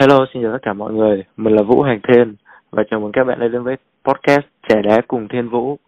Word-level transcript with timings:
Hello, 0.00 0.26
xin 0.32 0.42
chào 0.42 0.52
tất 0.52 0.62
cả 0.62 0.72
mọi 0.72 0.92
người. 0.92 1.24
Mình 1.36 1.54
là 1.54 1.62
Vũ 1.62 1.82
Hành 1.82 2.00
Thiên 2.08 2.34
và 2.70 2.82
chào 2.90 3.00
mừng 3.00 3.12
các 3.12 3.24
bạn 3.24 3.38
đã 3.40 3.48
đến 3.48 3.62
với 3.62 3.76
podcast 4.04 4.44
Trẻ 4.68 4.82
Đá 4.82 5.00
cùng 5.08 5.28
Thiên 5.28 5.48
Vũ. 5.48 5.78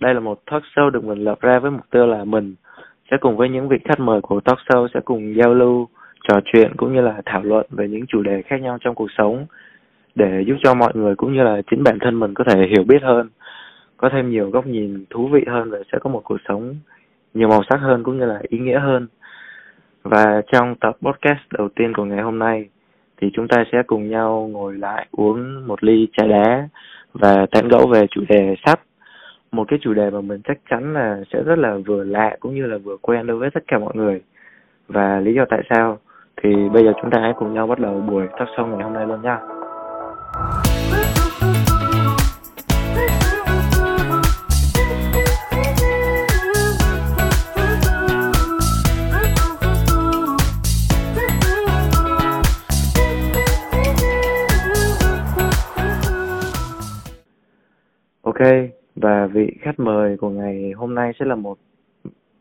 Đây 0.00 0.14
là 0.14 0.20
một 0.20 0.40
talk 0.50 0.62
show 0.74 0.90
được 0.90 1.04
mình 1.04 1.18
lập 1.18 1.40
ra 1.40 1.58
với 1.58 1.70
mục 1.70 1.90
tiêu 1.90 2.06
là 2.06 2.24
mình 2.24 2.54
sẽ 3.10 3.16
cùng 3.20 3.36
với 3.36 3.48
những 3.48 3.68
vị 3.68 3.76
khách 3.84 4.00
mời 4.00 4.20
của 4.20 4.40
talk 4.40 4.58
show 4.68 4.88
sẽ 4.94 5.00
cùng 5.04 5.34
giao 5.36 5.54
lưu, 5.54 5.88
trò 6.28 6.40
chuyện 6.44 6.72
cũng 6.76 6.94
như 6.94 7.00
là 7.00 7.22
thảo 7.24 7.42
luận 7.42 7.66
về 7.70 7.88
những 7.88 8.06
chủ 8.08 8.22
đề 8.22 8.42
khác 8.42 8.60
nhau 8.60 8.78
trong 8.80 8.94
cuộc 8.94 9.10
sống 9.18 9.46
để 10.14 10.44
giúp 10.46 10.56
cho 10.64 10.74
mọi 10.74 10.92
người 10.94 11.14
cũng 11.16 11.34
như 11.34 11.42
là 11.42 11.62
chính 11.70 11.84
bản 11.84 11.98
thân 12.00 12.20
mình 12.20 12.34
có 12.34 12.44
thể 12.44 12.66
hiểu 12.66 12.84
biết 12.84 13.02
hơn, 13.02 13.28
có 13.96 14.08
thêm 14.12 14.30
nhiều 14.30 14.50
góc 14.50 14.66
nhìn 14.66 15.04
thú 15.10 15.28
vị 15.28 15.44
hơn 15.46 15.70
và 15.70 15.78
sẽ 15.92 15.98
có 15.98 16.10
một 16.10 16.20
cuộc 16.24 16.38
sống 16.48 16.76
nhiều 17.34 17.48
màu 17.48 17.62
sắc 17.70 17.76
hơn 17.76 18.02
cũng 18.02 18.18
như 18.18 18.26
là 18.26 18.40
ý 18.48 18.58
nghĩa 18.58 18.78
hơn. 18.78 19.08
Và 20.02 20.42
trong 20.52 20.74
tập 20.80 20.96
podcast 21.02 21.40
đầu 21.50 21.68
tiên 21.68 21.92
của 21.94 22.04
ngày 22.04 22.22
hôm 22.22 22.38
nay 22.38 22.68
thì 23.20 23.30
chúng 23.34 23.48
ta 23.48 23.64
sẽ 23.72 23.82
cùng 23.86 24.10
nhau 24.10 24.48
ngồi 24.52 24.74
lại 24.74 25.06
uống 25.12 25.66
một 25.66 25.84
ly 25.84 26.08
trà 26.16 26.26
đá 26.26 26.68
và 27.12 27.46
tán 27.50 27.68
gẫu 27.68 27.86
về 27.86 28.06
chủ 28.10 28.20
đề 28.28 28.54
sách 28.66 28.80
một 29.52 29.64
cái 29.68 29.78
chủ 29.82 29.94
đề 29.94 30.10
mà 30.10 30.20
mình 30.20 30.40
chắc 30.44 30.58
chắn 30.70 30.94
là 30.94 31.20
sẽ 31.32 31.42
rất 31.42 31.58
là 31.58 31.76
vừa 31.86 32.04
lạ 32.04 32.36
cũng 32.40 32.54
như 32.54 32.66
là 32.66 32.78
vừa 32.78 32.96
quen 32.96 33.26
đối 33.26 33.36
với 33.36 33.50
tất 33.50 33.64
cả 33.66 33.78
mọi 33.78 33.92
người. 33.94 34.20
Và 34.88 35.20
lý 35.20 35.34
do 35.34 35.44
tại 35.50 35.62
sao 35.70 35.98
thì 36.42 36.68
bây 36.72 36.84
giờ 36.84 36.92
chúng 37.02 37.10
ta 37.10 37.20
hãy 37.20 37.32
cùng 37.36 37.54
nhau 37.54 37.66
bắt 37.66 37.78
đầu 37.78 38.00
buổi 38.00 38.26
talk 38.38 38.48
show 38.48 38.66
ngày 38.66 38.82
hôm 38.82 38.92
nay 38.92 39.06
luôn 39.06 39.22
nha. 39.22 39.38
Và 58.96 59.26
vị 59.26 59.50
khách 59.60 59.80
mời 59.80 60.16
của 60.16 60.30
ngày 60.30 60.72
hôm 60.76 60.94
nay 60.94 61.12
sẽ 61.18 61.24
là 61.24 61.34
một 61.34 61.58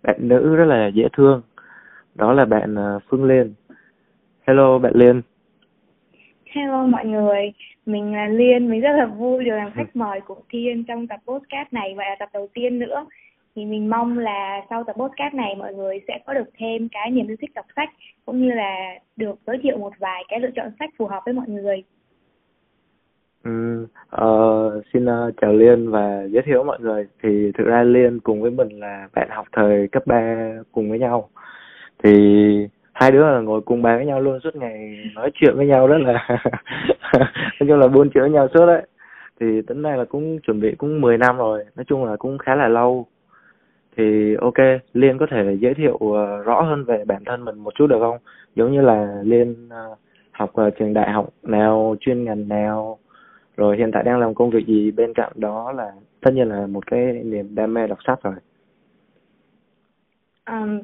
bạn 0.03 0.17
nữ 0.19 0.55
rất 0.55 0.65
là 0.65 0.87
dễ 0.87 1.07
thương. 1.17 1.41
Đó 2.15 2.33
là 2.33 2.45
bạn 2.45 2.75
ờ, 2.75 2.99
Phương 3.09 3.23
Liên. 3.23 3.53
Hello 4.47 4.79
bạn 4.79 4.93
Liên. 4.95 5.21
Hello 6.45 6.85
mọi 6.85 7.05
người, 7.05 7.53
mình 7.85 8.13
là 8.13 8.27
Liên, 8.27 8.69
mình 8.69 8.81
rất 8.81 8.91
là 8.97 9.05
vui 9.05 9.43
được 9.43 9.55
làm 9.55 9.71
khách 9.75 9.95
mời 9.95 10.21
của 10.21 10.41
Thiên 10.49 10.83
trong 10.83 11.07
tập 11.07 11.19
podcast 11.27 11.73
này 11.73 11.93
và 11.97 12.05
tập 12.19 12.29
đầu 12.33 12.47
tiên 12.53 12.79
nữa. 12.79 13.05
Thì 13.55 13.65
mình 13.65 13.89
mong 13.89 14.17
là 14.17 14.61
sau 14.69 14.83
tập 14.83 14.95
podcast 14.99 15.33
này 15.33 15.55
mọi 15.55 15.73
người 15.73 15.99
sẽ 16.07 16.19
có 16.25 16.33
được 16.33 16.49
thêm 16.57 16.89
cái 16.89 17.11
niềm 17.11 17.27
yêu 17.27 17.37
thích 17.41 17.53
đọc 17.55 17.65
sách 17.75 17.89
cũng 18.25 18.41
như 18.41 18.51
là 18.51 18.99
được 19.15 19.39
giới 19.47 19.57
thiệu 19.63 19.77
một 19.77 19.93
vài 19.99 20.23
cái 20.27 20.39
lựa 20.39 20.51
chọn 20.55 20.71
sách 20.79 20.89
phù 20.97 21.07
hợp 21.07 21.21
với 21.25 21.33
mọi 21.33 21.47
người. 21.47 21.83
Ừ, 23.43 23.87
uh, 24.21 24.83
xin 24.93 25.05
uh, 25.05 25.33
chào 25.41 25.53
Liên 25.53 25.91
và 25.91 26.23
giới 26.27 26.43
thiệu 26.45 26.63
mọi 26.63 26.79
người. 26.79 27.07
Thì 27.23 27.51
thực 27.57 27.67
ra 27.67 27.83
Liên 27.83 28.19
cùng 28.19 28.41
với 28.41 28.51
mình 28.51 28.79
là 28.79 29.07
bạn 29.15 29.29
học 29.31 29.45
thời 29.51 29.87
cấp 29.87 30.03
3 30.07 30.51
cùng 30.71 30.89
với 30.89 30.99
nhau. 30.99 31.29
Thì 32.03 32.11
hai 32.93 33.11
đứa 33.11 33.31
là 33.31 33.39
ngồi 33.39 33.61
cùng 33.61 33.81
bàn 33.81 33.97
với 33.97 34.05
nhau 34.05 34.21
luôn 34.21 34.39
suốt 34.43 34.55
ngày 34.55 34.97
nói 35.15 35.31
chuyện 35.33 35.55
với 35.55 35.67
nhau 35.67 35.87
rất 35.87 35.97
là 35.97 36.27
nói 37.59 37.67
chung 37.67 37.79
là 37.79 37.87
buôn 37.87 38.09
chuyện 38.13 38.21
với 38.21 38.31
nhau 38.31 38.47
suốt 38.53 38.65
đấy. 38.65 38.87
Thì 39.39 39.61
tính 39.61 39.81
này 39.81 39.97
là 39.97 40.05
cũng 40.05 40.39
chuẩn 40.39 40.59
bị 40.61 40.75
cũng 40.77 41.01
10 41.01 41.17
năm 41.17 41.37
rồi 41.37 41.65
nói 41.75 41.85
chung 41.87 42.05
là 42.05 42.15
cũng 42.15 42.37
khá 42.37 42.55
là 42.55 42.67
lâu. 42.67 43.05
Thì 43.97 44.35
ok 44.41 44.79
Liên 44.93 45.17
có 45.17 45.25
thể 45.31 45.57
giới 45.59 45.73
thiệu 45.73 45.93
uh, 45.95 46.45
rõ 46.45 46.61
hơn 46.61 46.83
về 46.85 47.03
bản 47.05 47.23
thân 47.25 47.45
mình 47.45 47.59
một 47.59 47.75
chút 47.75 47.87
được 47.87 47.99
không? 47.99 48.17
Giống 48.55 48.71
như 48.71 48.81
là 48.81 49.21
Liên 49.23 49.67
uh, 49.67 49.97
học 50.31 50.53
ở 50.53 50.69
trường 50.69 50.93
đại 50.93 51.11
học 51.11 51.29
nào 51.43 51.95
chuyên 51.99 52.23
ngành 52.23 52.47
nào 52.47 52.99
rồi 53.57 53.77
hiện 53.77 53.91
tại 53.93 54.03
đang 54.03 54.19
làm 54.19 54.33
công 54.33 54.49
việc 54.49 54.67
gì 54.67 54.91
bên 54.91 55.13
cạnh 55.13 55.31
đó 55.35 55.71
là 55.71 55.91
tất 56.21 56.31
nhiên 56.33 56.49
là 56.49 56.67
một 56.67 56.87
cái 56.87 57.21
niềm 57.25 57.55
đam 57.55 57.73
mê 57.73 57.87
đọc 57.87 57.99
sách 58.07 58.19
rồi. 58.23 58.33
Um, 60.49 60.81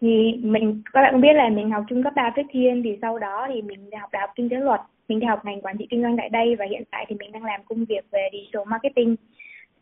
thì 0.00 0.40
mình 0.42 0.82
các 0.92 1.02
bạn 1.02 1.12
cũng 1.12 1.20
biết 1.20 1.32
là 1.34 1.48
mình 1.48 1.70
học 1.70 1.84
trung 1.88 2.02
cấp 2.02 2.12
3 2.16 2.32
Phước 2.36 2.46
Thiên 2.50 2.82
thì 2.82 2.98
sau 3.02 3.18
đó 3.18 3.46
thì 3.52 3.62
mình 3.62 3.90
học 4.00 4.10
đại 4.12 4.20
học 4.20 4.30
kinh 4.36 4.48
tế 4.48 4.56
luật 4.56 4.80
mình 5.08 5.20
đi 5.20 5.26
học 5.26 5.44
ngành 5.44 5.60
quản 5.60 5.78
trị 5.78 5.86
kinh 5.90 6.02
doanh 6.02 6.16
tại 6.16 6.28
đây 6.28 6.56
và 6.56 6.64
hiện 6.70 6.82
tại 6.90 7.06
thì 7.08 7.16
mình 7.18 7.32
đang 7.32 7.44
làm 7.44 7.60
công 7.64 7.84
việc 7.84 8.04
về 8.10 8.28
digital 8.32 8.62
marketing. 8.66 9.16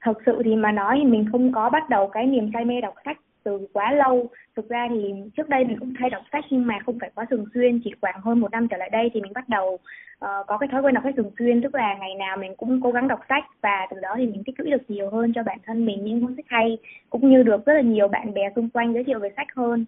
Thực 0.05 0.19
sự 0.27 0.43
thì 0.45 0.57
mà 0.57 0.73
nói 0.73 0.99
thì 1.03 1.11
mình 1.11 1.27
không 1.33 1.53
có 1.53 1.71
bắt 1.71 1.89
đầu 1.89 2.09
cái 2.09 2.27
niềm 2.27 2.51
say 2.55 2.65
mê 2.65 2.81
đọc 2.81 2.95
sách 3.05 3.19
từ 3.45 3.67
quá 3.73 3.93
lâu. 3.93 4.29
Thực 4.57 4.69
ra 4.69 4.89
thì 4.91 5.13
trước 5.37 5.49
đây 5.49 5.65
mình 5.65 5.79
cũng 5.79 5.93
hay 5.97 6.11
đọc 6.11 6.23
sách 6.33 6.45
nhưng 6.51 6.67
mà 6.67 6.79
không 6.87 6.99
phải 7.01 7.11
quá 7.15 7.27
thường 7.31 7.45
xuyên 7.55 7.81
chỉ 7.85 7.93
khoảng 8.01 8.21
hơn 8.21 8.41
một 8.41 8.51
năm 8.53 8.69
trở 8.69 8.77
lại 8.77 8.91
đây 8.93 9.11
thì 9.15 9.21
mình 9.21 9.33
bắt 9.33 9.49
đầu 9.49 9.69
uh, 9.75 10.47
có 10.47 10.59
cái 10.59 10.69
thói 10.73 10.83
quen 10.83 10.95
đọc 10.95 11.05
sách 11.05 11.15
thường 11.17 11.31
xuyên. 11.39 11.63
Tức 11.63 11.75
là 11.75 11.97
ngày 12.01 12.15
nào 12.19 12.37
mình 12.37 12.55
cũng 12.57 12.81
cố 12.83 12.91
gắng 12.91 13.09
đọc 13.09 13.21
sách 13.29 13.45
và 13.63 13.87
từ 13.91 14.01
đó 14.01 14.15
thì 14.17 14.27
mình 14.27 14.43
tích 14.47 14.61
lũy 14.61 14.71
được 14.71 14.91
nhiều 14.91 15.11
hơn 15.11 15.33
cho 15.35 15.43
bản 15.43 15.59
thân 15.67 15.87
mình 15.87 16.05
những 16.05 16.21
cuốn 16.21 16.37
sách 16.37 16.47
hay 16.49 16.79
cũng 17.11 17.31
như 17.31 17.43
được 17.43 17.67
rất 17.67 17.75
là 17.75 17.81
nhiều 17.81 18.09
bạn 18.09 18.35
bè 18.35 18.43
xung 18.57 18.69
quanh 18.69 18.95
giới 18.95 19.05
thiệu 19.05 19.19
về 19.19 19.31
sách 19.37 19.49
hơn. 19.57 19.85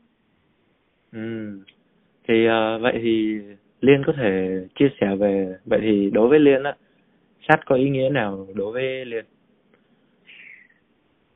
Ừ. 1.12 1.58
Thì 2.28 2.46
uh, 2.46 2.82
vậy 2.82 2.98
thì 3.02 3.40
liên 3.80 4.02
có 4.06 4.12
thể 4.16 4.64
chia 4.78 4.88
sẻ 5.00 5.06
về 5.18 5.54
vậy 5.64 5.80
thì 5.82 6.10
đối 6.12 6.28
với 6.28 6.38
liên 6.38 6.62
á 6.62 6.74
sách 7.48 7.60
có 7.66 7.76
ý 7.76 7.90
nghĩa 7.90 8.08
nào 8.08 8.46
đối 8.54 8.72
với 8.72 9.04
liên? 9.04 9.24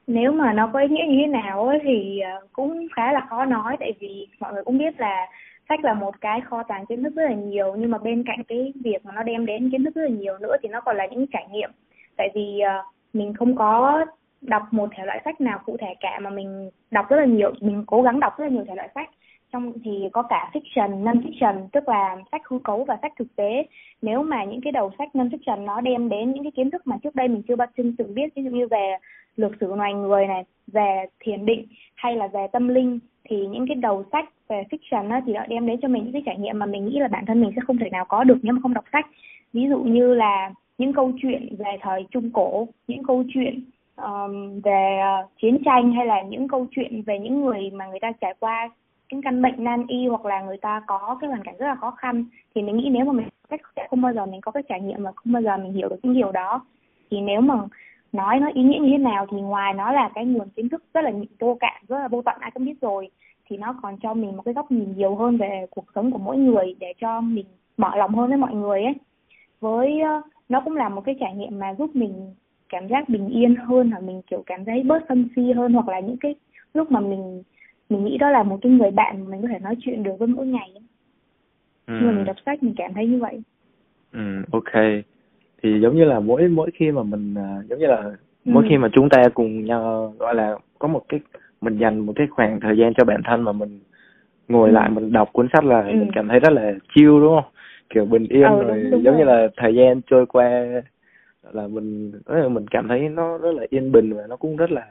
Nếu 0.07 0.33
mà 0.33 0.53
nó 0.53 0.71
có 0.73 0.81
ý 0.81 0.89
nghĩa 0.89 1.05
như 1.09 1.17
thế 1.21 1.27
nào 1.27 1.67
ấy, 1.67 1.79
thì 1.83 2.21
ờ, 2.21 2.47
cũng 2.53 2.87
khá 2.97 3.13
là 3.13 3.27
khó 3.31 3.45
nói 3.45 3.77
tại 3.81 3.93
vì 4.01 4.29
mọi 4.41 4.53
người 4.53 4.65
cũng 4.65 4.79
biết 4.79 5.01
là 5.01 5.27
sách 5.69 5.85
là 5.85 5.95
một 5.95 6.21
cái 6.21 6.41
kho 6.41 6.63
tàng 6.63 6.87
kiến 6.87 7.03
thức 7.03 7.13
rất 7.17 7.25
là 7.25 7.35
nhiều 7.35 7.75
nhưng 7.79 7.91
mà 7.91 7.99
bên 7.99 8.25
cạnh 8.27 8.45
cái 8.49 8.73
việc 8.85 9.05
mà 9.05 9.13
nó 9.15 9.23
đem 9.23 9.47
đến 9.47 9.71
kiến 9.71 9.85
thức 9.85 9.95
rất 9.95 10.03
là 10.03 10.09
nhiều 10.09 10.39
nữa 10.39 10.57
thì 10.63 10.69
nó 10.69 10.81
còn 10.81 10.97
là 10.97 11.07
những 11.07 11.27
trải 11.27 11.47
nghiệm 11.53 11.71
tại 12.17 12.29
vì 12.35 12.61
ờ, 12.61 12.83
mình 13.13 13.35
không 13.35 13.57
có 13.57 14.05
đọc 14.41 14.63
một 14.71 14.89
thể 14.97 15.05
loại 15.05 15.21
sách 15.25 15.41
nào 15.41 15.61
cụ 15.67 15.77
thể 15.81 15.95
cả 16.01 16.19
mà 16.23 16.31
mình 16.31 16.71
đọc 16.91 17.07
rất 17.09 17.17
là 17.17 17.25
nhiều 17.25 17.53
mình 17.61 17.85
cố 17.87 18.03
gắng 18.03 18.21
đọc 18.21 18.33
rất 18.39 18.45
là 18.45 18.51
nhiều 18.51 18.65
thể 18.69 18.75
loại 18.75 18.89
sách 18.95 19.11
trong 19.53 19.73
thì 19.85 20.09
có 20.13 20.23
cả 20.23 20.51
fiction, 20.53 21.03
non 21.03 21.21
fiction 21.21 21.69
tức 21.73 21.89
là 21.89 22.17
sách 22.33 22.43
hư 22.45 22.59
cấu 22.65 22.85
và 22.85 22.99
sách 23.03 23.13
thực 23.19 23.37
tế. 23.37 23.67
Nếu 24.03 24.23
mà 24.23 24.45
những 24.45 24.61
cái 24.61 24.73
đầu 24.73 24.91
sách 24.99 25.17
non 25.17 25.29
fiction 25.29 25.65
nó 25.65 25.81
đem 25.81 26.09
đến 26.09 26.33
những 26.33 26.43
cái 26.43 26.53
kiến 26.57 26.71
thức 26.71 26.87
mà 26.87 26.97
trước 27.03 27.15
đây 27.15 27.29
mình 27.29 27.43
chưa 27.49 27.57
bao 27.57 27.69
giờ 27.77 27.85
từng 27.99 28.15
biết 28.15 28.35
ví 28.35 28.43
dụ 28.45 28.51
như 28.51 28.69
về 28.71 28.97
lược 29.37 29.53
sử 29.61 29.75
loài 29.75 29.95
người 29.95 30.27
này, 30.27 30.45
về 30.67 31.07
thiền 31.21 31.47
định 31.47 31.67
hay 31.95 32.17
là 32.17 32.27
về 32.27 32.47
tâm 32.53 32.69
linh 32.69 32.99
thì 33.25 33.47
những 33.47 33.67
cái 33.69 33.75
đầu 33.75 34.05
sách 34.13 34.29
về 34.49 34.63
fiction 34.71 35.11
á, 35.11 35.23
thì 35.27 35.33
nó 35.33 35.47
đem 35.49 35.67
đến 35.67 35.81
cho 35.83 35.89
mình 35.89 36.05
những 36.05 36.13
cái 36.13 36.23
trải 36.27 36.39
nghiệm 36.39 36.59
mà 36.59 36.67
mình 36.67 36.87
nghĩ 36.87 36.99
là 36.99 37.09
bản 37.09 37.27
thân 37.27 37.41
mình 37.41 37.51
sẽ 37.57 37.63
không 37.67 37.79
thể 37.79 37.91
nào 37.91 38.05
có 38.05 38.25
được 38.25 38.39
nếu 38.43 38.53
mà 38.53 38.61
không 38.63 38.75
đọc 38.75 38.85
sách. 38.93 39.07
Ví 39.53 39.69
dụ 39.69 39.79
như 39.79 40.15
là 40.15 40.51
những 40.79 40.93
câu 40.93 41.13
chuyện 41.23 41.57
về 41.59 41.77
thời 41.81 42.07
Trung 42.11 42.31
Cổ, 42.31 42.69
những 42.89 43.05
câu 43.05 43.25
chuyện 43.35 43.61
um, 43.97 44.61
về 44.61 45.01
uh, 45.25 45.31
chiến 45.43 45.59
tranh 45.65 45.93
hay 45.93 46.07
là 46.07 46.23
những 46.23 46.49
câu 46.49 46.67
chuyện 46.71 47.03
về 47.03 47.19
những 47.19 47.41
người 47.41 47.71
mà 47.71 47.87
người 47.87 48.01
ta 48.01 48.13
trải 48.21 48.35
qua 48.41 48.71
những 49.13 49.23
căn 49.23 49.43
bệnh 49.43 49.65
nan 49.65 49.85
y 49.89 50.07
hoặc 50.07 50.25
là 50.25 50.43
người 50.43 50.57
ta 50.57 50.83
có 50.87 51.19
cái 51.21 51.31
hoàn 51.31 51.43
cảnh 51.43 51.55
rất 51.59 51.67
là 51.67 51.75
khó 51.75 51.91
khăn 51.91 52.25
thì 52.55 52.63
mình 52.63 52.77
nghĩ 52.77 52.89
nếu 52.93 53.05
mà 53.05 53.13
mình 53.13 53.29
sẽ 53.77 53.87
không 53.91 54.01
bao 54.01 54.13
giờ 54.13 54.27
mình 54.27 54.41
có 54.41 54.53
cái 54.53 54.63
trải 54.69 54.81
nghiệm 54.81 55.03
mà 55.03 55.11
không 55.17 55.33
bao 55.33 55.43
giờ 55.43 55.57
mình 55.57 55.73
hiểu 55.73 55.89
được 55.89 55.97
những 56.03 56.15
điều 56.15 56.33
đó 56.33 56.65
thì 57.11 57.21
nếu 57.21 57.41
mà 57.41 57.55
nói 58.13 58.41
nó 58.41 58.51
ý 58.55 58.63
nghĩa 58.63 58.79
như 58.79 58.89
thế 58.91 58.99
nào 58.99 59.27
thì 59.31 59.41
ngoài 59.41 59.75
nó 59.75 59.93
là 59.93 60.11
cái 60.15 60.25
nguồn 60.25 60.49
kiến 60.49 60.69
thức 60.69 60.85
rất 60.95 61.05
là 61.05 61.13
vô 61.39 61.57
cạn 61.61 61.83
rất 61.89 61.99
là 61.99 62.09
vô 62.09 62.23
tận 62.23 62.37
ai 62.41 62.51
cũng 62.51 62.65
biết 62.65 62.81
rồi 62.81 63.11
thì 63.47 63.57
nó 63.57 63.75
còn 63.83 63.97
cho 64.03 64.15
mình 64.15 64.37
một 64.37 64.43
cái 64.43 64.55
góc 64.55 64.73
nhìn 64.73 64.93
nhiều 64.97 65.15
hơn 65.15 65.37
về 65.37 65.67
cuộc 65.71 65.85
sống 65.95 66.11
của 66.11 66.19
mỗi 66.19 66.37
người 66.37 66.75
để 66.81 66.93
cho 67.01 67.21
mình 67.21 67.47
mở 67.77 67.91
lòng 67.97 68.15
hơn 68.15 68.29
với 68.29 68.39
mọi 68.39 68.55
người 68.55 68.83
ấy. 68.83 68.95
Với 69.61 70.01
nó 70.49 70.61
cũng 70.61 70.77
là 70.77 70.89
một 70.89 71.01
cái 71.05 71.17
trải 71.21 71.35
nghiệm 71.35 71.59
mà 71.59 71.75
giúp 71.79 71.97
mình 71.97 72.35
cảm 72.69 72.89
giác 72.89 73.09
bình 73.09 73.29
yên 73.29 73.57
hơn 73.57 73.91
hoặc 73.91 74.03
mình 74.03 74.23
kiểu 74.27 74.43
cảm 74.47 74.65
thấy 74.65 74.83
bớt 74.83 75.03
sân 75.09 75.29
si 75.37 75.53
hơn 75.53 75.73
hoặc 75.73 75.89
là 75.89 76.01
những 76.01 76.17
cái 76.17 76.35
lúc 76.75 76.91
mà 76.91 77.01
mình 77.01 77.43
mình 77.89 78.05
nghĩ 78.05 78.19
đó 78.19 78.31
là 78.31 78.43
một 78.43 78.59
cái 78.63 78.73
người 78.73 78.91
bạn 78.91 79.25
mà 79.25 79.31
mình 79.31 79.43
có 79.43 79.49
thể 79.49 79.59
nói 79.59 79.77
chuyện 79.81 80.03
được 80.03 80.13
với 80.19 80.29
mỗi 80.29 80.47
ngày 80.47 80.73
ừ. 81.87 81.95
nhưng 81.99 82.07
mà 82.07 82.13
mình 82.13 82.25
đọc 82.25 82.37
sách 82.47 82.63
mình 82.63 82.75
cảm 82.77 82.95
thấy 82.95 83.07
như 83.07 83.19
vậy. 83.19 83.43
Ừ 84.13 84.43
ok 84.53 84.75
thì 85.63 85.81
giống 85.81 85.97
như 85.97 86.05
là 86.05 86.21
mỗi 86.21 86.49
mỗi 86.49 86.71
khi 86.75 86.91
mà 86.91 87.03
mình 87.03 87.35
uh, 87.35 87.67
giống 87.69 87.79
như 87.79 87.87
là 87.87 87.97
ừ. 87.97 88.13
mỗi 88.45 88.67
khi 88.69 88.79
mà 88.79 88.89
chúng 88.93 89.09
ta 89.09 89.23
cùng 89.35 89.65
nhau 89.65 90.15
gọi 90.19 90.35
là 90.35 90.57
có 90.79 90.89
một 90.89 91.03
cái 91.09 91.21
mình 91.61 91.79
dành 91.79 91.99
một 91.99 92.13
cái 92.17 92.27
khoảng 92.31 92.61
thời 92.61 92.77
gian 92.79 92.95
cho 92.95 93.05
bản 93.05 93.21
thân 93.25 93.43
mà 93.43 93.53
mình 93.53 93.81
ngồi 94.49 94.69
ừ. 94.69 94.73
lại 94.73 94.91
mình 94.91 95.13
đọc 95.13 95.29
cuốn 95.33 95.49
sách 95.53 95.65
là 95.65 95.81
ừ. 95.81 95.93
mình 95.93 96.11
cảm 96.15 96.29
thấy 96.29 96.41
rất 96.41 96.53
là 96.53 96.73
chill 96.95 97.21
đúng 97.21 97.35
không 97.35 97.53
kiểu 97.91 98.05
bình 98.05 98.27
yên 98.29 98.43
ừ, 98.43 98.63
rồi 98.63 98.81
đúng, 98.83 98.91
đúng 98.91 99.05
giống 99.05 99.15
rồi. 99.15 99.19
như 99.19 99.25
là 99.25 99.49
thời 99.57 99.75
gian 99.75 100.01
trôi 100.11 100.27
qua 100.27 100.67
là 101.53 101.69
mình 101.69 102.13
mình 102.51 102.67
cảm 102.71 102.89
thấy 102.89 103.09
nó 103.09 103.39
rất 103.39 103.53
là 103.53 103.67
yên 103.71 103.93
bình 103.93 104.13
và 104.13 104.23
nó 104.29 104.37
cũng 104.37 104.57
rất 104.57 104.71
là 104.71 104.87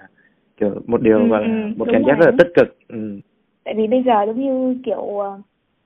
kiểu 0.58 0.82
một 0.88 1.02
điều 1.02 1.20
ừ, 1.20 1.28
và 1.30 1.40
ừ, 1.40 1.46
một 1.78 1.88
cảm 1.94 2.04
giác 2.08 2.20
rất 2.20 2.26
là 2.26 2.32
tích 2.40 2.52
cực 2.56 2.78
ừ. 2.88 3.20
tại 3.64 3.74
vì 3.78 3.88
bây 3.88 4.04
giờ 4.04 4.26
giống 4.26 4.42
như 4.42 4.82
kiểu 4.86 5.20
ờ, 5.20 5.40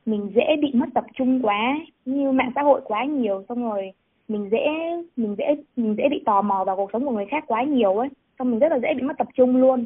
mình 0.05 0.31
dễ 0.35 0.55
bị 0.61 0.71
mất 0.73 0.85
tập 0.93 1.03
trung 1.17 1.39
quá 1.41 1.79
như 2.05 2.31
mạng 2.31 2.51
xã 2.55 2.61
hội 2.61 2.81
quá 2.83 3.03
nhiều 3.03 3.43
xong 3.49 3.69
rồi 3.69 3.91
mình 4.29 4.49
dễ 4.51 4.67
mình 5.17 5.35
dễ 5.37 5.55
mình 5.75 5.95
dễ 5.97 6.09
bị 6.09 6.23
tò 6.25 6.41
mò 6.41 6.63
vào 6.63 6.75
cuộc 6.75 6.89
sống 6.93 7.05
của 7.05 7.11
người 7.11 7.25
khác 7.25 7.43
quá 7.47 7.63
nhiều 7.63 7.97
ấy. 7.97 8.09
Xong 8.39 8.51
mình 8.51 8.59
rất 8.59 8.71
là 8.71 8.79
dễ 8.79 8.93
bị 8.93 9.01
mất 9.01 9.17
tập 9.17 9.27
trung 9.37 9.55
luôn. 9.57 9.85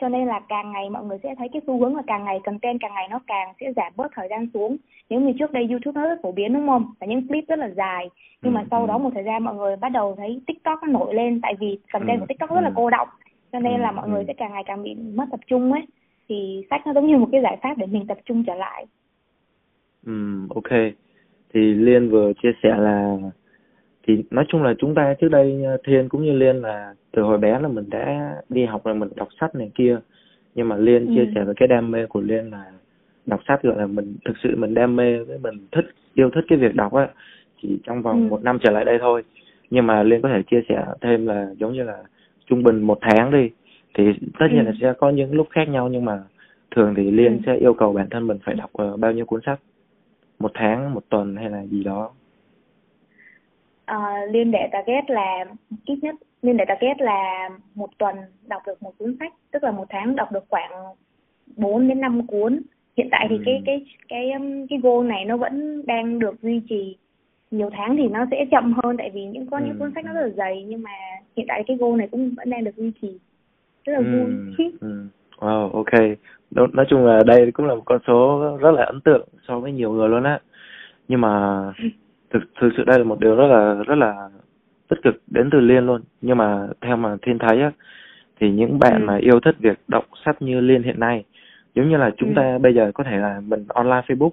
Cho 0.00 0.08
nên 0.08 0.26
là 0.26 0.40
càng 0.48 0.72
ngày 0.72 0.90
mọi 0.90 1.04
người 1.04 1.18
sẽ 1.22 1.34
thấy 1.38 1.48
cái 1.52 1.62
xu 1.66 1.78
hướng 1.80 1.96
là 1.96 2.02
càng 2.06 2.24
ngày 2.24 2.40
content 2.44 2.80
càng 2.80 2.94
ngày 2.94 3.08
nó 3.10 3.20
càng 3.26 3.52
sẽ 3.60 3.72
giảm 3.76 3.92
bớt 3.96 4.12
thời 4.14 4.28
gian 4.28 4.46
xuống. 4.54 4.76
Nếu 5.10 5.20
như 5.20 5.32
trước 5.38 5.52
đây 5.52 5.66
youtube 5.70 6.00
nó 6.00 6.08
rất 6.08 6.18
phổ 6.22 6.32
biến 6.32 6.52
đúng 6.54 6.66
không? 6.66 6.94
Và 7.00 7.06
những 7.06 7.28
clip 7.28 7.44
rất 7.48 7.58
là 7.58 7.68
dài. 7.68 8.10
Nhưng 8.42 8.54
mà 8.54 8.60
Ừ, 8.60 8.66
sau 8.70 8.80
ừ. 8.80 8.86
đó 8.86 8.98
một 8.98 9.10
thời 9.14 9.24
gian 9.24 9.44
mọi 9.44 9.54
người 9.54 9.76
bắt 9.76 9.88
đầu 9.88 10.14
thấy 10.18 10.40
tiktok 10.46 10.82
nó 10.82 10.88
nổi 10.88 11.14
lên. 11.14 11.40
Tại 11.42 11.54
vì 11.60 11.78
content 11.92 12.16
Ừ, 12.16 12.20
của 12.20 12.26
tiktok 12.26 12.50
rất 12.50 12.60
là 12.60 12.68
ừ. 12.68 12.72
cô 12.76 12.90
động 12.90 13.08
cho 13.52 13.58
nên 13.60 13.72
Ừ, 13.72 13.82
là 13.82 13.92
mọi 13.92 14.06
ừ. 14.06 14.10
người 14.10 14.24
sẽ 14.26 14.32
càng 14.32 14.52
ngày 14.52 14.62
càng 14.66 14.82
bị 14.82 14.94
mất 14.94 15.24
tập 15.30 15.40
trung 15.46 15.72
ấy. 15.72 15.82
Thì 16.28 16.62
sách 16.70 16.86
nó 16.86 16.92
giống 16.92 17.06
như 17.06 17.16
một 17.16 17.28
cái 17.32 17.42
giải 17.42 17.56
pháp 17.62 17.78
để 17.78 17.86
mình 17.86 18.06
tập 18.06 18.18
trung 18.24 18.44
trở 18.46 18.54
lại. 18.54 18.86
Ừm, 20.06 20.48
ok. 20.48 20.70
Thì 21.54 21.74
Liên 21.74 22.10
vừa 22.10 22.32
chia 22.42 22.52
sẻ 22.62 22.74
là 22.78 23.16
thì 24.06 24.24
nói 24.30 24.44
chung 24.48 24.62
là 24.62 24.74
chúng 24.78 24.94
ta 24.94 25.14
trước 25.20 25.28
đây 25.28 25.62
ờ, 25.64 25.76
Thiên 25.84 26.08
cũng 26.08 26.22
như 26.24 26.32
Liên 26.32 26.56
là 26.56 26.94
từ 27.12 27.22
hồi 27.22 27.38
bé 27.38 27.58
là 27.58 27.68
mình 27.68 27.84
đã 27.90 28.34
đi 28.48 28.64
học 28.64 28.84
rồi 28.84 28.94
mình 28.94 29.08
đọc 29.16 29.28
sách 29.40 29.54
này 29.54 29.70
kia 29.74 29.98
nhưng 30.54 30.68
mà 30.68 30.76
Liên 30.76 31.06
Ừ. 31.06 31.12
chia 31.14 31.30
sẻ 31.34 31.44
về 31.44 31.52
cái 31.56 31.68
đam 31.68 31.90
mê 31.90 32.06
của 32.06 32.20
Liên 32.20 32.50
là 32.50 32.64
đọc 33.26 33.40
sách 33.48 33.62
gọi 33.62 33.76
là 33.78 33.86
mình 33.86 34.16
thực 34.24 34.34
sự 34.42 34.56
mình 34.56 34.74
đam 34.74 34.96
mê 34.96 35.18
với 35.24 35.38
mình 35.38 35.54
thích 35.72 35.84
yêu 36.14 36.30
thích 36.30 36.44
cái 36.48 36.58
việc 36.58 36.74
đọc 36.74 36.92
á 36.94 37.08
chỉ 37.62 37.78
trong 37.84 38.02
vòng 38.02 38.22
Ừ. 38.22 38.28
một 38.30 38.42
năm 38.42 38.58
trở 38.62 38.70
lại 38.70 38.84
đây 38.84 38.98
thôi 39.00 39.22
nhưng 39.70 39.86
mà 39.86 40.02
Liên 40.02 40.22
có 40.22 40.28
thể 40.28 40.42
chia 40.50 40.60
sẻ 40.68 40.84
thêm 41.00 41.26
là 41.26 41.50
giống 41.58 41.72
như 41.72 41.82
là 41.82 42.02
trung 42.46 42.62
bình 42.62 42.82
một 42.82 42.98
tháng 43.00 43.30
đi 43.30 43.50
thì 43.94 44.04
tất 44.38 44.46
nhiên 44.50 44.64
Ừ. 44.64 44.66
là 44.66 44.72
sẽ 44.80 44.92
có 44.98 45.10
những 45.10 45.34
lúc 45.34 45.46
khác 45.50 45.68
nhau 45.68 45.88
nhưng 45.88 46.04
mà 46.04 46.18
thường 46.76 46.94
thì 46.96 47.10
Liên 47.10 47.32
Ừ. 47.32 47.38
sẽ 47.46 47.54
yêu 47.56 47.74
cầu 47.74 47.92
bản 47.92 48.06
thân 48.10 48.26
mình 48.26 48.38
phải 48.44 48.54
đọc 48.54 48.70
ờ, 48.72 48.96
bao 48.96 49.12
nhiêu 49.12 49.24
cuốn 49.26 49.40
sách 49.46 49.60
một 50.38 50.50
tháng 50.54 50.94
một 50.94 51.02
tuần 51.08 51.36
hay 51.36 51.50
là 51.50 51.64
gì 51.66 51.84
đó 51.84 52.10
Ờ, 53.84 54.26
Liên 54.30 54.50
để 54.50 54.68
target 54.72 55.10
là 55.10 55.44
ít 55.86 55.98
nhất 56.02 56.14
Liên 56.42 56.56
để 56.56 56.64
target 56.68 57.00
là 57.00 57.50
một 57.74 57.98
tuần 57.98 58.16
đọc 58.46 58.62
được 58.66 58.82
một 58.82 58.92
cuốn 58.98 59.16
sách 59.20 59.32
tức 59.50 59.64
là 59.64 59.70
một 59.70 59.86
tháng 59.88 60.16
đọc 60.16 60.32
được 60.32 60.44
khoảng 60.48 60.70
4 61.56 61.88
đến 61.88 62.00
5 62.00 62.26
cuốn 62.26 62.62
hiện 62.96 63.08
tại 63.10 63.26
thì 63.30 63.36
Ừ. 63.36 63.42
cái 63.46 63.62
cái 63.64 63.86
cái 64.08 64.30
um, 64.32 64.66
cái 64.66 64.78
goal 64.82 65.06
này 65.06 65.24
nó 65.24 65.36
vẫn 65.36 65.86
đang 65.86 66.18
được 66.18 66.42
duy 66.42 66.60
trì 66.68 66.96
nhiều 67.50 67.70
tháng 67.72 67.96
thì 67.96 68.08
nó 68.08 68.26
sẽ 68.30 68.44
chậm 68.50 68.72
hơn 68.82 68.96
tại 68.96 69.10
vì 69.14 69.24
những 69.24 69.46
những 69.50 69.72
Ừ, 69.72 69.78
cuốn 69.78 69.92
sách 69.94 70.04
nó 70.04 70.10
ừ. 70.10 70.14
rất 70.14 70.22
là 70.26 70.28
dày 70.28 70.64
nhưng 70.68 70.82
mà 70.82 70.90
hiện 71.36 71.46
tại 71.48 71.64
cái 71.66 71.76
goal 71.76 71.96
này 71.96 72.08
cũng 72.10 72.34
vẫn 72.36 72.50
đang 72.50 72.64
được 72.64 72.76
duy 72.76 72.90
trì 73.02 73.18
rất 73.84 73.92
là 73.92 74.00
vui 74.00 74.32
Ừ, 74.48 74.70
ừ. 74.80 75.06
Wow, 75.38 75.70
ok. 75.70 75.92
Nói, 76.50 76.66
nói 76.72 76.86
chung 76.88 77.06
là 77.06 77.22
đây 77.26 77.50
cũng 77.52 77.66
là 77.66 77.74
một 77.74 77.82
con 77.84 77.98
số 78.06 78.40
rất 78.60 78.70
là 78.70 78.84
ấn 78.84 79.00
tượng 79.00 79.28
so 79.48 79.60
với 79.60 79.72
nhiều 79.72 79.92
người 79.92 80.08
luôn 80.08 80.22
á. 80.22 80.40
Nhưng 81.08 81.20
mà 81.20 81.62
thực 82.32 82.42
thực 82.60 82.70
sự 82.76 82.84
đây 82.84 82.98
là 82.98 83.04
một 83.04 83.20
điều 83.20 83.36
rất 83.36 83.46
là 83.46 83.74
rất 83.74 83.94
là 83.98 84.28
tích 84.88 84.98
cực 85.02 85.22
đến 85.26 85.50
từ 85.52 85.60
Liên 85.60 85.86
luôn. 85.86 86.00
Nhưng 86.20 86.36
mà 86.36 86.68
theo 86.80 86.96
mà 86.96 87.16
Thiên 87.22 87.38
thấy 87.38 87.60
á 87.60 87.70
thì 88.40 88.50
những 88.50 88.78
bạn 88.78 89.00
Ừ. 89.00 89.04
mà 89.04 89.16
yêu 89.16 89.40
thích 89.40 89.56
việc 89.58 89.78
đọc 89.88 90.04
sách 90.24 90.42
như 90.42 90.60
Liên 90.60 90.82
hiện 90.82 91.00
nay, 91.00 91.24
giống 91.74 91.88
như 91.88 91.96
là 91.96 92.10
chúng 92.16 92.28
Ừ. 92.28 92.34
ta 92.36 92.58
bây 92.58 92.74
giờ 92.74 92.90
có 92.94 93.04
thể 93.04 93.16
là 93.16 93.40
mình 93.48 93.64
online 93.68 94.02
Facebook 94.06 94.30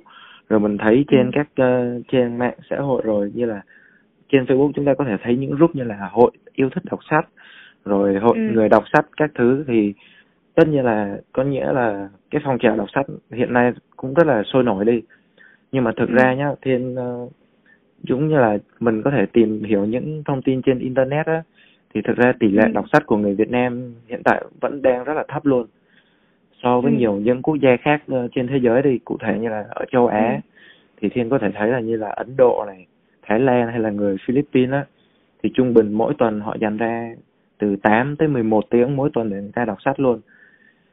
rồi 0.50 0.60
mình 0.60 0.78
thấy 0.78 1.06
trên 1.08 1.32
Ừ. 1.32 1.32
các 1.34 1.48
uh, 1.68 2.04
trên 2.12 2.38
mạng 2.38 2.54
xã 2.70 2.76
hội 2.80 3.02
rồi 3.06 3.32
như 3.36 3.46
là 3.46 3.62
trên 4.30 4.44
Facebook 4.44 4.72
chúng 4.76 4.86
ta 4.86 4.94
có 4.94 5.06
thể 5.06 5.18
thấy 5.24 5.38
những 5.38 5.56
group 5.56 5.76
như 5.76 5.84
là 5.84 6.10
hội 6.12 6.32
yêu 6.54 6.70
thích 6.70 6.84
đọc 6.92 7.00
sách 7.10 7.28
rồi 7.86 8.16
hội 8.16 8.38
Ừ. 8.38 8.42
người 8.54 8.70
đọc 8.70 8.84
sách 8.94 9.06
các 9.18 9.32
thứ 9.36 9.64
thì 9.68 9.94
tất 10.56 10.68
nhiên 10.68 10.86
là 10.86 11.18
có 11.34 11.44
nghĩa 11.44 11.72
là 11.72 12.10
cái 12.32 12.42
phong 12.46 12.60
trào 12.60 12.76
đọc 12.76 12.88
sách 12.96 13.06
hiện 13.32 13.54
nay 13.54 13.72
cũng 13.96 14.14
rất 14.14 14.28
là 14.28 14.44
sôi 14.44 14.64
nổi 14.64 14.86
đi 14.86 15.02
nhưng 15.72 15.84
mà 15.84 15.92
thực 15.98 16.10
Ừ. 16.10 16.16
ra 16.16 16.34
nhá 16.34 16.52
thiên 16.62 16.96
uh, 16.96 17.32
giống 18.04 18.28
như 18.28 18.36
là 18.40 18.58
mình 18.80 19.02
có 19.02 19.12
thể 19.12 19.26
tìm 19.26 19.64
hiểu 19.64 19.86
những 19.86 20.24
thông 20.26 20.42
tin 20.42 20.62
trên 20.62 20.80
internet 20.80 21.26
á 21.26 21.44
thì 21.94 22.02
thực 22.02 22.18
ra 22.18 22.34
tỷ 22.40 22.48
lệ 22.52 22.64
Ừ. 22.66 22.72
đọc 22.74 22.86
sách 22.94 23.06
của 23.06 23.18
người 23.18 23.36
Việt 23.36 23.50
Nam 23.50 23.94
hiện 24.08 24.22
tại 24.26 24.44
vẫn 24.62 24.82
đang 24.82 25.04
rất 25.04 25.14
là 25.14 25.26
thấp 25.28 25.46
luôn 25.46 25.66
so 26.64 26.82
với 26.82 26.92
Ừ. 26.92 26.98
nhiều 26.98 27.14
những 27.14 27.42
quốc 27.42 27.56
gia 27.62 27.78
khác 27.82 28.04
ờ, 28.08 28.28
trên 28.36 28.48
thế 28.48 28.58
giới 28.58 28.82
thì 28.82 29.00
cụ 29.06 29.18
thể 29.20 29.40
như 29.40 29.50
là 29.50 29.66
ở 29.70 29.86
châu 29.92 30.08
Á 30.08 30.32
Ừ. 30.34 30.50
thì 31.02 31.10
thiên 31.10 31.30
có 31.30 31.38
thể 31.38 31.52
thấy 31.56 31.70
là 31.72 31.80
như 31.80 31.96
là 31.96 32.10
Ấn 32.10 32.28
Độ 32.38 32.64
này 32.68 32.86
Thái 33.22 33.40
Lan 33.40 33.68
hay 33.68 33.80
là 33.80 33.90
người 33.90 34.18
Philippines 34.26 34.72
á 34.74 34.86
thì 35.44 35.50
trung 35.54 35.74
bình 35.74 35.94
mỗi 35.94 36.14
tuần 36.18 36.40
họ 36.42 36.56
dành 36.60 36.78
ra 36.78 37.14
từ 37.58 37.76
8 37.76 38.16
tới 38.16 38.28
11 38.28 38.70
tiếng 38.70 38.96
mỗi 38.96 39.10
tuần 39.14 39.30
để 39.30 39.42
người 39.42 39.52
ta 39.56 39.66
đọc 39.66 39.82
sách 39.86 40.00
luôn 40.00 40.20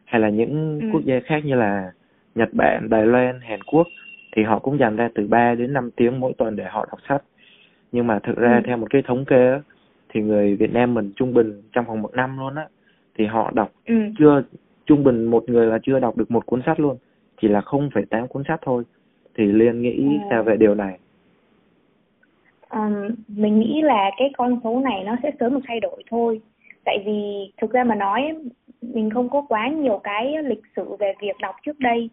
hay 0.05 0.21
là 0.21 0.29
những 0.29 0.81
Ừ. 0.83 0.89
quốc 0.93 1.03
gia 1.05 1.21
khác 1.21 1.45
như 1.45 1.55
là 1.55 1.93
Nhật 2.35 2.49
Bản, 2.53 2.89
Đài 2.91 3.07
Loan, 3.07 3.41
Hàn 3.41 3.63
Quốc 3.63 3.89
thì 4.37 4.43
họ 4.43 4.59
cũng 4.59 4.79
dành 4.79 4.97
ra 4.97 5.09
từ 5.15 5.27
3 5.27 5.55
đến 5.55 5.73
5 5.73 5.91
tiếng 5.97 6.21
mỗi 6.21 6.33
tuần 6.39 6.57
để 6.57 6.65
họ 6.65 6.87
đọc 6.91 6.99
sách 7.09 7.23
nhưng 7.93 8.07
mà 8.07 8.19
thực 8.19 8.37
ra 8.37 8.57
Ừ. 8.57 8.63
theo 8.67 8.77
một 8.77 8.87
cái 8.91 9.03
thống 9.03 9.25
kê 9.25 9.51
á, 9.53 9.61
thì 10.09 10.23
người 10.23 10.57
Việt 10.57 10.73
Nam 10.73 10.95
mình 10.95 11.13
trung 11.17 11.35
bình 11.35 11.63
trong 11.73 11.85
vòng 11.85 12.03
một 12.03 12.15
năm 12.15 12.39
luôn 12.39 12.55
á 12.55 12.67
thì 13.19 13.27
họ 13.27 13.51
đọc 13.55 13.71
Ừ. 13.87 13.95
chưa 14.19 14.43
trung 14.87 15.05
bình 15.05 15.25
một 15.25 15.45
người 15.49 15.67
là 15.67 15.79
chưa 15.83 15.99
đọc 16.01 16.17
được 16.17 16.31
một 16.31 16.47
cuốn 16.47 16.63
sách 16.67 16.81
luôn 16.81 16.97
chỉ 17.41 17.49
là 17.49 17.61
0,8 17.61 18.27
cuốn 18.27 18.43
sách 18.49 18.61
thôi 18.63 18.85
thì 19.35 19.45
Liên 19.45 19.83
nghĩ 19.83 20.19
Ờ. 20.23 20.27
sao 20.31 20.43
về 20.43 20.57
điều 20.57 20.75
này 20.75 20.99
Ừm, 22.69 23.09
mình 23.29 23.59
nghĩ 23.61 23.83
là 23.83 24.11
cái 24.19 24.31
con 24.37 24.61
số 24.65 24.81
này 24.81 25.05
nó 25.05 25.17
sẽ 25.23 25.31
sớm 25.41 25.55
được 25.55 25.61
thay 25.69 25.81
đổi 25.81 26.03
thôi 26.11 26.41
tại 26.85 26.99
vì 27.07 27.53
thực 27.61 27.73
ra 27.73 27.85
mà 27.85 27.95
nói 27.95 28.37
mình 28.83 29.11
không 29.11 29.29
có 29.29 29.43
quá 29.49 29.69
nhiều 29.69 30.01
cái 30.05 30.43
lịch 30.43 30.63
sử 30.77 30.97
về 31.01 31.15
việc 31.21 31.37
đọc 31.41 31.55
trước 31.67 31.79
đây 31.79 32.11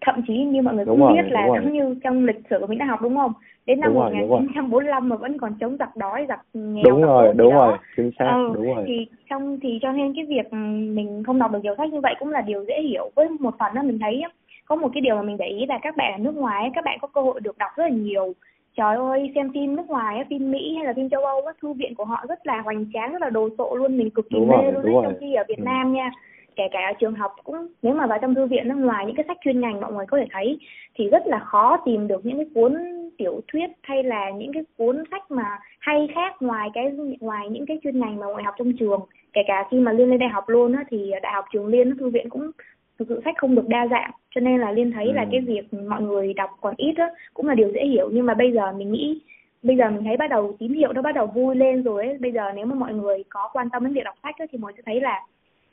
thậm 0.00 0.22
chí 0.26 0.34
như 0.44 0.62
mọi 0.62 0.74
người 0.74 0.84
Đúng 0.84 0.98
cũng 0.98 1.06
rồi, 1.08 1.22
biết 1.22 1.32
là 1.32 1.46
đúng 1.46 1.54
giống 1.56 1.72
như 1.72 1.94
trong 2.04 2.24
lịch 2.24 2.40
sử 2.50 2.66
mình 2.66 2.78
đã 2.78 2.84
học 2.86 3.02
đúng 3.02 3.16
không? 3.16 3.32
Đến 3.66 3.80
năm 3.80 3.92
Đúng 3.94 4.02
rồi, 4.02 4.10
đúng 4.10 4.20
rồi. 4.20 4.40
1945 4.40 5.08
mà 5.08 5.16
vẫn 5.16 5.38
còn 5.38 5.54
chống 5.60 5.76
giặc 5.78 5.96
đói 5.96 6.26
giặc 6.28 6.40
nghèo 6.54 6.84
đúng 6.84 7.02
rồi 7.02 7.32
đúng 7.36 7.50
đó. 7.50 7.66
rồi 7.66 7.78
chính 7.96 8.10
xác 8.18 8.32
Ừ, 8.36 8.52
đúng 8.54 8.74
rồi. 8.74 8.84
thì 8.86 9.06
trong 9.30 9.58
thì 9.62 9.78
cho 9.82 9.92
nên 9.92 10.14
cái 10.14 10.24
việc 10.24 10.52
mình 10.52 11.22
không 11.26 11.38
đọc 11.38 11.52
được 11.52 11.58
nhiều 11.62 11.74
sách 11.78 11.92
như 11.92 12.00
vậy 12.00 12.14
cũng 12.18 12.30
là 12.30 12.40
điều 12.40 12.64
dễ 12.68 12.82
hiểu. 12.82 13.10
Với 13.16 13.28
một 13.40 13.54
phần 13.58 13.74
đó 13.74 13.82
mình 13.82 13.98
thấy 13.98 14.22
có 14.64 14.76
một 14.76 14.88
cái 14.94 15.00
điều 15.00 15.16
mà 15.16 15.22
mình 15.22 15.36
để 15.36 15.46
ý 15.46 15.66
là 15.66 15.78
các 15.82 15.96
bạn 15.96 16.12
ở 16.12 16.18
nước 16.18 16.36
ngoài 16.36 16.70
các 16.74 16.84
bạn 16.84 16.98
có 17.00 17.08
cơ 17.08 17.20
hội 17.20 17.40
được 17.40 17.58
đọc 17.58 17.70
rất 17.76 17.84
là 17.84 17.90
nhiều. 17.90 18.32
Trời 18.76 18.96
ơi 18.96 19.32
xem 19.34 19.50
phim 19.54 19.76
nước 19.76 19.86
ngoài 19.88 20.24
phim 20.30 20.50
Mỹ 20.50 20.74
hay 20.76 20.86
là 20.86 20.92
phim 20.96 21.08
châu 21.08 21.24
Âu 21.24 21.40
á, 21.46 21.52
thư 21.62 21.72
viện 21.72 21.94
của 21.94 22.04
họ 22.04 22.24
rất 22.28 22.46
là 22.46 22.60
hoành 22.60 22.86
tráng 22.92 23.12
rất 23.12 23.22
là 23.22 23.30
đồ 23.30 23.48
sộ 23.58 23.76
luôn 23.76 23.96
mình 23.98 24.10
cực 24.10 24.30
kỳ 24.30 24.38
Đúng 24.38 24.48
mê 24.48 24.72
luôn 24.72 24.82
đúng 24.82 24.92
đấy 24.92 25.02
trong 25.02 25.14
khi 25.20 25.34
ở 25.34 25.44
Việt 25.48 25.58
Ừ. 25.58 25.64
Nam 25.64 25.92
nha 25.92 26.10
kể 26.56 26.64
cả 26.72 26.78
ở 26.78 26.92
trường 27.00 27.14
học 27.14 27.32
cũng 27.44 27.66
nếu 27.82 27.94
mà 27.94 28.06
vào 28.06 28.18
trong 28.22 28.34
thư 28.34 28.46
viện 28.46 28.68
nước 28.68 28.74
ngoài 28.74 29.06
những 29.06 29.16
cái 29.16 29.24
sách 29.28 29.36
chuyên 29.44 29.60
ngành 29.60 29.80
mọi 29.80 29.92
người 29.92 30.06
có 30.06 30.18
thể 30.18 30.26
thấy 30.30 30.58
thì 30.94 31.08
rất 31.08 31.26
là 31.26 31.38
khó 31.38 31.76
tìm 31.84 32.08
được 32.08 32.26
những 32.26 32.36
cái 32.36 32.46
cuốn 32.54 32.76
tiểu 33.18 33.40
thuyết 33.52 33.70
hay 33.82 34.02
là 34.02 34.30
những 34.30 34.52
cái 34.52 34.62
cuốn 34.76 35.04
sách 35.10 35.30
mà 35.30 35.58
hay 35.80 36.08
khác 36.14 36.42
ngoài 36.42 36.68
cái 36.74 36.92
ngoài 37.20 37.48
những 37.50 37.66
cái 37.66 37.78
chuyên 37.82 38.00
ngành 38.00 38.16
mà 38.16 38.26
mọi 38.26 38.34
người 38.34 38.42
học 38.44 38.54
trong 38.58 38.72
trường. 38.78 39.00
Kể 39.32 39.40
cả 39.46 39.68
khi 39.70 39.80
mà 39.80 39.92
liên 39.92 40.10
lên 40.10 40.18
đại 40.18 40.28
học 40.28 40.48
luôn 40.48 40.72
á 40.72 40.84
thì 40.90 41.10
đại 41.22 41.32
học 41.32 41.44
trường 41.52 41.66
liên 41.66 41.96
thư 41.98 42.10
viện 42.10 42.28
cũng 42.28 42.50
thực 42.98 43.08
sự 43.08 43.20
sách 43.24 43.34
không 43.38 43.54
được 43.54 43.68
đa 43.68 43.86
dạng. 43.90 44.10
Cho 44.34 44.40
nên 44.40 44.60
là 44.60 44.72
liên 44.72 44.92
thấy 44.92 45.12
là 45.12 45.22
Ừ. 45.22 45.28
cái 45.32 45.40
việc 45.40 45.74
mọi 45.88 46.02
người 46.02 46.32
đọc 46.34 46.50
còn 46.60 46.74
ít 46.76 46.94
á 46.96 47.10
cũng 47.34 47.48
là 47.48 47.54
điều 47.54 47.68
dễ 47.74 47.86
hiểu. 47.86 48.10
Nhưng 48.12 48.26
mà 48.26 48.34
bây 48.34 48.52
giờ 48.52 48.72
mình 48.72 48.92
nghĩ 48.92 49.20
bây 49.62 49.76
giờ 49.76 49.90
mình 49.90 50.04
thấy 50.04 50.16
bắt 50.16 50.30
đầu 50.30 50.56
tín 50.58 50.72
hiệu 50.72 50.92
nó 50.92 51.02
bắt 51.02 51.14
đầu 51.14 51.26
vui 51.26 51.56
lên 51.56 51.82
rồi 51.82 52.06
ấy. 52.06 52.18
Bây 52.20 52.32
giờ 52.32 52.52
nếu 52.56 52.66
mà 52.66 52.74
mọi 52.74 52.94
người 52.94 53.24
có 53.28 53.50
quan 53.52 53.70
tâm 53.70 53.84
đến 53.84 53.92
việc 53.94 54.04
đọc 54.04 54.14
sách 54.22 54.34
á, 54.38 54.46
thì 54.52 54.58
mọi 54.58 54.72
người 54.72 54.76
sẽ 54.76 54.82
thấy 54.86 55.00
là 55.00 55.22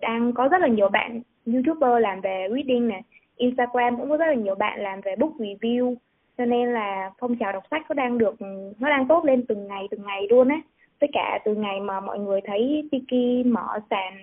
đang 0.01 0.33
có 0.33 0.47
rất 0.47 0.61
là 0.61 0.67
nhiều 0.67 0.89
bạn 0.89 1.21
youtuber 1.53 2.01
làm 2.01 2.21
về 2.21 2.47
reading 2.51 2.87
này 2.87 3.01
instagram 3.37 3.97
cũng 3.97 4.09
có 4.09 4.17
rất 4.17 4.25
là 4.27 4.33
nhiều 4.33 4.55
bạn 4.55 4.79
làm 4.81 5.01
về 5.01 5.15
book 5.15 5.31
review 5.37 5.95
cho 6.37 6.45
nên 6.45 6.73
là 6.73 7.11
phong 7.19 7.35
trào 7.35 7.51
đọc 7.51 7.63
sách 7.71 7.81
nó 7.89 7.93
đang 7.93 8.17
được 8.17 8.35
nó 8.79 8.89
đang 8.89 9.07
tốt 9.07 9.25
lên 9.25 9.45
từng 9.47 9.67
ngày 9.67 9.87
từng 9.91 10.03
ngày 10.05 10.27
luôn 10.29 10.47
ấy 10.51 10.61
với 11.01 11.09
cả 11.13 11.39
từ 11.45 11.55
ngày 11.55 11.79
mà 11.79 11.99
mọi 11.99 12.19
người 12.19 12.41
thấy 12.45 12.89
Tiki 12.91 13.45
mở 13.45 13.79
sàn 13.89 14.13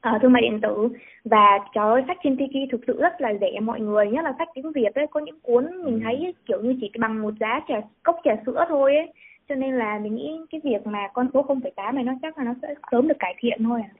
ờ, 0.00 0.18
thương 0.22 0.32
mại 0.32 0.42
điện 0.42 0.60
tử 0.60 0.88
và 1.24 1.58
trời 1.74 1.88
ơi 1.90 2.02
sách 2.06 2.18
trên 2.24 2.36
Tiki 2.36 2.70
thực 2.72 2.80
sự 2.86 3.00
rất 3.00 3.20
là 3.20 3.34
rẻ 3.40 3.60
mọi 3.60 3.80
người 3.80 4.06
nhất 4.10 4.24
là 4.24 4.34
sách 4.38 4.48
tiếng 4.54 4.72
Việt 4.72 4.94
ấy 4.94 5.06
có 5.06 5.20
những 5.20 5.40
cuốn 5.42 5.64
mình 5.84 5.94
Ừ. 5.94 6.00
thấy 6.04 6.34
kiểu 6.46 6.60
như 6.62 6.76
chỉ 6.80 6.90
bằng 6.98 7.22
một 7.22 7.34
giá 7.40 7.60
trà 7.68 7.80
cốc 8.02 8.20
trà 8.24 8.36
sữa 8.46 8.64
thôi 8.68 8.96
ấy 8.96 9.12
cho 9.48 9.54
nên 9.54 9.74
là 9.74 9.98
mình 9.98 10.14
nghĩ 10.14 10.40
cái 10.50 10.60
việc 10.64 10.86
mà 10.86 11.08
con 11.14 11.28
số 11.34 11.42
0,8 11.42 11.94
này 11.94 12.04
nó 12.04 12.12
chắc 12.22 12.38
là 12.38 12.44
nó 12.44 12.54
sẽ 12.62 12.74
sớm 12.90 13.08
được 13.08 13.18
cải 13.18 13.34
thiện 13.38 13.64
thôi 13.64 13.80
à. 13.84 13.90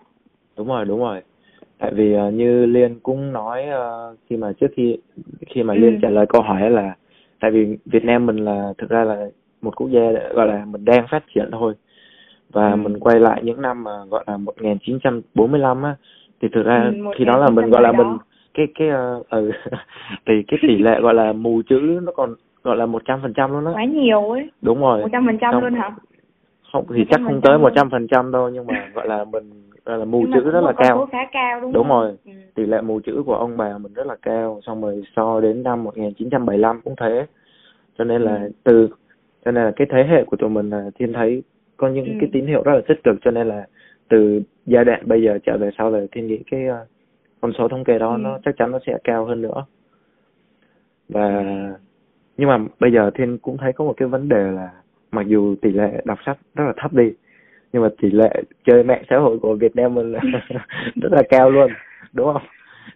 Đúng 0.56 0.68
rồi 0.68 0.84
đúng 0.84 1.00
rồi. 1.00 1.20
Tại 1.78 1.92
vì 1.94 2.12
ờ, 2.12 2.30
như 2.30 2.66
liên 2.66 2.98
cũng 3.02 3.32
nói 3.32 3.62
ờ, 3.64 4.16
khi 4.30 4.36
mà 4.36 4.52
trước 4.60 4.66
khi 4.76 4.96
khi 5.46 5.62
mà 5.62 5.74
Ừ. 5.74 5.78
liên 5.78 5.98
trả 6.02 6.10
lời 6.10 6.26
câu 6.28 6.42
hỏi 6.42 6.70
là 6.70 6.96
tại 7.40 7.50
vì 7.50 7.78
việt 7.86 8.04
nam 8.04 8.26
mình 8.26 8.36
là 8.36 8.72
thực 8.78 8.90
ra 8.90 9.04
là 9.04 9.26
một 9.62 9.76
quốc 9.76 9.90
gia 9.90 10.00
gọi 10.34 10.46
là 10.46 10.64
mình 10.64 10.84
đang 10.84 11.06
phát 11.10 11.24
triển 11.34 11.48
thôi. 11.52 11.74
Và 12.52 12.70
Ừ. 12.70 12.76
mình 12.76 13.00
quay 13.00 13.20
lại 13.20 13.40
những 13.44 13.62
năm 13.62 13.84
mà 13.84 13.90
gọi 14.10 14.24
là 14.26 14.36
1945 14.36 15.82
á 15.82 15.96
thì 16.40 16.48
thực 16.52 16.66
ra 16.66 16.84
Ừ, 16.84 17.12
khi 17.18 17.24
đó 17.24 17.36
là 17.36 17.46
mình 17.46 17.54
1900 17.54 17.70
gọi 17.70 17.82
là 17.82 17.92
đó. 17.92 17.98
mình 18.04 18.18
cái 18.54 18.66
cái 18.74 18.88
ờ, 18.88 19.22
ừ, 19.30 19.50
thì 20.26 20.34
cái 20.48 20.58
tỷ 20.62 20.78
lệ 20.78 21.00
gọi 21.00 21.14
là 21.14 21.32
mù 21.32 21.62
chữ 21.68 22.00
nó 22.02 22.12
còn 22.12 22.34
gọi 22.62 22.76
là 22.76 22.86
một 22.86 23.02
trăm 23.04 23.18
phần 23.22 23.32
trăm 23.34 23.52
luôn 23.52 23.64
á. 23.64 23.72
Quá 23.72 23.84
nhiều 23.84 24.30
ấy. 24.30 24.50
Đúng 24.62 24.80
rồi. 24.80 25.02
Một 25.02 25.08
trăm 25.12 25.26
phần 25.26 25.38
trăm 25.40 25.60
luôn 25.60 25.74
hả? 25.74 25.90
không 26.72 26.86
thì 26.94 27.04
chắc 27.10 27.20
không 27.24 27.40
tới 27.40 27.58
100% 27.58 27.60
một 27.62 27.72
trăm 27.76 27.90
phần 27.90 28.06
trăm 28.08 28.32
đâu 28.32 28.48
nhưng 28.48 28.66
mà 28.66 28.88
gọi 28.94 29.08
là 29.08 29.24
mình 29.24 29.63
gọi 29.84 29.98
là 29.98 30.04
mù 30.04 30.26
chữ 30.34 30.50
rất 30.50 30.60
là 30.60 30.72
cao 30.72 31.06
khá 31.12 31.18
cao 31.32 31.60
đúng, 31.60 31.72
Đúng 31.72 31.88
rồi. 31.88 32.16
ừ. 32.26 32.32
tỷ 32.54 32.66
lệ 32.66 32.80
mù 32.80 33.00
chữ 33.00 33.22
của 33.26 33.34
ông 33.34 33.56
bà 33.56 33.78
mình 33.78 33.92
rất 33.92 34.06
là 34.06 34.16
cao 34.22 34.60
xong 34.66 34.80
rồi 34.82 35.02
so 35.16 35.40
đến 35.40 35.62
năm 35.62 35.84
1975 35.84 36.80
cũng 36.84 36.94
thế 37.00 37.26
cho 37.98 38.04
nên 38.04 38.22
là 38.22 38.38
Ừ. 38.42 38.50
từ 38.64 38.88
cho 39.44 39.50
nên 39.50 39.64
là 39.64 39.70
cái 39.76 39.86
thế 39.90 40.04
hệ 40.08 40.24
của 40.24 40.36
tụi 40.36 40.50
mình 40.50 40.70
là 40.70 40.90
thiên 40.98 41.12
thấy 41.12 41.42
có 41.76 41.88
những 41.88 42.04
Ừ. 42.04 42.12
cái 42.20 42.30
tín 42.32 42.46
hiệu 42.46 42.62
rất 42.62 42.72
là 42.74 42.80
tích 42.88 43.00
cực 43.04 43.16
cho 43.24 43.30
nên 43.30 43.48
là 43.48 43.66
từ 44.08 44.42
giai 44.66 44.84
đoạn 44.84 45.02
bây 45.08 45.22
giờ 45.22 45.38
trở 45.44 45.58
về 45.58 45.70
sau 45.78 45.90
là 45.90 46.00
thiên 46.12 46.26
nghĩ 46.26 46.38
cái 46.50 46.66
ờ, 46.66 46.86
con 47.40 47.52
số 47.58 47.68
thống 47.68 47.84
kê 47.84 47.98
đó 47.98 48.10
Ừ. 48.14 48.18
nó 48.18 48.38
chắc 48.44 48.56
chắn 48.56 48.70
nó 48.70 48.78
sẽ 48.86 48.98
cao 49.04 49.24
hơn 49.24 49.42
nữa 49.42 49.64
và 51.08 51.42
nhưng 52.36 52.48
mà 52.48 52.58
bây 52.80 52.92
giờ 52.92 53.10
thiên 53.14 53.38
cũng 53.38 53.56
thấy 53.56 53.72
có 53.72 53.84
một 53.84 53.94
cái 53.96 54.08
vấn 54.08 54.28
đề 54.28 54.50
là 54.52 54.70
mặc 55.12 55.26
dù 55.26 55.54
tỷ 55.62 55.72
lệ 55.72 56.02
đọc 56.04 56.18
sách 56.26 56.38
rất 56.54 56.64
là 56.64 56.72
thấp 56.76 56.92
đi 56.92 57.12
nhưng 57.74 57.82
mà 57.82 57.88
tỷ 58.02 58.10
lệ 58.10 58.42
chơi 58.66 58.82
mạng 58.82 59.02
xã 59.10 59.18
hội 59.18 59.38
của 59.38 59.54
Việt 59.54 59.76
Nam 59.76 59.94
mình 59.94 60.12
là 60.12 60.20
rất 61.02 61.12
là 61.12 61.22
cao 61.28 61.50
luôn 61.50 61.72
đúng 62.12 62.32
không 62.32 62.42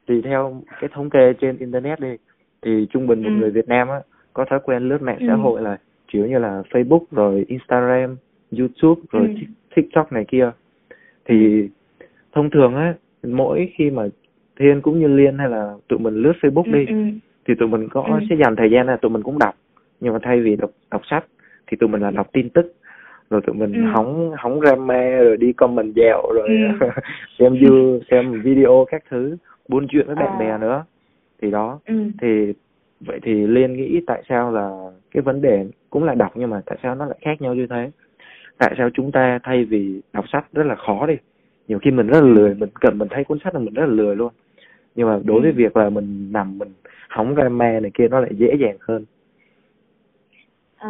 thì 0.08 0.23
theo 0.23 0.62
cái 0.80 0.90
thống 0.94 1.11
kê 1.11 1.32
trên 1.40 1.56
internet 1.58 2.00
đi 2.00 2.16
thì 2.62 2.87
trung 2.90 3.06
bình 3.06 3.23
một 3.23 3.30
Ừ. 3.32 3.35
người 3.40 3.50
Việt 3.50 3.68
Nam 3.68 3.88
á 3.88 4.00
có 4.32 4.44
thói 4.44 4.61
quen 4.64 4.88
lướt 4.88 5.02
mạng 5.02 5.18
xã 5.26 5.32
Ừ. 5.32 5.37
hội 5.38 5.62
là 5.62 5.78
chủ 6.08 6.18
yếu 6.18 6.28
như 6.28 6.38
là 6.38 6.62
Facebook 6.70 7.04
rồi 7.11 7.44
Instagram, 7.49 8.16
YouTube 8.58 9.00
rồi 9.11 9.26
Ừ. 9.28 9.35
Tik- 9.35 9.52
TikTok 9.76 10.12
này 10.12 10.25
kia 10.28 10.50
thì 11.25 11.68
thông 12.32 12.50
thường 12.50 12.75
á 12.75 12.94
mỗi 13.23 13.73
khi 13.76 13.90
mà 13.90 14.02
Thiên 14.58 14.80
cũng 14.80 15.00
như 15.00 15.06
Liên 15.06 15.38
hay 15.38 15.49
là 15.49 15.75
tụi 15.88 15.99
mình 15.99 16.14
lướt 16.14 16.32
Facebook 16.40 16.64
Ừ, 16.64 16.73
đi 16.73 16.87
ừ. 16.87 16.94
thì 17.49 17.54
tụi 17.58 17.68
mình 17.68 17.88
có 17.88 18.02
Ừ. 18.02 18.26
sẽ 18.30 18.37
dành 18.37 18.56
thời 18.56 18.70
gian 18.70 18.87
là 18.87 18.97
tụi 18.97 19.11
mình 19.11 19.23
cũng 19.23 19.38
đọc 19.38 19.54
nhưng 20.00 20.12
mà 20.12 20.18
thay 20.23 20.40
vì 20.40 20.56
đọc 20.56 20.70
đọc 20.90 21.02
sách 21.11 21.25
thì 21.66 21.76
tụi 21.76 21.88
mình 21.88 22.00
là 22.02 22.11
đọc 22.11 22.28
tin 22.32 22.49
tức 22.50 22.73
rồi 23.30 23.40
tụi 23.47 23.56
mình 23.56 23.73
Ừ. 23.73 23.80
hóng 23.92 24.32
hóng 24.38 24.61
drama 24.61 25.11
rồi 25.18 25.37
đi 25.37 25.52
comment 25.52 25.94
dạo 25.97 26.32
rồi 26.35 26.49
Ừ. 26.49 26.87
xem 27.38 27.54
view 27.54 28.00
xem 28.11 28.42
video 28.42 28.85
các 28.90 29.02
thứ 29.11 29.37
buôn 29.68 29.87
chuyện 29.90 30.06
với 30.06 30.14
bạn 30.16 30.32
À. 30.32 30.37
bè 30.38 30.58
nữa 30.58 30.85
thì 31.42 31.50
đó 31.50 31.80
Ừ. 31.87 31.94
thì 32.20 32.52
vậy 33.00 33.18
thì 33.23 33.47
liên 33.47 33.73
nghĩ 33.76 34.00
tại 34.06 34.23
sao 34.28 34.52
là 34.52 34.90
cái 35.11 35.23
vấn 35.23 35.40
đề 35.42 35.66
cũng 35.90 36.04
là 36.04 36.14
đọc 36.14 36.32
nhưng 36.35 36.50
mà 36.50 36.62
tại 36.66 36.78
sao 36.82 36.94
nó 36.94 37.06
lại 37.06 37.18
khác 37.23 37.42
nhau 37.42 37.54
như 37.54 37.66
thế 37.66 37.90
tại 38.58 38.75
sao 38.78 38.90
chúng 38.94 39.12
ta 39.12 39.38
thay 39.42 39.64
vì 39.64 40.00
đọc 40.12 40.25
sách 40.32 40.47
rất 40.52 40.66
là 40.66 40.75
khó 40.75 41.06
đi 41.06 41.14
nhiều 41.68 41.78
khi 41.78 41.90
mình 41.90 42.06
rất 42.06 42.20
là 42.20 42.26
lười 42.30 42.54
mình 42.54 42.68
cần 42.80 42.99
mình 42.99 43.08
thấy 43.11 43.25
cuốn 43.25 43.38
sách 43.44 43.54
là 43.54 43.61
mình 43.61 43.75
rất 43.75 43.87
là 43.87 43.92
lười 43.92 44.16
luôn 44.16 44.32
nhưng 44.94 45.06
mà 45.08 45.20
đối 45.25 45.40
với 45.40 45.50
Ừ. 45.50 45.54
việc 45.56 45.76
là 45.76 45.88
mình 45.90 46.28
nằm 46.32 46.58
mình 46.58 46.68
hóng 47.08 47.35
drama 47.35 47.80
này 47.80 47.90
kia 47.94 48.08
nó 48.08 48.20
lại 48.20 48.30
dễ 48.35 48.54
dàng 48.61 48.76
hơn 48.80 49.04
Ờ, 50.78 50.88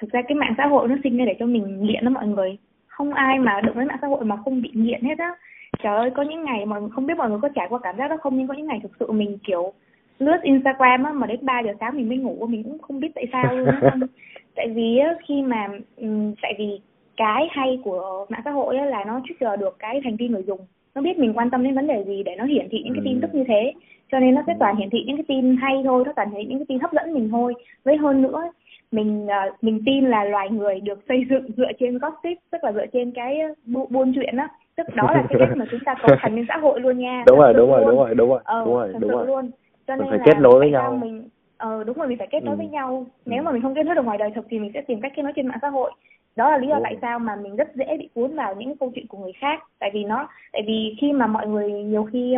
thực 0.00 0.12
ra 0.12 0.22
cái 0.22 0.34
mạng 0.34 0.54
xã 0.58 0.66
hội 0.66 0.88
nó 0.88 0.96
sinh 1.04 1.16
ra 1.16 1.24
để 1.24 1.36
cho 1.38 1.46
mình 1.46 1.82
nghiện 1.82 2.04
đó 2.04 2.10
mọi 2.10 2.26
người. 2.26 2.56
Không 2.86 3.12
ai 3.14 3.38
mà 3.38 3.60
đụng 3.60 3.78
đến 3.78 3.86
mạng 3.88 3.98
xã 4.00 4.06
hội 4.06 4.24
mà 4.24 4.36
không 4.44 4.62
bị 4.62 4.70
nghiện 4.74 5.02
hết 5.02 5.18
á. 5.18 5.34
Trời 5.82 5.96
ơi 5.96 6.10
có 6.10 6.22
những 6.22 6.44
ngày 6.44 6.66
mà 6.66 6.76
không 6.92 7.06
biết 7.06 7.16
mọi 7.16 7.30
người 7.30 7.38
có 7.42 7.48
trải 7.48 7.66
qua 7.70 7.78
cảm 7.82 7.96
giác 7.98 8.08
đó 8.08 8.16
không 8.20 8.38
nhưng 8.38 8.46
có 8.46 8.54
những 8.54 8.66
ngày 8.66 8.80
thực 8.82 8.92
sự 9.00 9.12
mình 9.12 9.38
kiểu 9.44 9.72
lướt 10.18 10.38
Instagram 10.42 11.02
á 11.02 11.12
mà 11.12 11.26
đến 11.26 11.38
3 11.42 11.60
giờ 11.60 11.72
sáng 11.80 11.96
mình 11.96 12.08
mới 12.08 12.18
ngủ 12.18 12.46
mình 12.46 12.62
cũng 12.62 12.78
không 12.78 13.00
biết 13.00 13.08
tại 13.14 13.24
sao 13.32 13.56
luôn 13.56 13.66
á. 13.66 13.80
Tại 14.56 14.68
vì 14.68 14.98
á, 14.98 15.14
khi 15.28 15.42
mà 15.42 15.68
ừm, 15.96 16.34
tại 16.42 16.54
vì 16.58 16.80
cái 17.16 17.48
hay 17.50 17.78
của 17.84 18.26
mạng 18.28 18.40
xã 18.44 18.50
hội 18.50 18.76
á 18.76 18.84
là 18.84 19.04
nó 19.04 19.20
trigger 19.28 19.60
được 19.60 19.76
cái 19.78 20.00
hành 20.04 20.16
vi 20.16 20.28
người 20.28 20.42
dùng. 20.42 20.60
Nó 20.94 21.02
biết 21.02 21.18
mình 21.18 21.32
quan 21.34 21.50
tâm 21.50 21.64
đến 21.64 21.74
vấn 21.74 21.86
đề 21.86 22.04
gì 22.04 22.22
để 22.22 22.36
nó 22.38 22.44
hiển 22.44 22.68
thị 22.70 22.82
những 22.84 22.94
cái 22.94 23.02
tin 23.04 23.14
Ừ. 23.14 23.18
tức 23.22 23.34
như 23.34 23.44
thế. 23.48 23.72
Cho 24.12 24.20
nên 24.20 24.34
nó 24.34 24.42
sẽ 24.46 24.54
toàn 24.58 24.76
hiển 24.76 24.90
thị 24.90 25.04
những 25.06 25.16
cái 25.16 25.24
tin 25.28 25.56
hay 25.56 25.82
thôi 25.84 26.02
nó 26.06 26.12
toàn 26.16 26.30
hiển 26.30 26.40
thị 26.40 26.46
những 26.48 26.58
cái 26.58 26.66
tin 26.68 26.78
hấp 26.78 26.92
dẫn 26.92 27.14
mình 27.14 27.28
thôi. 27.30 27.54
Với 27.84 27.96
hơn 27.96 28.22
nữa 28.22 28.50
mình 28.96 29.26
ờ, 29.26 29.50
mình 29.62 29.82
tin 29.86 30.04
là 30.04 30.24
loài 30.24 30.50
người 30.50 30.80
được 30.80 30.98
xây 31.08 31.26
dựng 31.30 31.46
dựa 31.56 31.72
trên 31.78 31.98
gossip 31.98 32.38
tức 32.50 32.64
là 32.64 32.72
dựa 32.72 32.86
trên 32.92 33.12
cái 33.12 33.38
bu, 33.66 33.86
buôn 33.90 34.12
chuyện 34.14 34.36
á. 34.36 34.48
Tức 34.76 34.86
đó 34.94 35.10
là 35.14 35.22
cái 35.28 35.36
cách 35.40 35.56
mà 35.56 35.64
chúng 35.70 35.80
ta 35.80 35.94
cấu 36.02 36.16
thành 36.20 36.36
lên 36.36 36.44
xã 36.48 36.56
hội 36.56 36.80
luôn 36.80 36.98
nha. 36.98 37.24
Đúng 37.26 37.38
rồi 37.38 37.54
đúng 37.54 37.70
rồi 37.70 37.80
đúng 37.86 37.96
rồi 37.96 38.14
đúng 38.14 38.28
rồi 38.30 38.40
ờ, 38.44 38.64
đúng 38.64 38.74
rồi 38.74 38.92
đúng 39.00 39.10
rồi. 39.10 39.26
luôn. 39.26 39.50
Cho 39.86 39.96
Mình 39.96 40.00
nên 40.00 40.10
phải 40.10 40.18
là 40.18 40.24
kết 40.26 40.40
nối 40.40 40.58
với 40.58 40.70
nhau. 40.70 40.98
mình 41.00 41.28
ờ 41.56 41.84
đúng 41.84 41.96
rồi 41.98 42.08
mình 42.08 42.18
phải 42.18 42.28
kết 42.30 42.44
nối 42.44 42.54
Ừ. 42.54 42.58
với 42.58 42.68
nhau. 42.68 43.06
Ừ. 43.24 43.30
nếu 43.30 43.42
mà 43.42 43.52
mình 43.52 43.62
không 43.62 43.74
kết 43.74 43.86
nối 43.86 43.94
được 43.94 44.04
ngoài 44.04 44.18
đời 44.18 44.30
thực 44.34 44.46
thì 44.50 44.58
mình 44.58 44.70
sẽ 44.74 44.80
tìm 44.80 45.00
cách 45.00 45.12
kết 45.16 45.22
nối 45.22 45.32
trên 45.36 45.46
mạng 45.46 45.58
xã 45.62 45.68
hội. 45.68 45.92
Đó 46.36 46.50
là 46.50 46.58
lý 46.58 46.68
do 46.68 46.74
Đúng 46.74 46.82
tại 46.84 46.96
sao 47.02 47.18
mà 47.18 47.36
mình 47.36 47.56
rất 47.56 47.68
dễ 47.74 47.96
bị 47.98 48.08
cuốn 48.14 48.36
vào 48.36 48.54
những 48.54 48.76
câu 48.76 48.92
chuyện 48.94 49.06
của 49.06 49.18
người 49.18 49.32
khác. 49.40 49.62
Tại 49.78 49.90
vì 49.94 50.04
nó 50.04 50.28
tại 50.52 50.62
vì 50.66 50.96
khi 51.00 51.12
mà 51.12 51.26
mọi 51.26 51.46
người 51.46 51.72
nhiều 51.72 52.04
khi 52.12 52.36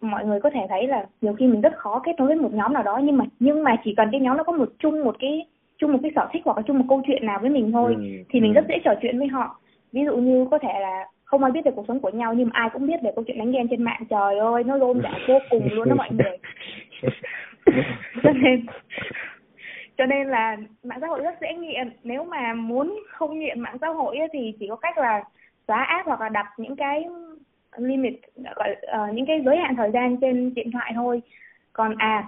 mọi 0.00 0.26
người 0.26 0.40
có 0.40 0.50
thể 0.50 0.60
thấy 0.68 0.86
là 0.86 1.06
nhiều 1.20 1.32
khi 1.32 1.46
mình 1.46 1.60
rất 1.60 1.76
khó 1.76 2.02
kết 2.04 2.12
nối 2.18 2.26
với 2.28 2.36
một 2.36 2.52
nhóm 2.54 2.72
nào 2.72 2.82
đó 2.82 3.00
nhưng 3.04 3.16
mà 3.16 3.24
nhưng 3.40 3.62
mà 3.62 3.76
chỉ 3.84 3.94
cần 3.96 4.08
cái 4.12 4.20
nhóm 4.20 4.36
nó 4.36 4.44
có 4.44 4.52
một 4.52 4.68
chung 4.78 5.04
một 5.04 5.16
cái 5.18 5.46
chung 5.80 5.92
một 5.92 5.98
cái 6.02 6.12
sở 6.14 6.28
thích 6.32 6.42
hoặc 6.44 6.56
là 6.56 6.62
chung 6.66 6.78
một 6.78 6.84
câu 6.88 7.02
chuyện 7.06 7.26
nào 7.26 7.38
với 7.40 7.50
mình 7.50 7.72
thôi 7.72 7.94
Ừ, 7.98 8.02
thì 8.28 8.40
mình 8.40 8.54
ừ. 8.54 8.60
rất 8.60 8.66
dễ 8.68 8.78
trò 8.84 8.94
chuyện 9.02 9.18
với 9.18 9.28
họ. 9.28 9.60
Ví 9.92 10.04
dụ 10.04 10.16
như 10.16 10.46
có 10.50 10.58
thể 10.58 10.80
là 10.80 11.06
không 11.24 11.42
ai 11.42 11.52
biết 11.52 11.64
về 11.64 11.72
cuộc 11.76 11.84
sống 11.88 12.00
của 12.00 12.10
nhau 12.10 12.34
nhưng 12.34 12.48
mà 12.48 12.52
ai 12.54 12.70
cũng 12.72 12.86
biết 12.86 13.02
về 13.02 13.10
câu 13.14 13.24
chuyện 13.26 13.38
đánh 13.38 13.52
ghen 13.52 13.68
trên 13.68 13.82
mạng. 13.82 14.02
Trời 14.10 14.38
ơi 14.38 14.64
nó 14.64 14.78
rôm 14.78 15.00
rả 15.02 15.12
vô 15.28 15.38
cùng 15.50 15.72
luôn 15.72 15.88
đó 15.88 15.94
mọi 15.94 16.08
người. 16.12 16.36
Cho 18.22 18.32
nên 18.32 18.66
cho 19.98 20.06
nên 20.06 20.28
là 20.28 20.56
mạng 20.82 20.98
xã 21.00 21.06
hội 21.06 21.20
rất 21.20 21.34
dễ 21.40 21.54
nghiện. 21.54 21.90
Nếu 22.02 22.24
mà 22.24 22.54
muốn 22.54 23.00
không 23.08 23.38
nghiện 23.38 23.60
mạng 23.60 23.76
xã 23.80 23.88
hội 23.88 24.16
ấy, 24.16 24.28
thì 24.32 24.54
chỉ 24.60 24.66
có 24.68 24.76
cách 24.76 24.98
là 24.98 25.24
xóa 25.68 25.82
app 25.82 26.06
hoặc 26.06 26.20
là 26.20 26.28
đặt 26.28 26.46
những 26.56 26.76
cái 26.76 27.04
limit 27.76 28.14
gọi 28.56 28.74
ờ, 28.82 29.08
những 29.12 29.26
cái 29.26 29.40
giới 29.44 29.56
hạn 29.56 29.76
thời 29.76 29.90
gian 29.90 30.16
trên 30.20 30.54
điện 30.54 30.70
thoại 30.72 30.92
thôi. 30.94 31.22
Còn 31.72 31.94
à 31.98 32.24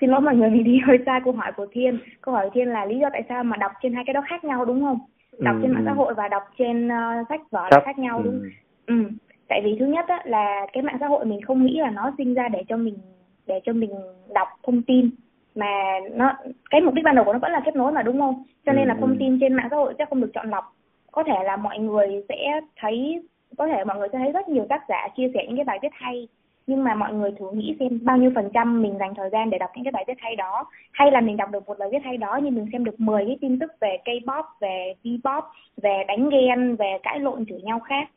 xin 0.00 0.10
lỗi 0.10 0.20
mọi 0.20 0.36
người 0.36 0.50
mình 0.50 0.64
đi 0.64 0.78
hơi 0.86 0.98
xa 1.06 1.20
câu 1.24 1.32
hỏi 1.32 1.52
của 1.56 1.66
thiên. 1.72 1.98
Câu 2.20 2.34
hỏi 2.34 2.46
của 2.46 2.50
thiên 2.54 2.68
là 2.68 2.84
lý 2.84 2.98
do 2.98 3.08
tại 3.12 3.22
sao 3.28 3.44
mà 3.44 3.56
đọc 3.56 3.72
trên 3.82 3.94
hai 3.94 4.04
cái 4.06 4.14
đó 4.14 4.20
khác 4.26 4.44
nhau 4.44 4.64
đúng 4.64 4.80
không? 4.80 4.98
Đọc 5.38 5.56
Ừ, 5.56 5.60
trên 5.62 5.72
mạng 5.72 5.82
ừ. 5.84 5.86
xã 5.86 5.92
hội 5.92 6.14
và 6.14 6.28
đọc 6.28 6.42
trên 6.58 6.88
ờ, 6.88 7.24
sách 7.28 7.40
vở 7.50 7.68
là 7.70 7.80
khác 7.84 7.98
nhau 7.98 8.16
ừ. 8.18 8.22
đúng 8.24 8.42
ừ. 8.86 9.10
Tại 9.48 9.60
vì 9.64 9.76
thứ 9.78 9.86
nhất 9.86 10.04
á, 10.08 10.22
là 10.24 10.66
cái 10.72 10.82
mạng 10.82 10.96
xã 11.00 11.06
hội 11.06 11.24
mình 11.24 11.42
không 11.42 11.64
nghĩ 11.64 11.78
là 11.78 11.90
nó 11.90 12.12
sinh 12.18 12.34
ra 12.34 12.48
để 12.48 12.62
cho 12.68 12.76
mình 12.76 12.94
để 13.46 13.60
cho 13.64 13.72
mình 13.72 13.90
đọc 14.34 14.48
thông 14.62 14.82
tin 14.82 15.10
mà 15.54 15.66
nó 16.12 16.32
cái 16.70 16.80
mục 16.80 16.94
đích 16.94 17.04
ban 17.04 17.14
đầu 17.14 17.24
của 17.24 17.32
nó 17.32 17.38
vẫn 17.38 17.52
là 17.52 17.60
kết 17.64 17.76
nối 17.76 17.92
mà 17.92 18.02
đúng 18.02 18.18
không? 18.18 18.44
Cho 18.66 18.72
nên 18.72 18.84
Ừ, 18.84 18.88
là 18.88 18.94
thông 19.00 19.10
ừ. 19.10 19.16
tin 19.18 19.38
trên 19.40 19.54
mạng 19.54 19.68
xã 19.70 19.76
hội 19.76 19.94
sẽ 19.98 20.04
không 20.04 20.20
được 20.20 20.30
chọn 20.34 20.50
lọc. 20.50 20.64
Có 21.12 21.22
thể 21.22 21.44
là 21.44 21.56
mọi 21.56 21.78
người 21.78 22.24
sẽ 22.28 22.60
thấy 22.76 23.22
có 23.58 23.66
thể 23.66 23.84
mọi 23.84 23.98
người 23.98 24.08
sẽ 24.12 24.18
thấy 24.18 24.32
rất 24.32 24.48
nhiều 24.48 24.66
tác 24.68 24.82
giả 24.88 25.08
chia 25.16 25.30
sẻ 25.34 25.44
những 25.46 25.56
cái 25.56 25.64
bài 25.64 25.78
viết 25.82 25.92
hay 25.92 26.28
nhưng 26.70 26.84
mà 26.84 26.94
mọi 26.94 27.14
người 27.14 27.30
thử 27.38 27.50
nghĩ 27.52 27.76
xem 27.80 27.98
bao 28.02 28.16
nhiêu 28.16 28.32
phần 28.34 28.50
trăm 28.54 28.82
mình 28.82 28.98
dành 28.98 29.14
thời 29.14 29.30
gian 29.30 29.50
để 29.50 29.58
đọc 29.58 29.70
những 29.74 29.84
cái 29.84 29.92
bài 29.92 30.04
viết 30.08 30.18
hay 30.18 30.36
đó. 30.36 30.64
Hay 30.92 31.10
là 31.10 31.20
mình 31.20 31.36
đọc 31.36 31.50
được 31.50 31.66
một 31.66 31.78
bài 31.78 31.88
viết 31.92 31.98
hay 32.04 32.16
đó 32.16 32.40
nhưng 32.42 32.54
mình 32.54 32.66
xem 32.72 32.84
được 32.84 33.00
10 33.00 33.24
cái 33.26 33.38
tin 33.40 33.58
tức 33.58 33.72
về 33.80 33.96
K-pop, 34.04 34.42
về 34.60 34.94
V-pop, 35.04 35.42
về 35.82 36.04
đánh 36.08 36.30
ghen, 36.30 36.76
về 36.76 36.98
cãi 37.02 37.20
lộn 37.20 37.46
chửi 37.46 37.60
nhau 37.62 37.80
khác. 37.80 38.08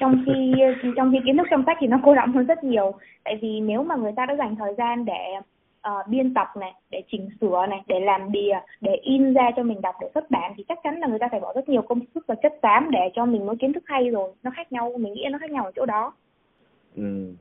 Trong 0.00 0.22
khi 0.26 0.54
trong 0.96 1.12
khi 1.12 1.18
kiến 1.26 1.36
thức 1.36 1.46
trong 1.50 1.62
sách 1.66 1.76
thì 1.80 1.86
nó 1.86 2.00
cô 2.04 2.14
đọng 2.14 2.32
hơn 2.32 2.46
rất 2.46 2.64
nhiều. 2.64 2.92
Tại 3.24 3.38
vì 3.42 3.60
nếu 3.60 3.82
mà 3.82 3.96
người 3.96 4.12
ta 4.16 4.26
đã 4.26 4.36
dành 4.36 4.56
thời 4.56 4.74
gian 4.78 5.04
để 5.04 5.34
uh, 5.88 6.08
biên 6.08 6.34
tập 6.34 6.48
này 6.60 6.72
để 6.90 7.02
chỉnh 7.10 7.28
sửa 7.40 7.66
này 7.70 7.80
để 7.86 8.00
làm 8.00 8.32
bìa 8.32 8.54
để 8.80 8.94
in 9.02 9.34
ra 9.34 9.50
cho 9.56 9.62
mình 9.62 9.80
đọc 9.80 9.94
để 10.00 10.10
xuất 10.14 10.30
bản 10.30 10.52
thì 10.56 10.64
chắc 10.68 10.78
chắn 10.82 11.00
là 11.00 11.06
người 11.06 11.18
ta 11.18 11.28
phải 11.30 11.40
bỏ 11.40 11.52
rất 11.54 11.68
nhiều 11.68 11.82
công 11.82 12.00
sức 12.14 12.24
và 12.26 12.34
chất 12.42 12.52
xám 12.62 12.90
để 12.90 13.10
cho 13.14 13.26
mình 13.26 13.46
có 13.46 13.54
kiến 13.60 13.72
thức 13.72 13.84
hay 13.86 14.10
rồi. 14.10 14.32
Nó 14.42 14.50
khác 14.56 14.72
nhau 14.72 14.92
mình 14.98 15.12
nghĩ 15.12 15.24
nó 15.30 15.38
khác 15.38 15.50
nhau 15.50 15.64
ở 15.64 15.72
chỗ 15.76 15.86
đó. 15.86 16.12
Ừ. 16.96 17.34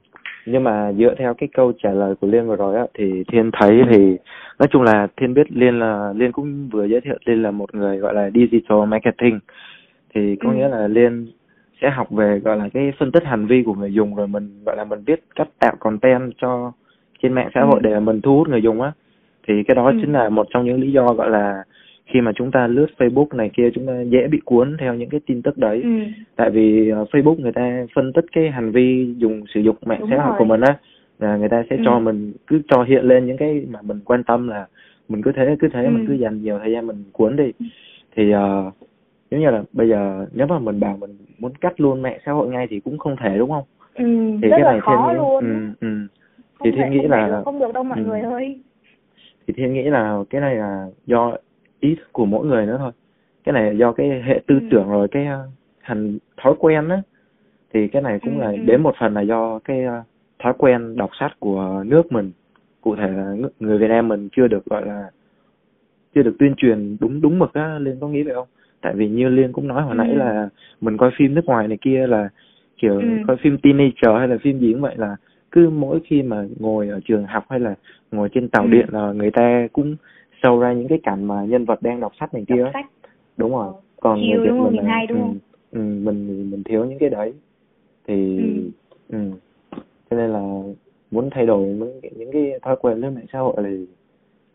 Nhưng 0.46 0.64
mà 0.64 0.92
dựa 0.94 1.16
theo 1.18 1.34
cái 1.34 1.50
câu 1.54 1.74
trả 1.84 1.92
lời 1.92 2.16
của 2.22 2.28
Liên 2.28 2.48
vừa 2.48 2.56
rồi 2.56 2.76
á 2.76 2.86
thì 2.94 3.24
Thiên 3.28 3.50
thấy 3.54 3.84
thì 3.90 4.18
nói 4.60 4.68
chung 4.72 4.82
là 4.82 5.08
Thiên 5.18 5.34
biết 5.34 5.52
Liên 5.52 5.80
là 5.80 6.14
Liên 6.16 6.32
cũng 6.32 6.70
vừa 6.70 6.86
giới 6.86 7.02
thiệu 7.02 7.18
Liên 7.26 7.44
là 7.44 7.52
một 7.52 7.76
người 7.76 7.98
gọi 7.98 8.14
là 8.14 8.30
digital 8.34 8.86
marketing 8.88 9.40
thì 10.14 10.36
có 10.36 10.50
Ừ. 10.50 10.56
nghĩa 10.56 10.68
là 10.68 10.88
Liên 10.88 11.28
sẽ 11.82 11.90
học 11.90 12.12
về 12.12 12.40
gọi 12.40 12.58
là 12.58 12.70
cái 12.74 12.94
phân 13.00 13.12
tích 13.12 13.24
hành 13.26 13.46
vi 13.48 13.64
của 13.64 13.74
người 13.74 13.94
dùng 13.94 14.16
rồi 14.16 14.28
mình 14.28 14.64
gọi 14.66 14.76
là 14.78 14.84
mình 14.84 15.06
biết 15.06 15.24
cách 15.36 15.48
tạo 15.60 15.76
content 15.80 16.34
cho 16.38 16.72
trên 17.24 17.34
mạng 17.34 17.50
xã 17.56 17.62
hội 17.62 17.80
Ừ. 17.84 17.90
để 17.90 18.00
mình 18.00 18.22
thu 18.22 18.38
hút 18.38 18.50
người 18.50 18.62
dùng 18.62 18.82
á 18.82 18.92
thì 19.48 19.64
cái 19.68 19.76
đó 19.76 19.86
Ừ. 19.86 19.98
chính 20.02 20.14
là 20.14 20.30
một 20.30 20.48
trong 20.50 20.66
những 20.66 20.82
lý 20.82 20.92
do 20.92 21.14
gọi 21.14 21.30
là 21.30 21.64
khi 22.12 22.22
mà 22.22 22.32
chúng 22.36 22.52
ta 22.52 22.68
lướt 22.68 22.88
Facebook 22.98 23.28
này 23.34 23.50
kia 23.54 23.70
chúng 23.74 23.86
ta 23.88 24.02
dễ 24.02 24.28
bị 24.28 24.40
cuốn 24.46 24.78
theo 24.80 24.94
những 24.96 25.10
cái 25.10 25.20
tin 25.26 25.42
tức 25.42 25.58
đấy 25.58 25.82
ừ 25.84 25.90
tại 26.36 26.50
vì 26.50 26.90
ờ, 26.90 27.06
Facebook 27.12 27.40
người 27.42 27.52
ta 27.52 27.86
phân 27.96 28.14
tích 28.14 28.26
cái 28.32 28.52
hành 28.52 28.72
vi 28.72 29.14
dùng 29.18 29.44
sử 29.54 29.60
dụng 29.60 29.76
mạng 29.86 30.00
Đúng 30.02 30.10
xã 30.10 30.24
hội 30.24 30.36
của 30.38 30.46
mình 30.46 30.62
á 30.62 30.78
là 31.20 31.38
người 31.38 31.50
ta 31.50 31.64
sẽ 31.70 31.76
Ừ. 31.76 31.82
cho 31.86 32.00
mình 32.00 32.34
cứ 32.48 32.62
cho 32.68 32.84
hiện 32.84 33.06
lên 33.06 33.26
những 33.26 33.38
cái 33.38 33.66
mà 33.72 33.80
mình 33.82 34.00
quan 34.06 34.24
tâm 34.24 34.48
là 34.48 34.68
mình 35.10 35.22
cứ 35.22 35.32
thế 35.32 35.56
cứ 35.60 35.68
thế 35.74 35.84
Ừ. 35.84 35.90
mình 35.90 36.06
cứ 36.08 36.14
dành 36.14 36.42
nhiều 36.42 36.60
thời 36.60 36.72
gian 36.72 36.88
mình 36.88 37.04
cuốn 37.12 37.36
đi 37.36 37.52
thì 38.16 38.36
uh, 38.36 38.74
giống 39.32 39.42
như 39.42 39.50
là 39.50 39.64
bây 39.74 39.90
giờ 39.90 40.26
nếu 40.34 40.48
mà 40.48 40.60
mình 40.60 40.80
bảo 40.80 40.98
mình 41.02 41.12
muốn 41.40 41.52
cắt 41.62 41.82
luôn 41.82 42.02
mạng 42.02 42.20
xã 42.26 42.32
hội 42.32 42.48
ngay 42.50 42.68
thì 42.70 42.80
cũng 42.80 42.98
không 42.98 43.16
thể 43.16 43.38
đúng 43.38 43.50
không 43.50 43.64
ừ 43.94 44.06
thì 44.42 44.50
rất 44.50 44.56
cái 44.58 44.60
là 44.62 44.72
này 44.72 44.82
khó 44.82 44.92
thiên 44.92 45.08
nghĩ 45.08 45.18
luôn 45.18 45.40
ừ, 45.40 45.88
ừ. 45.88 46.08
không 46.54 46.66
thì 46.66 46.72
thiên 46.72 46.92
nghĩ 46.92 47.08
là 47.08 47.28
được, 47.28 47.42
không 47.46 47.60
được 47.60 47.74
đâu 47.74 47.84
mọi 47.84 47.98
ừ. 48.00 48.06
người 48.06 48.20
ơi 48.20 48.60
thì 49.48 49.54
thiên 49.58 49.74
nghĩ 49.74 49.84
là 49.84 50.18
cái 50.30 50.42
này 50.42 50.56
là 50.56 50.88
do 51.06 51.38
ý 51.82 51.96
thức 51.96 52.08
của 52.12 52.26
mỗi 52.26 52.46
người 52.48 52.66
nữa 52.66 52.76
thôi 52.80 52.92
cái 53.44 53.54
này 53.54 53.64
là 53.64 53.72
do 53.72 53.92
cái 53.92 54.22
hệ 54.26 54.42
tư 54.48 54.56
Ừ. 54.62 54.68
tưởng 54.72 54.90
rồi 54.90 55.08
cái 55.08 55.26
ờ, 55.26 55.48
hành 55.82 56.18
thói 56.38 56.54
quen 56.60 56.90
á 56.90 57.02
thì 57.74 57.88
cái 57.88 58.02
này 58.02 58.20
cũng 58.20 58.38
Ừ, 58.38 58.42
là 58.42 58.52
ừ. 58.52 58.58
đến 58.66 58.82
một 58.84 58.96
phần 59.00 59.14
là 59.14 59.22
do 59.22 59.60
cái 59.60 59.84
ờ, 59.84 60.04
thói 60.40 60.54
quen 60.58 60.96
đọc 60.96 61.10
sách 61.20 61.32
của 61.40 61.84
nước 61.88 62.12
mình 62.12 62.32
cụ 62.82 62.96
thể 62.96 63.08
là 63.08 63.24
ng- 63.24 63.50
người 63.60 63.78
Việt 63.78 63.88
Nam 63.88 64.08
mình 64.08 64.30
chưa 64.32 64.48
được 64.48 64.66
gọi 64.66 64.86
là 64.86 65.10
chưa 66.16 66.22
được 66.24 66.36
tuyên 66.40 66.54
truyền 66.58 66.98
đúng 67.00 67.22
đúng 67.22 67.40
mực 67.40 67.54
á 67.54 67.80
liên 67.80 67.98
có 68.00 68.08
nghĩ 68.08 68.24
vậy 68.24 68.34
không 68.36 68.48
tại 68.82 68.94
vì 68.96 69.10
như 69.10 69.30
liên 69.30 69.54
cũng 69.54 69.68
nói 69.68 69.82
hồi 69.82 69.96
Ừ. 69.96 69.98
nãy 69.98 70.16
là 70.16 70.50
mình 70.82 70.98
coi 70.98 71.12
phim 71.18 71.36
nước 71.36 71.46
ngoài 71.46 71.68
này 71.68 71.78
kia 71.82 72.08
là 72.08 72.30
kiểu 72.78 73.00
Ừ. 73.00 73.08
coi 73.28 73.38
phim 73.38 73.58
teenager 73.58 74.18
hay 74.20 74.28
là 74.28 74.38
phim 74.42 74.60
gì 74.60 74.74
cũng 74.74 74.82
vậy 74.82 74.96
là 74.98 75.16
cứ 75.52 75.70
mỗi 75.70 76.00
khi 76.06 76.22
mà 76.24 76.46
ngồi 76.60 76.90
ở 76.90 77.00
trường 77.06 77.26
học 77.26 77.46
hay 77.50 77.60
là 77.60 77.76
ngồi 78.12 78.30
trên 78.30 78.50
tàu 78.50 78.64
Ừ. 78.64 78.70
điện 78.72 78.86
là 78.92 79.12
người 79.12 79.32
ta 79.32 79.68
cũng 79.74 79.96
sâu 80.44 80.60
ra 80.60 80.74
những 80.74 80.88
cái 80.88 81.00
cảnh 81.04 81.24
mà 81.24 81.46
nhân 81.46 81.66
vật 81.66 81.82
đang 81.82 82.00
đọc 82.00 82.12
sách 82.20 82.34
này 82.34 82.46
kia 82.48 82.56
đọc 82.64 82.70
sách 82.74 82.86
đúng 83.38 83.52
rồi 83.52 83.74
còn 84.02 84.20
Chill 84.20 84.30
người 84.30 84.40
Việt 84.40 84.50
đúng 84.50 84.58
không? 84.60 84.76
mình 84.76 84.86
là 84.86 84.92
hay 84.92 85.08
đúng 85.08 85.18
ừ, 85.18 85.24
không? 85.24 85.38
ừ, 85.72 85.80
mình 85.80 86.52
mình 86.52 86.64
thiếu 86.64 86.86
những 86.86 87.00
cái 87.00 87.10
đấy 87.10 87.34
thì 88.08 88.38
Ừ. 88.38 88.70
ừ. 89.10 89.32
cho 90.10 90.18
nên 90.18 90.30
là 90.30 90.62
muốn 91.12 91.30
thay 91.32 91.46
đổi 91.46 91.68
những 91.68 92.00
những 92.18 92.32
cái 92.32 92.60
thói 92.62 92.76
quen 92.82 92.98
lên 92.98 93.16
mạng 93.16 93.26
xã 93.34 93.40
hội 93.40 93.54
thì 93.66 93.86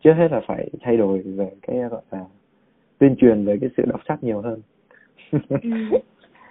trước 0.04 0.12
hết 0.12 0.28
là 0.32 0.40
phải 0.46 0.68
thay 0.80 0.96
đổi 0.96 1.18
về 1.18 1.50
cái 1.62 1.76
gọi 1.78 2.02
là 2.10 2.24
tuyên 2.98 3.16
truyền 3.18 3.44
về 3.44 3.56
cái 3.60 3.70
sự 3.76 3.82
đọc 3.86 4.00
sách 4.08 4.24
nhiều 4.24 4.40
hơn 4.40 4.60
ừ. 5.30 5.38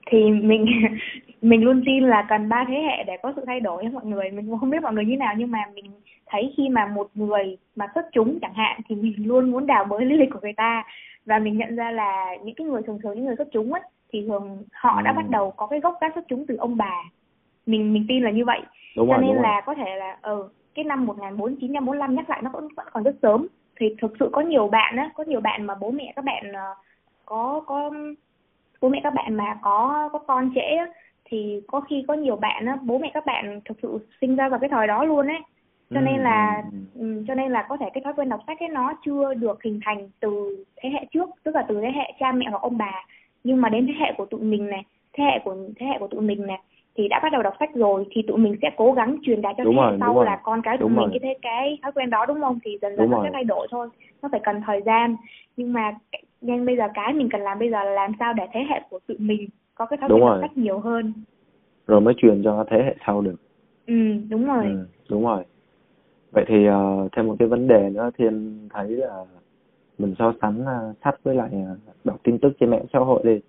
thì 0.05 0.31
mình 0.31 0.65
mình 1.41 1.63
luôn 1.63 1.83
tin 1.85 2.03
là 2.03 2.25
cần 2.29 2.49
ba 2.49 2.65
thế 2.67 2.81
hệ 2.81 3.03
để 3.03 3.17
có 3.23 3.33
sự 3.35 3.43
thay 3.47 3.59
đổi 3.59 3.83
mọi 3.93 4.05
người. 4.05 4.31
Mình 4.31 4.57
không 4.59 4.69
biết 4.69 4.81
mọi 4.83 4.93
người 4.93 5.05
như 5.05 5.17
nào 5.17 5.33
nhưng 5.37 5.51
mà 5.51 5.59
mình 5.75 5.85
thấy 6.25 6.53
khi 6.57 6.69
mà 6.69 6.85
một 6.85 7.09
người 7.13 7.57
mà 7.75 7.85
xuất 7.95 8.05
chúng 8.13 8.39
chẳng 8.39 8.53
hạn 8.53 8.81
thì 8.89 8.95
mình 8.95 9.27
luôn 9.27 9.51
muốn 9.51 9.67
đào 9.67 9.85
bới 9.85 10.05
lý 10.05 10.17
lịch 10.17 10.29
của 10.33 10.39
người 10.41 10.53
ta. 10.53 10.83
Và 11.25 11.39
mình 11.39 11.57
nhận 11.57 11.75
ra 11.75 11.91
là 11.91 12.35
những 12.43 12.55
cái 12.55 12.67
người 12.67 12.81
thường 12.81 12.99
thường 13.03 13.15
những 13.15 13.25
người 13.25 13.35
xuất 13.37 13.47
chúng 13.51 13.73
ấy 13.73 13.81
thì 14.13 14.27
thường 14.27 14.63
họ 14.73 15.01
đã 15.01 15.11
ừ. 15.11 15.15
bắt 15.15 15.29
đầu 15.29 15.51
có 15.51 15.67
cái 15.67 15.79
gốc 15.79 15.97
gác 16.01 16.11
xuất 16.15 16.25
chúng 16.27 16.45
từ 16.47 16.55
ông 16.55 16.77
bà. 16.77 17.03
Mình 17.65 17.93
mình 17.93 18.05
tin 18.09 18.23
là 18.23 18.31
như 18.31 18.45
vậy. 18.45 18.61
Đúng 18.97 19.09
cho 19.09 19.17
rồi, 19.17 19.25
nên 19.27 19.35
là 19.41 19.53
rồi. 19.53 19.61
có 19.65 19.73
thể 19.73 19.95
là 19.95 20.17
ừ 20.21 20.49
cái 20.75 20.85
năm 20.85 21.05
1945 21.05 22.15
nhắc 22.15 22.29
lại 22.29 22.41
nó 22.43 22.49
vẫn 22.49 22.67
vẫn 22.75 22.87
còn 22.91 23.03
rất 23.03 23.15
sớm. 23.21 23.47
Thì 23.79 23.95
thực 24.01 24.13
sự 24.19 24.29
có 24.31 24.41
nhiều 24.41 24.67
bạn 24.67 24.97
á 24.97 25.09
có 25.15 25.23
nhiều 25.23 25.39
bạn 25.39 25.63
mà 25.63 25.75
bố 25.75 25.91
mẹ 25.91 26.13
các 26.15 26.25
bạn 26.25 26.51
uh, 26.51 26.77
có 27.25 27.61
có 27.65 27.91
bố 28.83 28.89
mẹ 28.89 28.99
các 29.03 29.13
bạn 29.13 29.35
mà 29.35 29.57
có 29.61 30.09
có 30.13 30.19
con 30.19 30.51
trễ 30.55 30.61
á, 30.61 30.87
thì 31.25 31.61
có 31.67 31.81
khi 31.81 32.03
có 32.07 32.13
nhiều 32.13 32.35
bạn 32.35 32.65
á 32.65 32.77
bố 32.81 32.97
mẹ 32.97 33.11
các 33.13 33.25
bạn 33.25 33.61
thực 33.65 33.77
sự 33.81 34.07
sinh 34.21 34.35
ra 34.35 34.49
vào 34.49 34.59
cái 34.59 34.69
thời 34.69 34.87
đó 34.87 35.03
luôn 35.03 35.27
ấy. 35.27 35.39
Cho 35.93 36.01
nên 36.01 36.19
là 36.19 36.63
um, 36.99 37.25
cho 37.27 37.35
nên 37.35 37.51
là 37.51 37.65
có 37.69 37.77
thể 37.77 37.89
cái 37.93 38.03
thói 38.03 38.13
quen 38.13 38.29
đọc 38.29 38.39
sách 38.47 38.59
ấy 38.59 38.69
nó 38.69 38.93
chưa 39.05 39.33
được 39.33 39.63
hình 39.63 39.79
thành 39.85 40.09
từ 40.19 40.63
thế 40.77 40.89
hệ 40.89 41.05
trước 41.11 41.29
tức 41.43 41.55
là 41.55 41.65
từ 41.67 41.81
thế 41.81 41.91
hệ 41.95 42.13
cha 42.19 42.31
mẹ 42.31 42.45
hoặc 42.49 42.61
ông 42.61 42.77
bà. 42.77 43.05
Nhưng 43.43 43.61
mà 43.61 43.69
đến 43.69 43.87
thế 43.87 43.93
hệ 43.99 44.13
của 44.17 44.25
tụi 44.25 44.41
mình 44.41 44.69
này 44.69 44.83
thế 45.13 45.23
hệ 45.23 45.39
của 45.43 45.55
thế 45.79 45.85
hệ 45.85 45.97
của 45.99 46.07
tụi 46.07 46.21
mình 46.21 46.47
này 46.47 46.59
thì 46.95 47.07
đã 47.07 47.19
bắt 47.23 47.31
đầu 47.31 47.43
đọc 47.43 47.53
sách 47.59 47.75
rồi 47.75 48.05
thì 48.11 48.21
tụi 48.21 48.37
mình 48.37 48.55
sẽ 48.61 48.69
cố 48.77 48.91
gắng 48.91 49.17
truyền 49.23 49.41
đạt 49.41 49.55
cho 49.57 49.63
đúng 49.63 49.75
thế 49.75 49.81
hệ 49.91 49.97
sau 49.99 50.23
là 50.23 50.39
con 50.43 50.61
cái 50.61 50.77
tụi 50.77 50.89
đúng 50.89 50.95
mình 50.95 51.05
rồi. 51.05 51.09
cái 51.11 51.19
thế 51.23 51.39
cái 51.41 51.77
thói 51.81 51.91
quen 51.91 52.09
đó 52.09 52.25
đúng 52.25 52.41
không? 52.41 52.59
Thì 52.63 52.77
dần 52.81 52.95
dần 52.97 53.09
nó 53.09 53.21
sẽ 53.23 53.29
thay 53.33 53.43
đổi 53.43 53.67
thôi 53.71 53.89
nó 54.21 54.29
phải 54.31 54.39
cần 54.43 54.61
thời 54.65 54.81
gian. 54.81 55.15
Nhưng 55.57 55.73
mà 55.73 55.93
nên 56.43 56.65
bây 56.65 56.77
giờ 56.77 56.83
cái 56.93 57.13
mình 57.13 57.29
cần 57.31 57.41
làm 57.41 57.59
bây 57.59 57.69
giờ 57.71 57.83
là 57.83 57.91
làm 57.91 58.11
sao 58.19 58.33
để 58.33 58.43
thế 58.53 58.59
hệ 58.69 58.81
của 58.89 58.99
tụi 59.07 59.17
mình 59.17 59.49
có 59.75 59.85
cái 59.85 59.97
thói 59.97 60.09
quen 60.09 60.21
đọc 60.21 60.37
sách 60.41 60.57
nhiều 60.57 60.79
hơn. 60.79 61.13
Rồi 61.87 62.01
mới 62.01 62.13
truyền 62.17 62.43
cho 62.43 62.65
thế 62.69 62.77
hệ 62.85 62.95
sau 63.05 63.21
được. 63.21 63.35
Ừ 63.87 63.93
đúng 64.29 64.45
rồi. 64.45 64.65
Ừ, 64.65 64.87
đúng 65.09 65.25
rồi. 65.25 65.43
Vậy 66.31 66.45
thì 66.47 66.69
uh, 66.69 67.11
thêm 67.11 67.27
một 67.27 67.35
cái 67.39 67.47
vấn 67.47 67.67
đề 67.67 67.89
nữa 67.89 68.09
thiên 68.17 68.59
thấy 68.73 68.87
là 68.87 69.25
mình 69.97 70.15
so 70.19 70.33
sánh 70.41 70.61
uh, 70.61 70.97
sách 71.03 71.15
với 71.23 71.35
lại 71.35 71.49
uh, 71.53 71.77
đọc 72.03 72.19
tin 72.23 72.37
tức 72.39 72.53
trên 72.59 72.69
mạng 72.69 72.85
xã 72.93 72.99
hội 72.99 73.21
đi. 73.23 73.39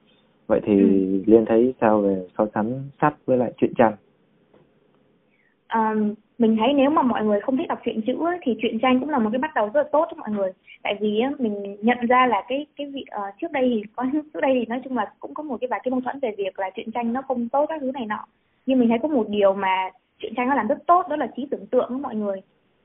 Vậy 0.46 0.60
thì 0.64 0.80
ừ. 0.80 1.22
liên 1.26 1.44
thấy 1.44 1.74
sao 1.80 2.00
về 2.00 2.26
so 2.38 2.46
sánh 2.54 2.82
sách 3.00 3.14
với 3.26 3.36
lại 3.36 3.52
truyện 3.56 3.72
tranh? 3.76 3.94
Um, 5.74 6.14
mình 6.38 6.56
thấy 6.56 6.72
nếu 6.72 6.90
mà 6.90 7.02
mọi 7.02 7.24
người 7.24 7.40
không 7.40 7.56
thích 7.56 7.68
đọc 7.68 7.78
truyện 7.84 8.00
chữ 8.06 8.26
ấy, 8.26 8.38
thì 8.42 8.56
truyện 8.62 8.78
tranh 8.82 9.00
cũng 9.00 9.10
là 9.10 9.18
một 9.18 9.30
cái 9.32 9.38
bắt 9.38 9.54
đầu 9.54 9.70
rất 9.74 9.82
là 9.82 9.88
tốt 9.92 10.06
cho 10.10 10.16
mọi 10.16 10.30
người 10.30 10.52
tại 10.82 10.94
vì 11.00 11.20
á, 11.20 11.30
mình 11.38 11.76
nhận 11.80 11.98
ra 12.08 12.26
là 12.26 12.42
cái 12.48 12.66
cái 12.76 12.86
vị 12.86 13.04
uh, 13.16 13.34
trước 13.40 13.52
đây 13.52 13.70
thì 13.74 13.82
có 13.96 14.04
trước 14.12 14.40
đây 14.40 14.52
thì 14.54 14.66
nói 14.66 14.80
chung 14.84 14.96
là 14.96 15.12
cũng 15.20 15.34
có 15.34 15.42
một 15.42 15.56
cái 15.60 15.68
vài 15.68 15.80
cái 15.84 15.90
mâu 15.90 16.00
thuẫn 16.00 16.20
về 16.20 16.34
việc 16.38 16.58
là 16.58 16.70
truyện 16.70 16.90
tranh 16.90 17.12
nó 17.12 17.22
không 17.22 17.48
tốt 17.48 17.66
các 17.68 17.80
thứ 17.80 17.90
này 17.94 18.06
nọ 18.06 18.26
nhưng 18.66 18.78
mình 18.78 18.88
thấy 18.88 18.98
có 19.02 19.08
một 19.08 19.28
điều 19.28 19.54
mà 19.54 19.90
truyện 20.18 20.34
tranh 20.36 20.48
nó 20.48 20.54
làm 20.54 20.66
rất 20.66 20.86
tốt 20.86 21.06
đó 21.08 21.16
là 21.16 21.26
trí 21.36 21.46
tưởng 21.50 21.66
tượng 21.66 21.88
của 21.88 21.98
mọi 21.98 22.14
người 22.14 22.40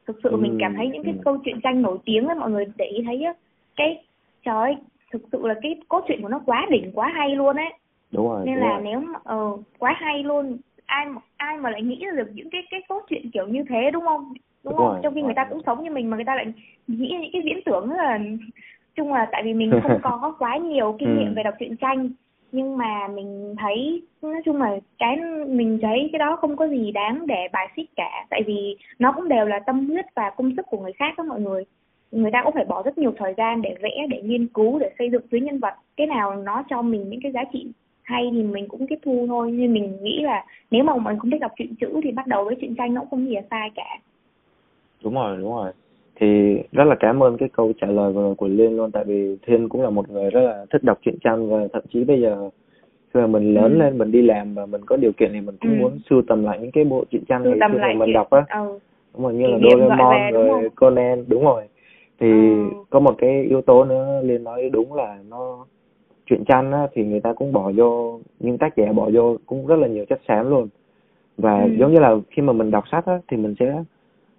thực 0.08 0.20
sự 0.24 0.29
ừ. 0.29 0.38
mình 0.38 0.58
cảm 0.60 0.75
thấy 0.75 0.88
những 0.88 1.03
cái 1.03 1.13
ừ. 1.13 1.22
câu 1.25 1.38
chuyện 1.46 1.62
tranh 1.63 1.82
nổi 1.82 1.98
tiếng 2.06 2.27
ấy 2.27 2.36
mọi 2.36 2.51
người 2.51 2.65
để 2.77 2.86
ý 2.86 3.03
thấy 3.06 3.24
á 3.24 3.34
cái 3.75 4.03
trời 4.46 4.56
ơi 4.56 4.77
thực 5.12 5.22
sự 5.32 5.48
là 5.48 5.56
cái 5.62 5.75
cốt 5.88 6.03
truyện 6.08 6.22
của 6.22 6.29
nó 6.29 6.41
quá 6.46 6.68
đỉnh 6.70 6.91
quá 6.94 7.12
hay 7.15 7.36
luôn 7.36 7.56
ấy 7.56 7.74
đúng 8.12 8.29
rồi 8.29 8.41
nên 8.46 8.56
đúng 8.56 8.63
là 8.63 8.74
rồi. 8.74 8.82
nếu 8.84 9.00
mà 9.00 9.20
ờ 9.24 9.46
uh, 9.46 9.60
quá 9.79 9.96
hay 9.98 10.24
luôn 10.24 10.58
ai 10.86 11.06
mà 11.06 11.22
ai 11.39 11.58
mà 11.58 11.69
lại 11.69 11.81
nghĩ 11.81 12.05
được 12.15 12.29
những 12.34 12.50
cái 12.50 12.62
cái 12.72 12.81
cốt 12.88 13.03
truyện 13.10 13.31
kiểu 13.31 13.48
như 13.48 13.63
thế 13.69 13.91
đúng 13.93 14.03
không? 14.03 14.24
Đúng, 14.24 14.38
đúng 14.63 14.77
không? 14.77 14.88
rồi, 14.88 15.00
trong 15.03 15.15
khi 15.15 15.22
người 15.22 15.34
ta 15.36 15.48
cũng 15.50 15.62
sống 15.65 15.84
như 15.84 15.91
mình 15.91 16.10
mà 16.10 16.17
người 16.17 16.25
ta 16.25 16.36
lại 16.36 16.46
nghĩ 16.88 17.17
những 17.22 17.31
cái 17.34 17.41
viễn 17.46 17.60
tưởng 17.65 17.91
là 17.91 18.19
chung 18.96 19.13
là 19.13 19.27
tại 19.31 19.43
vì 19.46 19.53
mình 19.53 19.72
không 19.84 20.00
có 20.03 20.36
quá 20.39 20.58
nhiều 20.58 20.96
kinh 21.00 21.17
nghiệm 21.17 21.27
ừ. 21.27 21.34
về 21.36 21.43
đọc 21.43 21.53
truyện 21.60 21.75
tranh 21.77 22.10
nhưng 22.51 22.77
mà 22.77 23.08
mình 23.08 23.56
thấy 23.60 24.02
nói 24.21 24.41
chung 24.45 24.62
là 24.62 24.78
cái 24.97 25.17
mình 25.47 25.80
thấy 25.82 26.10
cái 26.12 26.19
đó 26.19 26.36
không 26.41 26.56
có 26.56 26.67
gì 26.67 26.91
đáng 26.91 27.28
để 27.28 27.47
bài 27.54 27.67
xích 27.75 27.89
cả. 27.95 28.25
Tại 28.30 28.41
vì 28.47 28.78
nó 28.99 29.12
cũng 29.12 29.28
đều 29.28 29.45
là 29.45 29.60
tâm 29.60 29.88
huyết 29.89 30.06
và 30.15 30.30
công 30.30 30.56
sức 30.56 30.65
của 30.69 30.80
người 30.80 30.93
khác 30.93 31.13
đó 31.17 31.23
mọi 31.23 31.41
người. 31.41 31.63
Người 32.12 32.32
ta 32.32 32.41
cũng 32.43 32.54
phải 32.54 32.65
bỏ 32.65 32.84
rất 32.84 32.97
nhiều 32.97 33.13
thời 33.17 33.34
gian 33.38 33.62
để 33.62 33.75
vẽ 33.82 34.08
để 34.10 34.21
nghiên 34.21 34.47
cứu 34.47 34.80
để 34.80 34.91
xây 34.99 35.10
dựng 35.10 35.28
tuyến 35.30 35.45
nhân 35.45 35.60
vật. 35.60 35.73
Cái 35.97 36.08
nào 36.08 36.36
nó 36.36 36.63
cho 36.69 36.82
mình 36.82 37.10
những 37.10 37.21
cái 37.23 37.32
giá 37.32 37.43
trị 37.54 37.67
hay 38.10 38.30
thì 38.34 38.43
mình 38.43 38.67
cũng 38.67 38.88
tiếp 38.88 39.00
thu 39.06 39.26
thôi 39.28 39.52
nhưng 39.54 39.74
mình 39.74 39.98
nghĩ 40.02 40.22
là 40.24 40.45
nếu 40.72 40.84
mà 40.84 40.98
mình 40.98 41.19
không 41.19 41.32
thích 41.32 41.41
đọc 41.41 41.52
truyện 41.58 41.76
chữ 41.80 42.02
thì 42.04 42.12
bắt 42.12 42.28
đầu 42.28 42.45
với 42.45 42.56
truyện 42.56 42.76
tranh 42.76 42.93
nó 42.93 43.02
cũng 43.02 43.10
không 43.10 43.28
gì 43.28 43.36
là 43.36 43.41
sai 43.50 43.69
cả 43.76 44.00
đúng 45.04 45.13
rồi 45.13 45.38
đúng 45.38 45.56
rồi 45.56 45.72
thì 46.15 46.58
rất 46.72 46.84
là 46.84 46.95
cảm 47.00 47.24
ơn 47.24 47.38
cái 47.38 47.50
câu 47.50 47.74
trả 47.82 47.88
lời 47.88 48.13
vừa 48.13 48.22
rồi 48.22 48.36
của 48.36 48.48
liên 48.48 48.78
luôn 48.78 48.91
tại 48.91 49.04
vì 49.04 49.38
thiên 49.48 49.69
cũng 49.69 49.82
là 49.82 49.89
một 49.89 50.10
người 50.10 50.30
rất 50.30 50.41
là 50.41 50.65
thích 50.72 50.84
đọc 50.84 51.00
truyện 51.02 51.15
tranh 51.24 51.50
và 51.50 51.67
thậm 51.74 51.84
chí 51.93 52.04
bây 52.04 52.22
giờ 52.22 52.50
khi 53.13 53.19
mà 53.19 53.28
mình 53.28 53.54
lớn 53.54 53.74
ừ. 53.74 53.78
lên 53.80 53.98
mình 53.98 54.12
đi 54.12 54.22
làm 54.22 54.54
và 54.54 54.65
mình 54.65 54.82
có 54.86 54.98
điều 54.98 55.12
kiện 55.12 55.30
thì 55.34 55.41
mình 55.41 55.56
cũng 55.62 55.72
ừ. 55.72 55.82
muốn 55.82 56.00
sưu 56.10 56.22
tầm 56.28 56.43
lại 56.43 56.60
những 56.62 56.72
cái 56.72 56.84
bộ 56.84 57.04
truyện 57.12 57.24
tranh 57.28 57.43
ngày 57.43 57.69
xưa 57.72 57.78
mình 57.78 58.00
chuyện... 58.06 58.13
đọc 58.13 58.30
á 58.30 58.45
ừ. 58.50 58.80
đúng 59.13 59.24
rồi 59.24 59.34
như 59.34 59.48
là 59.48 59.58
Doraemon 59.63 60.34
rồi 60.34 60.69
Conan 60.76 61.26
đúng 61.28 61.43
rồi 61.43 61.63
thì 62.19 62.28
ừ. 62.28 62.69
có 62.89 63.00
một 63.00 63.15
cái 63.17 63.43
yếu 63.43 63.62
tố 63.62 63.86
nữa 63.86 64.22
liên 64.24 64.43
nói 64.43 64.69
đúng 64.69 64.93
là 64.93 65.17
nó 65.30 65.65
truyện 66.30 66.46
tranh 66.46 66.72
á, 66.72 66.88
thì 66.94 67.06
người 67.06 67.20
ta 67.20 67.34
cũng 67.34 67.54
bỏ 67.54 67.72
vô 67.76 68.20
những 68.39 68.58
tác 68.58 68.76
giả 68.76 68.92
bỏ 68.92 69.10
vô 69.13 69.38
cũng 69.46 69.68
rất 69.68 69.76
là 69.80 69.88
nhiều 69.88 70.06
chất 70.06 70.20
xám 70.28 70.50
luôn 70.50 70.68
và 71.38 71.62
ừ. 71.62 71.70
giống 71.80 71.94
như 71.94 72.00
là 72.00 72.15
khi 72.30 72.42
mà 72.42 72.54
mình 72.54 72.72
đọc 72.72 72.84
sách 72.92 73.06
á, 73.06 73.20
thì 73.28 73.38
mình 73.38 73.56
sẽ 73.60 73.84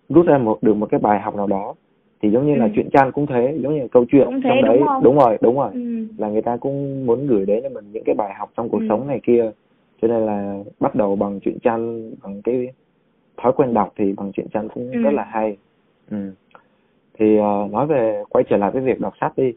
rút 0.08 0.26
ra 0.26 0.38
một 0.38 0.58
được 0.62 0.74
một 0.74 0.86
cái 0.90 1.00
bài 1.00 1.20
học 1.20 1.36
nào 1.36 1.46
đó 1.46 1.74
thì 2.22 2.30
giống 2.30 2.46
như 2.46 2.54
là 2.54 2.64
ừ. 2.64 2.70
truyện 2.74 2.90
tranh 2.92 3.12
cũng 3.12 3.26
thế 3.26 3.58
giống 3.60 3.74
như 3.74 3.80
là 3.80 3.86
câu 3.92 4.04
chuyện 4.04 4.26
cũng 4.26 4.40
thế, 4.44 4.50
trong 4.50 4.62
đấy 4.62 4.76
đúng, 4.78 4.86
không? 4.86 5.02
đúng 5.04 5.18
rồi 5.18 5.38
đúng 5.40 5.56
rồi 5.56 5.70
ừ. 5.72 6.06
là 6.18 6.28
người 6.28 6.42
ta 6.42 6.56
cũng 6.56 7.06
muốn 7.06 7.26
gửi 7.26 7.46
đến 7.46 7.62
cho 7.62 7.68
mình 7.68 7.84
những 7.92 8.04
cái 8.04 8.14
bài 8.14 8.34
học 8.38 8.50
trong 8.56 8.68
cuộc 8.68 8.80
ừ. 8.80 8.86
sống 8.88 9.06
này 9.06 9.20
kia 9.22 9.50
cho 10.02 10.08
nên 10.08 10.26
là 10.26 10.58
bắt 10.80 10.94
đầu 10.94 11.16
bằng 11.16 11.40
truyện 11.40 11.58
tranh 11.62 12.10
bằng 12.22 12.42
cái 12.42 12.68
thói 13.36 13.52
quen 13.52 13.74
đọc 13.74 13.92
thì 13.96 14.12
bằng 14.12 14.32
truyện 14.32 14.46
tranh 14.52 14.68
cũng 14.74 14.90
ừ. 14.92 15.02
rất 15.02 15.10
là 15.10 15.24
hay 15.24 15.56
ừ. 16.10 16.32
thì 17.18 17.38
uh, 17.38 17.72
nói 17.72 17.86
về 17.86 18.22
quay 18.28 18.44
trở 18.48 18.56
lại 18.56 18.70
với 18.70 18.82
việc 18.82 19.00
đọc 19.00 19.12
sách 19.20 19.32
đi 19.36 19.52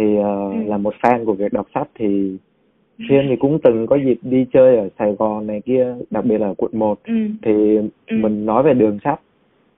thì 0.00 0.06
uh, 0.18 0.24
ừ. 0.54 0.62
là 0.66 0.76
một 0.76 0.94
fan 1.00 1.24
của 1.24 1.32
việc 1.32 1.52
đọc 1.52 1.66
sách 1.74 1.88
thì 1.94 2.36
Thiên 3.08 3.26
thì 3.28 3.36
cũng 3.36 3.58
từng 3.62 3.86
có 3.86 3.96
dịp 3.96 4.18
đi 4.22 4.46
chơi 4.52 4.76
ở 4.76 4.88
Sài 4.98 5.12
Gòn 5.12 5.46
này 5.46 5.60
kia, 5.60 5.94
đặc 6.10 6.24
biệt 6.24 6.38
là 6.38 6.54
quận 6.56 6.70
1 6.74 6.98
ừ. 7.04 7.14
thì 7.42 7.76
ừ. 7.76 8.16
mình 8.16 8.46
nói 8.46 8.62
về 8.62 8.74
đường 8.74 8.98
sách 9.04 9.20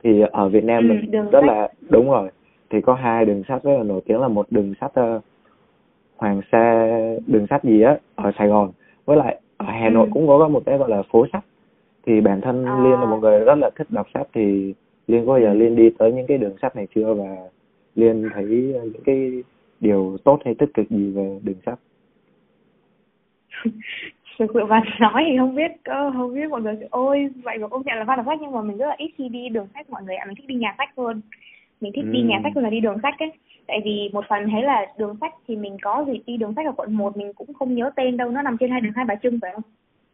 thì 0.04 0.22
ở 0.32 0.48
Việt 0.48 0.64
Nam 0.64 0.88
ừ, 0.88 0.92
mình 0.92 1.10
rất 1.10 1.28
sách. 1.32 1.44
là 1.44 1.68
đúng 1.90 2.10
rồi 2.10 2.30
thì 2.70 2.80
có 2.80 2.94
hai 2.94 3.24
đường 3.24 3.42
sách 3.48 3.62
rất 3.62 3.72
là 3.78 3.82
nổi 3.82 4.00
tiếng 4.06 4.20
là 4.20 4.28
một 4.28 4.46
đường 4.50 4.74
sách 4.80 4.92
uh, 5.00 5.22
Hoàng 6.16 6.40
Sa 6.52 6.86
đường 7.26 7.46
sách 7.50 7.64
gì 7.64 7.82
á 7.82 7.96
ở 8.14 8.32
Sài 8.38 8.48
Gòn 8.48 8.70
với 9.04 9.16
lại 9.16 9.40
ở 9.56 9.66
Hà 9.66 9.90
Nội 9.90 10.06
ừ. 10.06 10.10
cũng 10.14 10.26
có 10.26 10.48
một 10.48 10.62
cái 10.66 10.78
gọi 10.78 10.90
là 10.90 11.02
phố 11.02 11.26
sách 11.32 11.44
thì 12.06 12.20
bản 12.20 12.40
thân 12.40 12.64
à. 12.64 12.80
Liên 12.84 13.00
là 13.00 13.04
một 13.06 13.18
người 13.22 13.40
rất 13.40 13.58
là 13.58 13.70
thích 13.76 13.86
đọc 13.90 14.06
sách 14.14 14.26
thì 14.34 14.74
Liên 15.06 15.26
có 15.26 15.40
giờ 15.40 15.48
ừ. 15.48 15.54
Liên 15.54 15.76
đi 15.76 15.90
tới 15.98 16.12
những 16.12 16.26
cái 16.26 16.38
đường 16.38 16.56
sách 16.62 16.76
này 16.76 16.86
chưa 16.94 17.14
và 17.14 17.36
Liên 17.94 18.28
thấy 18.34 18.44
những 18.82 19.02
cái 19.04 19.42
điều 19.82 20.16
tốt 20.24 20.40
hay 20.44 20.54
tích 20.54 20.74
cực 20.74 20.90
gì 20.90 21.10
về 21.10 21.38
đường 21.42 21.56
sách 21.66 21.78
thực 24.38 24.50
sự 24.54 24.64
mà 24.64 24.82
nói 25.00 25.24
thì 25.28 25.38
không 25.38 25.54
biết 25.54 25.72
không 25.84 26.34
biết 26.34 26.50
mọi 26.50 26.62
người. 26.62 26.76
Ôi 26.90 27.28
vậy 27.42 27.58
mà 27.58 27.68
công 27.68 27.82
nhận 27.84 27.98
là 27.98 28.04
fan 28.04 28.16
đọc 28.16 28.26
sách 28.26 28.38
nhưng 28.42 28.52
mà 28.52 28.62
mình 28.62 28.78
rất 28.78 28.86
là 28.86 28.94
ít 28.98 29.10
khi 29.18 29.28
đi 29.28 29.48
đường 29.48 29.66
sách 29.74 29.90
mọi 29.90 30.02
người 30.02 30.16
ạ. 30.16 30.24
Mình 30.26 30.34
thích 30.36 30.46
đi 30.46 30.54
nhà 30.54 30.74
sách 30.78 30.88
hơn. 30.96 31.20
Mình 31.80 31.92
thích 31.94 32.04
ừ. 32.04 32.10
đi 32.12 32.22
nhà 32.22 32.40
sách 32.42 32.52
hơn 32.54 32.64
là 32.64 32.70
đi 32.70 32.80
đường 32.80 32.98
sách 33.02 33.14
ấy. 33.18 33.32
Tại 33.66 33.80
vì 33.84 34.10
một 34.12 34.24
phần 34.28 34.50
thấy 34.50 34.62
là 34.62 34.86
đường 34.98 35.16
sách 35.20 35.34
thì 35.48 35.56
mình 35.56 35.76
có 35.82 36.04
gì 36.08 36.20
đi 36.26 36.36
đường 36.36 36.52
sách 36.56 36.66
ở 36.66 36.72
quận 36.76 36.96
1 36.96 37.16
mình 37.16 37.32
cũng 37.32 37.54
không 37.54 37.74
nhớ 37.74 37.90
tên 37.96 38.16
đâu. 38.16 38.30
Nó 38.30 38.42
nằm 38.42 38.56
trên 38.60 38.70
hai 38.70 38.80
đường 38.80 38.92
hai 38.96 39.04
bà 39.04 39.14
trưng 39.22 39.38
phải 39.42 39.50
không? 39.52 39.62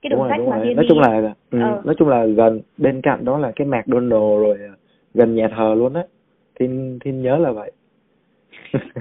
Cái 0.02 0.11
đường 0.11 0.18
đúng 0.18 0.28
sách 0.28 0.38
rồi, 0.38 0.50
mà 0.50 0.57
nói 0.57 0.74
đi... 0.74 0.88
chung 0.88 0.98
là 0.98 1.35
ừ, 1.50 1.59
ừ. 1.61 1.83
nói 1.85 1.94
chung 1.98 2.09
là 2.09 2.26
gần 2.26 2.61
bên 2.78 3.00
cạnh 3.02 3.24
đó 3.24 3.38
là 3.38 3.52
cái 3.57 3.66
McDonald 3.66 4.12
rồi 4.42 4.59
à, 4.68 4.74
gần 5.14 5.35
nhà 5.35 5.48
thờ 5.57 5.74
luôn 5.78 5.94
á. 5.94 6.02
Thiên 6.61 6.98
thiên 7.04 7.22
nhớ 7.22 7.38
là 7.38 7.52
vậy 7.52 7.72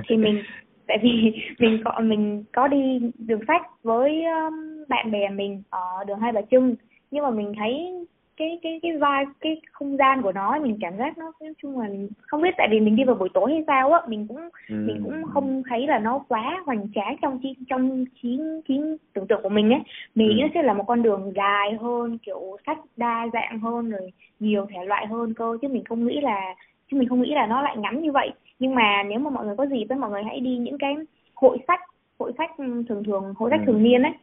thì 0.10 0.18
mình 0.18 0.44
tại 0.88 0.98
vì 1.02 1.34
mình 1.60 1.82
có 1.86 2.00
mình 2.04 2.44
có 2.54 2.68
đi 2.68 3.00
đường 3.18 3.42
sách 3.48 3.62
với 3.84 4.24
um, 4.24 4.84
bạn 4.90 5.12
bè 5.12 5.30
mình 5.30 5.64
ở 5.70 6.04
đường 6.08 6.20
hai 6.20 6.32
bà 6.32 6.42
trưng 6.52 6.76
nhưng 7.12 7.24
mà 7.24 7.30
mình 7.30 7.54
thấy 7.58 7.94
cái 8.38 8.60
cái 8.62 8.80
cái 8.82 8.98
vai 8.98 9.26
cái 9.40 9.62
không 9.72 9.98
gian 9.98 10.22
của 10.22 10.32
nó 10.32 10.60
mình 10.60 10.78
cảm 10.82 10.98
giác 10.98 11.18
nó 11.18 11.32
nói 11.42 11.54
chung 11.62 11.80
là 11.80 11.88
không 12.22 12.42
biết 12.42 12.54
tại 12.58 12.68
vì 12.72 12.80
mình 12.80 12.96
đi 12.96 13.04
vào 13.04 13.16
buổi 13.16 13.30
tối 13.34 13.52
hay 13.52 13.64
sao 13.68 13.92
á 13.92 14.02
mình 14.08 14.28
cũng 14.28 14.38
ừ. 14.70 14.76
mình 14.88 15.02
cũng 15.04 15.24
không 15.34 15.64
thấy 15.70 15.88
là 15.88 16.00
nó 16.00 16.20
quá 16.28 16.64
hoành 16.66 16.88
tráng 16.96 17.16
trong 17.22 17.40
trí 17.44 17.54
trong 17.70 18.06
trí 18.22 18.40
trí 18.68 18.80
tưởng 19.14 19.28
tượng 19.28 19.44
của 19.44 19.50
mình 19.50 19.70
ấy 19.70 19.80
mình 20.16 20.28
nghĩ 20.28 20.42
ừ. 20.42 20.42
nó 20.42 20.48
sẽ 20.54 20.64
là 20.64 20.74
một 20.74 20.84
con 20.88 21.04
đường 21.04 21.32
dài 21.36 21.74
hơn 21.82 22.18
kiểu 22.18 22.58
sách 22.66 22.80
đa 22.98 23.28
dạng 23.34 23.60
hơn 23.60 23.90
rồi 23.90 24.12
nhiều 24.40 24.66
thể 24.70 24.86
loại 24.86 25.08
hơn 25.08 25.34
cơ 25.34 25.58
chứ 25.62 25.68
mình 25.68 25.84
không 25.84 26.08
nghĩ 26.08 26.22
là 26.22 26.56
chứ 26.92 26.98
mình 26.98 27.10
không 27.10 27.22
nghĩ 27.22 27.34
là 27.34 27.46
nó 27.48 27.62
lại 27.62 27.78
ngắn 27.78 28.02
như 28.02 28.12
vậy 28.12 28.32
nhưng 28.60 28.76
mà 28.76 29.04
nếu 29.04 29.20
mà 29.20 29.30
mọi 29.30 29.46
người 29.46 29.56
có 29.56 29.66
gì 29.66 29.86
với 29.90 29.98
mọi 29.98 30.10
người 30.10 30.24
hãy 30.24 30.40
đi 30.40 30.58
những 30.58 30.78
cái 30.78 30.96
hội 31.36 31.58
sách 31.68 31.80
hội 32.20 32.32
sách 32.38 32.52
thường 32.58 33.04
thường 33.04 33.34
hội 33.38 33.50
sách 33.50 33.60
ừ. 33.60 33.66
thường 33.66 33.84
niên 33.84 34.04
ấy 34.04 34.14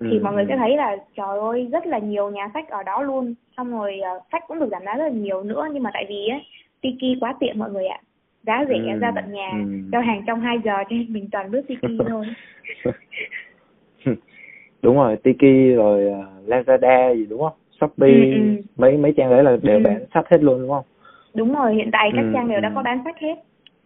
thì 0.00 0.18
Ừ, 0.18 0.20
mọi 0.22 0.32
người 0.32 0.44
ừ. 0.44 0.48
sẽ 0.48 0.56
thấy 0.56 0.76
là 0.76 0.96
trời 1.16 1.38
ơi 1.38 1.68
rất 1.72 1.86
là 1.86 1.98
nhiều 1.98 2.30
nhà 2.30 2.50
sách 2.54 2.68
ở 2.68 2.82
đó 2.82 3.02
luôn 3.02 3.34
xong 3.56 3.70
rồi 3.70 3.98
ờ, 4.00 4.20
sách 4.32 4.44
cũng 4.48 4.58
được 4.60 4.68
giảm 4.70 4.82
giá 4.84 4.94
rất 4.94 5.04
là 5.04 5.10
nhiều 5.10 5.42
nữa 5.42 5.66
nhưng 5.72 5.82
mà 5.82 5.90
tại 5.94 6.06
vì 6.08 6.28
á 6.28 6.38
Tiki 6.80 7.18
quá 7.20 7.34
tiện 7.40 7.58
mọi 7.58 7.70
người 7.70 7.86
ạ 7.86 8.00
giá 8.46 8.64
rẻ 8.68 8.74
Ừ, 8.92 8.98
ra 9.00 9.12
tận 9.14 9.32
nhà 9.32 9.50
ừ. 9.52 9.58
giao 9.92 10.02
hàng 10.02 10.22
trong 10.26 10.40
2 10.40 10.58
giờ 10.64 10.76
cho 10.90 10.96
nên 10.96 11.06
mình 11.12 11.28
toàn 11.32 11.50
lướt 11.50 11.62
Tiki 11.68 11.98
thôi 12.08 12.26
đúng 14.82 14.96
rồi 14.96 15.16
Tiki 15.16 15.76
rồi 15.76 16.08
à, 16.12 16.20
Lazada 16.46 17.14
gì 17.14 17.26
đúng 17.26 17.40
không 17.40 17.52
Shopee 17.80 18.08
Ừ, 18.10 18.32
ừ. 18.32 18.62
mấy 18.76 18.96
mấy 18.96 19.12
trang 19.16 19.30
đấy 19.30 19.44
là 19.44 19.56
đều 19.62 19.76
Ừ. 19.78 19.82
bán 19.84 20.04
sách 20.14 20.24
hết 20.30 20.42
luôn 20.42 20.60
đúng 20.60 20.70
không 20.70 20.84
đúng 21.34 21.54
rồi 21.54 21.74
hiện 21.74 21.88
tại 21.92 22.10
các 22.16 22.22
Ừ, 22.22 22.30
trang 22.32 22.48
đều 22.48 22.60
đã 22.60 22.68
ừ. 22.68 22.72
có 22.74 22.82
bán 22.82 23.00
sách 23.04 23.16
hết 23.18 23.34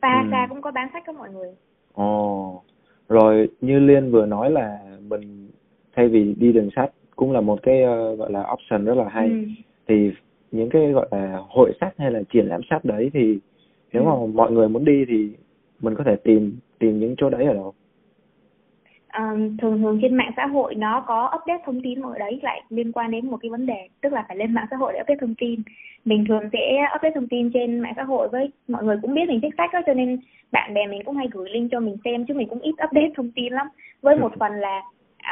Pahasa 0.03 0.43
Ừ. 0.45 0.47
cũng 0.49 0.63
có 0.63 0.71
bán 0.71 0.89
sách 0.93 1.03
đó 1.07 1.13
mọi 1.13 1.31
người 1.31 1.49
ồ 1.95 2.63
rồi 3.09 3.49
như 3.61 3.79
Liên 3.79 4.11
vừa 4.11 4.27
nói 4.27 4.51
là 4.51 4.79
mình 5.09 5.49
thay 5.97 6.09
vì 6.09 6.35
đi 6.39 6.53
đường 6.53 6.69
sách 6.77 6.91
cũng 7.17 7.33
là 7.33 7.41
một 7.41 7.63
cái 7.63 7.83
ờ, 7.83 8.15
gọi 8.17 8.33
là 8.33 8.53
option 8.53 8.85
rất 8.85 8.95
là 8.95 9.09
hay 9.09 9.29
ừ. 9.29 9.37
thì 9.89 10.11
những 10.51 10.71
cái 10.71 10.93
gọi 10.93 11.07
là 11.11 11.39
hội 11.49 11.73
sách 11.81 11.95
hay 11.99 12.11
là 12.11 12.23
triển 12.33 12.47
lãm 12.47 12.61
sách 12.71 12.85
đấy 12.85 13.11
thì 13.15 13.39
nếu 13.93 14.03
Ừ. 14.03 14.07
mà 14.07 14.27
mọi 14.35 14.53
người 14.53 14.69
muốn 14.69 14.85
đi 14.85 15.05
thì 15.09 15.31
mình 15.81 15.95
có 15.95 16.05
thể 16.05 16.17
tìm 16.17 16.57
tìm 16.79 17.01
những 17.01 17.15
chỗ 17.19 17.31
đấy 17.31 17.45
ở 17.45 17.55
đâu 17.55 17.75
um, 19.19 19.57
thường 19.57 19.83
thường 19.83 19.99
trên 20.03 20.15
mạng 20.15 20.33
xã 20.37 20.47
hội 20.47 20.75
nó 20.75 21.05
có 21.07 21.31
update 21.37 21.63
thông 21.67 21.81
tin 21.83 22.03
ở 22.03 22.19
đấy 22.19 22.41
lại 22.43 22.63
liên 22.69 22.93
quan 22.93 23.11
đến 23.11 23.31
một 23.31 23.37
cái 23.43 23.51
vấn 23.51 23.67
đề 23.67 23.89
tức 24.01 24.13
là 24.13 24.25
phải 24.29 24.37
lên 24.37 24.55
mạng 24.55 24.67
xã 24.71 24.77
hội 24.77 24.93
để 24.93 25.01
update 25.01 25.19
thông 25.21 25.35
tin. 25.35 25.63
Mình 26.05 26.25
thường 26.29 26.43
sẽ 26.53 26.87
update 26.97 27.15
thông 27.15 27.29
tin 27.29 27.51
trên 27.55 27.81
mạng 27.81 27.93
xã 27.97 28.03
hội 28.03 28.29
với 28.29 28.51
mọi 28.69 28.85
người 28.85 28.97
cũng 29.03 29.15
biết 29.15 29.29
mình 29.29 29.41
thích 29.41 29.55
sách 29.59 29.71
đó 29.73 29.81
cho 29.87 29.95
nên 29.95 30.19
bạn 30.53 30.75
bè 30.75 30.87
mình 30.87 31.03
cũng 31.05 31.17
hay 31.17 31.29
gửi 31.33 31.51
link 31.51 31.71
cho 31.71 31.81
mình 31.81 31.97
xem 32.05 32.27
chứ 32.27 32.35
mình 32.35 32.49
cũng 32.49 32.61
ít 32.61 32.73
update 32.73 33.11
thông 33.17 33.31
tin 33.31 33.53
lắm. 33.53 33.67
Với 34.03 34.17
một 34.17 34.33
phần 34.39 34.53
là 34.53 34.83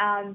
um, 0.00 0.34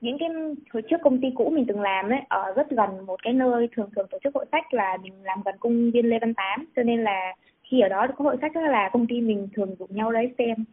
những 0.00 0.18
cái 0.18 0.28
hồi 0.72 0.82
trước 0.90 0.96
công 1.02 1.20
ty 1.20 1.28
cũ 1.34 1.50
mình 1.50 1.64
từng 1.68 1.80
làm 1.80 2.10
ấy 2.10 2.20
ở 2.28 2.52
rất 2.56 2.70
gần 2.70 3.06
một 3.06 3.22
cái 3.22 3.32
nơi 3.32 3.68
thường 3.76 3.88
thường 3.96 4.06
tổ 4.10 4.18
chức 4.24 4.34
hội 4.34 4.46
sách 4.52 4.74
là 4.74 4.96
mình 5.02 5.12
làm 5.22 5.38
gần 5.44 5.54
công 5.60 5.90
viên 5.90 6.06
Lê 6.06 6.18
Văn 6.18 6.34
Tám 6.34 6.66
cho 6.76 6.82
nên 6.82 7.04
là 7.04 7.34
khi 7.62 7.80
ở 7.80 7.88
đó 7.88 8.06
có 8.16 8.24
hội 8.24 8.36
sách 8.40 8.52
đó 8.54 8.60
là 8.60 8.90
công 8.92 9.06
ty 9.06 9.20
mình 9.20 9.48
thường 9.54 9.74
rủ 9.78 9.86
nhau 9.90 10.12
đấy 10.12 10.34
xem 10.38 10.64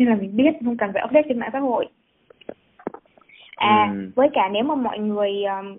nên 0.00 0.08
là 0.08 0.14
mình 0.14 0.36
biết 0.36 0.50
không 0.64 0.76
cần 0.76 0.90
phải 0.94 1.02
update 1.04 1.22
trên 1.28 1.38
mạng 1.38 1.50
xã 1.52 1.58
hội 1.58 1.86
à 3.56 3.92
Ừ. 3.94 4.10
với 4.16 4.28
cả 4.32 4.48
nếu 4.52 4.64
mà 4.64 4.74
mọi 4.74 4.98
người 4.98 5.30
um, 5.44 5.78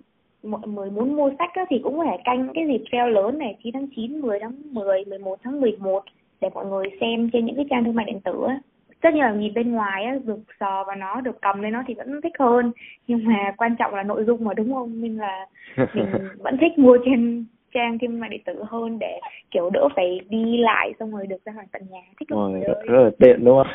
mọi 0.50 0.68
người 0.68 0.90
muốn 0.90 1.16
mua 1.16 1.30
sách 1.38 1.50
á, 1.54 1.64
thì 1.70 1.80
cũng 1.82 1.98
có 1.98 2.04
thể 2.04 2.16
canh 2.24 2.48
cái 2.54 2.66
dịp 2.66 2.84
sale 2.92 3.10
lớn 3.10 3.38
này 3.38 3.56
9 3.62 3.72
tháng 3.74 3.86
9, 3.96 4.20
10 4.20 4.38
tháng 4.40 4.52
10, 4.72 5.04
11 5.04 5.38
tháng 5.42 5.60
11 5.60 6.04
để 6.40 6.48
mọi 6.54 6.66
người 6.66 6.86
xem 7.00 7.30
trên 7.32 7.44
những 7.46 7.56
cái 7.56 7.66
trang 7.70 7.84
thương 7.84 7.94
mại 7.94 8.04
điện 8.06 8.20
tử 8.20 8.44
á. 8.48 8.58
tất 9.00 9.14
nhiên 9.14 9.22
là 9.22 9.32
nhìn 9.32 9.54
bên 9.54 9.72
ngoài 9.72 10.04
á 10.04 10.18
được 10.24 10.38
sờ 10.60 10.84
vào 10.84 10.96
nó 10.96 11.20
được 11.20 11.40
cầm 11.42 11.62
lên 11.62 11.72
nó 11.72 11.82
thì 11.86 11.94
vẫn 11.94 12.20
thích 12.20 12.32
hơn 12.38 12.72
nhưng 13.06 13.24
mà 13.24 13.54
quan 13.56 13.76
trọng 13.76 13.94
là 13.94 14.02
nội 14.02 14.24
dung 14.24 14.44
mà 14.44 14.54
đúng 14.54 14.74
không 14.74 15.00
nên 15.00 15.16
là 15.16 15.46
mình 15.94 16.06
vẫn 16.38 16.56
thích 16.60 16.78
mua 16.78 16.98
trên 17.04 17.44
trang 17.74 17.98
thương 17.98 18.20
mại 18.20 18.30
điện 18.30 18.42
tử 18.44 18.62
hơn 18.68 18.98
để 18.98 19.20
kiểu 19.50 19.70
đỡ 19.70 19.88
phải 19.96 20.20
đi 20.28 20.58
lại 20.58 20.92
xong 20.98 21.12
rồi 21.12 21.26
được 21.26 21.44
ra 21.44 21.52
ngoài 21.52 21.66
tận 21.72 21.82
nhà. 21.90 22.00
Thích 22.20 22.28
rồi 22.28 22.60
rất, 22.60 22.82
rất 22.86 23.02
là 23.04 23.10
tiện 23.18 23.44
đúng 23.44 23.56
không? 23.56 23.72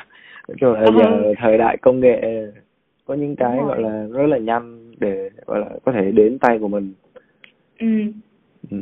Chung 0.60 0.73
là 0.73 0.86
giờ 0.97 1.33
thời 1.38 1.57
đại 1.57 1.77
công 1.77 1.99
nghệ 1.99 2.21
có 3.05 3.13
những 3.13 3.36
cái 3.36 3.57
gọi 3.57 3.81
là 3.81 4.07
rất 4.12 4.27
là 4.27 4.38
nhanh 4.38 4.91
để 4.99 5.29
gọi 5.45 5.60
là 5.60 5.69
có 5.86 5.91
thể 5.91 6.12
đến 6.12 6.39
tay 6.39 6.60
của 6.60 6.67
mình. 6.67 6.93
Ừ. 7.79 7.88
Ừ. 8.71 8.77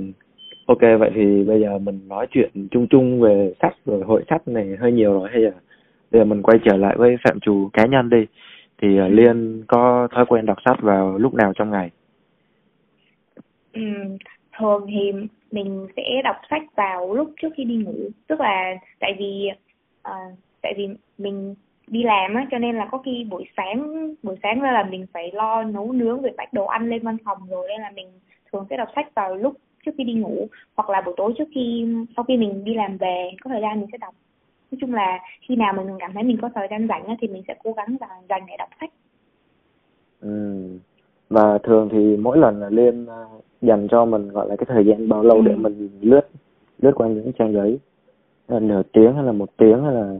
ok 0.65 0.82
vậy 0.99 1.12
thì 1.15 1.43
bây 1.43 1.62
giờ 1.62 1.78
mình 1.78 1.99
nói 2.08 2.28
chuyện 2.32 2.49
chung 2.71 2.88
chung 2.88 3.21
về 3.21 3.54
sách 3.62 3.75
rồi 3.86 4.04
hội 4.04 4.23
sách 4.30 4.47
này 4.47 4.75
hơi 4.80 4.91
nhiều 4.91 5.13
rồi 5.13 5.30
hay 5.32 5.41
là 5.41 5.51
bây 6.12 6.21
giờ 6.21 6.25
mình 6.25 6.41
quay 6.41 6.60
trở 6.65 6.78
lại 6.78 6.95
với 6.97 7.15
phạm 7.23 7.39
trù 7.39 7.69
cá 7.73 7.86
nhân 7.86 8.10
đi. 8.10 8.25
Thì 8.82 9.01
uh, 9.01 9.12
liên 9.12 9.63
có 9.67 10.08
thói 10.12 10.25
quen 10.25 10.45
đọc 10.45 10.58
sách 10.65 10.82
vào 10.82 11.17
lúc 11.17 11.34
nào 11.34 11.54
trong 11.56 11.71
ngày? 11.71 11.89
Ừ, 13.73 13.82
thường 14.58 14.86
thì 14.89 15.12
mình 15.52 15.88
sẽ 15.96 16.22
đọc 16.24 16.36
sách 16.50 16.63
vào 16.76 17.13
lúc 17.13 17.32
trước 17.41 17.50
khi 17.56 17.63
đi 17.63 17.76
ngủ. 17.76 17.96
Tức 18.28 18.39
là 18.39 18.76
tại 19.00 19.15
vì 19.20 19.50
uh, 20.08 20.38
tại 20.62 20.74
vì 20.78 20.88
mình 21.18 21.56
đi 21.88 22.04
làm 22.04 22.36
á 22.36 22.48
cho 22.52 22.58
nên 22.58 22.76
là 22.76 22.88
có 22.91 22.98
khi 22.98 23.24
buổi 23.30 23.46
sáng 23.58 24.10
buổi 24.24 24.36
sáng 24.44 24.62
ra 24.62 24.72
là 24.72 24.84
mình 24.84 25.06
phải 25.13 25.32
lo 25.32 25.63
nấu 25.63 25.91
nướng 25.91 26.22
rồi 26.22 26.32
bắt 26.38 26.54
đồ 26.54 26.65
ăn 26.65 26.89
lên 26.89 27.04
văn 27.04 27.18
phòng 27.26 27.38
rồi 27.50 27.68
nên 27.68 27.82
là 27.82 27.91
mình 27.96 28.08
thường 28.52 28.65
sẽ 28.70 28.78
đọc 28.78 28.88
sách 28.96 29.15
vào 29.15 29.36
lúc 29.36 29.54
trước 29.86 29.91
khi 29.98 30.04
đi 30.04 30.13
ngủ 30.13 30.48
hoặc 30.76 30.89
là 30.89 31.02
buổi 31.02 31.13
tối 31.18 31.34
trước 31.38 31.48
khi 31.56 31.88
sau 32.15 32.24
khi 32.24 32.38
mình 32.38 32.63
đi 32.63 32.74
làm 32.74 32.98
về 32.98 33.32
có 33.41 33.50
thời 33.50 33.62
gian 33.62 33.80
mình 33.80 33.89
sẽ 33.91 33.98
đọc. 33.98 34.15
Nói 34.72 34.78
chung 34.82 34.94
là 34.94 35.20
khi 35.41 35.56
nào 35.56 35.74
mình 35.74 35.88
cảm 36.00 36.13
thấy 36.13 36.24
mình 36.24 36.38
có 36.41 36.50
thời 36.56 36.68
gian 36.72 36.88
rảnh 36.88 37.06
á, 37.06 37.15
thì 37.22 37.28
mình 37.28 37.44
sẽ 37.48 37.56
cố 37.63 37.74
gắng 37.74 37.98
dành 38.00 38.10
dành 38.30 38.41
để 38.48 38.56
đọc 38.58 38.70
sách. 38.80 38.89
Ừ. 40.22 40.70
và 41.30 41.58
thường 41.63 41.89
thì 41.91 42.18
mỗi 42.18 42.38
lần 42.38 42.60
là 42.60 42.70
ờ, 43.08 43.28
dành 43.65 43.88
cho 43.91 44.06
mình 44.06 44.30
gọi 44.30 44.49
là 44.49 44.56
cái 44.56 44.65
thời 44.69 44.86
gian 44.86 45.10
bao 45.10 45.23
lâu 45.23 45.38
Ừ. 45.38 45.43
để 45.45 45.56
mình 45.56 45.89
lướt 46.01 46.21
lướt 46.80 46.91
qua 46.95 47.08
những 47.08 47.32
trang 47.39 47.54
giấy 47.54 47.80
là 48.47 48.60
nửa 48.60 48.82
tiếng 48.93 49.13
hay 49.15 49.23
là 49.23 49.32
một 49.32 49.58
tiếng 49.58 49.84
hay 49.84 49.93
là 49.93 50.13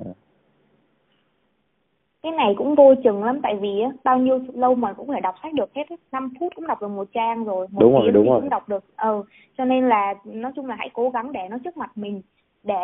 cái 2.23 2.31
này 2.31 2.53
cũng 2.58 2.75
vô 2.75 2.93
chừng 3.03 3.23
lắm 3.23 3.39
tại 3.43 3.55
vì 3.62 3.81
á 3.81 3.89
bao 4.03 4.19
nhiêu 4.19 4.39
lâu 4.53 4.75
mà 4.75 4.93
cũng 4.93 5.08
phải 5.08 5.21
đọc 5.21 5.36
sách 5.43 5.53
được 5.53 5.69
hết. 5.75 5.84
5 6.12 6.34
phút 6.39 6.53
cũng 6.55 6.67
đọc 6.67 6.81
được 6.81 6.88
một 6.88 7.08
trang 7.13 7.43
rồi 7.45 7.67
một 7.71 7.79
Đúng 7.81 7.93
rồi, 7.93 8.12
đúng 8.12 8.29
rồi. 8.29 8.41
cũng 8.41 8.49
đọc 8.49 8.69
được 8.69 8.84
ừ 8.97 9.23
cho 9.58 9.65
nên 9.65 9.89
là 9.89 10.13
nói 10.25 10.51
chung 10.55 10.65
là 10.65 10.75
hãy 10.79 10.89
cố 10.93 11.10
gắng 11.10 11.31
để 11.31 11.39
nó 11.49 11.58
trước 11.63 11.77
mặt 11.77 11.91
mình 11.97 12.21
để 12.63 12.75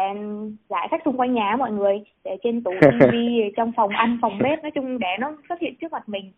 giải 0.69 0.88
sách 0.91 1.02
xung 1.06 1.17
quanh 1.19 1.34
nhà 1.34 1.56
mọi 1.60 1.71
người 1.71 2.04
để 2.24 2.38
trên 2.43 2.63
tủ 2.63 2.71
tivi 3.12 3.52
trong 3.58 3.71
phòng 3.76 3.89
ăn 3.89 4.17
phòng 4.21 4.38
bếp 4.43 4.62
nói 4.63 4.71
chung 4.71 5.00
để 5.00 5.08
nó 5.19 5.34
xuất 5.50 5.60
hiện 5.60 5.74
trước 5.82 5.91
mặt 5.91 6.10
mình 6.10 6.32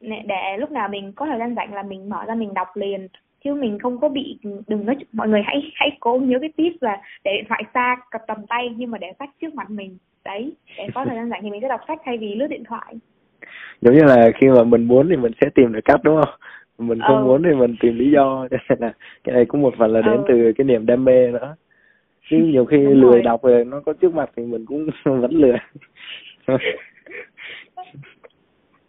để 0.00 0.56
lúc 0.58 0.70
nào 0.70 0.88
mình 0.88 1.12
có 1.12 1.26
thời 1.26 1.38
gian 1.38 1.54
rảnh 1.54 1.74
là 1.74 1.82
mình 1.82 2.08
mở 2.08 2.24
ra 2.26 2.34
mình 2.34 2.54
đọc 2.54 2.68
liền 2.74 3.08
chứ 3.44 3.54
mình 3.54 3.78
không 3.78 4.00
có 4.00 4.08
bị 4.08 4.38
đừng 4.68 4.86
nói 4.86 4.96
mọi 5.12 5.28
người 5.28 5.42
hãy 5.42 5.72
hãy 5.74 5.96
cố 6.00 6.18
nhớ 6.18 6.38
cái 6.40 6.52
tip 6.56 6.72
là 6.80 7.00
để 7.24 7.32
điện 7.36 7.44
thoại 7.48 7.62
xa 7.74 7.96
cặp 8.10 8.20
tầm 8.26 8.46
tay 8.48 8.74
nhưng 8.76 8.90
mà 8.90 8.98
để 8.98 9.06
sách 9.18 9.30
trước 9.40 9.54
mặt 9.54 9.70
mình 9.70 9.98
đấy 10.24 10.52
để 10.78 10.86
có 10.94 11.04
thời 11.04 11.16
gian 11.16 11.30
rảnh 11.30 11.40
thì 11.42 11.50
mình 11.50 11.60
sẽ 11.62 11.68
đọc 11.68 11.80
sách 11.88 11.98
thay 12.04 12.18
vì 12.18 12.34
lướt 12.34 12.46
điện 12.46 12.64
thoại 12.64 12.94
giống 13.80 13.94
như 13.94 14.04
là 14.04 14.30
khi 14.34 14.48
mà 14.48 14.64
mình 14.64 14.84
muốn 14.84 15.08
thì 15.08 15.16
mình 15.16 15.32
sẽ 15.40 15.48
tìm 15.54 15.72
được 15.72 15.80
cách 15.84 16.00
đúng 16.04 16.20
không 16.22 16.34
mình 16.88 17.00
không 17.06 17.16
Ừ. 17.18 17.24
muốn 17.24 17.42
thì 17.42 17.54
mình 17.54 17.76
tìm 17.80 17.98
lý 17.98 18.10
do 18.10 18.46
là 18.78 18.92
cái 19.24 19.34
này 19.34 19.44
cũng 19.44 19.62
một 19.62 19.74
phần 19.78 19.90
là 19.92 20.02
đến 20.02 20.16
Ừ. 20.16 20.22
từ 20.28 20.52
cái 20.56 20.64
niềm 20.64 20.86
đam 20.86 21.04
mê 21.04 21.30
nữa 21.30 21.56
chứ 22.30 22.36
nhiều 22.36 22.64
khi 22.64 22.76
Đúng 22.76 22.94
lười 23.00 23.12
rồi. 23.12 23.22
đọc 23.22 23.42
rồi 23.42 23.64
nó 23.64 23.80
có 23.80 23.92
trước 23.92 24.14
mặt 24.14 24.30
thì 24.36 24.42
mình 24.42 24.66
cũng 24.66 24.86
vẫn 25.04 25.30
lười 25.30 25.56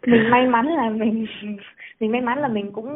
mình 0.06 0.30
may 0.30 0.46
mắn 0.46 0.66
là 0.66 0.90
mình 0.90 1.26
mình 2.00 2.12
may 2.12 2.20
mắn 2.20 2.38
là 2.38 2.48
mình 2.48 2.72
cũng 2.72 2.88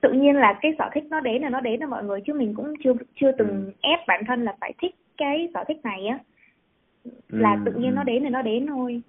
tự 0.00 0.12
nhiên 0.12 0.36
là 0.36 0.58
cái 0.62 0.72
sở 0.78 0.90
thích 0.94 1.04
nó 1.10 1.20
đến 1.20 1.42
là 1.42 1.48
nó 1.50 1.60
đến 1.60 1.80
là 1.80 1.86
mọi 1.86 2.04
người 2.04 2.20
chứ 2.26 2.32
mình 2.34 2.54
cũng 2.54 2.74
chưa 2.84 2.92
chưa 3.20 3.32
từng 3.32 3.48
Ừ. 3.48 3.72
ép 3.80 4.00
bản 4.06 4.24
thân 4.26 4.44
là 4.44 4.56
phải 4.60 4.72
thích 4.82 4.94
cái 5.16 5.48
sở 5.54 5.64
thích 5.68 5.80
này 5.84 6.06
á 6.06 6.18
là 7.28 7.54
Ừ, 7.54 7.60
tự 7.64 7.72
nhiên 7.80 7.90
ừ. 7.90 7.94
nó 7.94 8.04
đến 8.04 8.22
thì 8.24 8.28
nó 8.30 8.42
đến 8.42 8.66
thôi 8.66 9.02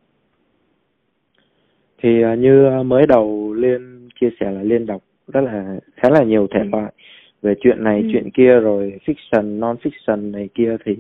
thì 1.97 2.21
à, 2.23 2.35
như 2.35 2.69
mới 2.85 3.07
đầu 3.07 3.53
liên 3.53 4.09
chia 4.21 4.29
sẻ 4.39 4.51
là 4.51 4.63
liên 4.63 4.85
đọc 4.85 5.01
rất 5.27 5.41
là 5.41 5.79
khá 5.95 6.09
là 6.09 6.23
nhiều 6.23 6.47
thể 6.47 6.59
Ừ. 6.59 6.69
loại 6.71 6.91
về 7.41 7.53
chuyện 7.61 7.83
này 7.83 8.01
Ừ. 8.01 8.09
chuyện 8.11 8.29
kia 8.31 8.59
rồi 8.59 8.99
fiction 9.05 9.59
non 9.59 9.75
fiction 9.83 10.31
này 10.31 10.49
kia 10.53 10.77
thì 10.85 10.95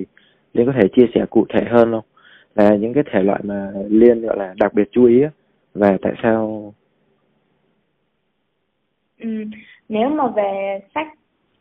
liên 0.53 0.65
có 0.65 0.73
thể 0.81 0.87
chia 0.87 1.05
sẻ 1.15 1.25
cụ 1.29 1.45
thể 1.49 1.63
hơn 1.69 1.91
không 1.91 2.05
là 2.55 2.75
những 2.75 2.93
cái 2.93 3.03
thể 3.11 3.23
loại 3.23 3.41
mà 3.43 3.71
liên 3.89 4.21
gọi 4.21 4.37
là 4.37 4.53
đặc 4.59 4.73
biệt 4.73 4.89
chú 4.91 5.05
ý 5.05 5.23
và 5.73 5.97
tại 6.01 6.13
sao 6.23 6.73
ừ. 9.23 9.29
nếu 9.89 10.09
mà 10.09 10.27
về 10.27 10.79
sách 10.95 11.07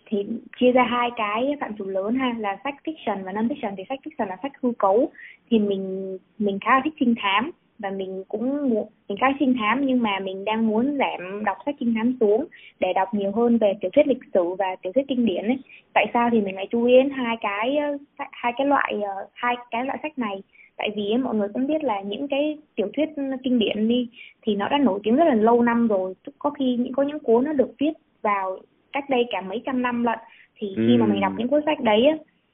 thì 0.07 0.27
chia 0.61 0.73
ra 0.73 0.83
hai 0.83 1.11
cái 1.17 1.57
phạm 1.61 1.77
trù 1.79 1.85
lớn 1.85 2.15
ha, 2.15 2.35
là 2.39 2.57
sách 2.65 2.75
fiction 2.85 3.25
và 3.25 3.33
non 3.33 3.49
fiction 3.49 3.75
thì 3.77 3.85
sách 3.89 3.99
fiction 4.05 4.29
là 4.29 4.37
sách 4.43 4.53
hư 4.63 4.73
cấu. 4.79 5.11
Thì 5.51 5.59
mình 5.59 6.19
mình 6.39 6.59
khá 6.61 6.71
là 6.75 6.81
thích 6.85 6.95
trinh 7.01 7.15
thám 7.19 7.51
và 7.79 7.91
mình 7.91 8.25
cũng 8.29 8.71
mình 9.09 9.19
khá 9.21 9.27
thích 9.29 9.37
trinh 9.41 9.55
thám 9.59 9.87
nhưng 9.87 10.03
mà 10.03 10.19
mình 10.19 10.45
đang 10.45 10.67
muốn 10.67 10.99
giảm 10.99 11.45
đọc 11.45 11.57
sách 11.67 11.75
trinh 11.81 11.95
thám 11.95 12.17
xuống 12.21 12.47
để 12.81 12.93
đọc 12.95 13.09
nhiều 13.15 13.33
hơn 13.33 13.59
về 13.59 13.73
tiểu 13.81 13.91
thuyết 13.95 14.07
lịch 14.07 14.23
sử 14.35 14.55
và 14.59 14.77
tiểu 14.83 14.93
thuyết 14.93 15.05
kinh 15.09 15.27
điển 15.27 15.45
ấy. 15.45 15.59
Tại 15.95 16.07
sao 16.15 16.29
thì 16.33 16.41
mình 16.41 16.55
lại 16.55 16.67
chú 16.71 16.85
ý 16.85 16.97
đến 16.97 17.11
hai 17.11 17.37
cái 17.41 17.77
ờ, 17.77 17.99
hai 18.33 18.53
cái 18.57 18.67
loại 18.67 18.95
ờ, 19.03 19.29
hai 19.35 19.55
cái 19.71 19.85
loại 19.85 19.99
sách 20.03 20.19
này? 20.19 20.43
Tại 20.83 20.91
vì 20.97 21.17
mọi 21.17 21.35
người 21.35 21.49
cũng 21.55 21.67
biết 21.67 21.85
là 21.85 22.01
những 22.01 22.29
cái 22.29 22.59
tiểu 22.75 22.89
thuyết 22.97 23.09
kinh 23.43 23.59
điển 23.59 23.89
đi 23.89 24.09
thì 24.43 24.57
nó 24.57 24.69
đã 24.69 24.79
nổi 24.79 25.01
tiếng 25.03 25.17
rất 25.17 25.25
là 25.25 25.35
lâu 25.35 25.63
năm 25.63 25.89
rồi 25.89 26.15
có 26.39 26.51
khi 26.51 26.77
những 26.77 26.93
có 26.93 27.03
những 27.03 27.19
cuốn 27.19 27.45
nó 27.45 27.53
được 27.53 27.75
viết 27.79 27.93
vào 28.23 28.59
cách 28.93 29.11
đây 29.11 29.25
cả 29.31 29.41
mấy 29.41 29.63
trăm 29.67 29.83
năm 29.83 30.05
lận 30.05 30.19
thì 30.59 30.75
khi 30.77 30.97
mà 30.97 31.05
Ừm. 31.05 31.13
mình 31.13 31.21
đọc 31.21 31.33
những 31.39 31.49
cuốn 31.49 31.63
sách 31.67 31.81
đấy 31.81 32.07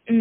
ừ, 0.06 0.14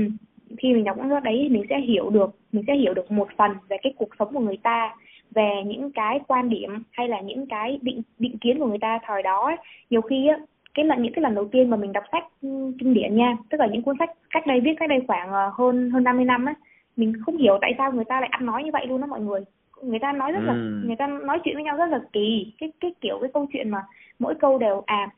khi 0.57 0.73
mình 0.73 0.83
đọc 0.83 0.97
những 0.97 1.05
cuốn 1.05 1.15
sách 1.15 1.23
đấy 1.23 1.39
thì 1.43 1.49
mình 1.49 1.63
sẽ 1.69 1.79
hiểu 1.79 2.09
được 2.09 2.29
mình 2.51 2.63
sẽ 2.67 2.75
hiểu 2.75 2.93
được 2.93 3.11
một 3.11 3.27
phần 3.37 3.51
về 3.69 3.77
cái 3.83 3.93
cuộc 3.97 4.09
sống 4.19 4.33
của 4.33 4.39
người 4.39 4.57
ta 4.63 4.95
về 5.31 5.63
những 5.65 5.91
cái 5.91 6.19
quan 6.27 6.49
điểm 6.49 6.83
hay 6.91 7.07
là 7.07 7.21
những 7.21 7.45
cái 7.45 7.79
định 7.81 8.01
định 8.19 8.37
kiến 8.37 8.59
của 8.59 8.67
người 8.67 8.79
ta 8.81 8.99
thời 9.05 9.23
đó 9.23 9.45
ấy. 9.45 9.57
nhiều 9.89 10.01
khi 10.01 10.27
á 10.27 10.37
cái 10.73 10.85
lần 10.85 11.01
những 11.01 11.13
cái 11.13 11.21
lần 11.21 11.35
đầu 11.35 11.47
tiên 11.51 11.69
mà 11.69 11.77
mình 11.77 11.93
đọc 11.93 12.03
sách 12.11 12.23
ừ, 12.41 12.71
kinh 12.79 12.93
điển 12.93 13.15
nha 13.15 13.37
tức 13.49 13.57
là 13.59 13.67
những 13.67 13.81
cuốn 13.81 13.95
sách 13.99 14.09
cách 14.29 14.47
đây 14.47 14.59
viết 14.59 14.73
cách 14.79 14.89
đây 14.89 14.99
khoảng 15.07 15.31
ờ, 15.31 15.51
hơn 15.53 15.91
hơn 15.91 16.03
50 16.03 16.25
năm 16.25 16.45
á 16.45 16.55
mình 16.97 17.13
không 17.25 17.37
hiểu 17.37 17.57
tại 17.61 17.73
sao 17.77 17.91
người 17.91 18.05
ta 18.05 18.19
lại 18.19 18.29
ăn 18.31 18.45
nói 18.45 18.63
như 18.63 18.71
vậy 18.73 18.87
luôn 18.87 19.01
đó 19.01 19.07
mọi 19.07 19.21
người. 19.21 19.41
Người 19.83 19.99
ta 19.99 20.11
nói 20.13 20.31
rất 20.31 20.43
là 20.43 20.53
Ừ. 20.53 20.81
người 20.85 20.95
ta 20.95 21.07
nói 21.07 21.39
chuyện 21.43 21.55
với 21.55 21.63
nhau 21.63 21.77
rất 21.77 21.89
là 21.89 21.99
kỳ. 22.13 22.53
Cái 22.59 22.71
cái 22.79 22.93
kiểu 23.01 23.17
cái 23.21 23.29
câu 23.33 23.45
chuyện 23.53 23.69
mà 23.69 23.81
mỗi 24.19 24.35
câu 24.35 24.57
đều 24.57 24.83
à 24.85 25.09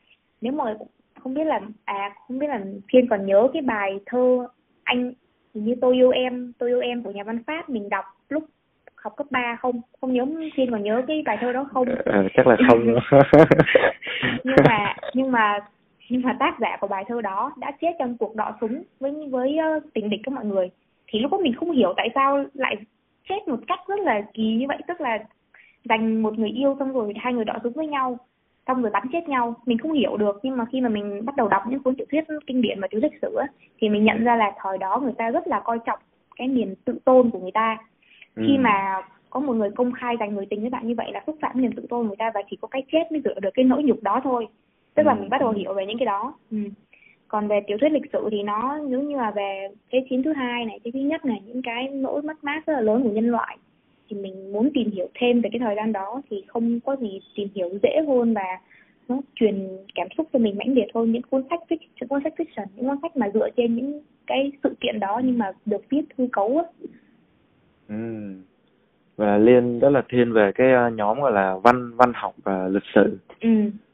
nếu 0.42 0.54
mà 0.54 0.76
không 1.20 1.34
biết 1.34 1.44
là 1.44 1.60
à 1.86 2.15
không 2.28 2.39
biết 2.39 2.48
là 2.48 2.62
thiên 2.94 3.08
còn 3.08 3.26
nhớ 3.26 3.48
cái 3.54 3.62
bài 3.62 4.00
thơ 4.06 4.48
anh 4.84 5.13
như 5.54 5.76
tôi 5.82 5.96
yêu 5.96 6.12
em 6.12 6.54
tôi 6.58 6.70
yêu 6.70 6.80
em 6.80 7.04
của 7.04 7.12
nhà 7.12 7.24
văn 7.24 7.44
pháp 7.48 7.70
mình 7.70 7.89
đọc 7.89 8.06
lúc 8.30 8.44
học 8.96 9.13
cấp 9.18 9.28
3 9.30 9.56
không? 9.60 9.82
Không 10.02 10.13
nhớ 10.13 10.26
thiên 10.56 10.72
còn 10.72 10.84
nhớ 10.84 11.02
cái 11.08 11.24
bài 11.26 11.38
thơ 11.42 11.52
đó 11.54 11.68
không? 11.72 11.88
Ờ, 12.06 12.28
chắc 12.34 12.48
là 12.48 12.58
không. 12.70 12.80
Nhưng 14.44 14.56
mà 14.65 14.96
nhưng 15.13 15.32
mà 15.32 15.60
nhưng 16.10 16.22
mà 16.22 16.36
tác 16.39 16.60
giả 16.60 16.78
của 16.82 16.88
bài 16.88 17.04
thơ 17.08 17.22
đó 17.22 17.52
đã 17.58 17.72
chết 17.82 17.96
trong 18.00 18.18
cuộc 18.18 18.36
đọ 18.36 18.58
súng 18.62 18.84
với 19.00 19.13
với 19.32 19.58
ờ, 19.58 19.80
tình 19.94 20.10
địch 20.10 20.22
của 20.26 20.32
mọi 20.32 20.46
người 20.46 20.70
thì 21.10 21.19
lúc 21.19 21.32
đó 21.32 21.38
mình 21.38 21.54
không 21.54 21.72
hiểu 21.72 21.93
tại 21.98 22.10
sao 22.15 22.45
lại 22.54 22.76
chết 23.30 23.48
một 23.48 23.60
cách 23.67 23.80
rất 23.88 24.00
là 24.00 24.22
kỳ 24.34 24.43
như 24.54 24.65
vậy 24.67 24.78
tức 24.88 25.02
là 25.02 25.19
dành 25.89 26.22
một 26.22 26.39
người 26.39 26.50
yêu 26.50 26.76
xong 26.80 26.93
rồi 26.93 27.13
hai 27.17 27.34
người 27.34 27.45
đọ 27.45 27.54
súng 27.63 27.74
với 27.74 27.88
nhau 27.88 28.17
xong 28.67 28.82
rồi 28.82 28.91
bắn 28.91 29.04
chết 29.12 29.28
nhau 29.30 29.56
mình 29.65 29.78
không 29.78 29.91
hiểu 29.91 30.17
được 30.17 30.39
nhưng 30.43 30.58
mà 30.58 30.65
khi 30.65 30.82
mà 30.82 30.89
mình 30.89 31.26
bắt 31.26 31.36
đầu 31.36 31.48
đọc 31.48 31.63
những 31.67 31.84
cuốn 31.84 31.95
tiểu 31.95 32.06
thuyết 32.12 32.24
kinh 32.48 32.62
điển 32.62 32.82
và 32.82 32.88
tiểu 32.91 33.00
lịch 33.04 33.22
sử 33.22 33.38
thì 33.80 33.89
mình 33.89 34.04
nhận 34.04 34.24
ra 34.24 34.36
là 34.36 34.52
thời 34.63 34.78
đó 34.78 35.00
người 35.04 35.13
ta 35.17 35.30
rất 35.32 35.48
là 35.48 35.60
coi 35.60 35.80
trọng 35.86 36.00
cái 36.36 36.48
niềm 36.48 36.76
tự 36.86 37.00
tôn 37.06 37.30
của 37.30 37.39
người 37.39 37.52
ta 37.52 37.78
khi 38.36 38.56
Ừ. 38.56 38.60
mà 38.60 39.02
có 39.30 39.39
một 39.39 39.54
người 39.54 39.69
công 39.72 39.91
khai 39.91 40.15
dành 40.19 40.36
người 40.36 40.45
tình 40.45 40.62
với 40.62 40.69
bạn 40.69 40.88
như 40.88 40.93
vậy 40.98 41.12
là 41.12 41.24
xúc 41.28 41.38
phạm 41.41 41.62
niềm 41.62 41.72
tự 41.72 41.86
tôn 41.89 42.02
của 42.02 42.08
người 42.08 42.15
ta 42.15 42.32
và 42.34 42.41
chỉ 42.50 42.58
có 42.62 42.67
cái 42.67 42.84
chết 42.91 43.12
mới 43.12 43.22
rửa 43.26 43.39
được 43.39 43.50
cái 43.54 43.65
nỗi 43.65 43.84
nhục 43.84 44.04
đó 44.04 44.22
thôi 44.24 44.48
tức 44.95 45.04
là 45.04 45.13
Ừ. 45.13 45.19
mình 45.19 45.30
bắt 45.30 45.41
đầu 45.41 45.52
hiểu 45.52 45.74
về 45.74 45.86
những 45.86 45.98
cái 45.98 46.06
đó 46.06 46.34
ừ. 46.52 46.58
Còn 47.30 47.48
về 47.48 47.60
tiểu 47.68 47.78
thuyết 47.82 47.92
lịch 47.92 48.12
sử 48.13 48.28
thì 48.32 48.44
nó 48.44 48.80
giống 48.89 49.08
như 49.08 49.18
là 49.18 49.32
về 49.32 49.68
thế 49.92 50.06
chiến 50.10 50.24
thứ 50.24 50.34
hai 50.34 50.65
này 50.65 50.80
thế 50.84 50.92
thứ 50.92 51.00
nhất 51.00 51.26
này 51.26 51.42
những 51.46 51.62
cái 51.62 51.88
nỗi 51.88 52.22
mất 52.22 52.44
mát 52.44 52.65
rất 52.68 52.74
là 52.74 52.82
lớn 52.82 53.04
của 53.04 53.10
nhân 53.12 53.30
loại 53.30 53.58
thì 54.10 54.18
mình 54.18 54.52
muốn 54.54 54.70
tìm 54.74 54.92
hiểu 54.92 55.08
thêm 55.20 55.42
về 55.42 55.50
cái 55.54 55.60
thời 55.60 55.76
gian 55.76 55.92
đó 55.94 56.22
thì 56.30 56.44
không 56.48 56.80
có 56.86 56.96
gì 56.96 57.22
tìm 57.36 57.48
hiểu 57.56 57.70
dễ 57.84 58.02
hơn 58.08 58.34
và 58.34 58.60
nó 59.10 59.20
truyền 59.36 59.68
cảm 59.96 60.08
xúc 60.18 60.28
cho 60.34 60.39
mình 60.39 60.58
mãnh 60.58 60.74
liệt 60.74 60.88
hơn 60.96 61.12
những 61.12 61.22
cuốn 61.22 61.44
sách 61.50 61.60
fic- 61.70 61.78
những 62.00 62.10
cuốn 62.10 62.24
sách 62.24 62.34
fiction 62.38 62.65
những 62.76 62.88
cuốn 62.88 62.98
sách 63.02 63.18
mà 63.18 63.30
dựa 63.34 63.50
trên 63.58 63.76
những 63.76 64.02
cái 64.28 64.52
sự 64.63 64.74
kiện 64.82 65.00
đó 65.00 65.22
nhưng 65.24 65.38
mà 65.38 65.52
được 65.65 65.82
viết 65.89 66.02
hư 66.18 66.28
cấu 66.32 66.58
á 66.58 66.63
Ừ. 67.89 67.96
Và 69.18 69.38
Liên 69.38 69.80
rất 69.80 69.89
là 69.89 70.02
thiên 70.10 70.34
về 70.34 70.52
cái 70.56 70.72
ờ, 70.72 70.89
nhóm 70.89 71.22
gọi 71.22 71.32
là 71.32 71.56
văn 71.63 71.92
văn 71.96 72.12
học 72.15 72.34
và 72.44 72.68
lịch 72.68 72.84
sử. 72.96 73.18
ừ 73.42 73.50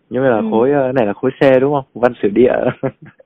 Nhưng 0.09 0.23
mà 0.23 0.29
là 0.29 0.37
Ừ. 0.37 0.43
khối 0.51 0.71
ờ, 0.71 0.91
này 0.91 1.05
là 1.05 1.13
khối 1.13 1.31
C 1.31 1.61
đúng 1.61 1.73
không? 1.73 1.85
Văn 2.01 2.13
sử 2.21 2.29
địa. 2.29 2.53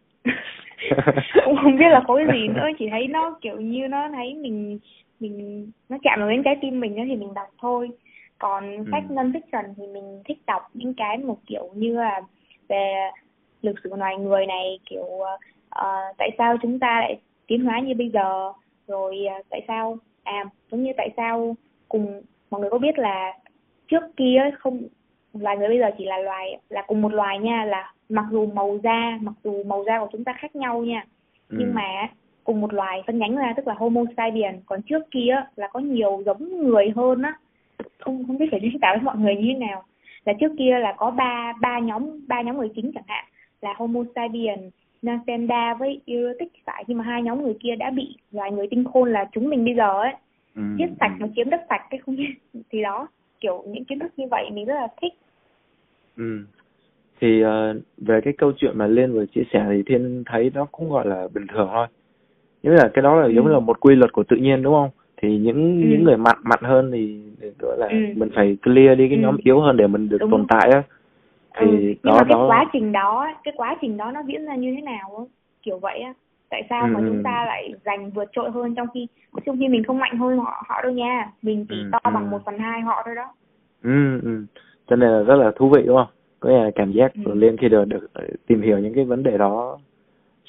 cũng 1.46 1.56
không 1.64 1.78
biết 1.78 1.90
là 1.90 2.02
khối 2.08 2.26
gì 2.34 2.48
nữa 2.48 2.68
chỉ 2.80 2.90
thấy 2.90 3.08
nó 3.08 3.38
kiểu 3.42 3.60
như 3.62 3.88
nó 3.88 4.10
thấy 4.10 4.36
mình 4.36 4.80
mình 5.20 5.72
nó 5.90 5.98
chạm 6.04 6.20
vào 6.20 6.30
đến 6.30 6.44
trái 6.44 6.58
tim 6.62 6.80
mình 6.80 6.96
thì 7.08 7.16
mình 7.16 7.34
đọc 7.34 7.48
thôi 7.62 7.90
còn 8.40 8.78
Ừ. 8.78 8.84
sách 8.92 9.12
non 9.12 9.32
fiction 9.32 9.74
thì 9.78 9.88
mình 9.88 10.22
thích 10.26 10.38
đọc 10.48 10.62
những 10.74 10.94
cái 10.94 11.18
một 11.18 11.38
kiểu 11.48 11.70
như 11.76 11.98
là 11.98 12.22
về 12.68 13.10
lịch 13.62 13.76
sử 13.84 13.96
loài 13.96 14.18
người 14.18 14.46
này 14.46 14.80
kiểu 14.90 15.06
ờ, 15.70 15.98
tại 16.18 16.30
sao 16.38 16.58
chúng 16.62 16.80
ta 16.80 17.00
lại 17.02 17.20
tiến 17.48 17.66
hóa 17.66 17.80
như 17.80 17.94
bây 17.96 18.10
giờ 18.10 18.52
rồi 18.88 19.26
ờ, 19.30 19.42
tại 19.50 19.62
sao 19.68 19.98
à 20.24 20.46
giống 20.72 20.84
như 20.84 20.92
tại 20.98 21.10
sao 21.18 21.56
cùng 21.90 22.22
mọi 22.50 22.62
người 22.62 22.70
có 22.70 22.78
biết 22.78 23.00
là 23.00 23.34
trước 23.88 24.04
kia 24.18 24.52
không 24.60 24.82
loài 25.34 25.58
người 25.58 25.68
bây 25.68 25.80
giờ 25.80 25.92
chỉ 25.98 26.06
là 26.06 26.18
loài 26.18 26.58
là 26.70 26.82
cùng 26.88 27.02
một 27.02 27.14
loài 27.14 27.40
nha 27.40 27.66
là 27.66 27.94
mặc 28.10 28.26
dù 28.32 28.46
màu 28.46 28.80
da 28.84 29.18
mặc 29.22 29.34
dù 29.44 29.64
màu 29.64 29.84
da 29.88 30.00
của 30.00 30.08
chúng 30.12 30.24
ta 30.24 30.34
khác 30.40 30.56
nhau 30.56 30.84
nha 30.84 31.06
Ừ. 31.50 31.56
nhưng 31.60 31.74
mà 31.74 32.08
cùng 32.44 32.62
một 32.62 32.74
loài 32.74 33.04
phân 33.08 33.18
nhánh 33.20 33.36
ra 33.36 33.54
tức 33.58 33.68
là 33.68 33.74
Homo 33.74 34.02
sapien 34.18 34.60
còn 34.66 34.82
trước 34.82 35.04
kia 35.12 35.36
là 35.56 35.68
có 35.68 35.80
nhiều 35.80 36.24
giống 36.26 36.64
người 36.68 36.90
hơn 36.96 37.22
á 37.22 37.34
không 38.00 38.24
không 38.28 38.38
biết 38.38 38.46
phải 38.52 38.60
diễn 38.64 38.80
tả 38.82 38.94
với 38.94 39.02
mọi 39.04 39.18
người 39.18 39.36
như 39.36 39.42
thế 39.54 39.60
nào 39.68 39.84
là 40.26 40.34
trước 40.40 40.52
kia 40.58 40.80
là 40.80 40.94
có 40.98 41.12
ba 41.12 41.54
ba 41.62 41.80
nhóm 41.80 42.28
ba 42.28 42.42
nhóm 42.42 42.58
người 42.58 42.70
chính 42.76 42.92
chẳng 42.94 43.04
hạn 43.08 43.26
là 43.62 43.74
Homo 43.78 44.04
sapien 44.16 44.70
Nasenda 45.02 45.74
với 45.74 46.02
Erotic 46.06 46.66
phải 46.66 46.84
nhưng 46.88 46.98
mà 46.98 47.04
hai 47.04 47.22
nhóm 47.22 47.42
người 47.44 47.58
kia 47.60 47.76
đã 47.76 47.90
bị 47.90 48.16
loài 48.32 48.52
người 48.52 48.68
tinh 48.72 48.84
khôn 48.94 49.12
là 49.14 49.30
chúng 49.32 49.50
mình 49.50 49.66
bây 49.66 49.76
giờ 49.76 50.02
ấy 50.02 50.14
Ừ. 50.56 50.62
giết 50.80 50.88
sạch 51.00 51.12
ừ. 51.20 51.26
và 51.26 51.28
chiếm 51.36 51.50
đất 51.50 51.62
sạch 51.70 51.82
cái 51.90 52.00
không 52.06 52.16
thì 52.70 52.82
đó 52.82 53.08
kiểu 53.40 53.64
những 53.68 53.86
kiến 53.86 54.00
thức 54.00 54.12
như 54.18 54.26
vậy 54.32 54.50
mình 54.52 54.66
rất 54.66 54.76
là 54.76 54.88
thích 55.02 55.14
Ừ. 56.18 56.46
Thì 57.22 57.42
ờ, 57.42 57.80
về 57.98 58.22
cái 58.22 58.34
câu 58.38 58.52
chuyện 58.58 58.78
mà 58.78 58.88
Liên 58.88 59.14
vừa 59.14 59.26
chia 59.26 59.44
sẻ 59.54 59.66
thì 59.70 59.84
Thiên 59.86 60.24
thấy 60.26 60.52
nó 60.54 60.66
cũng 60.72 60.90
gọi 60.90 61.08
là 61.08 61.28
bình 61.34 61.48
thường 61.48 61.70
thôi. 61.72 61.88
Giống 62.64 62.76
như 62.76 62.82
là 62.82 62.90
cái 62.94 63.02
đó 63.02 63.16
là 63.16 63.26
Ừ. 63.26 63.32
giống 63.32 63.46
như 63.46 63.52
là 63.54 63.60
một 63.60 63.80
quy 63.80 63.96
luật 63.96 64.14
của 64.14 64.24
tự 64.24 64.38
nhiên 64.38 64.64
đúng 64.64 64.74
không? 64.74 64.90
Thì 65.22 65.38
những 65.38 65.82
Ừ. 65.82 65.88
những 65.88 66.04
người 66.04 66.18
mạnh 66.18 66.38
mạnh 66.44 66.60
hơn 66.64 66.92
thì 66.92 67.22
gọi 67.60 67.78
là 67.78 67.88
Ừ. 67.88 67.96
mình 68.16 68.30
phải 68.36 68.58
clear 68.64 68.98
đi 68.98 69.10
cái 69.10 69.18
Ừ. 69.18 69.22
nhóm 69.22 69.38
yếu 69.44 69.60
hơn 69.62 69.78
để 69.78 69.88
mình 69.88 70.10
được 70.10 70.18
Đúng. 70.20 70.32
tồn 70.32 70.46
tại 70.50 70.70
á. 70.74 70.84
Thì 71.60 71.66
ừ. 71.66 71.78
nhưng 71.82 71.96
đó 72.04 72.14
mà 72.14 72.24
cái 72.24 72.30
đó 72.30 72.48
quá 72.48 72.66
trình 72.74 72.92
đó 72.92 73.28
cái 73.44 73.54
quá 73.58 73.78
trình 73.82 73.98
đó 73.98 74.12
nó 74.12 74.22
diễn 74.28 74.46
ra 74.46 74.56
như 74.56 74.74
thế 74.76 74.82
nào 74.82 75.28
kiểu 75.64 75.80
vậy 75.80 76.00
á 76.00 76.14
tại 76.50 76.64
sao 76.70 76.88
mà 76.88 77.00
Ừ, 77.00 77.06
chúng 77.08 77.18
ừ. 77.18 77.22
ta 77.24 77.46
lại 77.46 77.74
giành 77.86 78.10
vượt 78.12 78.30
trội 78.32 78.52
hơn 78.52 78.76
trong 78.76 78.88
khi 78.94 79.08
trong 79.46 79.58
khi 79.60 79.68
mình 79.68 79.84
không 79.84 80.00
mạnh 80.00 80.18
hơn 80.18 80.38
họ 80.40 80.64
họ 80.68 80.82
đâu 80.82 80.92
nha 80.92 81.32
mình 81.42 81.66
chỉ 81.70 81.76
Ừ, 81.76 81.90
to 81.92 82.00
ừ. 82.04 82.12
bằng 82.14 82.32
một 82.32 82.42
phần 82.46 82.58
hai 82.60 82.82
họ 82.82 83.02
thôi 83.06 83.16
đó 83.16 83.34
Ừ, 83.84 84.20
ừ. 84.24 84.46
Cho 84.88 84.96
nên 84.96 85.10
là 85.10 85.24
rất 85.24 85.36
là 85.36 85.52
thú 85.56 85.70
vị 85.70 85.84
đúng 85.86 85.98
không? 85.98 86.08
Có 86.40 86.50
nghĩa 86.50 86.56
là 86.64 86.72
cảm 86.76 86.92
giác 86.92 87.12
Ừ. 87.16 87.22
của 87.26 87.34
Liên 87.34 87.58
khi 87.58 87.70
được, 87.70 87.86
được 87.86 88.14
ờ, 88.14 88.28
tìm 88.48 88.62
hiểu 88.62 88.80
những 88.80 88.94
cái 88.94 89.06
vấn 89.06 89.24
đề 89.24 89.38
đó 89.38 89.80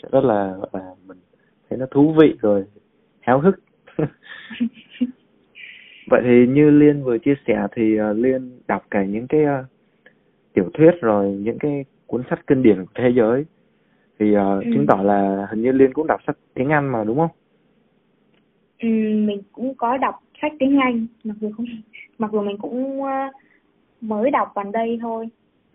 sẽ 0.02 0.08
rất 0.12 0.24
là 0.24 0.56
là 0.72 0.94
mình 1.06 1.18
thấy 1.70 1.78
nó 1.78 1.86
thú 1.90 2.14
vị 2.20 2.34
rồi 2.40 2.64
háo 3.20 3.40
hức. 3.40 3.60
Vậy 6.06 6.20
thì 6.24 6.46
như 6.46 6.70
Liên 6.70 7.02
vừa 7.04 7.18
chia 7.18 7.34
sẻ 7.46 7.66
thì 7.72 7.96
ờ, 7.96 8.12
Liên 8.12 8.50
đọc 8.68 8.86
cả 8.90 9.04
những 9.04 9.26
cái 9.26 9.44
ờ, 9.44 9.64
tiểu 10.52 10.70
thuyết 10.74 10.90
rồi 11.00 11.30
những 11.30 11.58
cái 11.58 11.84
cuốn 12.06 12.22
sách 12.30 12.46
kinh 12.46 12.62
điển 12.62 12.76
của 12.84 12.92
thế 12.94 13.12
giới 13.16 13.44
thì 14.18 14.34
ờ, 14.34 14.60
Ừ. 14.64 14.70
chứng 14.74 14.86
tỏ 14.86 14.96
là 15.02 15.46
hình 15.50 15.62
như 15.62 15.72
Liên 15.72 15.92
cũng 15.92 16.06
đọc 16.06 16.20
sách 16.26 16.36
tiếng 16.54 16.68
Anh 16.68 16.92
mà 16.92 17.04
đúng 17.04 17.18
không? 17.18 17.30
ừ, 18.78 18.88
mình 19.26 19.42
cũng 19.52 19.74
có 19.74 19.96
đọc 19.96 20.14
sách 20.42 20.52
tiếng 20.58 20.78
Anh 20.78 21.06
mặc 21.24 21.34
dù 21.40 21.50
không 21.56 21.66
mặc 22.18 22.30
dù 22.32 22.42
mình 22.42 22.58
cũng 22.58 23.02
ờ, 23.04 23.28
mới 24.00 24.30
đọc 24.30 24.52
gần 24.54 24.72
đây 24.72 24.98
thôi 25.02 25.28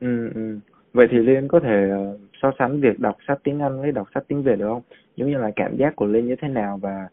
Ừ, 0.06 0.30
ừ. 0.36 0.60
Vậy 0.94 1.08
thì 1.12 1.18
Liên 1.18 1.48
có 1.48 1.60
thể 1.60 1.90
ờ, 1.90 2.18
so 2.42 2.52
sánh 2.60 2.82
việc 2.82 3.00
đọc 3.00 3.18
sách 3.28 3.40
tiếng 3.44 3.60
Anh 3.60 3.82
với 3.82 3.92
đọc 3.92 4.08
sách 4.14 4.24
tiếng 4.28 4.44
Việt 4.44 4.56
được 4.60 4.68
không? 4.70 4.82
Giống 5.16 5.30
như 5.32 5.38
là 5.38 5.52
cảm 5.56 5.78
giác 5.78 5.96
của 5.96 6.06
Liên 6.06 6.28
như 6.28 6.36
thế 6.42 6.48
nào 6.48 6.78
và 6.82 7.08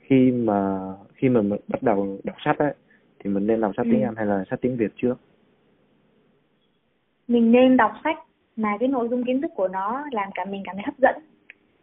khi 0.00 0.30
mà 0.30 0.78
khi 1.14 1.28
mà 1.28 1.42
mình 1.42 1.60
bắt 1.68 1.82
đầu 1.82 2.18
đọc 2.24 2.36
sách 2.44 2.58
ấy 2.58 2.74
thì 3.18 3.30
mình 3.30 3.46
nên 3.46 3.60
đọc 3.60 3.72
sách 3.76 3.86
Ừ. 3.86 3.90
tiếng 3.92 4.02
Anh 4.02 4.16
hay 4.16 4.26
là 4.26 4.44
sách 4.50 4.60
tiếng 4.62 4.76
Việt 4.76 4.92
trước? 4.96 5.14
mình 7.28 7.52
nên 7.52 7.76
đọc 7.76 7.92
sách 8.04 8.16
mà 8.56 8.76
cái 8.80 8.88
nội 8.88 9.08
dung 9.08 9.24
kiến 9.24 9.40
thức 9.40 9.50
của 9.54 9.68
nó 9.68 10.04
làm 10.12 10.30
cả 10.34 10.44
mình 10.44 10.62
cảm 10.66 10.76
thấy 10.76 10.82
hấp 10.86 10.98
dẫn 10.98 11.14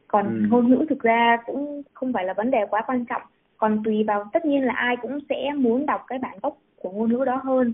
còn 0.07 0.25
Ừ. 0.25 0.47
ngôn 0.49 0.69
ngữ 0.69 0.85
thực 0.89 0.99
ra 0.99 1.37
cũng 1.45 1.81
không 1.93 2.13
phải 2.13 2.25
là 2.25 2.33
vấn 2.33 2.51
đề 2.51 2.65
quá 2.69 2.83
quan 2.87 3.05
trọng 3.05 3.21
còn 3.57 3.83
tùy 3.83 4.03
vào 4.03 4.29
tất 4.33 4.45
nhiên 4.45 4.63
là 4.65 4.73
ai 4.73 4.95
cũng 5.01 5.19
sẽ 5.29 5.51
muốn 5.55 5.85
đọc 5.85 6.01
cái 6.07 6.19
bản 6.19 6.37
gốc 6.43 6.57
của 6.75 6.91
ngôn 6.91 7.09
ngữ 7.13 7.25
đó 7.25 7.35
hơn 7.43 7.73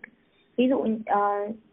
ví 0.57 0.69
dụ 0.69 0.85
ờ, 1.05 1.19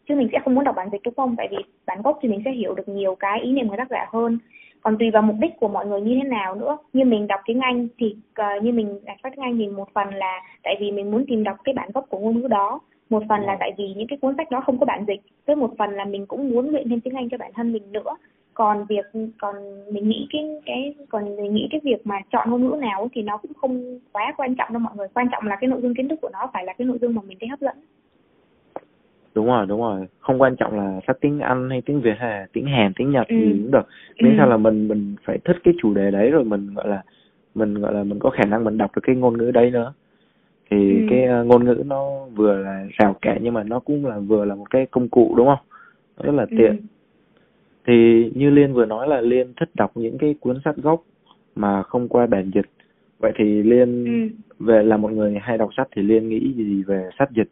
chứ 0.09 0.15
mình 0.15 0.29
sẽ 0.33 0.39
không 0.45 0.55
muốn 0.55 0.65
đọc 0.65 0.77
bản 0.77 0.89
dịch 0.93 1.01
đúng 1.05 1.15
không? 1.15 1.35
Tại 1.37 1.49
vì 1.51 1.57
bản 1.87 2.03
gốc 2.03 2.19
thì 2.23 2.29
mình 2.29 2.43
sẽ 2.45 2.51
hiểu 2.51 2.75
được 2.75 2.89
nhiều 2.89 3.15
cái 3.15 3.41
ý 3.41 3.53
niệm 3.53 3.69
của 3.69 3.77
tác 3.77 3.91
giả 3.91 4.07
hơn. 4.13 4.39
Còn 4.81 4.99
tùy 4.99 5.11
vào 5.11 5.23
mục 5.23 5.37
đích 5.41 5.53
của 5.61 5.69
mọi 5.69 5.87
người 5.87 6.01
như 6.01 6.19
thế 6.23 6.29
nào 6.29 6.55
nữa. 6.55 6.77
Như 6.93 7.05
mình 7.05 7.27
đọc 7.27 7.41
tiếng 7.47 7.61
Anh 7.61 7.89
thì 7.99 8.17
ờ, 8.35 8.47
như 8.63 8.73
mình 8.73 9.01
đọc 9.07 9.17
tiếng 9.23 9.45
Anh 9.45 9.59
thì 9.59 9.69
một 9.69 9.89
phần 9.95 10.15
là 10.15 10.43
tại 10.63 10.77
vì 10.81 10.91
mình 10.91 11.11
muốn 11.11 11.25
tìm 11.29 11.45
đọc 11.45 11.57
cái 11.65 11.75
bản 11.75 11.91
gốc 11.95 12.07
của 12.09 12.19
ngôn 12.19 12.41
ngữ 12.41 12.49
đó. 12.49 12.81
Một 13.11 13.23
phần 13.29 13.41
là 13.41 13.57
tại 13.61 13.73
vì 13.79 13.95
những 13.97 14.07
cái 14.09 14.19
cuốn 14.19 14.35
sách 14.37 14.51
đó 14.51 14.61
không 14.61 14.79
có 14.79 14.87
bản 14.87 15.05
dịch 15.09 15.21
với 15.47 15.57
một 15.57 15.71
phần 15.79 15.91
là 15.91 16.05
mình 16.05 16.27
cũng 16.27 16.51
muốn 16.51 16.71
luyện 16.71 16.89
thêm 16.89 17.01
tiếng 17.01 17.15
Anh 17.15 17.29
cho 17.29 17.39
bản 17.39 17.53
thân 17.55 17.73
mình 17.73 17.93
nữa. 17.93 18.17
Còn 18.55 18.87
việc 18.89 19.07
còn 19.39 19.55
mình 19.93 20.09
nghĩ 20.09 20.27
cái 20.33 20.49
cái 20.67 20.95
còn 21.09 21.37
mình 21.37 21.55
nghĩ 21.55 21.69
cái 21.71 21.81
việc 21.85 22.07
mà 22.07 22.21
chọn 22.33 22.51
ngôn 22.51 22.65
ngữ 22.65 22.77
nào 22.77 23.09
thì 23.13 23.23
nó 23.23 23.37
cũng 23.37 23.55
không 23.55 23.99
quá 24.13 24.35
quan 24.37 24.55
trọng 24.55 24.73
đâu 24.73 24.81
mọi 24.81 24.97
người. 24.97 25.09
Quan 25.15 25.27
trọng 25.33 25.47
là 25.47 25.57
cái 25.61 25.69
nội 25.69 25.81
dung 25.83 25.95
kiến 25.95 26.09
thức 26.09 26.19
của 26.23 26.31
nó 26.33 26.51
phải 26.53 26.65
là 26.65 26.73
cái 26.73 26.87
nội 26.87 26.99
dung 27.01 27.15
mà 27.15 27.23
mình 27.27 27.39
thấy 27.41 27.49
hấp 27.49 27.61
dẫn 27.61 27.77
Đúng 29.35 29.47
rồi, 29.47 29.67
đúng 29.67 29.81
rồi. 29.81 30.07
Không 30.21 30.41
quan 30.43 30.57
trọng 30.57 30.77
là 30.77 31.01
sách 31.07 31.17
tiếng 31.21 31.41
Anh 31.41 31.71
hay 31.71 31.81
tiếng 31.81 32.01
Việt 32.01 32.15
hay 32.19 32.31
là 32.31 32.47
tiếng 32.53 32.67
Hàn, 32.67 32.93
tiếng 32.97 33.11
Nhật 33.11 33.29
Ừ. 33.29 33.37
gì 33.37 33.53
cũng 33.53 33.71
được. 33.71 33.89
Miễn 34.21 34.33
Ừ. 34.33 34.37
sao 34.39 34.49
là 34.49 34.57
mình 34.57 34.89
mình 34.89 35.17
phải 35.25 35.39
thích 35.45 35.57
cái 35.65 35.75
chủ 35.83 35.95
đề 35.95 36.11
đấy 36.11 36.31
rồi 36.31 36.45
mình 36.45 36.75
gọi 36.75 36.89
là 36.89 37.03
mình 37.55 37.75
gọi 37.75 37.95
là 37.95 38.05
mình 38.05 38.19
có 38.19 38.31
khả 38.31 38.45
năng 38.45 38.65
mình 38.65 38.79
đọc 38.79 38.91
được 38.97 39.03
cái 39.05 39.17
ngôn 39.17 39.39
ngữ 39.39 39.51
đấy 39.51 39.71
nữa. 39.71 39.93
Thì 40.71 40.95
Ừ. 40.95 41.07
cái 41.11 41.25
ờ, 41.25 41.45
ngôn 41.45 41.65
ngữ 41.65 41.83
nó 41.87 42.27
vừa 42.35 42.57
là 42.57 42.87
rào 42.99 43.17
cản 43.23 43.39
nhưng 43.43 43.55
mà 43.55 43.63
nó 43.63 43.79
cũng 43.79 44.07
là 44.07 44.19
vừa 44.19 44.45
là 44.45 44.55
một 44.55 44.71
cái 44.71 44.87
công 44.87 45.09
cụ 45.09 45.35
đúng 45.37 45.47
không? 45.47 45.67
Nó 46.17 46.25
rất 46.25 46.33
là 46.33 46.47
tiện. 46.51 46.77
Ừ. 46.77 46.83
Thì 47.87 48.31
như 48.35 48.51
Liên 48.51 48.73
vừa 48.73 48.87
nói 48.87 49.09
là 49.09 49.21
Liên 49.21 49.53
thích 49.61 49.69
đọc 49.75 49.91
những 49.95 50.19
cái 50.19 50.35
cuốn 50.41 50.61
sách 50.65 50.77
gốc 50.77 51.03
mà 51.57 51.83
không 51.83 52.09
qua 52.09 52.27
bản 52.27 52.51
dịch. 52.55 52.67
Vậy 53.19 53.33
thì 53.37 53.63
Liên 53.63 54.05
Ừ. 54.05 54.29
về 54.67 54.83
là 54.83 54.97
một 54.97 55.13
người 55.13 55.39
hay 55.43 55.59
đọc 55.59 55.71
sách 55.77 55.89
thì 55.97 56.03
Liên 56.03 56.29
nghĩ 56.29 56.53
gì 56.57 56.83
về 56.83 57.09
sách 57.19 57.31
dịch 57.31 57.49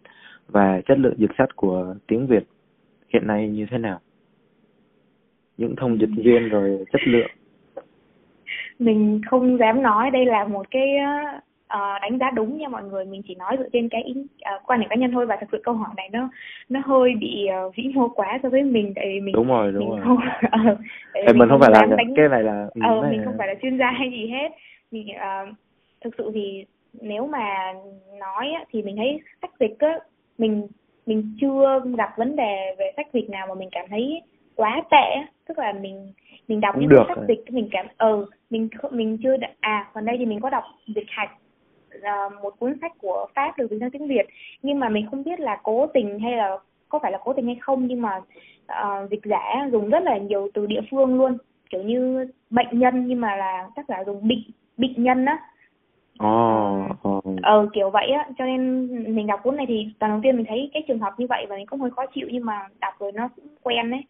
và 0.49 0.81
chất 0.87 0.99
lượng 0.99 1.15
dịch 1.17 1.31
sách 1.39 1.57
của 1.57 1.95
tiếng 2.07 2.27
Việt 2.27 2.45
hiện 3.13 3.27
nay 3.27 3.49
như 3.49 3.67
thế 3.71 3.79
nào? 3.79 3.99
Những 5.57 5.77
thông 5.77 6.01
dịch 6.01 6.11
viên 6.25 6.49
rồi 6.49 6.85
chất 6.93 7.01
lượng. 7.05 7.31
mình 8.79 9.21
không 9.27 9.59
dám 9.59 9.83
nói 9.83 10.11
đây 10.11 10.27
là 10.27 10.45
một 10.45 10.71
cái 10.71 10.97
uh, 11.67 12.03
đánh 12.03 12.19
giá 12.19 12.31
đúng 12.31 12.59
nha 12.59 12.69
mọi 12.69 12.85
người. 12.85 13.05
Mình 13.05 13.23
chỉ 13.29 13.35
nói 13.35 13.57
dựa 13.59 13.69
trên 13.73 13.89
cái 13.89 14.15
uh, 14.17 14.63
quan 14.67 14.81
điểm 14.81 14.89
cá 14.89 14.97
nhân 14.97 15.13
thôi. 15.13 15.27
Và 15.27 15.37
thực 15.41 15.49
sự 15.53 15.61
câu 15.65 15.75
hỏi 15.75 15.91
này 15.97 16.09
nó 16.13 16.29
nó 16.69 16.81
hơi 16.85 17.15
bị 17.15 17.49
uh, 17.67 17.77
vĩ 17.77 17.93
mô 17.95 18.09
quá 18.09 18.39
so 18.43 18.49
với 18.49 18.63
mình. 18.63 18.93
Tại 18.97 19.07
vì 19.07 19.21
mình 19.21 19.35
đúng 19.35 19.49
rồi 19.49 19.73
đúng 19.73 19.91
mình 19.91 20.01
rồi. 20.01 20.01
không 20.05 20.17
uh, 20.73 20.79
mình, 21.27 21.39
mình 21.39 21.49
không 21.49 21.61
phải 21.61 21.71
làm 21.73 21.97
đánh... 21.97 22.15
cái 22.17 22.29
này 22.29 22.43
là 22.43 22.69
ờ 22.81 23.03
mình 23.11 23.23
không 23.25 23.35
phải 23.39 23.49
là 23.49 23.55
chuyên 23.63 23.79
gia 23.79 23.91
hay 23.91 24.11
gì 24.11 24.27
hết. 24.27 24.49
Mình 24.91 25.07
uh, 25.09 25.55
thực 26.05 26.15
sự 26.19 26.31
thì 26.35 26.65
nếu 27.01 27.27
mà 27.27 27.73
nói 28.19 28.51
á, 28.51 28.65
thì 28.73 28.83
mình 28.83 28.97
thấy 28.97 29.21
sách 29.43 29.51
dịch 29.61 29.77
á 29.79 29.99
mình 30.39 30.67
mình 31.07 31.37
chưa 31.41 31.81
gặp 31.99 32.19
vấn 32.19 32.37
đề 32.37 32.75
về 32.79 32.93
sách 32.97 33.07
dịch 33.13 33.31
nào 33.31 33.47
mà 33.47 33.55
mình 33.55 33.69
cảm 33.73 33.87
thấy 33.91 34.23
quá 34.57 34.83
tệ 34.91 35.25
tức 35.49 35.59
là 35.59 35.73
mình 35.73 36.13
mình 36.49 36.61
đọc 36.61 36.75
Cũng 36.75 36.81
những 36.83 36.91
được 36.91 37.05
sách 37.09 37.19
dịch 37.29 37.53
mình 37.53 37.69
cảm 37.71 37.87
ừ 37.99 38.27
mình 38.51 38.69
mình 38.91 39.19
chưa 39.23 39.37
à 39.61 39.91
còn 39.95 40.05
đây 40.05 40.17
thì 40.19 40.27
mình 40.27 40.41
có 40.41 40.51
đọc 40.51 40.65
dịch 40.87 41.07
hạch 41.09 41.31
là 41.91 42.29
một 42.43 42.55
cuốn 42.59 42.75
sách 42.81 42.93
của 42.99 43.27
pháp 43.35 43.59
được 43.59 43.71
dịch 43.71 43.79
sang 43.81 43.91
tiếng 43.91 44.09
việt. 44.09 44.27
Nhưng 44.63 44.79
mà 44.79 44.89
mình 44.89 45.07
không 45.11 45.25
biết 45.25 45.41
là 45.41 45.61
cố 45.63 45.87
tình 45.87 46.19
hay 46.19 46.37
là 46.37 46.59
có 46.89 46.99
phải 46.99 47.13
là 47.13 47.19
cố 47.25 47.33
tình 47.33 47.47
hay 47.47 47.57
không 47.61 47.87
nhưng 47.87 48.03
mà 48.03 48.21
uh, 48.73 49.11
dịch 49.11 49.21
giả 49.25 49.69
dùng 49.73 49.91
rất 49.91 50.03
là 50.03 50.17
nhiều 50.17 50.49
từ 50.55 50.67
địa 50.67 50.81
phương 50.91 51.15
luôn. 51.15 51.39
Kiểu 51.71 51.83
như 51.83 52.27
bệnh 52.51 52.79
nhân 52.79 53.07
nhưng 53.07 53.21
mà 53.21 53.37
là 53.37 53.69
tác 53.77 53.89
giả 53.89 54.05
dùng 54.07 54.29
bệnh 54.29 54.43
bệnh 54.77 55.03
nhân 55.03 55.25
á 55.25 55.39
Ồ, 56.19 56.87
ồ. 57.03 57.21
ờ 57.43 57.69
kiểu 57.73 57.91
vậy 57.91 58.11
á 58.11 58.29
cho 58.39 58.45
nên 58.45 58.89
mình 59.15 59.27
đọc 59.27 59.41
cuốn 59.43 59.57
này 59.57 59.67
thì 59.69 59.89
lần 60.01 60.11
đầu 60.11 60.21
tiên 60.23 60.37
mình 60.37 60.47
thấy 60.49 60.71
cái 60.73 60.83
trường 60.89 60.99
hợp 60.99 61.13
như 61.19 61.27
vậy 61.27 61.47
và 61.49 61.57
mình 61.57 61.67
cũng 61.67 61.81
hơi 61.81 61.91
khó 61.91 62.07
chịu 62.15 62.29
nhưng 62.31 62.45
mà 62.45 62.69
đọc 62.81 62.95
rồi 62.99 63.13
nó 63.13 63.29
cũng 63.37 63.45
quen 63.63 63.91
đấy 63.91 64.01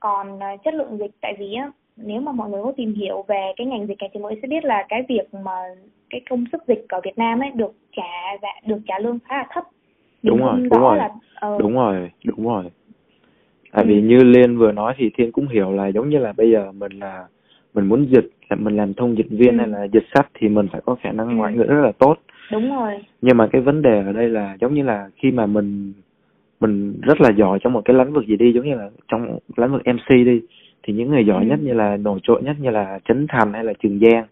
còn 0.00 0.36
uh, 0.36 0.62
chất 0.64 0.74
lượng 0.74 0.98
dịch 0.98 1.10
tại 1.20 1.34
vì 1.38 1.54
á 1.54 1.70
nếu 1.96 2.20
mà 2.20 2.32
mọi 2.32 2.50
người 2.50 2.62
có 2.62 2.72
tìm 2.76 2.94
hiểu 2.94 3.24
về 3.28 3.52
cái 3.56 3.66
ngành 3.66 3.86
dịch 3.86 3.98
này 4.00 4.10
thì 4.12 4.20
mọi 4.20 4.32
người 4.32 4.40
sẽ 4.42 4.48
biết 4.48 4.64
là 4.64 4.86
cái 4.88 5.02
việc 5.08 5.34
mà 5.44 5.62
cái 6.10 6.20
công 6.30 6.44
sức 6.52 6.62
dịch 6.68 6.84
ở 6.88 7.00
Việt 7.04 7.18
Nam 7.18 7.40
ấy 7.40 7.50
được 7.50 7.72
trả 7.96 8.36
dạ, 8.42 8.52
được 8.66 8.78
trả 8.86 8.98
lương 8.98 9.18
khá 9.24 9.36
là 9.36 9.46
thấp 9.50 9.64
Mình 10.22 10.36
Đúng 10.36 10.46
rồi, 10.46 10.60
đúng 10.60 10.80
rồi. 10.80 10.98
là 10.98 11.10
ờ, 11.34 11.58
đúng 11.60 11.74
rồi 11.74 12.10
đúng 12.24 12.46
rồi 12.46 12.64
tại 13.72 13.84
Ừ. 13.84 13.88
vì 13.88 14.00
như 14.02 14.16
liên 14.16 14.58
vừa 14.58 14.72
nói 14.72 14.94
thì 14.96 15.10
thiên 15.16 15.32
cũng 15.32 15.48
hiểu 15.48 15.72
là 15.72 15.88
giống 15.88 16.08
như 16.08 16.18
là 16.18 16.32
bây 16.32 16.50
giờ 16.50 16.72
mình 16.72 16.92
là 16.92 17.26
mình 17.76 17.88
muốn 17.88 18.06
dịch 18.10 18.28
là 18.48 18.56
mình 18.56 18.76
làm 18.76 18.94
thông 18.94 19.16
dịch 19.18 19.30
viên 19.30 19.52
Ừ. 19.52 19.58
hay 19.58 19.66
là 19.68 19.84
dịch 19.92 20.04
sách 20.14 20.26
thì 20.34 20.48
mình 20.48 20.66
phải 20.72 20.80
có 20.84 20.94
khả 21.02 21.12
năng 21.12 21.28
Ừ. 21.28 21.34
ngoại 21.34 21.52
ngữ 21.54 21.62
rất 21.64 21.80
là 21.82 21.92
tốt 21.98 22.16
đúng 22.52 22.76
rồi 22.76 22.92
nhưng 23.22 23.36
mà 23.36 23.46
cái 23.46 23.60
vấn 23.62 23.82
đề 23.82 24.02
ở 24.02 24.12
đây 24.12 24.28
là 24.28 24.56
giống 24.60 24.74
như 24.74 24.82
là 24.82 25.08
khi 25.16 25.30
mà 25.30 25.46
mình 25.46 25.92
mình 26.60 26.94
rất 27.02 27.20
là 27.20 27.30
giỏi 27.32 27.58
trong 27.62 27.72
một 27.72 27.82
cái 27.84 27.96
lĩnh 27.96 28.12
vực 28.12 28.26
gì 28.26 28.36
đi 28.36 28.52
giống 28.52 28.64
như 28.64 28.74
là 28.74 28.90
trong 29.08 29.38
lĩnh 29.56 29.72
vực 29.72 29.82
MC 29.84 30.08
đi 30.26 30.40
thì 30.82 30.92
những 30.92 31.10
người 31.10 31.24
giỏi 31.24 31.44
Ừ. 31.44 31.48
nhất 31.48 31.58
như 31.62 31.72
là 31.72 31.96
nổi 31.96 32.18
trội 32.22 32.42
nhất 32.42 32.56
như 32.60 32.70
là 32.70 32.98
Trấn 33.08 33.26
Thành 33.28 33.52
hay 33.52 33.64
là 33.64 33.72
Trường 33.82 33.98
Giang 34.00 34.24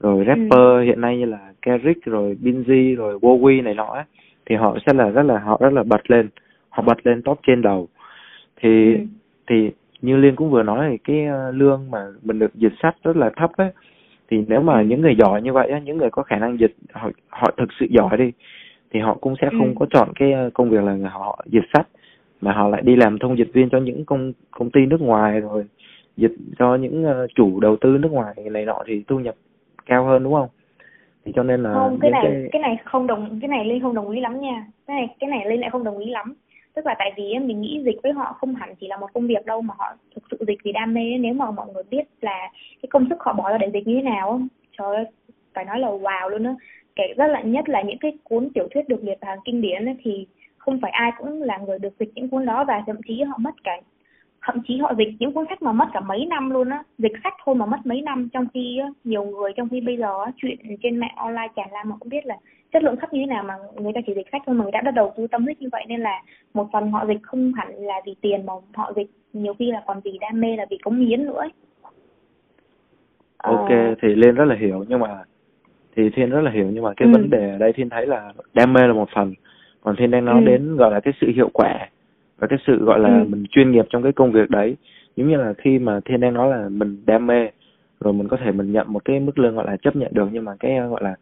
rồi 0.00 0.24
rapper 0.26 0.58
Ừ. 0.58 0.80
hiện 0.82 1.00
nay 1.00 1.18
như 1.18 1.24
là 1.24 1.38
Kendrick 1.62 2.04
rồi 2.04 2.36
Binz 2.42 2.96
rồi 2.96 3.18
Bowie 3.18 3.62
này 3.62 3.74
nọ 3.74 3.84
ấy, 3.86 4.04
thì 4.46 4.54
họ 4.56 4.78
sẽ 4.86 4.92
là 4.94 5.08
rất 5.08 5.22
là 5.22 5.38
họ 5.38 5.58
rất 5.60 5.72
là 5.72 5.82
bật 5.82 6.10
lên 6.10 6.28
họ 6.68 6.82
bật 6.82 7.06
lên 7.06 7.22
top 7.22 7.40
trên 7.46 7.62
đầu 7.62 7.88
thì 8.62 8.94
Ừ. 8.94 9.00
thì 9.46 9.70
như 10.02 10.16
liên 10.16 10.36
cũng 10.36 10.50
vừa 10.50 10.62
nói 10.62 10.88
thì 10.90 10.98
cái 10.98 11.24
ờ, 11.26 11.50
lương 11.50 11.90
mà 11.90 12.06
mình 12.22 12.38
được 12.38 12.54
dịch 12.54 12.72
sách 12.82 12.96
rất 13.02 13.16
là 13.16 13.30
thấp 13.36 13.52
ấy 13.56 13.70
thì 14.30 14.44
nếu 14.48 14.62
mà 14.62 14.80
Ừ. 14.80 14.84
những 14.84 15.00
người 15.00 15.14
giỏi 15.18 15.42
như 15.42 15.52
vậy 15.52 15.68
á 15.68 15.78
những 15.78 15.96
người 15.96 16.10
có 16.10 16.22
khả 16.22 16.36
năng 16.36 16.60
dịch 16.60 16.74
họ 16.92 17.10
họ 17.28 17.50
thực 17.56 17.68
sự 17.80 17.86
giỏi 17.90 18.16
đi 18.16 18.32
thì 18.90 19.00
họ 19.00 19.14
cũng 19.20 19.34
sẽ 19.40 19.50
không 19.58 19.68
Ừ. 19.68 19.74
có 19.80 19.86
chọn 19.90 20.12
cái 20.14 20.32
ờ, 20.32 20.50
công 20.54 20.70
việc 20.70 20.82
là 20.84 21.08
họ 21.08 21.44
dịch 21.46 21.64
sách 21.74 21.88
mà 22.40 22.52
họ 22.52 22.68
lại 22.68 22.82
đi 22.82 22.96
làm 22.96 23.18
thông 23.18 23.38
dịch 23.38 23.52
viên 23.52 23.68
cho 23.70 23.78
những 23.78 24.04
công 24.04 24.32
công 24.50 24.70
ty 24.70 24.86
nước 24.86 25.00
ngoài 25.00 25.40
rồi 25.40 25.64
dịch 26.16 26.32
cho 26.58 26.74
những 26.74 27.04
ờ, 27.04 27.26
chủ 27.34 27.60
đầu 27.60 27.76
tư 27.76 27.98
nước 28.00 28.12
ngoài 28.12 28.34
này 28.50 28.64
nọ 28.64 28.82
thì 28.86 29.02
thu 29.08 29.18
nhập 29.18 29.34
cao 29.86 30.04
hơn 30.04 30.24
đúng 30.24 30.32
không 30.32 30.48
thì 31.24 31.32
cho 31.34 31.42
nên 31.42 31.62
là 31.62 31.72
không 31.74 31.98
cái 32.00 32.10
này 32.10 32.48
cái... 32.52 32.62
này 32.62 32.76
không 32.84 33.06
đồng 33.06 33.38
cái 33.40 33.48
này 33.48 33.64
linh 33.64 33.82
không 33.82 33.94
đồng 33.94 34.10
ý 34.10 34.20
lắm 34.20 34.40
nha 34.40 34.66
cái 34.86 34.96
này 34.96 35.16
cái 35.20 35.30
này 35.30 35.50
linh 35.50 35.60
lại 35.60 35.70
không 35.70 35.84
đồng 35.84 35.98
ý 35.98 36.10
lắm 36.10 36.34
tức 36.74 36.86
là 36.86 36.94
tại 36.98 37.12
vì 37.16 37.38
mình 37.38 37.60
nghĩ 37.60 37.82
dịch 37.84 38.02
với 38.02 38.12
họ 38.12 38.32
không 38.32 38.54
hẳn 38.54 38.74
chỉ 38.80 38.88
là 38.88 38.96
một 38.96 39.12
công 39.14 39.26
việc 39.26 39.46
đâu 39.46 39.62
mà 39.62 39.74
họ 39.78 39.94
thực 40.14 40.24
sự 40.30 40.44
dịch 40.46 40.58
vì 40.64 40.72
đam 40.72 40.94
mê 40.94 41.18
nếu 41.20 41.34
mà 41.34 41.50
mọi 41.50 41.66
người 41.74 41.82
biết 41.90 42.04
là 42.20 42.50
cái 42.82 42.88
công 42.90 43.06
sức 43.08 43.20
họ 43.20 43.32
bỏ 43.32 43.50
ra 43.50 43.58
để 43.58 43.70
dịch 43.72 43.86
như 43.86 43.94
thế 43.94 44.02
nào 44.02 44.40
trời 44.78 44.96
ơi 44.96 45.04
phải 45.54 45.64
nói 45.64 45.78
là 45.78 45.88
wow 45.88 46.28
luôn 46.28 46.44
á. 46.44 46.54
Kể 46.96 47.14
rất 47.16 47.26
là 47.26 47.40
nhất 47.40 47.68
là 47.68 47.82
những 47.82 47.98
cái 47.98 48.12
cuốn 48.24 48.48
tiểu 48.54 48.68
thuyết 48.74 48.88
được 48.88 49.04
liệt 49.04 49.18
vào 49.20 49.30
hàng 49.30 49.38
kinh 49.44 49.60
điển 49.60 49.84
ấy, 49.84 49.96
thì 50.02 50.26
không 50.56 50.80
phải 50.80 50.90
ai 50.90 51.12
cũng 51.18 51.42
là 51.42 51.58
người 51.58 51.78
được 51.78 51.98
dịch 51.98 52.10
những 52.14 52.28
cuốn 52.28 52.46
đó 52.46 52.64
và 52.64 52.82
thậm 52.86 52.96
chí 53.08 53.22
họ 53.22 53.38
mất 53.38 53.54
cả 53.64 53.80
thậm 54.42 54.62
chí 54.68 54.78
họ 54.78 54.94
dịch 54.98 55.08
những 55.18 55.32
cuốn 55.32 55.44
sách 55.48 55.62
mà 55.62 55.72
mất 55.72 55.88
cả 55.92 56.00
mấy 56.00 56.26
năm 56.26 56.50
luôn 56.50 56.70
á. 56.70 56.82
Dịch 56.98 57.12
sách 57.24 57.34
thôi 57.44 57.54
mà 57.54 57.66
mất 57.66 57.78
mấy 57.84 58.02
năm 58.02 58.28
trong 58.32 58.46
khi 58.54 58.80
nhiều 59.04 59.24
người 59.24 59.52
trong 59.56 59.68
khi 59.68 59.80
bây 59.80 59.96
giờ 59.96 60.24
chuyện 60.36 60.56
trên 60.82 60.96
mạng 60.96 61.14
online 61.16 61.48
tràn 61.56 61.68
lan 61.72 61.88
mà 61.88 61.96
cũng 62.00 62.08
biết 62.08 62.26
là 62.26 62.36
chất 62.72 62.82
lượng 62.82 62.96
thấp 62.96 63.12
như 63.12 63.20
thế 63.20 63.26
nào 63.26 63.44
mà 63.44 63.54
người 63.74 63.92
ta 63.94 64.00
chỉ 64.06 64.14
dịch 64.14 64.26
sách 64.32 64.42
thôi 64.46 64.54
mà 64.54 64.62
người 64.64 64.72
ta 64.72 64.80
đã 64.80 64.90
đầu 64.90 65.12
tư 65.16 65.26
tâm 65.26 65.44
huyết 65.44 65.60
như 65.60 65.68
vậy 65.72 65.84
nên 65.88 66.00
là 66.00 66.22
một 66.54 66.68
phần 66.72 66.90
họ 66.92 67.06
dịch 67.06 67.22
không 67.22 67.52
hẳn 67.52 67.68
là 67.74 68.00
vì 68.06 68.14
tiền 68.20 68.46
mà 68.46 68.52
họ 68.74 68.92
dịch 68.96 69.10
nhiều 69.32 69.54
khi 69.58 69.70
là 69.70 69.82
còn 69.86 70.00
vì 70.04 70.18
đam 70.20 70.40
mê 70.40 70.56
là 70.56 70.66
vì 70.70 70.78
cống 70.78 70.98
hiến 70.98 71.24
nữa 71.26 71.38
ấy. 71.38 71.48
Ờ, 73.36 73.50
ok 73.56 73.68
thì 74.02 74.14
liên 74.14 74.34
rất 74.34 74.44
là 74.44 74.54
hiểu 74.54 74.84
nhưng 74.88 75.00
mà 75.00 75.24
thì 75.96 76.10
thiên 76.10 76.30
rất 76.30 76.40
là 76.40 76.50
hiểu 76.50 76.66
nhưng 76.72 76.84
mà 76.84 76.92
cái 76.96 77.08
Ừ. 77.08 77.12
vấn 77.12 77.30
đề 77.30 77.50
ở 77.50 77.58
đây 77.58 77.72
thiên 77.72 77.90
thấy 77.90 78.06
là 78.06 78.32
đam 78.54 78.72
mê 78.72 78.80
là 78.86 78.92
một 78.92 79.08
phần 79.14 79.34
còn 79.80 79.96
thiên 79.96 80.10
đang 80.10 80.24
nói 80.24 80.40
Ừ. 80.40 80.46
đến 80.46 80.76
gọi 80.76 80.90
là 80.92 81.00
cái 81.00 81.14
sự 81.20 81.26
hiệu 81.34 81.50
quả 81.52 81.88
và 82.38 82.46
cái 82.46 82.58
sự 82.66 82.84
gọi 82.84 83.00
là 83.00 83.18
Ừ. 83.18 83.24
mình 83.28 83.44
chuyên 83.50 83.70
nghiệp 83.70 83.86
trong 83.90 84.02
cái 84.02 84.12
công 84.12 84.32
việc 84.32 84.50
đấy 84.50 84.76
giống 85.16 85.28
như 85.28 85.36
là 85.36 85.52
khi 85.58 85.78
mà 85.78 86.00
thiên 86.04 86.20
đang 86.20 86.34
nói 86.34 86.50
là 86.50 86.68
mình 86.68 87.02
đam 87.06 87.26
mê 87.26 87.48
rồi 88.00 88.12
mình 88.12 88.28
có 88.28 88.36
thể 88.36 88.52
mình 88.52 88.72
nhận 88.72 88.92
một 88.92 89.04
cái 89.04 89.20
mức 89.20 89.38
lương 89.38 89.54
gọi 89.54 89.66
là 89.66 89.76
chấp 89.76 89.96
nhận 89.96 90.14
được 90.14 90.28
nhưng 90.32 90.44
mà 90.44 90.52
cái 90.60 90.80
gọi 90.80 91.02
là 91.02 91.14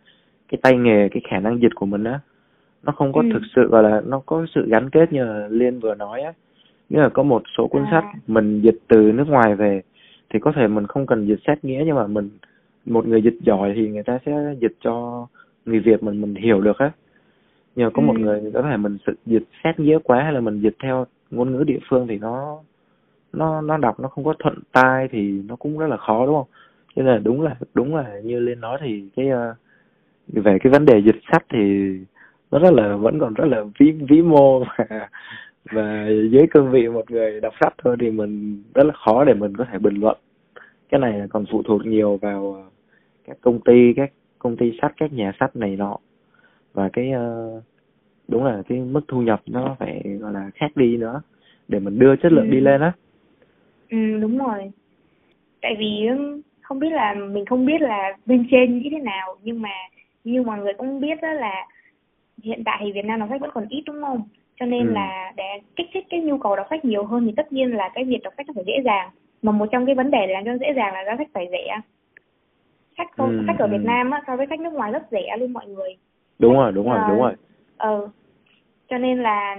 cái 0.51 0.59
tay 0.63 0.77
nghề 0.77 1.09
cái 1.09 1.23
khả 1.31 1.39
năng 1.41 1.61
dịch 1.63 1.75
của 1.75 1.87
mình 1.87 2.05
á 2.05 2.21
nó 2.83 2.93
không 2.93 3.13
có 3.13 3.23
Ừ. 3.23 3.29
thực 3.33 3.43
sự 3.57 3.69
gọi 3.69 3.83
là 3.83 4.03
nó 4.07 4.21
có 4.27 4.47
sự 4.55 4.67
gắn 4.69 4.91
kết 4.91 5.13
như 5.13 5.25
là 5.25 5.49
liên 5.51 5.81
vừa 5.81 5.95
nói 5.95 6.21
á 6.23 6.33
nghĩa 6.89 7.01
là 7.01 7.09
có 7.09 7.23
một 7.23 7.43
số 7.57 7.67
cuốn 7.67 7.83
À. 7.85 7.89
sách 7.91 8.05
mình 8.27 8.61
dịch 8.61 8.79
từ 8.89 9.13
nước 9.13 9.29
ngoài 9.29 9.55
về 9.55 9.83
thì 10.31 10.39
có 10.39 10.53
thể 10.53 10.67
mình 10.67 10.87
không 10.87 11.07
cần 11.07 11.27
dịch 11.27 11.39
sát 11.47 11.65
nghĩa 11.65 11.83
nhưng 11.87 11.97
mà 11.97 12.07
mình 12.07 12.31
một 12.87 13.07
người 13.07 13.23
dịch 13.23 13.37
giỏi 13.41 13.73
thì 13.77 13.89
người 13.89 14.03
ta 14.03 14.19
sẽ 14.27 14.55
dịch 14.61 14.73
cho 14.81 15.27
người 15.67 15.81
Việt 15.81 16.03
mình 16.03 16.21
mình 16.21 16.35
hiểu 16.35 16.61
được 16.61 16.79
á 16.79 16.91
nhưng 17.77 17.87
mà 17.87 17.91
có 17.91 18.03
một 18.03 18.15
Ừ. 18.17 18.19
người 18.21 18.51
có 18.55 18.63
thể 18.63 18.77
mình 18.77 18.99
sự 19.07 19.13
dịch 19.27 19.45
sát 19.65 19.81
nghĩa 19.81 19.99
quá 20.05 20.23
hay 20.23 20.33
là 20.33 20.41
mình 20.41 20.61
dịch 20.61 20.77
theo 20.83 21.07
ngôn 21.31 21.53
ngữ 21.53 21.65
địa 21.65 21.79
phương 21.89 22.07
thì 22.07 22.19
nó 22.19 22.59
nó 23.33 23.61
nó 23.61 23.77
đọc 23.77 24.01
nó 24.01 24.09
không 24.09 24.25
có 24.25 24.35
thuận 24.39 24.55
tai 24.73 25.09
thì 25.09 25.43
nó 25.49 25.57
cũng 25.57 25.79
rất 25.79 25.87
là 25.87 25.97
khó 25.97 26.27
đúng 26.27 26.35
không 26.35 26.47
cho 26.97 27.03
nên 27.03 27.15
là 27.15 27.19
đúng 27.25 27.43
là 27.43 27.57
đúng 27.75 27.97
là 27.97 28.21
như 28.25 28.41
liên 28.41 28.61
nói 28.61 28.79
thì 28.81 29.09
cái 29.17 29.29
ờ, 29.29 29.55
về 30.33 30.59
cái 30.61 30.73
vấn 30.73 30.85
đề 30.87 31.03
dịch 31.03 31.21
sách 31.33 31.45
thì 31.49 31.91
nó 32.51 32.59
rất 32.59 32.73
là 32.73 32.97
vẫn 32.97 33.19
còn 33.19 33.35
rất 33.35 33.45
là 33.45 33.65
ví 33.79 33.93
ví 34.09 34.23
mô 34.23 34.65
và 34.65 35.09
và 35.73 36.07
dưới 36.31 36.47
cương 36.51 36.71
vị 36.71 36.89
một 36.89 37.11
người 37.11 37.41
đọc 37.41 37.55
sách 37.61 37.75
thôi 37.83 37.97
thì 38.01 38.11
mình 38.11 38.63
rất 38.75 38.87
là 38.87 38.93
khó 38.95 39.25
để 39.25 39.35
mình 39.35 39.57
có 39.57 39.65
thể 39.73 39.79
bình 39.79 39.95
luận 39.95 40.17
cái 40.89 41.01
này 41.01 41.21
còn 41.31 41.45
phụ 41.51 41.63
thuộc 41.63 41.87
nhiều 41.87 42.17
vào 42.17 42.55
ờ, 42.55 42.71
các 43.25 43.37
công 43.41 43.61
ty 43.61 43.93
các 43.97 44.13
công 44.39 44.57
ty 44.57 44.79
sách 44.83 44.93
các 44.97 45.13
nhà 45.13 45.33
sách 45.41 45.57
này 45.57 45.77
nọ 45.77 45.97
và 46.73 46.89
cái 46.93 47.11
ờ, 47.11 47.61
đúng 48.29 48.45
là 48.45 48.63
cái 48.69 48.79
mức 48.79 49.01
thu 49.09 49.23
nhập 49.23 49.41
nó 49.47 49.77
phải 49.79 50.03
gọi 50.21 50.33
là 50.33 50.51
khác 50.55 50.77
đi 50.77 50.97
nữa 50.97 51.23
để 51.69 51.79
mình 51.79 51.99
đưa 51.99 52.17
chất 52.17 52.33
lượng 52.33 52.47
Ừ. 52.47 52.51
đi 52.51 52.61
lên 52.61 52.81
á 52.81 52.93
Ừ 53.91 54.19
đúng 54.21 54.39
rồi. 54.39 54.71
Tại 55.63 55.77
vì 55.79 56.09
không 56.63 56.79
biết 56.79 56.91
là 56.93 57.15
mình 57.15 57.45
không 57.47 57.67
biết 57.67 57.81
là 57.81 58.17
bên 58.27 58.47
trên 58.51 58.79
nghĩ 58.79 58.89
thế 58.93 58.99
nào 58.99 59.37
nhưng 59.43 59.63
mà 59.63 59.71
như 60.25 60.43
mọi 60.43 60.59
người 60.59 60.73
cũng 60.75 61.01
biết 61.01 61.21
đó 61.23 61.33
là 61.33 61.67
hiện 62.43 62.63
tại 62.65 62.81
thì 62.85 62.93
Việt 62.93 63.05
Nam 63.05 63.21
đọc 63.21 63.29
sách 63.33 63.41
vẫn 63.41 63.51
còn 63.55 63.67
ít 63.69 63.83
đúng 63.87 64.03
không? 64.03 64.23
Cho 64.61 64.67
nên 64.67 64.89
Ừ. 64.89 64.93
là 64.95 65.33
để 65.37 65.45
kích 65.77 65.87
thích 65.93 66.07
cái 66.11 66.21
nhu 66.21 66.39
cầu 66.39 66.57
đọc 66.57 66.67
sách 66.71 66.85
nhiều 66.85 67.05
hơn 67.05 67.27
thì 67.27 67.33
tất 67.37 67.53
nhiên 67.53 67.75
là 67.75 67.89
cái 67.95 68.05
việc 68.05 68.23
đọc 68.23 68.33
sách 68.37 68.47
nó 68.47 68.53
phải 68.57 68.65
dễ 68.67 68.83
dàng. 68.85 69.11
Mà 69.43 69.53
một 69.53 69.67
trong 69.73 69.87
cái 69.87 69.95
vấn 69.95 70.11
đề 70.11 70.27
làm 70.27 70.45
cho 70.45 70.57
dễ 70.61 70.73
dàng 70.77 70.95
là 70.95 71.05
giá 71.07 71.15
sách 71.19 71.29
phải 71.35 71.49
rẻ. 71.51 71.81
Sách 72.99 73.09
không, 73.17 73.39
Ừ, 73.39 73.45
sách 73.47 73.59
ở 73.59 73.67
ừ. 73.67 73.71
Việt 73.71 73.85
Nam 73.85 74.11
á 74.11 74.23
so 74.27 74.37
với 74.37 74.47
sách 74.51 74.61
nước 74.61 74.73
ngoài 74.73 74.93
rất 74.93 75.03
rẻ 75.11 75.37
luôn 75.39 75.53
mọi 75.53 75.67
người. 75.67 75.97
đúng 76.39 76.55
rồi 76.55 76.73
đúng 76.73 76.91
rồi 76.91 76.99
Ờ, 76.99 77.09
đúng 77.09 77.19
rồi 77.19 77.33
Ờ. 77.77 78.09
Cho 78.89 78.99
nên 78.99 79.23
là 79.23 79.57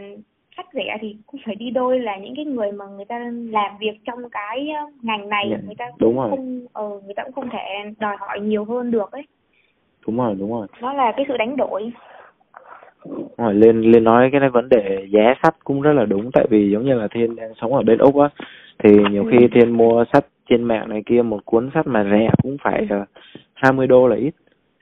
sách 0.58 0.66
rẻ 0.74 0.98
thì 1.02 1.16
cũng 1.26 1.42
phải 1.46 1.56
đi 1.56 1.70
đôi 1.70 2.00
là 2.00 2.18
những 2.18 2.34
cái 2.36 2.46
người 2.46 2.72
mà 2.72 2.86
người 2.86 3.06
ta 3.06 3.20
làm 3.50 3.78
việc 3.78 3.98
trong 4.06 4.30
cái 4.30 4.70
ờ, 4.70 4.86
ngành 5.02 5.30
này 5.30 5.48
Dạ, 5.52 5.58
người 5.66 5.76
ta 5.76 5.86
đúng 6.00 6.16
cũng 6.16 6.16
rồi. 6.18 6.30
không 6.30 6.66
ờ 6.74 6.90
người 7.06 7.14
ta 7.14 7.24
cũng 7.24 7.34
không 7.34 7.50
thể 7.50 7.60
đòi 8.00 8.16
hỏi 8.20 8.40
nhiều 8.40 8.66
hơn 8.66 8.92
được 8.92 9.12
ấy. 9.12 9.24
Đúng 10.08 10.18
rồi 10.18 10.36
đúng 10.40 10.52
rồi 10.52 10.68
Nó 10.82 10.94
là 10.94 11.12
cái 11.16 11.26
sự 11.28 11.38
đánh 11.38 11.58
đổi. 11.58 11.92
Rồi 13.38 13.54
lên 13.54 13.82
lên 13.82 14.04
nói 14.04 14.30
cái 14.32 14.40
này 14.42 14.50
vấn 14.50 14.70
đề 14.70 15.08
giá 15.10 15.34
sách 15.44 15.56
cũng 15.64 15.82
rất 15.82 15.94
là 15.94 16.06
đúng 16.06 16.32
tại 16.34 16.46
vì 16.50 16.70
giống 16.72 16.86
như 16.86 16.94
là 16.94 17.08
thiên 17.12 17.36
đang 17.36 17.54
sống 17.62 17.74
ở 17.74 17.82
bên 17.82 17.98
úc 17.98 18.16
á 18.18 18.30
thì 18.84 18.90
nhiều 19.12 19.24
Ừ. 19.24 19.30
khi 19.32 19.48
thiên 19.52 19.78
mua 19.78 20.04
sách 20.14 20.26
trên 20.50 20.64
mạng 20.64 20.90
này 20.90 21.04
kia 21.06 21.22
một 21.22 21.46
cuốn 21.46 21.70
sách 21.74 21.88
mà 21.88 22.04
rẻ 22.12 22.30
cũng 22.44 22.58
phải 22.64 22.88
uh, 23.02 23.08
20 23.54 23.88
đô 23.88 24.08
là 24.08 24.16
ít 24.16 24.32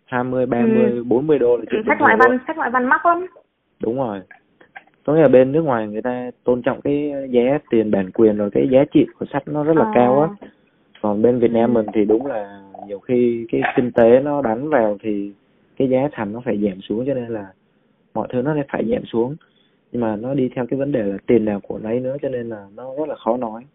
20, 0.05 0.45
30, 0.45 1.03
40 1.03 1.39
đô 1.39 1.57
là 1.57 1.63
chuyện 1.71 1.81
Ừ, 1.81 1.83
sách 1.87 1.97
bình 1.99 2.03
ngoại 2.03 2.15
văn 2.19 2.37
sách 2.47 2.57
ngoại 2.57 2.69
văn 2.69 2.85
mắc 2.85 3.05
lắm. 3.05 3.25
đúng 3.79 3.97
rồi 3.97 4.19
có 5.05 5.13
nghĩa 5.13 5.21
là 5.21 5.27
bên 5.27 5.51
nước 5.51 5.61
ngoài 5.61 5.87
người 5.87 6.01
ta 6.01 6.31
tôn 6.43 6.61
trọng 6.61 6.81
cái 6.81 7.13
giá 7.29 7.57
tiền 7.69 7.91
bản 7.91 8.11
quyền 8.11 8.37
rồi 8.37 8.49
cái 8.53 8.67
giá 8.71 8.83
trị 8.91 9.05
của 9.19 9.25
sách 9.33 9.43
nó 9.47 9.63
rất 9.63 9.77
là 9.77 9.83
Ờ. 9.85 9.91
cao 9.93 10.21
á 10.21 10.27
còn 11.01 11.21
bên 11.21 11.39
Việt 11.39 11.51
Nam 11.51 11.69
Ừ. 11.69 11.73
mình 11.73 11.85
thì 11.93 12.05
đúng 12.05 12.25
là 12.25 12.61
nhiều 12.87 12.99
khi 12.99 13.45
cái 13.51 13.61
kinh 13.75 13.91
tế 13.91 14.19
nó 14.19 14.41
đánh 14.41 14.69
vào 14.69 14.97
thì 15.01 15.31
cái 15.77 15.89
giá 15.89 16.09
thành 16.11 16.33
nó 16.33 16.41
phải 16.45 16.57
giảm 16.57 16.81
xuống 16.81 17.05
cho 17.05 17.13
nên 17.13 17.27
là 17.27 17.47
mọi 18.13 18.27
thứ 18.31 18.41
nó 18.41 18.55
phải 18.69 18.83
giảm 18.85 19.05
xuống. 19.05 19.35
Nhưng 19.91 20.01
mà 20.01 20.15
nó 20.15 20.33
đi 20.33 20.49
theo 20.55 20.65
cái 20.65 20.79
vấn 20.79 20.91
đề 20.91 21.03
là 21.03 21.17
tiền 21.27 21.45
nào 21.45 21.59
của 21.59 21.79
nấy 21.79 21.99
nữa 21.99 22.17
cho 22.21 22.29
nên 22.29 22.49
là 22.49 22.67
nó 22.75 22.95
rất 22.97 23.09
là 23.09 23.15
khó 23.15 23.37
nói. 23.37 23.65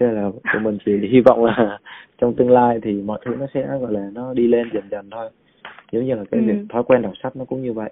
Cho 0.00 0.06
nên 0.06 0.14
là 0.14 0.30
tụi 0.52 0.62
mình 0.62 0.78
chỉ 0.86 0.92
hy 1.12 1.20
vọng 1.20 1.44
là 1.44 1.78
trong 2.18 2.34
tương 2.34 2.50
lai 2.50 2.78
thì 2.82 2.92
mọi 2.92 3.20
thứ 3.24 3.34
nó 3.38 3.46
sẽ 3.54 3.78
gọi 3.80 3.92
là 3.92 4.10
nó 4.14 4.34
đi 4.34 4.46
lên 4.46 4.70
dần 4.72 4.84
dần 4.90 5.10
thôi. 5.10 5.30
Giống 5.92 6.06
như 6.06 6.14
là 6.14 6.24
cái 6.30 6.40
ừ. 6.40 6.46
việc 6.46 6.66
thói 6.68 6.82
quen 6.84 7.02
đọc 7.02 7.12
sách 7.22 7.36
nó 7.36 7.44
cũng 7.44 7.62
như 7.62 7.72
vậy. 7.72 7.90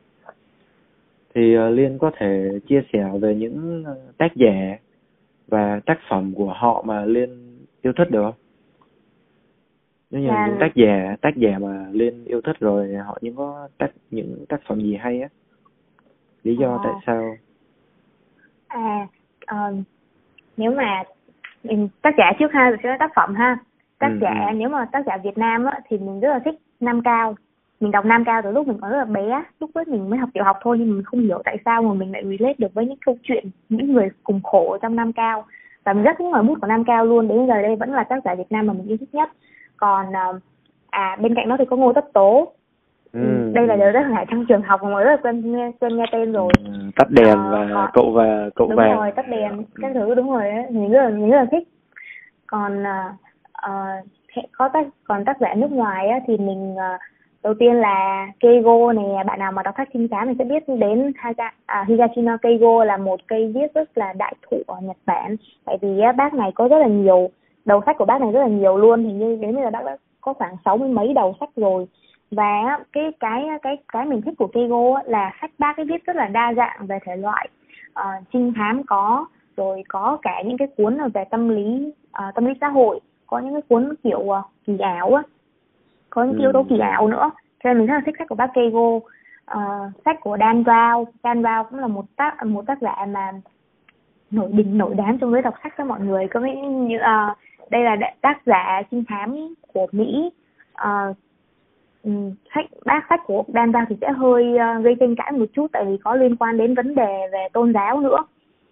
Thì 1.35 1.59
uh, 1.59 1.73
liên 1.73 1.99
có 1.99 2.11
thể 2.17 2.59
chia 2.69 2.83
sẻ 2.93 3.11
về 3.21 3.35
những 3.35 3.85
tác 4.19 4.37
giả 4.37 4.77
và 5.49 5.81
tác 5.87 5.99
phẩm 6.09 6.33
của 6.35 6.53
họ 6.57 6.85
mà 6.87 7.05
liên 7.05 7.57
yêu 7.83 7.93
thích 7.97 8.11
được 8.11 8.23
không 8.23 8.42
nếu 10.13 10.23
như 10.23 10.29
là 10.29 10.47
những 10.47 10.57
tác 10.61 10.75
giả 10.75 11.17
tác 11.21 11.37
giả 11.37 11.59
mà 11.61 11.87
liên 11.93 12.25
yêu 12.25 12.41
thích 12.41 12.57
rồi 12.61 12.95
họ 13.07 13.19
những 13.21 13.37
có 13.37 13.69
tác 13.79 13.91
những 14.11 14.45
tác 14.49 14.61
phẩm 14.69 14.81
gì 14.81 14.97
hay 14.97 15.21
á? 15.21 15.29
Lý 16.43 16.57
do 16.57 16.73
à. 16.73 16.79
tại 16.85 16.93
sao? 17.07 17.37
À 18.69 19.07
uh, 19.55 19.75
nếu 20.57 20.73
mà 20.73 21.03
tác 22.03 22.15
giả 22.19 22.33
trước 22.39 22.53
ha 22.53 22.71
rồi 22.71 22.79
sẽ 22.83 22.97
tác 22.99 23.11
phẩm 23.15 23.35
ha. 23.35 23.59
Tác 23.99 24.09
ừ, 24.09 24.19
giả 24.21 24.47
ừ. 24.51 24.55
nếu 24.57 24.69
mà 24.69 24.85
tác 24.93 25.07
giả 25.07 25.17
Việt 25.25 25.39
Nam 25.39 25.65
á 25.65 25.81
thì 25.89 25.99
mình 25.99 26.21
rất 26.21 26.29
là 26.29 26.39
thích 26.39 26.55
Nam 26.81 27.03
Cao. 27.03 27.35
Mình 27.81 27.91
đọc 27.91 28.05
Nam 28.05 28.25
Cao 28.25 28.41
từ 28.45 28.51
lúc 28.51 28.67
mình 28.67 28.79
còn 28.81 28.91
rất 28.91 28.99
là 28.99 29.05
bé 29.05 29.43
lúc 29.61 29.71
ấy 29.75 29.85
mình 29.89 30.11
mới 30.11 30.19
học 30.19 30.29
tiểu 30.35 30.45
học 30.45 30.57
thôi 30.63 30.77
nhưng 30.79 30.91
mình 30.91 31.03
không 31.05 31.21
hiểu 31.21 31.43
tại 31.45 31.57
sao 31.65 31.83
mà 31.83 31.95
mình 31.95 32.13
lại 32.13 32.23
relate 32.25 32.55
được 32.59 32.75
với 32.75 32.87
những 32.87 32.99
câu 33.07 33.17
chuyện 33.23 33.45
những 33.69 33.93
người 33.93 34.09
cùng 34.25 34.41
khổ 34.43 34.79
trong 34.83 34.97
Nam 34.97 35.13
Cao. 35.13 35.45
Và 35.85 35.93
mình 35.93 36.03
rất 36.03 36.17
thích 36.19 36.25
ngòi 36.25 36.43
bút 36.43 36.59
của 36.61 36.67
Nam 36.67 36.85
Cao 36.85 37.07
luôn 37.07 37.29
đến 37.29 37.47
giờ 37.47 37.63
đây 37.63 37.77
vẫn 37.77 37.93
là 37.93 38.05
tác 38.05 38.25
giả 38.25 38.35
Việt 38.35 38.53
Nam 38.53 38.67
mà 38.67 38.73
mình 38.73 38.87
yêu 38.87 38.97
thích 38.97 39.15
nhất 39.15 39.31
còn 39.83 40.07
à 40.91 41.17
bên 41.21 41.35
cạnh 41.35 41.49
đó 41.49 41.57
thì 41.59 41.65
có 41.65 41.77
Ngô 41.77 41.93
Tất 41.93 42.13
Tố 42.13 42.53
Ừ. 43.13 43.21
ừ. 43.21 43.53
đây 43.55 43.67
là 43.67 43.77
đều 43.77 43.93
rất 43.93 44.07
là 44.09 44.25
trong 44.31 44.47
trường 44.47 44.63
học 44.63 44.83
mà 44.83 45.03
rất 45.03 45.11
là 45.11 45.17
quen 45.23 45.53
nghe 45.53 45.71
quen 45.81 45.97
nghe 45.97 46.05
tên 46.13 46.33
rồi 46.33 46.53
ừ, 46.65 46.73
tắt 46.97 47.11
đèn 47.11 47.39
à, 47.39 47.49
và 47.51 47.65
họ... 47.65 47.91
cậu 47.93 48.11
và 48.11 48.51
cậu 48.55 48.67
đúng 48.69 48.77
vàng 48.77 48.97
rồi 48.97 49.13
tắt 49.13 49.29
đèn 49.29 49.57
ừ. 49.57 49.63
cái 49.81 49.91
thứ 49.95 50.15
đúng 50.15 50.31
rồi 50.31 50.43
đấy 50.43 50.65
mình 50.71 50.93
rất 50.93 51.03
là 51.03 51.09
mình 51.09 51.31
rất 51.31 51.37
là 51.37 51.47
thích 51.51 51.69
còn 52.47 52.83
uh, 52.83 54.07
có 54.53 54.69
tác 54.69 54.87
còn 55.05 55.25
tác 55.25 55.37
giả 55.41 55.55
nước 55.55 55.71
ngoài 55.71 56.09
á, 56.09 56.21
thì 56.27 56.37
mình 56.37 56.75
uh, 56.75 57.01
đầu 57.43 57.55
tiên 57.59 57.75
là 57.75 58.27
Keigo 58.41 58.93
này 58.93 59.25
bạn 59.27 59.39
nào 59.39 59.53
mà 59.53 59.63
đọc 59.63 59.75
sách 59.77 59.89
trinh 59.93 60.09
thám 60.09 60.29
thì 60.29 60.35
sẽ 60.39 60.45
biết 60.45 60.63
đến 60.69 61.13
Haga, 61.17 61.51
à, 61.67 61.85
Higashino 61.89 62.37
Keigo 62.37 62.85
là 62.85 62.97
một 62.97 63.21
cây 63.29 63.53
viết 63.55 63.75
rất 63.75 63.99
là 63.99 64.13
đại 64.13 64.35
thụ 64.51 64.57
ở 64.67 64.77
Nhật 64.83 64.97
Bản 65.07 65.37
tại 65.65 65.79
vì 65.81 66.01
á, 66.01 66.13
bác 66.13 66.35
này 66.35 66.51
có 66.55 66.69
rất 66.69 66.79
là 66.79 66.87
nhiều 66.87 67.31
đầu 67.65 67.81
sách 67.87 67.97
của 67.99 68.05
bác 68.05 68.21
này 68.21 68.33
rất 68.33 68.41
là 68.41 68.49
nhiều 68.49 68.77
luôn 68.77 69.05
hình 69.05 69.19
như 69.19 69.37
đến 69.37 69.55
bây 69.55 69.65
giờ 69.65 69.71
bác 69.71 69.85
đã 69.85 69.97
có 70.21 70.33
khoảng 70.33 70.57
sáu 70.65 70.77
mươi 70.77 70.89
mấy 70.89 71.13
đầu 71.15 71.37
sách 71.41 71.51
rồi. 71.57 71.87
Và 72.31 72.79
cái 72.93 73.13
cái 73.21 73.49
cái 73.63 73.77
cái 73.93 74.07
mình 74.07 74.23
thích 74.23 74.35
của 74.39 74.47
Keigo 74.47 75.03
là 75.05 75.33
sách 75.41 75.51
bác 75.59 75.77
cái 75.77 75.87
viết 75.87 76.05
rất 76.05 76.17
là 76.17 76.27
đa 76.27 76.55
dạng 76.57 76.87
về 76.87 76.99
thể 77.05 77.17
loại 77.17 77.49
uh, 78.01 78.25
trinh 78.33 78.53
thám 78.57 78.83
có 78.87 79.27
rồi 79.57 79.83
có 79.89 80.19
cả 80.23 80.43
những 80.47 80.59
cái 80.59 80.69
cuốn 80.77 80.99
về 81.15 81.25
tâm 81.25 81.49
lý 81.49 81.93
uh, 82.09 82.35
tâm 82.35 82.45
lý 82.45 82.53
xã 82.61 82.69
hội 82.69 83.01
có 83.27 83.39
những 83.39 83.53
cái 83.53 83.63
cuốn 83.69 83.95
kiểu 84.05 84.21
uh, 84.21 84.45
kỳ 84.67 84.79
ảo 84.79 85.15
á 85.15 85.23
có 86.11 86.25
những 86.25 86.37
ừ. 86.37 86.41
yếu 86.41 86.53
tố 86.53 86.63
kỳ 86.69 86.79
ảo 86.79 87.09
nữa. 87.09 87.31
Cho 87.65 87.71
nên 87.71 87.79
mình 87.79 87.87
rất 87.87 87.95
là 87.95 88.01
thích 88.07 88.15
sách 88.19 88.29
của 88.29 88.35
bác 88.35 88.51
Keigo 88.55 88.81
uh, 88.81 89.03
sách 90.05 90.21
của 90.21 90.37
Dan 90.41 90.63
Brown 90.63 91.05
Dan 91.23 91.43
Brown 91.43 91.65
cũng 91.71 91.79
là 91.79 91.87
một 91.87 92.05
tác 92.17 92.47
một 92.47 92.67
tác 92.67 92.79
giả 92.81 93.07
mà 93.09 93.33
nổi 94.33 94.49
đình 94.53 94.79
nổi 94.79 94.95
đám 94.97 95.19
trong 95.19 95.33
giới 95.33 95.43
đọc 95.43 95.55
sách 95.63 95.75
cho 95.79 95.85
mọi 95.85 96.01
người. 96.01 96.29
Có 96.29 96.41
nghĩa 96.41 96.55
như 96.55 96.97
uh, 96.97 97.39
đây 97.71 97.83
là 97.85 97.97
tác 98.21 98.43
giả 98.47 98.83
trinh 98.91 99.05
thám 99.09 99.55
của 99.73 99.87
Mỹ. 99.93 100.31
Uh, 100.73 101.17
sách 102.55 102.67
bác 102.85 103.07
sách 103.09 103.21
của 103.27 103.45
Dan 103.49 103.71
Brown 103.73 103.85
thì 103.89 103.97
sẽ 104.01 104.11
hơi 104.11 104.55
uh, 104.55 104.85
gây 104.85 104.95
tranh 105.01 105.15
cãi 105.17 105.33
một 105.33 105.47
chút 105.53 105.67
tại 105.73 105.85
vì 105.85 105.97
có 106.05 106.15
liên 106.15 106.37
quan 106.37 106.59
đến 106.59 106.75
vấn 106.75 106.95
đề 106.95 107.29
về 107.33 107.49
tôn 107.53 107.73
giáo 107.73 108.01
nữa. 108.01 108.19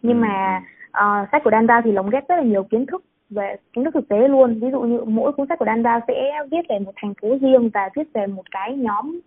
Nhưng 0.03 0.17
ừ. 0.17 0.21
mà 0.21 0.63
uh, 0.89 1.29
sách 1.33 1.45
của 1.45 1.51
Dan 1.51 1.67
Brown 1.67 1.83
thì 1.83 1.93
lồng 1.93 2.11
ghép 2.11 2.29
rất 2.29 2.37
là 2.37 2.43
nhiều 2.43 2.63
kiến 2.63 2.87
thức 2.87 3.05
về 3.31 3.57
kiến 3.73 3.85
thức 3.85 3.95
thực 3.95 4.09
tế 4.09 4.29
luôn. 4.29 4.61
Ví 4.61 4.71
dụ 4.71 4.81
như 4.81 5.01
mỗi 5.05 5.33
cuốn 5.33 5.47
sách 5.49 5.59
của 5.59 5.65
Dan 5.65 5.83
Brown 5.83 6.01
sẽ 6.09 6.33
viết 6.51 6.69
về 6.69 6.79
một 6.79 6.93
thành 6.97 7.15
phố 7.23 7.29
riêng 7.41 7.71
và 7.75 7.89
viết 7.97 8.13
về 8.15 8.27
một 8.27 8.51
cái 8.51 8.77
nhóm 8.77 9.21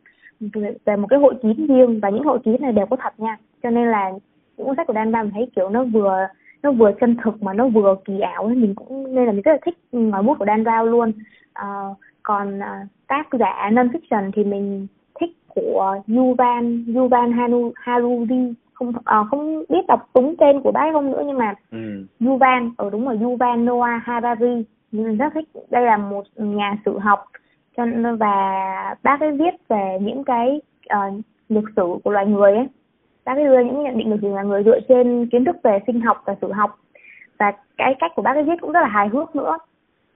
về 0.85 0.95
một 0.95 1.07
cái 1.09 1.19
hội 1.19 1.35
kín 1.41 1.67
riêng 1.67 1.99
và 1.99 2.09
những 2.09 2.23
hội 2.23 2.39
kín 2.43 2.55
này 2.59 2.71
đều 2.71 2.85
có 2.85 2.95
thật 2.95 3.13
nha. 3.17 3.37
Cho 3.63 3.69
nên 3.69 3.87
là 3.87 4.11
những 4.57 4.67
cuốn 4.67 4.75
sách 4.75 4.87
của 4.87 4.93
Dan 4.93 5.11
Brown 5.11 5.31
thấy 5.31 5.49
kiểu 5.55 5.69
nó 5.69 5.83
vừa 5.83 6.27
nó 6.63 6.71
vừa 6.71 6.91
chân 7.01 7.15
thực 7.23 7.43
mà 7.43 7.53
nó 7.53 7.67
vừa 7.67 7.95
kỳ 8.05 8.19
ảo 8.19 8.49
nên 8.49 8.61
mình 8.61 8.75
cũng 8.75 9.15
nên 9.15 9.25
là 9.25 9.31
mình 9.31 9.41
rất 9.41 9.51
là 9.51 9.57
thích 9.65 9.77
ngòi 9.91 10.23
bút 10.23 10.39
của 10.39 10.45
Dan 10.45 10.63
Brown 10.63 10.85
luôn. 10.85 11.11
Uh, 11.61 11.97
còn 12.23 12.59
uh, 12.59 12.87
tác 13.07 13.27
giả 13.39 13.69
non 13.73 13.87
fiction 13.87 14.31
thì 14.33 14.43
mình 14.43 14.87
thích 15.19 15.31
của 15.47 15.99
Yuval 16.07 16.65
Yuval 16.95 17.31
Hanu, 17.31 17.71
Haruri 17.75 18.53
không 18.73 18.89
uh, 18.89 19.27
không 19.29 19.63
biết 19.69 19.87
đọc 19.87 20.09
đúng 20.15 20.35
tên 20.37 20.61
của 20.61 20.71
bác 20.71 20.93
không 20.93 21.11
nữa 21.11 21.23
nhưng 21.25 21.37
mà 21.37 21.53
ừ. 21.71 22.05
Yuval 22.19 22.63
ở 22.77 22.89
đúng 22.89 23.05
rồi 23.05 23.19
Yuval 23.21 23.59
Noah 23.59 24.03
Harari. 24.03 24.63
Mình 24.91 25.17
rất 25.17 25.33
thích. 25.33 25.49
Đây 25.69 25.85
là 25.85 25.97
một 25.97 26.23
nhà 26.35 26.77
sử 26.85 26.99
học. 26.99 27.25
Cho 27.77 27.85
và 28.19 28.95
bác 29.03 29.19
ấy 29.19 29.31
viết 29.31 29.53
về 29.67 29.97
những 30.01 30.23
cái 30.23 30.61
uh, 30.93 31.13
lịch 31.49 31.63
sử 31.75 31.83
của 32.03 32.11
loài 32.11 32.25
người 32.25 32.51
ấy 32.51 32.67
bác 33.25 33.37
ấy 33.37 33.45
đưa 33.45 33.59
những 33.59 33.83
nhận 33.83 33.97
định 33.97 34.11
lịch 34.11 34.21
sử 34.21 34.27
là 34.27 34.43
người 34.43 34.63
dựa 34.63 34.79
trên 34.89 35.29
kiến 35.31 35.45
thức 35.45 35.55
về 35.63 35.79
sinh 35.87 36.01
học 36.01 36.23
và 36.25 36.35
sử 36.41 36.51
học. 36.51 36.79
Và 37.39 37.53
cái 37.77 37.95
cách 37.99 38.11
của 38.15 38.21
bác 38.21 38.33
ấy 38.35 38.43
viết 38.43 38.61
cũng 38.61 38.71
rất 38.71 38.81
là 38.81 38.87
hài 38.87 39.07
hước 39.07 39.35
nữa. 39.35 39.57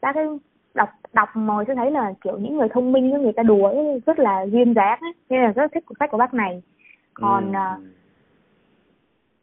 Bác 0.01 0.15
ấy 0.15 0.27
đọc 0.73 0.89
đọc 1.13 1.29
mồi 1.35 1.65
sẽ 1.67 1.75
thấy 1.75 1.91
là 1.91 2.13
kiểu 2.23 2.37
những 2.37 2.57
người 2.57 2.67
thông 2.69 2.91
minh 2.91 3.09
người 3.09 3.33
ta 3.33 3.43
đùa 3.43 3.67
ấy, 3.67 4.01
rất 4.05 4.19
là 4.19 4.45
duyên 4.45 4.73
dáng 4.73 4.99
ấy. 5.01 5.13
nên 5.29 5.41
là 5.41 5.51
rất 5.51 5.71
thích 5.73 5.85
của 5.85 5.95
sách 5.99 6.11
của 6.11 6.17
bác 6.17 6.33
này. 6.33 6.63
Còn 7.13 7.53
ừ. 7.53 7.59
uh, 7.59 7.83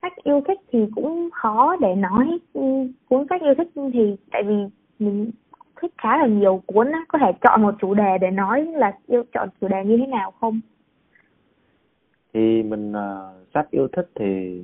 sách 0.02 0.12
yêu 0.22 0.40
thích 0.48 0.60
thì 0.72 0.86
cũng 0.94 1.28
khó 1.32 1.76
để 1.80 1.94
nói. 1.94 2.38
Ừ, 2.52 2.62
cuốn 3.08 3.26
sách 3.30 3.42
yêu 3.42 3.54
thích 3.54 3.68
thì 3.92 4.16
tại 4.32 4.42
vì 4.42 4.54
mình 4.98 5.30
thích 5.82 5.92
khá 5.98 6.16
là 6.16 6.26
nhiều 6.26 6.62
cuốn 6.66 6.92
á. 6.92 7.04
Có 7.08 7.18
thể 7.18 7.32
chọn 7.40 7.62
một 7.62 7.74
chủ 7.78 7.94
đề 7.94 8.18
để 8.20 8.30
nói 8.30 8.64
là 8.64 8.92
yêu 9.06 9.22
chọn 9.32 9.48
chủ 9.60 9.68
đề 9.68 9.84
như 9.84 9.96
thế 9.96 10.06
nào 10.06 10.30
không 10.40 10.60
thì 12.34 12.62
mình 12.62 12.92
uh, 12.92 13.48
sách 13.54 13.70
yêu 13.70 13.88
thích 13.88 14.10
thì 14.14 14.62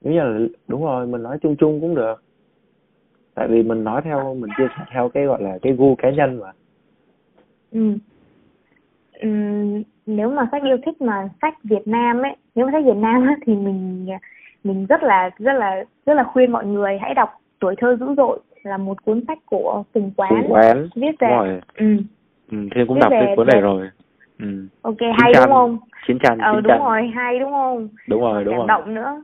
nếu 0.00 0.12
như 0.12 0.20
là 0.20 0.46
đúng 0.68 0.84
rồi 0.84 1.06
mình 1.06 1.22
nói 1.22 1.38
chung 1.42 1.56
chung 1.56 1.80
cũng 1.80 1.94
được 1.94 2.22
tại 3.34 3.48
vì 3.48 3.62
mình 3.62 3.84
nói 3.84 4.02
theo 4.04 4.34
mình 4.34 4.50
chia 4.58 4.66
sẻ 4.78 4.84
theo 4.92 5.08
cái 5.08 5.24
gọi 5.24 5.42
là 5.42 5.58
cái 5.62 5.72
gu 5.72 5.94
cá 5.94 6.10
nhân 6.10 6.40
mà 6.40 6.52
ừ. 7.72 7.94
ừ 9.20 9.28
nếu 10.06 10.30
mà 10.30 10.48
sách 10.52 10.62
yêu 10.62 10.76
thích 10.86 11.00
mà 11.00 11.28
sách 11.42 11.54
Việt 11.64 11.88
Nam 11.88 12.22
ấy 12.22 12.36
nếu 12.54 12.66
mà 12.66 12.72
sách 12.72 12.84
Việt 12.84 12.96
Nam 12.96 13.26
ấy, 13.26 13.34
thì 13.46 13.54
mình 13.54 14.06
mình 14.64 14.86
rất 14.86 15.02
là 15.02 15.30
rất 15.38 15.52
là 15.52 15.84
rất 16.06 16.14
là 16.14 16.24
khuyên 16.24 16.52
mọi 16.52 16.66
người 16.66 16.98
hãy 16.98 17.14
đọc 17.14 17.28
tuổi 17.58 17.74
thơ 17.78 17.96
dữ 18.00 18.06
dội 18.16 18.40
là 18.62 18.76
một 18.76 19.04
cuốn 19.04 19.24
sách 19.28 19.38
của 19.46 19.84
Phùng 19.94 20.10
Quán, 20.16 20.30
Phùng 20.30 20.52
Quán. 20.52 20.88
viết 20.96 21.12
về 21.18 21.60
ừ. 21.74 21.96
ừ 22.50 22.58
Thiên 22.74 22.86
cũng 22.86 22.98
đọc 22.98 23.10
cái 23.10 23.34
cuốn 23.36 23.46
này 23.46 23.60
rồi 23.60 23.88
ừ. 24.38 24.46
ok 24.82 25.00
hay 25.18 25.32
đúng 25.34 25.54
không? 25.54 25.78
Chiến 26.06 26.18
tranh 26.18 26.38
ờ 26.38 26.60
đúng 26.60 26.78
rồi 26.78 27.10
hay 27.14 27.38
đúng 27.38 27.50
không? 27.50 27.88
Đúng 28.08 28.20
rồi 28.20 28.44
đúng 28.44 28.52
cảm 28.52 28.58
rồi. 28.58 28.68
động 28.68 28.94
nữa. 28.94 29.22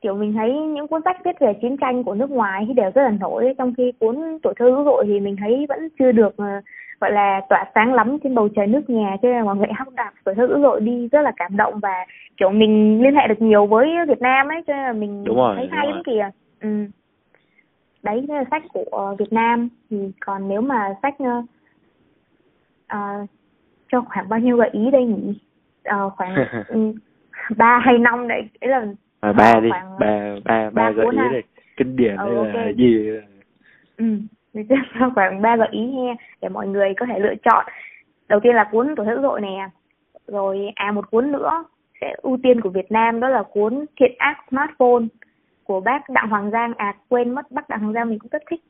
Kiểu 0.00 0.14
mình 0.14 0.32
thấy 0.32 0.52
những 0.52 0.88
cuốn 0.88 1.00
sách 1.04 1.16
viết 1.24 1.40
về 1.40 1.54
chiến 1.62 1.76
tranh 1.76 2.04
của 2.04 2.14
nước 2.14 2.30
ngoài 2.30 2.64
thì 2.68 2.74
đều 2.74 2.90
rất 2.94 3.02
là 3.02 3.10
nổi. 3.20 3.54
Trong 3.58 3.74
khi 3.74 3.92
cuốn 3.98 4.38
tuổi 4.42 4.54
thơ 4.56 4.66
dữ 4.66 4.84
dội 4.84 5.04
thì 5.06 5.20
mình 5.20 5.36
thấy 5.40 5.66
vẫn 5.68 5.88
chưa 5.98 6.12
được 6.12 6.34
uh, 6.42 6.64
gọi 7.00 7.12
là 7.12 7.40
tỏa 7.48 7.64
sáng 7.74 7.94
lắm 7.94 8.18
trên 8.22 8.34
bầu 8.34 8.48
trời 8.56 8.66
nước 8.66 8.90
nhà. 8.90 9.16
Cho 9.22 9.28
nên 9.28 9.44
mọi 9.44 9.56
người 9.56 9.66
học 9.78 9.88
đọc 9.96 10.14
tuổi 10.24 10.34
thơ 10.34 10.46
dữ 10.46 10.58
dội 10.62 10.80
đi 10.80 11.08
rất 11.12 11.22
là 11.22 11.32
cảm 11.36 11.56
động 11.56 11.80
và 11.80 12.06
kiểu 12.36 12.50
mình 12.50 13.02
liên 13.02 13.14
hệ 13.14 13.26
được 13.28 13.42
nhiều 13.42 13.66
với 13.66 13.88
Việt 14.08 14.20
Nam 14.20 14.48
ấy 14.48 14.62
cho 14.66 14.72
nên 14.72 14.82
là 14.82 14.92
mình 14.92 15.24
đúng 15.24 15.36
rồi, 15.36 15.56
thấy 15.56 15.68
hay 15.70 15.86
lắm 15.86 16.02
kìa. 16.06 16.30
Ừ. 16.60 16.68
đấy 18.02 18.24
là 18.28 18.44
sách 18.50 18.62
của 18.72 19.14
Việt 19.18 19.32
Nam. 19.32 19.68
Thì 19.90 19.96
còn 20.20 20.48
nếu 20.48 20.60
mà 20.60 20.94
sách 21.02 21.14
uh, 21.22 21.44
cho 23.92 24.00
khoảng 24.00 24.28
bao 24.28 24.40
nhiêu 24.40 24.56
gợi 24.56 24.70
ý 24.72 24.90
đây 24.90 25.04
nhỉ? 25.04 25.38
Uh, 25.88 26.12
khoảng 26.16 26.34
ừ, 26.68 26.92
ba 27.56 27.78
hay 27.84 27.98
năm 27.98 28.28
đấy 28.28 28.42
đấy 28.60 28.70
là 28.70 28.86
à, 29.20 29.32
ba 29.32 29.60
đi 29.60 29.68
ba 29.98 30.36
ba 30.44 30.70
ba 30.70 30.90
gợi 30.90 31.06
ý 31.12 31.16
này 31.16 31.42
kinh 31.76 31.96
điển 31.96 32.16
ừ, 32.16 32.24
hay 32.24 32.36
okay. 32.36 32.66
là 32.66 32.72
gì? 32.72 33.10
Ừ 33.96 34.04
mình 34.54 34.66
sẽ 34.68 34.76
cho 34.98 35.10
khoảng 35.14 35.42
ba 35.42 35.56
gợi 35.56 35.68
ý 35.70 35.80
nghe 35.80 36.16
để 36.40 36.48
mọi 36.48 36.68
người 36.68 36.94
có 36.96 37.06
thể 37.06 37.18
lựa 37.18 37.34
chọn. 37.44 37.66
Đầu 38.28 38.40
tiên 38.40 38.54
là 38.54 38.68
cuốn 38.72 38.94
tuổi 38.96 39.06
dữ 39.06 39.22
dội 39.22 39.40
nè 39.40 39.68
rồi 40.26 40.72
à 40.74 40.92
một 40.92 41.10
cuốn 41.10 41.32
nữa 41.32 41.64
sẽ 42.00 42.14
ưu 42.22 42.38
tiên 42.42 42.60
của 42.60 42.70
Việt 42.70 42.92
Nam 42.92 43.20
đó 43.20 43.28
là 43.28 43.42
cuốn 43.42 43.84
thiện 43.96 44.12
ác 44.18 44.44
smartphone 44.50 45.04
của 45.64 45.80
bác 45.80 46.10
Đặng 46.10 46.28
Hoàng 46.28 46.50
Giang. 46.50 46.72
À 46.76 46.94
quên 47.08 47.30
mất 47.30 47.50
bác 47.50 47.68
Đặng 47.68 47.80
Hoàng 47.80 47.92
Giang 47.92 48.08
mình 48.08 48.18
cũng 48.18 48.30
rất 48.32 48.42
thích. 48.50 48.60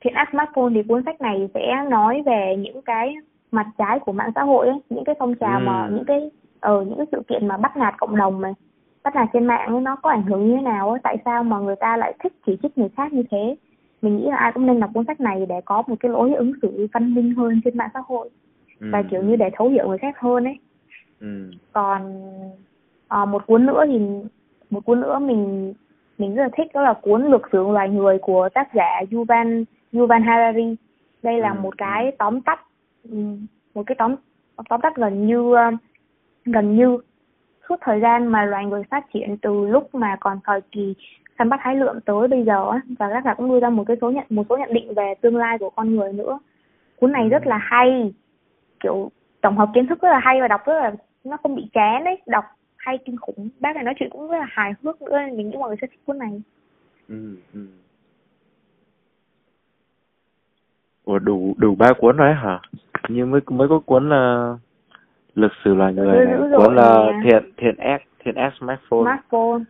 Thiện 0.00 0.14
ác 0.14 0.28
smartphone 0.32 0.70
thì 0.74 0.82
cuốn 0.88 1.02
sách 1.06 1.20
này 1.20 1.48
sẽ 1.54 1.84
nói 1.88 2.22
về 2.26 2.56
những 2.58 2.82
cái 2.82 3.14
mặt 3.50 3.66
trái 3.78 3.98
của 3.98 4.12
mạng 4.12 4.30
xã 4.34 4.42
hội 4.42 4.68
ấy, 4.68 4.78
những 4.90 5.04
cái 5.04 5.14
phong 5.18 5.34
trào 5.34 5.58
ừ. 5.60 5.64
mà 5.64 5.88
những 5.92 6.04
cái 6.04 6.30
ở 6.60 6.78
ờ, 6.78 6.84
những 6.84 6.96
cái 6.96 7.06
sự 7.12 7.22
kiện 7.28 7.48
mà 7.48 7.56
bắt 7.56 7.76
nạt 7.76 7.94
cộng 7.98 8.16
đồng 8.16 8.40
này 8.40 8.52
bắt 9.04 9.14
nạt 9.14 9.28
trên 9.32 9.46
mạng 9.46 9.74
ấy, 9.74 9.80
nó 9.80 9.96
có 9.96 10.10
ảnh 10.10 10.22
hưởng 10.22 10.48
như 10.48 10.56
thế 10.56 10.62
nào 10.62 10.90
ấy, 10.90 11.00
tại 11.02 11.16
sao 11.24 11.44
mà 11.44 11.58
người 11.58 11.76
ta 11.76 11.96
lại 11.96 12.14
thích 12.22 12.32
chỉ 12.46 12.58
trích 12.62 12.78
người 12.78 12.88
khác 12.88 13.12
như 13.12 13.22
thế 13.30 13.56
mình 14.02 14.16
nghĩ 14.16 14.24
là 14.24 14.36
ai 14.36 14.52
cũng 14.52 14.66
nên 14.66 14.80
đọc 14.80 14.90
cuốn 14.94 15.06
sách 15.06 15.20
này 15.20 15.46
để 15.46 15.60
có 15.64 15.82
một 15.86 15.94
cái 16.00 16.10
lối 16.10 16.34
ứng 16.34 16.52
xử 16.62 16.86
văn 16.92 17.14
minh 17.14 17.34
hơn 17.34 17.60
trên 17.64 17.76
mạng 17.76 17.90
xã 17.94 18.00
hội 18.06 18.30
ừ. 18.80 18.86
và 18.92 19.02
kiểu 19.10 19.22
như 19.22 19.36
để 19.36 19.50
thấu 19.56 19.68
hiểu 19.68 19.88
người 19.88 19.98
khác 19.98 20.20
hơn 20.20 20.44
ấy 20.44 20.58
ừ. 21.20 21.50
còn 21.72 22.22
à, 23.08 23.24
một 23.24 23.46
cuốn 23.46 23.66
nữa 23.66 23.84
thì 23.86 23.98
một 24.70 24.84
cuốn 24.84 25.00
nữa 25.00 25.18
mình 25.18 25.74
mình 26.18 26.34
rất 26.34 26.42
là 26.42 26.48
thích 26.56 26.66
đó 26.74 26.82
là 26.82 26.92
cuốn 26.92 27.26
lược 27.26 27.42
sử 27.52 27.68
loài 27.68 27.88
người 27.88 28.18
của 28.18 28.48
tác 28.54 28.74
giả 28.74 29.02
Yuval 29.12 29.62
Yuval 29.92 30.22
Harari 30.22 30.76
đây 31.22 31.40
là 31.40 31.50
Ừ, 31.50 31.60
một 31.62 31.78
cái 31.78 32.12
tóm 32.18 32.40
tắt 32.40 32.60
Ừ, 33.02 33.16
một 33.74 33.82
cái 33.86 33.96
tóm 33.98 34.14
tóm 34.68 34.80
tắt 34.80 34.96
gần 34.96 35.26
như 35.26 35.54
ờ, 35.54 35.70
gần 36.44 36.76
như 36.76 36.98
suốt 37.68 37.76
thời 37.80 38.00
gian 38.00 38.26
mà 38.26 38.44
loài 38.44 38.66
người 38.66 38.82
phát 38.90 39.04
triển 39.14 39.36
từ 39.42 39.66
lúc 39.68 39.94
mà 39.94 40.16
còn 40.20 40.38
thời 40.44 40.60
kỳ 40.72 40.94
săn 41.38 41.48
bắt 41.48 41.60
hái 41.62 41.76
lượm 41.76 42.00
tới 42.00 42.28
bây 42.28 42.44
giờ 42.44 42.70
á, 42.70 42.80
và 42.98 43.10
tác 43.10 43.24
giả 43.24 43.34
cũng 43.34 43.48
đưa 43.48 43.60
ra 43.60 43.70
một 43.70 43.84
cái 43.86 43.96
số 44.00 44.10
nhận, 44.10 44.24
một 44.30 44.46
số 44.48 44.56
nhận 44.56 44.74
định 44.74 44.94
về 44.94 45.14
tương 45.20 45.36
lai 45.36 45.58
của 45.58 45.70
con 45.70 45.96
người 45.96 46.12
nữa 46.12 46.38
cuốn 46.96 47.12
này 47.12 47.28
rất 47.28 47.46
là 47.46 47.58
hay, 47.58 48.12
kiểu 48.80 49.10
tổng 49.40 49.56
hợp 49.58 49.68
kiến 49.74 49.86
thức 49.86 50.02
rất 50.02 50.08
là 50.08 50.18
hay 50.18 50.40
và 50.40 50.48
đọc 50.48 50.60
rất 50.66 50.80
là, 50.80 50.92
nó 51.24 51.36
không 51.36 51.56
bị 51.56 51.68
chán 51.72 52.04
đấy, 52.04 52.22
đọc 52.26 52.44
hay 52.76 52.98
kinh 53.04 53.16
khủng 53.16 53.48
bác 53.60 53.74
này 53.74 53.84
nói 53.84 53.94
chuyện 53.98 54.10
cũng 54.10 54.30
rất 54.30 54.38
là 54.38 54.46
hài 54.50 54.72
hước 54.82 55.02
nữa 55.02 55.18
nên 55.18 55.36
mình 55.36 55.50
nghĩ 55.50 55.56
mọi 55.56 55.68
người 55.68 55.78
sẽ 55.80 55.86
thích 55.86 56.00
cuốn 56.06 56.18
này 56.18 56.42
ừ. 57.08 57.36
ừ. 57.54 57.66
Ủa, 61.04 61.18
đủ 61.18 61.54
đủ 61.58 61.74
ba 61.74 61.92
cuốn 61.98 62.16
rồi 62.16 62.34
hả? 62.34 62.60
Như 63.08 63.26
mới 63.26 63.40
mới 63.50 63.68
có 63.68 63.78
cuốn 63.78 64.08
là 64.08 64.54
lịch 65.34 65.50
sử 65.64 65.74
loài 65.74 65.94
người 65.94 66.24
này, 66.26 66.36
cuốn 66.56 66.74
là 66.74 67.12
nè. 67.12 67.20
thiện 67.24 67.52
thiện 67.56 67.76
ác 67.76 68.02
thiện 68.24 68.34
ác 68.34 68.52
smartphone. 68.60 69.02
smartphone 69.02 69.62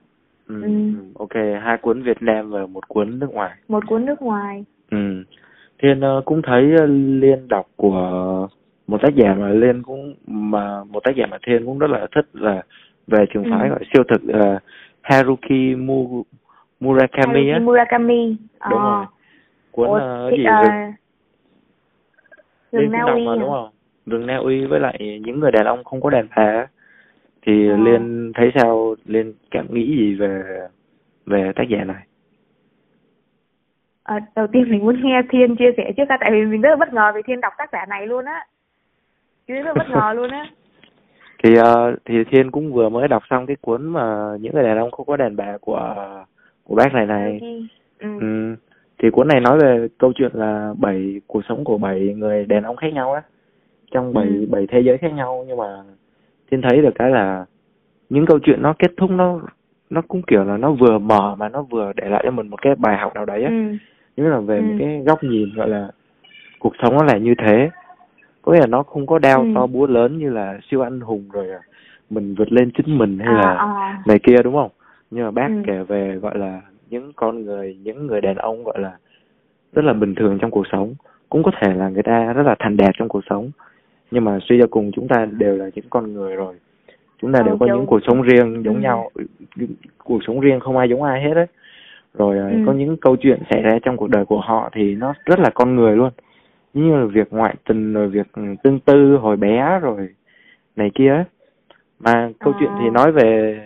Ừ. 0.46 0.62
Ừ. 0.62 0.68
Ok, 1.14 1.34
hai 1.62 1.76
cuốn 1.78 2.02
Việt 2.02 2.22
Nam 2.22 2.50
và 2.50 2.66
một 2.66 2.88
cuốn 2.88 3.18
nước 3.18 3.30
ngoài. 3.30 3.50
một 3.68 3.86
cuốn 3.86 4.04
nước 4.06 4.22
ngoài 4.22 4.64
Ừ. 4.90 5.24
Thiên 5.82 6.00
ờ, 6.00 6.22
cũng 6.24 6.42
thấy 6.42 6.72
ờ, 6.78 6.86
Liên 6.86 7.48
đọc 7.48 7.66
của 7.76 8.48
một 8.86 8.98
tác 9.02 9.14
giả 9.14 9.34
mà 9.34 9.48
Liên 9.48 9.82
cũng 9.82 10.14
mà 10.26 10.84
một 10.84 11.00
tác 11.04 11.16
giả 11.16 11.26
mà 11.26 11.38
Thiên 11.46 11.66
cũng 11.66 11.78
rất 11.78 11.90
là 11.90 12.06
thích 12.14 12.26
là 12.32 12.62
về 13.06 13.24
trường 13.34 13.44
phái 13.50 13.68
Ừ. 13.68 13.70
gọi 13.70 13.80
siêu 13.94 14.04
thực 14.08 14.24
là 14.24 14.58
Haruki 15.02 15.76
Mu, 15.78 16.24
Murakami 16.80 17.48
á. 17.48 17.52
Haruki 17.54 17.64
Murakami 17.66 18.36
Đúng 18.70 18.80
Ờ. 18.82 18.90
rồi. 18.90 19.06
Cuốn 19.70 19.88
Ủa, 19.88 20.30
thì, 20.30 20.36
gì 20.36 20.44
ờ, 20.44 20.62
rừng, 22.72 22.92
Na 22.92 23.02
Uy 23.02 23.24
đúng 23.24 23.50
không? 23.50 23.70
Rừng 24.06 24.26
Na 24.26 24.36
Uy 24.36 24.64
với 24.64 24.80
lại 24.80 25.20
những 25.24 25.40
người 25.40 25.50
đàn 25.50 25.66
ông 25.66 25.84
không 25.84 26.00
có 26.00 26.10
đàn 26.10 26.26
bà. 26.36 26.66
Thì 27.42 27.68
Ờ. 27.68 27.76
Liên 27.76 28.32
thấy 28.34 28.50
sao? 28.54 28.94
Liên 29.06 29.32
cảm 29.50 29.66
nghĩ 29.74 29.96
gì 29.96 30.14
về 30.14 30.42
về 31.26 31.52
tác 31.56 31.64
giả 31.68 31.84
này? 31.84 32.06
Ờ, 34.02 34.18
đầu 34.36 34.46
tiên 34.46 34.70
mình 34.70 34.84
muốn 34.84 35.00
nghe 35.02 35.22
Thiên 35.30 35.56
chia 35.56 35.70
sẻ 35.76 35.92
trước 35.96 36.04
đã 36.08 36.16
tại 36.20 36.30
vì 36.30 36.44
mình 36.44 36.60
rất 36.60 36.70
là 36.70 36.76
bất 36.76 36.92
ngờ 36.92 37.12
vì 37.14 37.22
Thiên 37.26 37.40
đọc 37.40 37.52
tác 37.58 37.72
giả 37.72 37.86
này 37.86 38.06
luôn 38.06 38.24
á 38.24 38.46
chứ 39.48 39.54
rất 39.54 39.66
là 39.66 39.74
bất 39.74 39.90
ngờ 39.90 40.12
luôn 40.16 40.30
á 40.30 40.46
thì 41.42 41.54
ờ, 41.56 41.96
thì 42.04 42.24
Thiên 42.24 42.50
cũng 42.50 42.72
vừa 42.72 42.88
mới 42.88 43.08
đọc 43.08 43.22
xong 43.30 43.46
cái 43.46 43.56
cuốn 43.60 43.86
mà 43.86 44.36
những 44.40 44.54
người 44.54 44.62
đàn 44.62 44.78
ông 44.78 44.90
không 44.90 45.06
có 45.06 45.16
đàn 45.16 45.36
bà 45.36 45.58
của 45.60 45.96
của 46.64 46.74
bác 46.74 46.92
này 46.94 47.06
này 47.06 47.40
ừ. 47.98 48.18
ừ. 48.20 48.56
Thì 49.02 49.10
cuốn 49.10 49.28
này 49.28 49.40
nói 49.40 49.58
về 49.58 49.88
câu 49.98 50.12
chuyện 50.12 50.30
là 50.34 50.74
bảy 50.78 51.20
cuộc 51.26 51.44
sống 51.48 51.64
của 51.64 51.78
bảy 51.78 52.00
người 52.00 52.44
đàn 52.46 52.62
ông 52.62 52.76
khác 52.76 52.92
nhau 52.92 53.12
á 53.12 53.22
trong 53.90 54.14
bảy 54.14 54.26
Ừ. 54.26 54.46
bảy 54.50 54.66
thế 54.66 54.80
giới 54.80 54.98
khác 54.98 55.12
nhau 55.12 55.44
nhưng 55.48 55.56
mà 55.56 55.82
Thiên 56.50 56.62
thấy 56.62 56.82
được 56.82 56.94
cái 56.94 57.10
là 57.10 57.44
những 58.10 58.26
câu 58.26 58.38
chuyện 58.38 58.62
nó 58.62 58.74
kết 58.78 58.90
thúc 58.96 59.10
nó 59.10 59.40
nó 59.90 60.02
cũng 60.08 60.22
kiểu 60.22 60.44
là 60.44 60.56
nó 60.56 60.72
vừa 60.72 60.98
mở 60.98 61.34
mà 61.38 61.48
nó 61.48 61.62
vừa 61.62 61.92
để 61.96 62.08
lại 62.08 62.22
cho 62.24 62.30
mình 62.30 62.48
một 62.48 62.62
cái 62.62 62.74
bài 62.74 62.96
học 62.98 63.14
nào 63.14 63.24
đấy 63.26 63.42
á 63.44 63.50
ừ. 63.50 63.76
như 64.16 64.28
là 64.28 64.38
về 64.40 64.56
Ừ. 64.56 64.62
một 64.62 64.74
cái 64.78 65.02
góc 65.06 65.24
nhìn 65.24 65.54
gọi 65.54 65.68
là 65.68 65.88
cuộc 66.58 66.72
sống 66.82 66.94
nó 66.94 67.02
là 67.04 67.16
như 67.18 67.34
thế 67.38 67.70
có 68.42 68.52
nghĩa 68.52 68.60
là 68.60 68.66
nó 68.66 68.82
không 68.82 69.06
có 69.06 69.18
đao 69.18 69.40
Ừ. 69.40 69.46
to 69.54 69.66
búa 69.66 69.86
lớn 69.86 70.18
như 70.18 70.30
là 70.30 70.58
siêu 70.70 70.80
anh 70.86 71.00
hùng 71.00 71.24
rồi 71.32 71.50
à, 71.50 71.60
mình 72.10 72.34
vượt 72.34 72.52
lên 72.52 72.70
chính 72.74 72.98
mình 72.98 73.18
hay 73.18 73.28
à, 73.28 73.34
là 73.34 73.54
à. 73.54 74.02
này 74.06 74.18
kia 74.22 74.36
đúng 74.44 74.54
không 74.54 74.70
nhưng 75.10 75.24
mà 75.24 75.30
bác 75.30 75.48
Ừ. 75.48 75.62
kể 75.66 75.82
về 75.88 76.16
gọi 76.22 76.38
là 76.38 76.60
những 76.90 77.12
con 77.16 77.44
người 77.44 77.76
những 77.82 78.06
người 78.06 78.20
đàn 78.20 78.36
ông 78.36 78.64
gọi 78.64 78.80
là 78.80 78.92
rất 79.72 79.84
là 79.84 79.92
bình 79.92 80.14
thường 80.14 80.38
trong 80.40 80.50
cuộc 80.50 80.66
sống 80.72 80.94
cũng 81.28 81.42
có 81.42 81.50
thể 81.60 81.74
là 81.74 81.88
người 81.88 82.02
ta 82.02 82.32
rất 82.32 82.42
là 82.42 82.56
thành 82.58 82.76
đạt 82.76 82.90
trong 82.98 83.08
cuộc 83.08 83.24
sống 83.30 83.50
nhưng 84.10 84.24
mà 84.24 84.38
suy 84.42 84.58
cho 84.60 84.66
cùng 84.66 84.92
chúng 84.92 85.08
ta 85.08 85.26
đều 85.38 85.56
là 85.56 85.70
những 85.74 85.84
con 85.90 86.12
người 86.12 86.36
rồi 86.36 86.54
chúng 87.22 87.32
ta 87.32 87.42
đều 87.42 87.56
có 87.58 87.66
những 87.66 87.86
cuộc 87.86 88.00
sống 88.06 88.22
riêng 88.22 88.62
giống 88.64 88.74
Ừ. 88.74 88.80
nhau 88.80 89.10
cuộc 89.98 90.20
sống 90.26 90.40
riêng 90.40 90.60
không 90.60 90.76
ai 90.76 90.88
giống 90.88 91.02
ai 91.02 91.22
hết 91.22 91.34
đấy 91.34 91.46
rồi 92.14 92.38
à, 92.38 92.48
Ừ. 92.52 92.56
có 92.66 92.72
những 92.72 92.96
câu 92.96 93.16
chuyện 93.16 93.38
xảy 93.50 93.62
ra 93.62 93.78
trong 93.82 93.96
cuộc 93.96 94.10
đời 94.10 94.24
của 94.24 94.40
họ 94.40 94.70
thì 94.72 94.94
nó 94.94 95.14
rất 95.26 95.38
là 95.38 95.50
con 95.54 95.76
người 95.76 95.96
luôn 95.96 96.10
như 96.74 96.96
là 96.96 97.04
việc 97.04 97.32
ngoại 97.32 97.54
tình 97.68 97.92
rồi 97.92 98.08
việc 98.08 98.26
ừ, 98.32 98.42
tương 98.62 98.80
tư 98.80 99.16
hồi 99.16 99.36
bé 99.36 99.78
rồi 99.82 100.08
này 100.76 100.90
kia 100.94 101.10
ấy. 101.10 101.24
mà 102.00 102.30
câu 102.38 102.52
chuyện 102.60 102.74
thì 102.78 102.86
À. 102.86 102.90
nói 102.90 103.12
về 103.12 103.58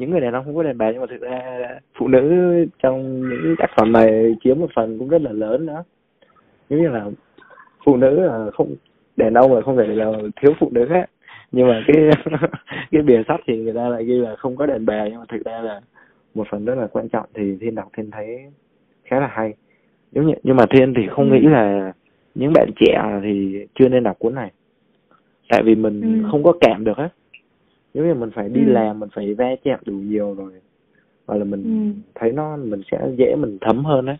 những 0.00 0.10
người 0.10 0.20
đàn 0.20 0.32
ông 0.32 0.44
không 0.44 0.56
có 0.56 0.62
đàn 0.62 0.78
bà 0.78 0.90
nhưng 0.90 1.00
mà 1.00 1.06
thực 1.10 1.20
ra 1.20 1.40
phụ 1.98 2.08
nữ 2.08 2.20
trong 2.82 3.28
những 3.28 3.54
tác 3.58 3.70
phẩm 3.76 3.92
này 3.92 4.36
chiếm 4.44 4.58
một 4.58 4.70
phần 4.74 4.98
cũng 4.98 5.08
rất 5.08 5.22
là 5.22 5.32
lớn 5.32 5.66
nữa. 5.66 5.84
Giống 6.68 6.82
như 6.82 6.88
là 6.88 7.06
phụ 7.84 7.96
nữ 7.96 8.20
là 8.20 8.50
không 8.54 8.74
đàn 9.16 9.34
ông 9.34 9.54
là 9.54 9.60
không 9.60 9.76
thể 9.76 9.86
là 9.86 10.12
thiếu 10.42 10.52
phụ 10.60 10.68
nữ 10.72 10.88
hết. 10.88 11.06
Nhưng 11.52 11.68
mà 11.68 11.84
cái 11.86 12.10
cái 12.90 13.02
bìa 13.02 13.22
sách 13.28 13.40
thì 13.46 13.58
người 13.58 13.72
ta 13.72 13.88
lại 13.88 14.04
ghi 14.04 14.14
là 14.18 14.36
không 14.36 14.56
có 14.56 14.66
đàn 14.66 14.86
bà 14.86 15.08
nhưng 15.08 15.18
mà 15.18 15.24
thực 15.28 15.44
ra 15.44 15.60
là 15.60 15.80
một 16.34 16.46
phần 16.50 16.64
rất 16.64 16.74
là 16.74 16.86
quan 16.86 17.08
trọng 17.08 17.26
thì 17.34 17.56
thiên 17.60 17.74
đọc 17.74 17.88
thiên 17.96 18.10
thấy 18.10 18.38
khá 19.04 19.20
là 19.20 19.26
hay. 19.32 19.54
Giống 20.12 20.26
như 20.26 20.34
nhưng 20.42 20.56
mà 20.56 20.64
thiên 20.70 20.94
thì 20.94 21.02
không 21.10 21.30
Ừ. 21.30 21.34
nghĩ 21.34 21.46
là 21.46 21.92
những 22.34 22.52
bạn 22.54 22.70
trẻ 22.80 23.20
thì 23.22 23.66
chưa 23.74 23.88
nên 23.88 24.02
đọc 24.02 24.18
cuốn 24.18 24.34
này. 24.34 24.50
Tại 25.48 25.62
vì 25.62 25.74
mình 25.74 26.22
Ừ. 26.22 26.28
không 26.30 26.42
có 26.42 26.52
cảm 26.60 26.84
được 26.84 26.96
á 26.96 27.08
giống 27.94 28.08
như 28.08 28.14
mình 28.14 28.30
phải 28.34 28.48
đi 28.48 28.64
Ừ. 28.64 28.72
làm 28.72 29.00
mình 29.00 29.08
phải 29.14 29.34
va 29.34 29.54
chạm 29.64 29.80
đủ 29.86 29.92
nhiều 29.92 30.34
rồi 30.34 30.52
hoặc 31.26 31.36
là 31.36 31.44
mình 31.44 31.62
Ừ. 31.64 32.00
thấy 32.14 32.32
nó 32.32 32.56
mình 32.56 32.82
sẽ 32.90 33.08
dễ 33.16 33.34
mình 33.36 33.58
thấm 33.60 33.84
hơn 33.84 34.06
á 34.06 34.16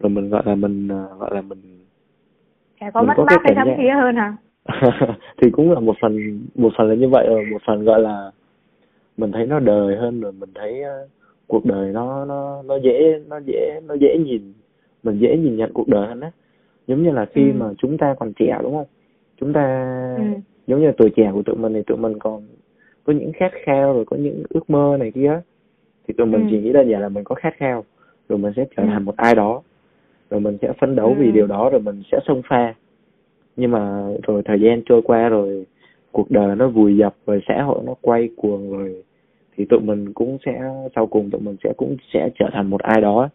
rồi 0.00 0.10
mình 0.10 0.30
gọi 0.30 0.42
là 0.46 0.54
mình 0.54 0.88
ờ, 0.88 1.16
gọi 1.18 1.34
là 1.34 1.40
mình 1.40 1.58
Chả 2.80 2.90
có 2.90 3.00
Mình 3.00 3.06
mất 3.08 3.14
có 3.16 3.24
mát 3.24 3.40
hay 3.44 3.54
thấm 3.54 3.68
thía 3.76 3.90
hơn 3.90 4.16
hả 4.16 4.36
thì 5.42 5.50
cũng 5.50 5.72
là 5.72 5.80
một 5.80 5.96
phần 6.00 6.40
một 6.54 6.72
phần 6.78 6.88
là 6.88 6.94
như 6.94 7.08
vậy 7.08 7.26
rồi 7.28 7.46
một 7.50 7.62
phần 7.66 7.84
gọi 7.84 8.00
là 8.00 8.30
mình 9.16 9.32
thấy 9.32 9.46
nó 9.46 9.60
đời 9.60 9.96
hơn 9.96 10.20
rồi 10.20 10.32
mình 10.32 10.50
thấy 10.54 10.82
ờ, 10.82 11.08
cuộc 11.46 11.64
đời 11.66 11.92
nó 11.92 12.24
nó 12.24 12.62
nó 12.62 12.76
dễ 12.76 13.20
nó 13.28 13.40
dễ 13.46 13.80
nó 13.86 13.94
dễ 13.94 14.18
nhìn 14.18 14.52
mình 15.02 15.18
dễ 15.18 15.36
nhìn 15.36 15.56
nhận 15.56 15.72
cuộc 15.72 15.88
đời 15.88 16.06
hơn 16.06 16.20
á 16.20 16.30
giống 16.86 17.02
như 17.02 17.10
là 17.10 17.26
khi 17.34 17.50
Ừ. 17.50 17.54
mà 17.54 17.66
chúng 17.78 17.98
ta 17.98 18.14
còn 18.18 18.32
trẻ 18.32 18.58
đúng 18.62 18.72
không 18.76 18.86
chúng 19.40 19.52
ta 19.52 19.86
Ừ. 20.16 20.22
giống 20.66 20.80
như 20.80 20.92
tuổi 20.96 21.10
trẻ 21.16 21.30
của 21.34 21.42
tụi 21.42 21.56
mình 21.56 21.72
thì 21.74 21.82
tụi 21.86 21.98
mình 21.98 22.18
còn 22.18 22.42
có 23.04 23.12
những 23.12 23.32
khát 23.32 23.52
khao 23.64 23.92
rồi 23.92 24.04
có 24.04 24.16
những 24.16 24.42
ước 24.48 24.70
mơ 24.70 24.96
này 25.00 25.10
kia 25.10 25.40
thì 26.08 26.14
tụi 26.14 26.26
mình 26.26 26.40
Ừ. 26.42 26.46
chỉ 26.50 26.60
nghĩ 26.60 26.72
đơn 26.72 26.88
giản 26.90 27.00
là 27.00 27.08
mình 27.08 27.24
có 27.24 27.34
khát 27.34 27.54
khao 27.56 27.84
rồi 28.28 28.38
mình 28.38 28.52
sẽ 28.56 28.64
trở 28.76 28.82
Ừ. 28.82 28.86
thành 28.92 29.04
một 29.04 29.16
ai 29.16 29.34
đó 29.34 29.62
rồi 30.30 30.40
mình 30.40 30.58
sẽ 30.62 30.72
phấn 30.80 30.96
đấu 30.96 31.08
Ừ. 31.08 31.14
vì 31.18 31.32
điều 31.32 31.46
đó 31.46 31.70
rồi 31.70 31.80
mình 31.80 32.02
sẽ 32.12 32.18
xông 32.26 32.42
pha 32.48 32.74
nhưng 33.56 33.70
mà 33.70 34.02
rồi 34.26 34.42
thời 34.44 34.60
gian 34.60 34.82
trôi 34.86 35.02
qua 35.02 35.28
rồi 35.28 35.66
cuộc 36.12 36.30
đời 36.30 36.56
nó 36.56 36.68
vùi 36.68 36.96
dập 36.96 37.14
rồi 37.26 37.40
xã 37.48 37.62
hội 37.62 37.82
nó 37.86 37.94
quay 38.00 38.28
cuồng 38.36 38.70
rồi 38.72 39.02
thì 39.56 39.64
tụi 39.64 39.80
mình 39.80 40.12
cũng 40.12 40.38
sẽ 40.46 40.60
sau 40.94 41.06
cùng 41.06 41.30
tụi 41.30 41.40
mình 41.40 41.56
sẽ 41.64 41.72
cũng 41.76 41.96
sẽ 42.12 42.30
trở 42.38 42.46
thành 42.52 42.70
một 42.70 42.80
ai 42.82 43.00
đó 43.00 43.28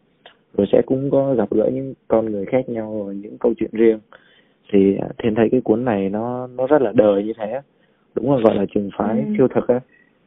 rồi 0.57 0.67
sẽ 0.71 0.81
cũng 0.85 1.09
có 1.11 1.33
gặp 1.33 1.49
gỡ 1.51 1.69
những 1.73 1.93
con 2.07 2.25
người 2.31 2.45
khác 2.45 2.69
nhau 2.69 3.01
rồi 3.05 3.15
những 3.15 3.37
câu 3.37 3.53
chuyện 3.57 3.69
riêng 3.73 3.99
thì 4.71 4.97
à, 5.01 5.07
thiên 5.17 5.35
thấy 5.35 5.49
cái 5.51 5.61
cuốn 5.61 5.85
này 5.85 6.09
nó 6.09 6.47
nó 6.47 6.67
rất 6.67 6.81
là 6.81 6.91
đời 6.95 7.23
như 7.23 7.33
thế 7.37 7.61
đúng 8.15 8.35
là 8.35 8.41
gọi 8.43 8.55
là 8.55 8.65
trường 8.73 8.89
phái 8.97 9.17
Ừ. 9.17 9.25
siêu 9.37 9.47
thực 9.47 9.67
á 9.67 9.79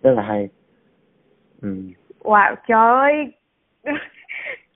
rất 0.02 0.10
là 0.12 0.22
hay. 0.22 0.48
Ừ. 1.62 1.68
wow 2.22 2.54
trời 2.68 2.78
ơi. 2.78 3.32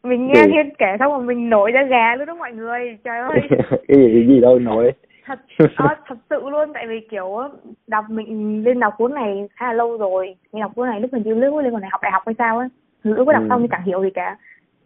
Mình 0.03 0.27
nghe 0.27 0.43
Gì? 0.47 0.51
thiên 0.53 0.71
kể 0.79 0.97
xong 0.99 1.13
rồi 1.13 1.23
mình 1.23 1.51
nổi 1.51 1.71
da 1.75 1.83
gà 1.83 2.17
luôn 2.17 2.27
đó 2.27 2.35
mọi 2.35 2.53
người. 2.53 2.99
Trời 3.05 3.19
ơi. 3.19 3.41
Cái 3.89 3.97
gì 3.97 4.13
cái 4.13 4.27
gì 4.29 4.41
đâu 4.41 4.59
nổi. 4.59 4.93
Thật 5.27 5.39
ờ, 5.77 5.89
thật 6.07 6.15
sự 6.31 6.49
luôn 6.51 6.73
tại 6.75 6.87
vì 6.87 7.01
kiểu 7.11 7.39
đọc 7.87 8.05
mình 8.09 8.63
lên 8.65 8.81
đọc 8.81 8.95
cuốn 8.99 9.15
này 9.15 9.49
khá 9.55 9.67
là 9.67 9.73
lâu 9.73 9.97
rồi. 9.99 10.35
Mình 10.53 10.63
đọc 10.63 10.73
cuốn 10.75 10.89
này 10.89 11.01
lúc 11.01 11.13
mình 11.13 11.23
chưa 11.25 11.35
lúc 11.35 11.59
lên 11.63 11.73
còn 11.73 11.81
này 11.81 11.91
học 11.93 12.01
đại 12.03 12.13
học 12.13 12.23
hay 12.27 12.35
sao 12.39 12.59
á. 12.59 12.69
Lúc 13.03 13.27
có 13.27 13.33
đọc 13.33 13.43
Ừ. 13.43 13.47
xong 13.49 13.63
thì 13.63 13.69
chẳng 13.71 13.85
hiểu 13.85 14.03
gì 14.03 14.11
cả. 14.11 14.37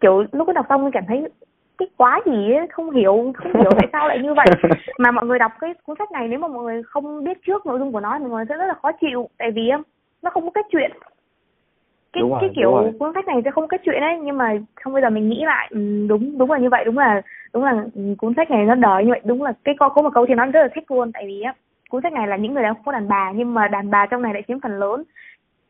Kiểu 0.01 0.25
lúc 0.33 0.47
có 0.47 0.53
đọc 0.53 0.67
xong 0.69 0.83
mình 0.83 0.93
cảm 0.93 1.05
thấy 1.09 1.29
cái 1.79 1.89
quá 1.97 2.21
gì 2.27 2.53
ấy, 2.53 2.67
không 2.71 2.91
hiểu 2.91 3.33
không 3.37 3.55
hiểu 3.55 3.71
tại 3.77 3.89
sao 3.93 4.09
lại 4.09 4.19
như 4.19 4.35
vậy. 4.35 4.47
Mà 4.99 5.11
mọi 5.11 5.27
người 5.27 5.39
đọc 5.39 5.53
cái 5.61 5.75
cuốn 5.85 5.97
sách 5.99 6.13
này 6.13 6.29
nếu 6.29 6.39
mà 6.39 6.49
mọi 6.49 6.65
người 6.65 6.83
không 6.83 7.25
biết 7.25 7.39
trước 7.47 7.67
nội 7.67 7.79
dung 7.79 7.93
của 7.93 8.01
nó 8.01 8.19
thì 8.19 8.25
mọi 8.25 8.31
người 8.31 8.45
sẽ 8.49 8.57
rất 8.57 8.67
là 8.67 8.75
khó 8.83 8.93
chịu. 8.93 9.29
Tại 9.39 9.51
vì 9.51 9.71
nó 10.23 10.31
không 10.31 10.45
có 10.45 10.51
kết 10.51 10.67
chuyện 10.71 10.91
cái 12.13 12.21
Đúng 12.21 12.31
rồi, 12.31 12.39
cái 12.41 12.51
kiểu 12.57 12.93
cuốn 12.99 13.13
sách 13.15 13.27
này 13.27 13.37
sẽ 13.45 13.51
không 13.51 13.65
có 13.65 13.69
kết 13.69 13.81
chuyện 13.85 14.03
ấy 14.03 14.19
nhưng 14.19 14.37
mà 14.39 14.55
không 14.75 14.93
bây 14.93 15.03
giờ 15.03 15.11
mình 15.11 15.29
nghĩ 15.29 15.45
lại. 15.45 15.69
Ừ, 15.71 16.07
đúng 16.09 16.39
đúng 16.39 16.51
là 16.51 16.59
như 16.59 16.69
vậy 16.71 16.85
đúng 16.85 16.99
là 16.99 17.23
đúng 17.53 17.65
là 17.65 17.85
cuốn 18.19 18.35
sách 18.37 18.51
này 18.51 18.65
nó 18.65 18.75
đời 18.75 19.05
như 19.05 19.11
vậy. 19.11 19.21
Đúng 19.25 19.43
là 19.43 19.53
cái 19.65 19.75
có 19.79 19.89
có 19.89 20.03
một 20.03 20.11
câu 20.15 20.27
thì 20.27 20.35
nói 20.35 20.47
rất 20.47 20.63
là 20.63 20.69
thích 20.75 20.91
luôn 20.91 21.13
tại 21.13 21.25
vì 21.27 21.41
á 21.41 21.55
cuốn 21.91 22.03
sách 22.03 22.13
này 22.13 22.27
là 22.27 22.37
những 22.37 22.55
người 22.55 22.63
đàn 22.63 22.71
ông 22.71 22.77
không 22.77 22.85
có 22.85 22.93
đàn 22.93 23.09
bà 23.09 23.33
nhưng 23.35 23.55
mà 23.55 23.69
đàn 23.69 23.91
bà 23.91 24.07
trong 24.07 24.23
này 24.23 24.35
lại 24.35 24.43
chiếm 24.49 24.61
phần 24.61 24.79
lớn. 24.79 25.03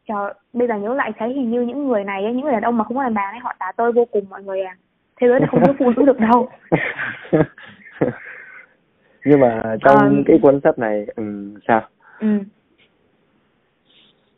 Trời, 0.09 0.35
bây 0.53 0.69
giờ 0.69 0.75
nhớ 0.75 0.95
lại 0.95 1.13
thấy 1.19 1.33
hình 1.33 1.51
như 1.51 1.63
những 1.63 1.89
người 1.89 2.05
này 2.05 2.23
những 2.23 2.41
người 2.41 2.53
đàn 2.53 2.63
ông 2.63 2.79
mà 2.79 2.85
không 2.85 2.97
có 2.97 3.03
đàn 3.03 3.15
bà 3.15 3.23
ấy 3.23 3.39
họ 3.39 3.55
tả 3.59 3.73
tơi 3.77 3.93
vô 3.93 4.05
cùng 4.05 4.25
mọi 4.31 4.43
người 4.43 4.63
à 4.63 4.77
thế 5.21 5.29
giới 5.29 5.41
này 5.41 5.49
không 5.51 5.63
có 5.67 5.73
phụ 5.79 5.91
nữ 5.97 6.03
được 6.07 6.21
đâu. 6.21 6.49
Nhưng 9.25 9.41
mà 9.41 9.77
trong 9.85 9.97
Ờ. 9.99 10.23
cái 10.27 10.39
cuốn 10.43 10.61
sách 10.65 10.79
này 10.79 11.07
ừ, 11.17 11.23
sao? 11.69 11.83
Ừ. 12.21 12.27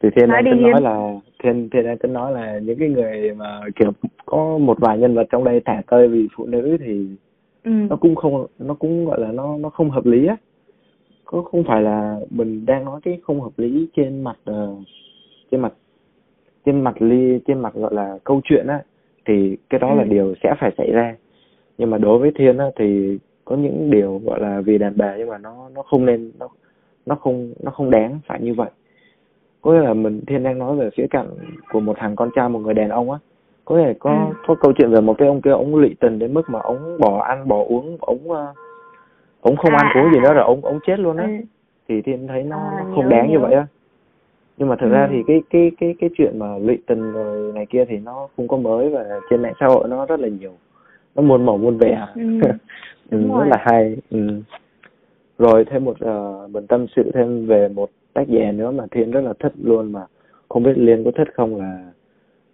Thì 0.03 0.09
thiên 0.17 0.29
Nói 0.29 0.43
đang 0.43 0.55
tính 0.55 0.63
Hiên. 0.63 0.73
nói 0.73 0.83
là 0.83 1.21
thiên 1.43 1.69
thiên 1.71 1.85
đang 1.85 1.99
tính 1.99 2.13
nói 2.13 2.33
là 2.33 2.59
những 2.59 2.79
cái 2.79 2.89
người 2.89 3.35
mà 3.35 3.61
kiểu 3.77 3.93
có 4.27 4.59
một 4.59 4.79
vài 4.81 4.99
nhân 4.99 5.15
vật 5.15 5.27
trong 5.31 5.45
đây 5.45 5.61
thả 5.65 5.83
tơi 5.87 6.09
vì 6.09 6.29
phụ 6.37 6.47
nữ 6.47 6.77
thì 6.81 7.07
ừ. 7.65 7.71
nó 7.71 7.97
cũng 7.97 8.15
không 8.15 8.47
nó 8.59 8.75
cũng 8.75 9.07
gọi 9.07 9.21
là 9.21 9.33
nó 9.33 9.57
nó 9.59 9.71
không 9.71 9.91
hợp 9.91 10.07
lý 10.07 10.27
á. 10.27 10.37
Có 11.25 11.43
không 11.43 11.65
phải 11.65 11.83
là 11.83 12.17
mình 12.31 12.67
đang 12.67 12.85
nói 12.85 13.01
cái 13.05 13.21
không 13.23 13.41
hợp 13.41 13.53
lý 13.57 13.89
trên 13.97 14.23
mặt 14.25 14.37
ờ, 14.45 14.75
trên 15.51 15.61
mặt 15.61 15.73
trên 16.67 16.81
mặt 16.81 17.03
ly 17.03 17.39
trên 17.47 17.61
mặt 17.61 17.75
gọi 17.75 17.95
là 17.95 18.19
câu 18.25 18.41
chuyện 18.45 18.67
á 18.67 18.83
thì 19.29 19.57
cái 19.71 19.79
đó 19.81 19.95
là 19.95 20.03
Ừ. 20.03 20.09
điều 20.09 20.35
sẽ 20.43 20.55
phải 20.61 20.71
xảy 20.79 20.93
ra. 20.93 21.15
Nhưng 21.79 21.91
mà 21.91 21.99
đối 21.99 22.19
với 22.19 22.31
thiên 22.35 22.59
á 22.59 22.67
thì 22.77 23.19
có 23.45 23.57
những 23.57 23.91
điều 23.91 24.21
gọi 24.25 24.41
là 24.41 24.61
vì 24.61 24.79
đàn 24.79 24.93
bà 24.97 25.17
nhưng 25.17 25.29
mà 25.29 25.39
nó 25.39 25.69
nó 25.75 25.83
không 25.83 26.07
nên 26.07 26.31
nó 26.39 26.49
nó 27.07 27.15
không 27.15 27.53
nó 27.63 27.71
không 27.71 27.91
đáng 27.91 28.19
phải 28.27 28.41
như 28.41 28.55
vậy. 28.55 28.71
Có 29.63 29.73
nghĩa 29.73 29.81
là 29.81 29.95
mình 29.95 30.21
thiên 30.27 30.43
đang 30.43 30.59
nói 30.59 30.77
về 30.77 30.91
phía 30.97 31.07
cạnh 31.11 31.27
của 31.73 31.81
một 31.81 31.97
thằng 31.99 32.17
con 32.17 32.31
trai 32.35 32.49
một 32.49 32.59
người 32.59 32.75
đàn 32.75 32.89
ông 32.89 33.11
á. 33.11 33.19
Có 33.65 33.77
thể 33.79 33.95
có 33.99 34.11
Ừ. 34.11 34.35
có 34.47 34.55
câu 34.55 34.73
chuyện 34.73 34.91
về 34.91 35.01
một 35.01 35.15
cái 35.19 35.29
ông 35.29 35.41
kia 35.43 35.51
ông 35.51 35.77
lụy 35.77 35.97
tình 36.01 36.19
đến 36.19 36.35
mức 36.35 36.43
mà 36.51 36.59
ông 36.61 36.99
bỏ 37.01 37.21
ăn 37.23 37.49
bỏ 37.49 37.65
uống 37.69 37.97
ông 38.01 38.31
ờ, 38.31 38.55
ông 39.41 39.57
không 39.57 39.73
À, 39.75 39.79
ăn 39.83 40.03
uống 40.05 40.13
gì 40.15 40.21
nữa 40.21 40.29
à. 40.31 40.35
rồi 40.35 40.45
ông 40.45 40.65
ông 40.65 40.79
chết 40.87 40.99
luôn 41.01 41.17
á. 41.17 41.25
Ừ. 41.25 41.31
Thì 41.89 42.03
thiên 42.03 42.27
thấy 42.27 42.43
nó, 42.43 42.57
À, 42.57 42.75
nó 42.79 42.95
không 42.95 43.09
đáng 43.09 43.31
như 43.33 43.39
vậy 43.39 43.55
á 43.55 43.67
nhưng 44.59 44.69
mà 44.69 44.77
thực 44.77 44.87
Ừ. 44.87 44.93
ra 44.93 45.09
thì 45.11 45.23
cái 45.27 45.43
cái 45.51 45.71
cái 45.81 45.95
cái 46.01 46.11
chuyện 46.17 46.39
mà 46.39 46.59
lụy 46.59 46.79
tình 46.87 47.13
rồi 47.13 47.53
này 47.53 47.67
kia 47.67 47.85
thì 47.89 47.99
nó 47.99 48.29
không 48.37 48.49
có 48.49 48.57
mới 48.57 48.89
và 48.89 49.21
trên 49.31 49.43
mạng 49.43 49.55
xã 49.61 49.67
hội 49.67 49.89
nó 49.89 50.07
rất 50.07 50.21
là 50.21 50.29
nhiều 50.29 50.53
nó 51.15 51.23
muôn 51.23 51.47
màu 51.47 51.57
muôn 51.59 51.79
vẻ 51.79 52.07
Ừ. 52.15 52.23
ừ, 53.11 53.19
rất 53.39 53.45
là 53.47 53.57
hay 53.61 53.97
ừ. 54.11 54.43
rồi 55.39 55.65
thêm 55.65 55.85
một 55.85 55.97
uh, 56.05 56.51
mình 56.51 56.67
tâm 56.67 56.87
sự 56.97 57.11
thêm 57.15 57.47
về 57.47 57.69
một 57.69 57.91
tác 58.15 58.29
giả 58.29 58.53
nữa 58.53 58.71
mà 58.71 58.85
thiên 58.91 59.11
rất 59.11 59.21
là 59.21 59.33
thích 59.41 59.53
luôn 59.63 59.93
mà 59.93 60.01
không 60.49 60.63
biết 60.63 60.73
liên 60.79 61.05
có 61.05 61.11
thích 61.17 61.29
không 61.35 61.57
là 61.57 61.91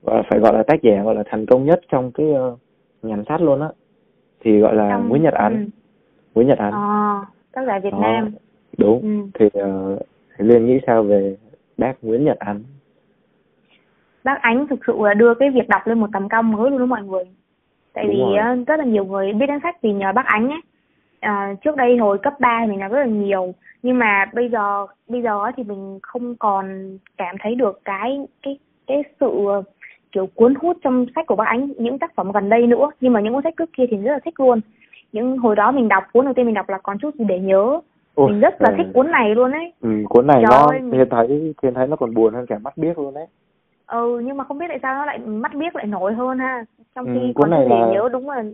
gọi 0.02 0.16
là 0.16 0.22
phải 0.30 0.40
gọi 0.40 0.52
là 0.54 0.62
tác 0.62 0.82
giả 0.82 1.02
gọi 1.02 1.14
là 1.14 1.22
thành 1.26 1.46
công 1.46 1.64
nhất 1.64 1.80
trong 1.92 2.12
cái 2.12 2.26
uh, 2.26 2.58
nhắn 3.02 3.24
sách 3.28 3.40
luôn 3.40 3.60
á 3.60 3.68
thì 4.40 4.58
gọi 4.60 4.74
là 4.74 4.90
Trong- 4.90 5.08
Nguyễn 5.08 5.22
Nhật 5.22 5.34
Ánh 5.34 5.52
ừ. 5.64 5.66
Nguyễn 6.34 6.48
Nhật 6.48 6.58
Ánh 6.58 6.72
Ờ, 6.72 7.24
tác 7.52 7.64
giả 7.66 7.78
Việt 7.78 7.92
Đó, 7.92 7.98
Nam. 8.02 8.30
đúng 8.78 9.00
Ừ. 9.02 9.08
thì 9.34 9.46
uh, 9.46 9.98
thì 10.38 10.44
liên 10.44 10.66
nghĩ 10.66 10.80
sao 10.86 11.02
về 11.02 11.36
bác 11.76 11.92
Nguyễn 12.02 12.24
Nhật 12.24 12.38
Ánh 12.38 12.62
Bác 14.24 14.42
Ánh 14.42 14.66
thực 14.66 14.78
sự 14.86 14.92
là 14.98 15.14
đưa 15.14 15.34
cái 15.34 15.50
việc 15.50 15.68
đọc 15.68 15.86
lên 15.86 16.00
một 16.00 16.08
tầm 16.12 16.28
cao 16.28 16.42
mới 16.42 16.70
luôn 16.70 16.78
đó 16.78 16.86
mọi 16.86 17.02
người. 17.02 17.24
Tại 17.92 18.04
Đúng 18.04 18.14
vì 18.14 18.20
rồi. 18.20 18.36
á, 18.36 18.56
rất 18.66 18.78
là 18.78 18.84
nhiều 18.84 19.04
người 19.04 19.32
biết 19.32 19.46
đến 19.46 19.58
sách 19.62 19.82
vì 19.82 19.92
nhờ 19.92 20.12
bác 20.12 20.26
Ánh 20.26 20.50
ấy. 20.50 20.60
À, 21.20 21.54
trước 21.64 21.76
đây 21.76 21.96
hồi 21.96 22.18
cấp 22.18 22.34
3 22.40 22.60
thì 22.60 22.70
mình 22.70 22.80
đọc 22.80 22.92
rất 22.92 22.98
là 22.98 23.06
nhiều 23.06 23.54
nhưng 23.84 23.98
mà 23.98 24.30
bây 24.34 24.48
giờ 24.48 24.86
bây 25.08 25.22
giờ 25.22 25.50
thì 25.56 25.62
mình 25.62 25.98
không 26.02 26.36
còn 26.36 26.98
cảm 27.16 27.36
thấy 27.40 27.54
được 27.54 27.80
cái 27.84 28.26
cái 28.42 28.58
cái 28.86 29.02
sự 29.20 29.30
ờ, 29.46 29.62
kiểu 30.12 30.26
cuốn 30.26 30.54
hút 30.54 30.76
trong 30.84 31.06
sách 31.14 31.26
của 31.26 31.36
bác 31.36 31.46
Ánh 31.46 31.72
những 31.78 31.98
tác 31.98 32.14
phẩm 32.14 32.32
gần 32.32 32.48
đây 32.48 32.66
nữa 32.66 32.90
nhưng 33.00 33.12
mà 33.12 33.20
những 33.20 33.32
cuốn 33.34 33.42
sách 33.42 33.54
trước 33.56 33.70
kia 33.72 33.84
thì 33.90 33.96
rất 33.96 34.12
là 34.12 34.18
thích 34.24 34.40
luôn 34.40 34.60
những 35.12 35.38
hồi 35.38 35.56
đó 35.56 35.72
mình 35.72 35.88
đọc 35.88 36.04
cuốn 36.12 36.24
đầu 36.24 36.34
tiên 36.34 36.46
mình 36.46 36.54
đọc 36.54 36.68
là 36.68 36.78
còn 36.82 36.98
chút 36.98 37.14
gì 37.14 37.24
để 37.24 37.38
nhớ 37.38 37.80
Ôi, 38.14 38.30
mình 38.30 38.40
rất 38.40 38.62
là 38.62 38.70
ờ, 38.70 38.74
thích 38.76 38.86
cuốn 38.94 39.10
này 39.10 39.34
luôn 39.34 39.52
ấy. 39.52 39.72
Ừ, 39.80 39.90
cuốn 40.08 40.26
này 40.26 40.42
Trời 40.42 40.58
nó 40.60 40.66
ơi, 40.70 40.80
thiên 40.92 41.08
thấy 41.10 41.54
thiên 41.62 41.74
thấy 41.74 41.86
nó 41.86 41.96
còn 41.96 42.14
buồn 42.14 42.34
hơn 42.34 42.46
cả 42.46 42.58
mắt 42.58 42.76
biếc 42.76 42.98
luôn 42.98 43.14
đấy. 43.14 43.26
Ừ 43.86 44.20
nhưng 44.24 44.36
mà 44.36 44.44
không 44.44 44.58
biết 44.58 44.66
tại 44.68 44.78
sao 44.82 44.94
nó 44.94 45.04
lại 45.04 45.18
mắt 45.18 45.54
biết 45.54 45.76
lại 45.76 45.86
nổi 45.86 46.12
hơn 46.14 46.38
ha. 46.38 46.64
Trong 46.94 47.06
Ừ, 47.06 47.10
khi 47.14 47.32
cuốn 47.32 47.42
còn 47.42 47.50
này 47.50 47.68
là- 47.68 47.90
nhớ 47.92 48.08
đúng 48.12 48.30
là 48.30 48.44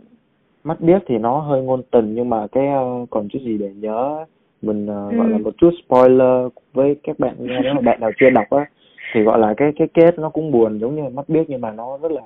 mắt 0.65 0.81
biếc 0.81 1.03
thì 1.07 1.19
nó 1.19 1.39
hơi 1.39 1.63
ngôn 1.63 1.83
tình 1.91 2.15
nhưng 2.15 2.31
mà 2.31 2.47
cái 2.53 2.67
ờ, 2.69 3.07
còn 3.11 3.29
chút 3.29 3.39
gì 3.45 3.59
để 3.59 3.71
nhớ 3.77 4.25
mình 4.63 4.87
ờ, 4.87 5.09
Ừ. 5.11 5.17
gọi 5.17 5.31
là 5.31 5.39
một 5.39 5.55
chút 5.59 5.71
spoiler 5.87 6.47
với 6.73 6.97
các 7.03 7.19
bạn 7.19 7.35
nghe. 7.39 7.61
Nếu 7.63 7.75
mà 7.75 7.81
bạn 7.81 8.01
nào 8.01 8.11
chưa 8.21 8.31
đọc 8.31 8.51
á 8.51 8.65
thì 9.13 9.23
gọi 9.23 9.39
là 9.39 9.55
cái 9.57 9.73
cái 9.77 9.89
kết 9.95 10.19
nó 10.19 10.29
cũng 10.31 10.51
buồn 10.53 10.79
giống 10.81 10.95
như 10.97 11.03
mắt 11.15 11.29
biếc 11.29 11.51
nhưng 11.51 11.61
mà 11.61 11.71
nó 11.71 11.99
rất 12.03 12.13
là 12.13 12.23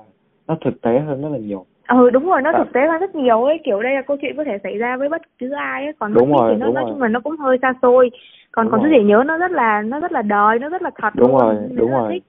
nó 0.47 0.57
thực 0.65 0.81
tế 0.81 0.99
hơn 0.99 1.21
rất 1.21 1.29
là 1.29 1.37
nhiều 1.37 1.65
ừ 1.87 2.09
đúng 2.09 2.25
rồi 2.25 2.41
nó 2.41 2.51
À. 2.51 2.57
thực 2.57 2.73
tế 2.73 2.87
hơn 2.87 3.01
rất 3.01 3.15
nhiều 3.15 3.43
ấy. 3.43 3.57
Kiểu 3.65 3.81
đây 3.81 3.93
là 3.95 4.01
câu 4.01 4.17
chuyện 4.21 4.37
có 4.37 4.43
thể 4.43 4.57
xảy 4.63 4.77
ra 4.77 4.97
với 4.97 5.09
bất 5.09 5.21
cứ 5.37 5.51
ai 5.51 5.83
ấy. 5.83 5.93
Còn 5.99 6.13
Đúng 6.13 6.33
rồi, 6.33 6.51
thì 6.53 6.59
nó 6.59 6.65
nói 6.71 6.83
rồi. 6.83 6.91
chung 6.93 7.01
là 7.01 7.07
nó 7.07 7.19
cũng 7.19 7.37
hơi 7.37 7.57
xa 7.61 7.73
xôi. 7.81 8.11
Còn 8.51 8.65
Đúng 8.65 8.71
còn 8.71 8.81
rồi. 8.81 8.89
gì 8.91 9.03
nhớ 9.03 9.23
nó 9.25 9.37
rất 9.37 9.51
là 9.51 9.81
nó 9.81 9.99
rất 9.99 10.11
là 10.11 10.21
đời 10.21 10.59
nó 10.59 10.69
rất 10.69 10.81
là 10.81 10.91
thật 11.01 11.13
đúng 11.15 11.31
rồi 11.37 11.55
đúng 11.75 11.91
rồi. 11.91 12.11
thích. 12.13 12.23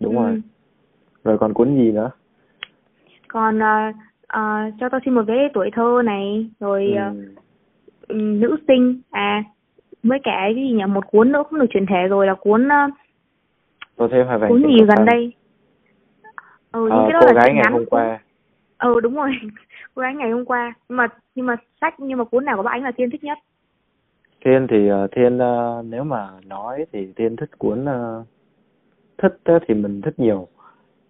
đúng 0.00 0.16
Ừ. 0.18 0.22
rồi 0.22 0.42
rồi 1.24 1.38
còn 1.38 1.54
cuốn 1.54 1.74
gì 1.74 1.92
nữa? 1.92 2.10
Còn 3.28 3.58
ờ, 3.58 3.92
ờ, 4.26 4.42
cho 4.80 4.88
tôi 4.88 5.00
xin 5.04 5.14
một 5.14 5.22
cái 5.26 5.36
tuổi 5.54 5.70
thơ 5.72 6.02
này. 6.04 6.50
Rồi 6.60 6.94
ờ, 6.98 7.04
ừ. 7.08 7.24
ừ, 8.08 8.14
nữ 8.16 8.56
sinh. 8.68 9.00
À 9.10 9.44
với 10.02 10.18
cả 10.24 10.36
cái 10.40 10.54
gì 10.54 10.70
nhỉ? 10.72 10.84
Một 10.88 11.04
cuốn 11.10 11.32
nữa 11.32 11.42
cũng 11.50 11.58
được 11.58 11.66
chuyển 11.70 11.86
thể 11.86 12.08
rồi 12.08 12.26
là 12.26 12.34
cuốn 12.34 12.68
ờ, 12.68 12.88
tôi 13.96 14.08
hai 14.28 14.38
vàng 14.38 14.48
cuốn 14.50 14.62
gì 14.62 14.76
gần 14.96 15.04
đây? 15.04 15.32
Ừ 16.72 16.80
những 16.80 16.90
Ờ, 16.90 17.04
cái 17.04 17.12
đó 17.12 17.20
cô 17.20 17.26
là 17.26 17.32
gái 17.32 17.52
ngày 17.54 17.62
ngắn 17.64 17.72
hôm 17.72 17.84
qua 17.90 18.18
ừ 18.78 19.00
đúng 19.00 19.14
rồi. 19.14 19.30
Cô 19.94 20.02
gái 20.02 20.14
ngày 20.14 20.30
hôm 20.30 20.44
qua. 20.44 20.74
Nhưng 20.88 20.96
mà 20.96 21.06
nhưng 21.34 21.46
mà 21.46 21.56
sách 21.80 22.00
nhưng 22.00 22.18
mà 22.18 22.24
cuốn 22.24 22.44
nào 22.44 22.56
của 22.56 22.62
bác 22.62 22.70
ánh 22.70 22.82
là 22.82 22.90
tiên 22.90 23.10
thích 23.10 23.24
nhất? 23.24 23.38
Thiên 24.44 24.66
thì 24.70 24.88
ờ, 24.88 25.06
Thiên 25.12 25.38
ờ, 25.38 25.82
nếu 25.86 26.04
mà 26.04 26.28
nói 26.46 26.84
thì 26.92 27.12
Thiên 27.16 27.36
thích 27.36 27.58
cuốn 27.58 27.84
ờ, 27.84 28.24
thích 29.18 29.36
thì 29.68 29.74
mình 29.74 30.00
thích 30.02 30.14
nhiều. 30.18 30.48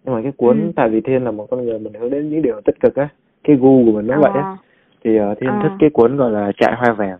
Nhưng 0.03 0.15
mà 0.15 0.21
cái 0.23 0.31
cuốn 0.37 0.59
Ừ. 0.61 0.71
tại 0.75 0.89
vì 0.89 1.01
Thiên 1.01 1.23
là 1.23 1.31
một 1.31 1.47
con 1.51 1.65
người 1.65 1.79
mình 1.79 1.93
hướng 1.93 2.09
đến 2.09 2.29
những 2.29 2.41
điều 2.41 2.61
tích 2.65 2.79
cực 2.79 2.95
á 2.95 3.09
cái 3.43 3.55
gu 3.55 3.85
của 3.85 3.91
mình 3.91 4.07
nó 4.07 4.19
vậy 4.21 4.31
á. 4.33 4.55
Thì 5.03 5.11
Thiên 5.39 5.49
Ờ. 5.49 5.59
thích 5.63 5.71
cái 5.79 5.89
cuốn 5.89 6.17
gọi 6.17 6.31
là 6.31 6.51
trại 6.57 6.73
hoa 6.77 6.93
vàng. 6.93 7.17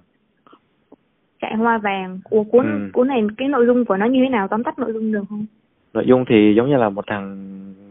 Chạy 1.42 1.56
hoa 1.56 1.78
vàng. 1.78 2.20
Ủa 2.30 2.44
cuốn 2.44 2.66
Ừ. 2.66 2.90
cuốn 2.94 3.08
này 3.08 3.22
cái 3.38 3.48
nội 3.48 3.66
dung 3.66 3.86
của 3.86 3.98
nó 3.98 4.06
như 4.06 4.20
thế 4.24 4.30
nào? 4.30 4.48
Tóm 4.48 4.64
tắt 4.64 4.80
nội 4.80 4.94
dung 4.94 5.12
được 5.12 5.24
không? 5.30 5.46
Nội 5.94 6.04
dung 6.08 6.26
thì 6.30 6.54
giống 6.58 6.70
như 6.70 6.78
là 6.78 6.90
một 6.90 7.06
thằng 7.08 7.36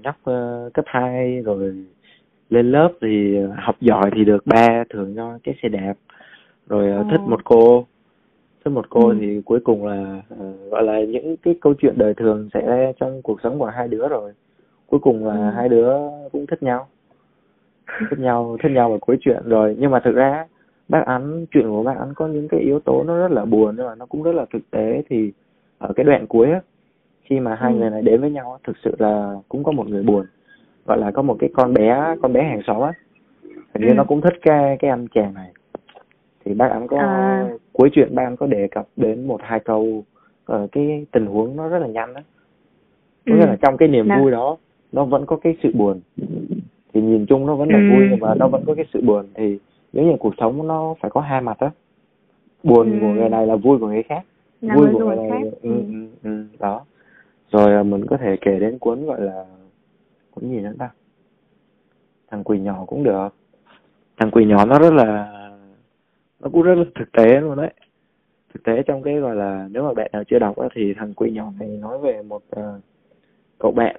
nhóc 0.02 0.16
cấp 0.74 0.84
2 0.88 1.40
rồi 1.42 1.74
lên 2.50 2.70
lớp 2.72 2.92
thì 3.00 3.36
ờ, 3.36 3.52
học 3.58 3.76
giỏi 3.80 4.10
thì 4.14 4.24
được 4.24 4.46
ba 4.46 4.84
thường 4.90 5.14
cho 5.16 5.38
cái 5.44 5.54
xe 5.62 5.68
đạp 5.68 5.94
rồi 6.68 6.90
ờ, 6.90 6.96
Ờ. 6.96 7.04
thích 7.10 7.20
một 7.26 7.44
cô 7.44 7.86
thích 8.64 8.70
một 8.70 8.86
cô 8.90 9.08
Ừ. 9.08 9.16
thì 9.20 9.40
cuối 9.44 9.60
cùng 9.60 9.86
là 9.86 10.22
ờ, 10.38 10.52
gọi 10.70 10.82
là 10.82 11.00
những 11.00 11.36
cái 11.36 11.54
câu 11.60 11.74
chuyện 11.74 11.94
đời 11.98 12.14
thường 12.14 12.48
xảy 12.54 12.62
ra 12.66 12.92
trong 13.00 13.22
cuộc 13.22 13.40
sống 13.42 13.58
của 13.58 13.66
hai 13.66 13.88
đứa 13.88 14.08
rồi 14.08 14.32
cuối 14.86 15.00
cùng 15.00 15.26
là 15.26 15.34
Ừ. 15.34 15.50
hai 15.56 15.68
đứa 15.68 15.92
cũng 16.32 16.46
thích 16.46 16.62
nhau 16.62 16.86
thích 18.10 18.18
nhau 18.18 18.56
thích 18.62 18.72
nhau 18.72 18.88
vào 18.88 18.98
cuối 18.98 19.16
chuyện 19.20 19.42
rồi 19.44 19.76
nhưng 19.78 19.90
mà 19.90 20.00
thực 20.00 20.14
ra 20.14 20.46
bác 20.88 21.06
ánh 21.06 21.46
chuyện 21.50 21.68
của 21.68 21.82
bác 21.82 21.96
ánh 21.98 22.14
có 22.14 22.26
những 22.26 22.48
cái 22.48 22.60
yếu 22.60 22.80
tố 22.80 23.04
nó 23.06 23.18
rất 23.18 23.30
là 23.30 23.44
buồn 23.44 23.74
nhưng 23.76 23.86
mà 23.86 23.94
nó 23.94 24.06
cũng 24.06 24.22
rất 24.22 24.32
là 24.34 24.46
thực 24.52 24.70
tế 24.70 25.02
thì 25.08 25.32
ở 25.78 25.92
cái 25.96 26.04
đoạn 26.04 26.26
cuối 26.26 26.50
á 26.50 26.60
khi 27.22 27.40
mà 27.40 27.54
hai 27.54 27.72
Ừ. 27.72 27.78
người 27.78 27.90
này 27.90 28.02
đến 28.02 28.20
với 28.20 28.30
nhau 28.30 28.58
thực 28.64 28.76
sự 28.84 28.94
là 28.98 29.34
cũng 29.48 29.64
có 29.64 29.72
một 29.72 29.88
người 29.88 30.02
buồn 30.02 30.26
gọi 30.88 30.98
là 30.98 31.10
có 31.10 31.22
một 31.22 31.36
cái 31.38 31.50
con 31.52 31.74
bé 31.74 32.16
con 32.22 32.32
bé 32.32 32.42
hàng 32.42 32.60
xóm 32.66 32.80
á 32.82 32.92
hình 33.74 33.82
như 33.82 33.88
Ừ. 33.88 33.94
nó 33.94 34.04
cũng 34.04 34.20
thích 34.20 34.34
cái 34.42 34.76
cái 34.80 34.90
anh 34.90 35.06
chàng 35.14 35.34
này 35.34 35.52
thì 36.44 36.54
bác 36.54 36.70
ánh 36.70 36.86
có 36.88 36.98
À. 36.98 37.48
cuối 37.72 37.90
chuyện 37.92 38.14
bác 38.14 38.22
ánh 38.22 38.36
có 38.36 38.46
đề 38.46 38.68
cập 38.70 38.86
đến 38.96 39.26
một 39.26 39.40
hai 39.42 39.60
câu 39.60 40.04
ở 40.44 40.66
cái 40.72 41.06
tình 41.12 41.26
huống 41.26 41.56
nó 41.56 41.68
rất 41.68 41.78
là 41.78 41.86
nhanh 41.86 42.14
đó 42.14 42.20
có 43.26 43.34
nghĩa 43.34 43.40
Ừ. 43.42 43.46
là 43.46 43.56
trong 43.62 43.76
cái 43.76 43.88
niềm 43.88 44.08
Nào. 44.08 44.20
vui 44.22 44.30
đó 44.30 44.56
nó 44.92 45.04
vẫn 45.04 45.26
có 45.26 45.36
cái 45.36 45.56
sự 45.62 45.70
buồn 45.74 46.00
thì 46.94 47.00
nhìn 47.00 47.26
chung 47.26 47.46
nó 47.46 47.54
vẫn 47.54 47.68
là 47.70 47.78
Ừ. 47.78 47.84
vui 47.90 48.06
nhưng 48.10 48.20
mà 48.20 48.34
nó 48.34 48.48
vẫn 48.48 48.64
có 48.66 48.74
cái 48.74 48.84
sự 48.92 49.00
buồn 49.00 49.26
thì 49.34 49.58
nếu 49.92 50.04
như 50.06 50.12
cuộc 50.20 50.34
sống 50.38 50.66
nó 50.66 50.94
phải 51.00 51.10
có 51.10 51.20
hai 51.20 51.40
mặt 51.40 51.58
á 51.58 51.70
buồn 52.62 52.92
Ừ. 52.92 52.98
của 53.00 53.12
người 53.12 53.28
này 53.28 53.46
là 53.46 53.56
vui 53.56 53.78
của 53.78 53.86
người 53.88 54.02
khác 54.02 54.22
là 54.60 54.74
vui 54.74 54.86
của 54.92 54.98
người 54.98 55.16
khác 55.16 55.22
này 55.30 55.42
ừ. 55.42 55.50
ừ, 55.62 55.82
ừ, 55.88 56.06
ừ, 56.24 56.44
đó 56.58 56.80
rồi 57.52 57.74
à, 57.74 57.82
mình 57.82 58.06
có 58.06 58.16
thể 58.16 58.36
kể 58.40 58.58
đến 58.60 58.78
cuốn 58.78 59.06
gọi 59.06 59.20
là 59.20 59.44
cuốn 60.40 60.50
gì 60.50 60.60
nữa 60.60 60.72
ta 60.78 60.90
thằng 62.30 62.44
quỳ 62.44 62.58
nhỏ 62.58 62.84
cũng 62.86 63.04
được. 63.04 63.28
Thằng 64.16 64.30
quỳ 64.30 64.44
nhỏ 64.44 64.64
nó 64.64 64.78
rất 64.78 64.92
là 64.92 65.32
nó 66.40 66.48
cũng 66.52 66.62
rất 66.62 66.74
là 66.74 66.84
thực 66.94 67.12
tế 67.12 67.40
luôn 67.40 67.56
đấy. 67.56 67.70
Thực 68.54 68.62
tế 68.64 68.82
trong 68.82 69.02
cái 69.02 69.14
gọi 69.14 69.36
là 69.36 69.68
nếu 69.70 69.82
mà 69.82 69.92
bạn 69.94 70.10
nào 70.12 70.24
chưa 70.24 70.38
đọc 70.38 70.56
á, 70.56 70.68
thì 70.74 70.94
thằng 70.94 71.14
quỳ 71.14 71.30
nhỏ 71.30 71.52
này 71.60 71.68
nói 71.68 71.98
về 71.98 72.22
một 72.22 72.42
ờ, 72.50 72.80
cậu 73.58 73.72
bạn 73.72 73.96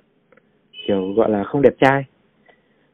kiểu 0.88 1.14
gọi 1.14 1.30
là 1.30 1.44
không 1.44 1.62
đẹp 1.62 1.74
trai. 1.80 2.06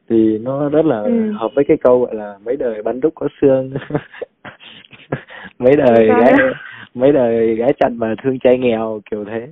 Thì 0.08 0.38
nó 0.38 0.68
rất 0.68 0.84
là 0.86 1.00
Ừ. 1.00 1.32
hợp 1.32 1.50
với 1.54 1.64
cái 1.68 1.76
câu 1.76 2.00
gọi 2.00 2.14
là 2.14 2.38
mấy 2.44 2.56
đời 2.56 2.82
bắn 2.82 3.00
đúc 3.00 3.12
có 3.14 3.28
xương. 3.40 3.70
Mấy 5.58 5.76
đời 5.76 6.06
gái 6.06 6.32
mấy 6.94 7.12
đời 7.12 7.54
gái 7.54 7.72
chặt 7.80 7.88
mà 7.92 8.14
thương 8.22 8.38
trai 8.38 8.58
nghèo 8.58 9.00
kiểu 9.10 9.24
thế. 9.24 9.48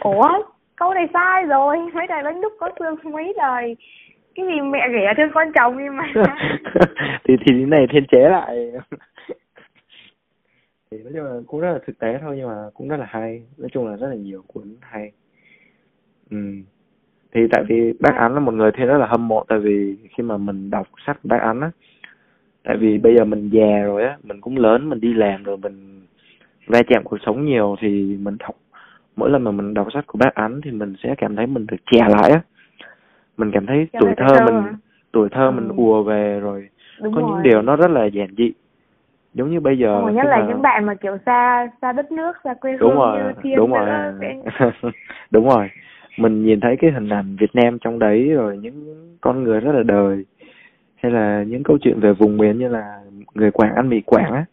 Ủa 0.00 0.28
câu 0.80 0.94
này 0.94 1.08
sai 1.12 1.44
rồi. 1.44 1.76
Mấy 1.94 2.06
đời 2.06 2.22
bánh 2.24 2.40
đúc 2.40 2.52
có 2.58 2.70
xương 2.78 3.12
mấy 3.12 3.34
đời. 3.36 3.76
Cái 4.34 4.46
gì 4.46 4.60
mẹ 4.60 4.88
ghẻ 4.92 5.14
thương 5.16 5.30
con 5.34 5.52
chồng 5.54 5.78
đi 5.78 5.84
mà. 5.88 6.12
Thì 7.24 7.36
thì 7.36 7.46
cái 7.46 7.66
này 7.66 7.86
thiên 7.92 8.04
chế 8.10 8.28
lại. 8.28 8.72
Thì 10.90 10.98
nói 10.98 11.12
chung 11.14 11.24
là 11.24 11.40
cũng 11.46 11.60
rất 11.60 11.72
là 11.72 11.78
thực 11.86 11.98
tế 11.98 12.18
thôi 12.20 12.34
nhưng 12.38 12.48
mà 12.48 12.56
cũng 12.74 12.88
rất 12.88 12.96
là 12.96 13.06
hay. 13.08 13.42
Nói 13.58 13.68
chung 13.72 13.86
là 13.86 13.96
rất 13.96 14.06
là 14.08 14.14
nhiều 14.14 14.42
cuốn 14.46 14.64
hay. 14.80 15.12
Ừ. 16.30 16.36
Thì 17.32 17.40
tại 17.52 17.64
vì 17.68 17.92
bác 18.00 18.14
án 18.16 18.34
là 18.34 18.40
một 18.40 18.54
người 18.54 18.70
thiên 18.72 18.86
rất 18.86 18.98
là 18.98 19.06
hâm 19.06 19.28
mộ 19.28 19.44
tại 19.48 19.58
vì 19.58 19.96
khi 20.16 20.22
mà 20.22 20.36
mình 20.36 20.70
đọc 20.70 20.86
sách 21.06 21.18
bác 21.22 21.40
án 21.40 21.60
á 21.60 21.70
tại 22.64 22.76
vì 22.76 22.98
bây 22.98 23.14
giờ 23.16 23.24
mình 23.24 23.48
già 23.48 23.82
rồi 23.84 24.04
á 24.04 24.18
mình 24.22 24.40
cũng 24.40 24.56
lớn 24.56 24.88
mình 24.88 25.00
đi 25.00 25.14
làm 25.14 25.42
rồi 25.42 25.56
mình 25.56 26.00
va 26.66 26.82
chạm 26.88 27.04
cuộc 27.04 27.18
sống 27.26 27.44
nhiều 27.44 27.76
thì 27.80 28.16
mình 28.20 28.36
đọc 28.38 28.56
mỗi 29.20 29.30
lần 29.30 29.44
mà 29.44 29.50
mình 29.50 29.74
đọc 29.74 29.92
sách 29.94 30.06
của 30.06 30.18
bác 30.18 30.34
ánh 30.34 30.60
thì 30.64 30.70
mình 30.70 30.94
sẽ 31.02 31.14
cảm 31.18 31.36
thấy 31.36 31.46
mình 31.46 31.66
được 31.66 31.76
trẻ 31.92 32.00
lại 32.08 32.30
á. 32.30 32.40
Mình 33.36 33.50
cảm 33.52 33.66
thấy 33.66 33.86
tuổi 34.00 34.14
thơ 34.16 34.26
thơ 34.28 34.44
mình 34.44 34.62
hả? 34.62 34.72
tuổi 35.12 35.28
thơ 35.28 35.46
Ừ. 35.46 35.50
mình 35.50 35.68
ùa 35.76 36.02
về 36.02 36.40
rồi 36.40 36.68
đúng 37.02 37.14
có 37.14 37.20
rồi. 37.20 37.30
những 37.30 37.42
điều 37.42 37.62
nó 37.62 37.76
rất 37.76 37.90
là 37.90 38.04
giản 38.04 38.28
dị. 38.36 38.52
Giống 39.34 39.50
như 39.50 39.60
bây 39.60 39.78
giờ 39.78 40.02
Đúng 40.06 40.14
nhất 40.16 40.24
là 40.26 40.38
mà- 40.38 40.46
những 40.48 40.62
bạn 40.62 40.84
mà 40.84 40.94
kiểu 40.94 41.16
xa 41.26 41.68
xa 41.82 41.92
đất 41.92 42.12
nước 42.12 42.32
xa 42.44 42.54
quê 42.54 42.76
đúng 42.76 42.90
hương 42.90 42.98
rồi 42.98 43.18
như 43.22 43.32
thiên 43.42 43.56
đúng 43.56 43.70
rồi. 43.70 43.88
đúng 45.30 45.48
rồi. 45.48 45.68
Mình 46.18 46.44
nhìn 46.44 46.60
thấy 46.60 46.76
cái 46.76 46.90
hình 46.90 47.08
ảnh 47.08 47.36
Việt 47.40 47.50
Nam 47.54 47.78
trong 47.78 47.98
đấy 47.98 48.28
rồi 48.34 48.58
những 48.58 48.96
con 49.20 49.42
người 49.42 49.60
rất 49.60 49.72
là 49.74 49.82
đời. 49.82 50.24
Hay 50.96 51.12
là 51.12 51.42
những 51.48 51.62
câu 51.62 51.78
chuyện 51.80 52.00
về 52.00 52.12
vùng 52.12 52.36
miền 52.36 52.58
như 52.58 52.68
là 52.68 53.00
người 53.34 53.50
Quảng 53.50 53.74
ăn 53.74 53.88
mì 53.88 54.00
Quảng 54.00 54.32
á. 54.32 54.44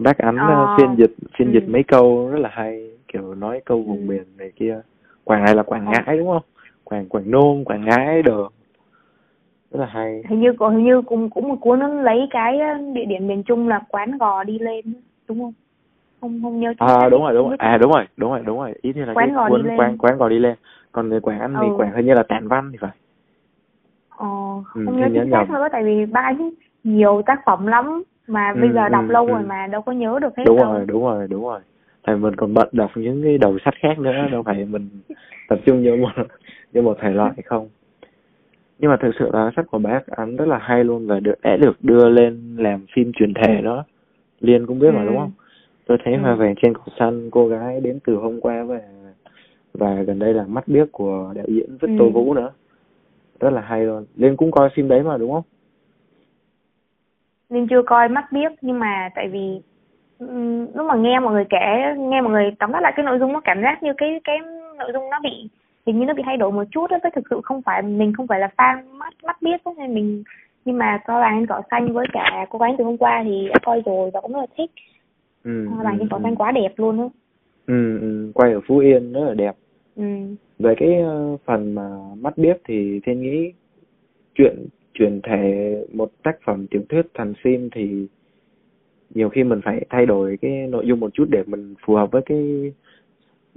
Bác 0.00 0.18
ánh 0.18 0.36
uh, 0.36 0.68
phiên 0.78 0.96
dịch 0.98 1.10
phiên 1.38 1.48
Ừ. 1.48 1.52
dịch 1.52 1.68
mấy 1.68 1.82
câu 1.82 2.30
rất 2.32 2.38
là 2.38 2.48
hay 2.52 2.90
kiểu 3.12 3.34
nói 3.34 3.60
câu 3.64 3.82
vùng 3.82 3.98
Ừ. 3.98 4.10
miền 4.10 4.24
này 4.38 4.52
kia. 4.56 4.80
Quảng 5.24 5.44
này 5.44 5.54
là 5.54 5.62
Quảng. 5.62 5.84
Ngãi 5.90 6.18
đúng 6.18 6.28
không? 6.28 6.42
Quảng 6.84 7.08
Quảng 7.08 7.30
Nôm 7.30 7.64
Quảng 7.64 7.84
Ngãi 7.84 8.22
đồ. 8.22 8.50
Rất 9.70 9.80
là 9.80 9.86
hay. 9.86 10.22
Hình 10.28 10.40
như 10.40 10.52
hình 10.60 10.84
như 10.84 11.02
cũng 11.02 11.30
cũng 11.30 11.48
một 11.48 11.56
cuốn 11.60 11.78
nó 11.78 11.88
lấy 11.88 12.26
cái 12.30 12.58
ờ, 12.60 12.74
địa 12.94 13.04
điểm 13.04 13.26
miền 13.26 13.42
Trung 13.42 13.68
là 13.68 13.80
quán 13.88 14.18
gò 14.18 14.44
đi 14.44 14.58
lên 14.58 14.84
đúng 15.28 15.40
không? 15.40 15.52
Không 16.20 16.40
không 16.42 16.60
nhớ 16.60 16.74
à 16.78 17.08
đúng 17.10 17.22
rồi 17.22 17.34
đúng 17.34 17.48
rồi. 17.48 17.56
À 17.58 17.78
đúng 17.78 17.92
rồi 17.92 18.04
đúng 18.16 18.30
rồi 18.30 18.42
đúng 18.46 18.58
rồi. 18.58 18.74
Ý 18.82 18.92
như 18.94 19.04
là 19.04 19.14
Quán 19.14 19.28
cái 19.28 19.34
gò 19.34 19.48
đi 19.48 19.52
cuốn 19.52 19.66
lên. 19.66 19.78
quán 19.78 19.98
quán 19.98 20.18
gò 20.18 20.28
đi 20.28 20.38
lên. 20.38 20.54
Còn 20.92 21.08
người 21.08 21.20
Quảng 21.20 21.40
ăn 21.40 21.52
mì 21.60 21.66
Ừ. 21.66 21.74
Quảng 21.78 21.92
hình 21.92 22.06
như 22.06 22.14
là 22.14 22.22
tản 22.22 22.48
văn 22.48 22.68
thì 22.72 22.78
phải. 22.80 22.90
Ờ, 24.08 24.26
Ừ, 24.74 24.82
không 24.84 24.94
thì 24.96 25.00
nhớ 25.00 25.08
chính 25.14 25.30
xác 25.32 25.50
nữa 25.50 25.68
tại 25.72 25.84
vì 25.84 26.06
ba 26.06 26.20
ấy 26.20 26.54
nhiều 26.84 27.22
tác 27.26 27.40
phẩm 27.46 27.66
lắm 27.66 28.02
mà 28.26 28.54
bây 28.54 28.68
Ừ, 28.68 28.74
giờ 28.74 28.88
đọc 28.88 29.04
ừ, 29.08 29.12
lâu 29.12 29.26
ừ. 29.26 29.32
rồi 29.32 29.42
mà 29.42 29.66
đâu 29.66 29.82
có 29.82 29.92
nhớ 29.92 30.18
được 30.22 30.36
hết 30.36 30.44
đúng 30.46 30.56
đâu. 30.56 30.72
rồi 30.72 30.84
đúng 30.86 31.02
rồi 31.02 31.28
đúng 31.28 31.42
rồi 31.44 31.60
tại 32.02 32.16
mình 32.16 32.36
còn 32.36 32.54
bận 32.54 32.68
đọc 32.72 32.90
những 32.94 33.22
cái 33.22 33.38
đầu 33.38 33.58
sách 33.64 33.74
khác 33.80 33.98
nữa 33.98 34.28
đâu 34.32 34.42
phải 34.42 34.64
mình 34.64 34.88
tập 35.48 35.58
trung 35.66 35.82
vô 35.86 35.96
một 35.96 36.26
vô 36.72 36.82
một 36.82 36.96
thể 37.00 37.10
loại 37.10 37.32
không 37.44 37.68
nhưng 38.78 38.90
mà 38.90 38.96
thực 39.00 39.10
sự 39.18 39.30
là 39.32 39.50
sách 39.56 39.66
của 39.70 39.78
bác 39.78 40.06
ánh 40.06 40.36
rất 40.36 40.48
là 40.48 40.58
hay 40.58 40.84
luôn 40.84 41.06
và 41.06 41.20
được 41.20 41.34
đã 41.42 41.56
được 41.56 41.76
đưa 41.84 42.08
lên 42.08 42.56
làm 42.56 42.86
phim 42.94 43.12
truyền 43.12 43.34
thể 43.34 43.60
đó 43.62 43.84
liên 44.40 44.66
cũng 44.66 44.78
biết 44.78 44.90
mà 44.94 45.02
Ừ. 45.02 45.06
đúng 45.06 45.18
không 45.18 45.32
tôi 45.86 45.98
thấy 46.04 46.14
Ừ. 46.14 46.20
hoa 46.20 46.34
vàng 46.34 46.54
trên 46.62 46.74
cỏ 46.74 46.82
xanh 46.98 47.30
cô 47.30 47.48
gái 47.48 47.80
đến 47.80 47.98
từ 48.06 48.14
hôm 48.16 48.40
qua 48.40 48.64
và 48.64 48.80
và 49.74 50.02
gần 50.02 50.18
đây 50.18 50.34
là 50.34 50.44
mắt 50.46 50.68
biếc 50.68 50.92
của 50.92 51.32
đạo 51.36 51.46
diễn 51.48 51.66
Victor 51.80 52.00
Ừ. 52.00 52.10
Vũ 52.10 52.34
nữa 52.34 52.50
rất 53.40 53.50
là 53.52 53.60
hay 53.60 53.84
luôn 53.84 54.04
liên 54.16 54.36
cũng 54.36 54.50
coi 54.50 54.70
phim 54.74 54.88
đấy 54.88 55.02
mà 55.02 55.16
đúng 55.18 55.32
không 55.32 55.42
nên 57.50 57.68
chưa 57.70 57.82
coi 57.86 58.08
mắt 58.08 58.32
biết 58.32 58.52
nhưng 58.60 58.78
mà 58.78 59.10
tại 59.14 59.28
vì 59.28 59.60
lúc 60.74 60.86
mà 60.86 60.94
nghe 60.94 61.20
mọi 61.20 61.32
người 61.34 61.44
kể 61.50 61.94
nghe 61.98 62.20
mọi 62.20 62.32
người 62.32 62.50
tóm 62.58 62.72
tắt 62.72 62.80
lại 62.82 62.92
cái 62.96 63.04
nội 63.04 63.18
dung 63.18 63.32
nó 63.32 63.40
cảm 63.40 63.62
giác 63.62 63.82
như 63.82 63.92
cái 63.98 64.20
cái 64.24 64.38
nội 64.78 64.90
dung 64.92 65.10
nó 65.10 65.20
bị 65.20 65.48
hình 65.86 65.98
như 65.98 66.04
nó 66.06 66.14
bị 66.14 66.22
thay 66.26 66.36
đổi 66.36 66.52
một 66.52 66.64
chút 66.70 66.90
đó 66.90 66.98
với 67.02 67.12
thực 67.14 67.24
sự 67.30 67.40
không 67.44 67.62
phải 67.62 67.82
mình 67.82 68.12
không 68.16 68.26
phải 68.26 68.40
là 68.40 68.48
fan 68.56 68.84
mắt 68.92 69.14
mắt 69.24 69.42
biết 69.42 69.64
á, 69.64 69.72
nên 69.78 69.94
mình 69.94 70.22
nhưng 70.64 70.78
mà 70.78 70.98
coi 71.06 71.20
vàng 71.20 71.38
trên 71.38 71.46
cỏ 71.46 71.62
xanh 71.70 71.92
với 71.92 72.06
cả 72.12 72.46
cô 72.50 72.58
gái 72.58 72.74
từ 72.78 72.84
hôm 72.84 72.96
qua 72.96 73.22
thì 73.24 73.48
đã 73.48 73.54
coi 73.62 73.82
rồi 73.86 74.10
và 74.14 74.20
cũng 74.20 74.32
rất 74.32 74.40
là 74.40 74.46
thích. 74.58 74.70
Ừ, 75.44 75.68
vàng 75.84 75.96
trên 75.98 76.08
cỏ 76.08 76.20
xanh 76.22 76.36
quá 76.36 76.52
đẹp 76.52 76.72
luôn 76.76 77.00
á. 77.00 77.06
Ừ, 77.66 77.98
ừ, 78.00 78.30
quay 78.34 78.52
ở 78.52 78.60
Phú 78.66 78.78
Yên 78.78 79.12
rất 79.12 79.24
là 79.28 79.34
đẹp. 79.34 79.54
Ừ. 79.96 80.04
về 80.58 80.74
cái 80.76 81.00
ờ, 81.00 81.36
phần 81.44 81.74
mà 81.74 81.88
mắt 82.20 82.38
biếc 82.38 82.56
thì 82.68 83.00
thiên 83.06 83.22
nghĩ 83.22 83.52
chuyện 84.34 84.66
chuyển 84.94 85.20
thể 85.22 85.74
một 85.92 86.10
tác 86.22 86.36
phẩm 86.44 86.66
tiểu 86.66 86.82
thuyết 86.88 87.02
thành 87.14 87.34
phim 87.42 87.70
thì 87.72 88.06
nhiều 89.14 89.28
khi 89.28 89.44
mình 89.44 89.60
phải 89.64 89.86
thay 89.90 90.06
đổi 90.06 90.38
cái 90.42 90.66
nội 90.70 90.86
dung 90.86 91.00
một 91.00 91.14
chút 91.14 91.24
để 91.30 91.42
mình 91.46 91.74
phù 91.86 91.94
hợp 91.94 92.10
với 92.10 92.22
cái 92.26 92.72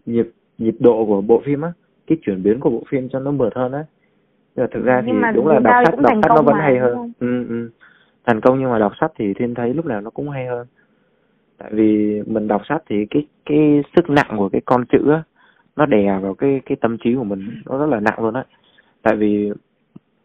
nhịp 0.05 0.29
nhịp 0.57 0.75
độ 0.79 1.05
của 1.05 1.21
bộ 1.21 1.41
phim 1.45 1.61
á 1.61 1.71
cái 2.07 2.17
chuyển 2.21 2.43
biến 2.43 2.59
của 2.59 2.69
bộ 2.69 2.83
phim 2.89 3.09
cho 3.09 3.19
nó 3.19 3.31
mượt 3.31 3.55
hơn 3.55 3.71
á. 3.71 3.83
Nhưng 4.55 4.63
mà 4.63 4.67
thực 4.71 4.83
ra 4.83 5.01
thì 5.01 5.11
Nhưng 5.11 5.21
mà 5.21 5.31
đúng 5.31 5.47
là 5.47 5.59
đọc 5.59 5.73
thì 5.79 5.85
sách 5.85 5.99
đọc 5.99 6.13
sách 6.23 6.31
nó 6.35 6.41
vẫn 6.41 6.55
mà, 6.55 6.61
hay 6.61 6.79
hơn. 6.79 7.11
ừ, 7.19 7.47
ừ. 7.49 7.69
thành 8.25 8.41
công 8.41 8.59
nhưng 8.59 8.71
mà 8.71 8.79
đọc 8.79 8.93
sách 9.01 9.11
thì 9.15 9.33
thiên 9.33 9.53
thấy 9.53 9.73
lúc 9.73 9.85
nào 9.85 10.01
nó 10.01 10.09
cũng 10.09 10.29
hay 10.29 10.45
hơn. 10.45 10.67
Tại 11.57 11.69
vì 11.73 12.21
mình 12.27 12.47
đọc 12.47 12.61
sách 12.69 12.83
thì 12.89 13.05
cái 13.09 13.27
cái 13.45 13.83
sức 13.95 14.09
nặng 14.09 14.35
của 14.37 14.49
cái 14.49 14.61
con 14.65 14.85
chữ 14.85 15.11
á 15.11 15.23
nó 15.75 15.85
đè 15.85 16.19
vào 16.21 16.33
cái 16.33 16.61
cái 16.65 16.77
tâm 16.81 16.97
trí 16.97 17.15
của 17.15 17.23
mình 17.23 17.61
nó 17.65 17.77
rất 17.77 17.85
là 17.85 17.99
nặng 17.99 18.23
luôn 18.23 18.33
á. 18.33 18.45
Tại 19.01 19.15
vì 19.15 19.51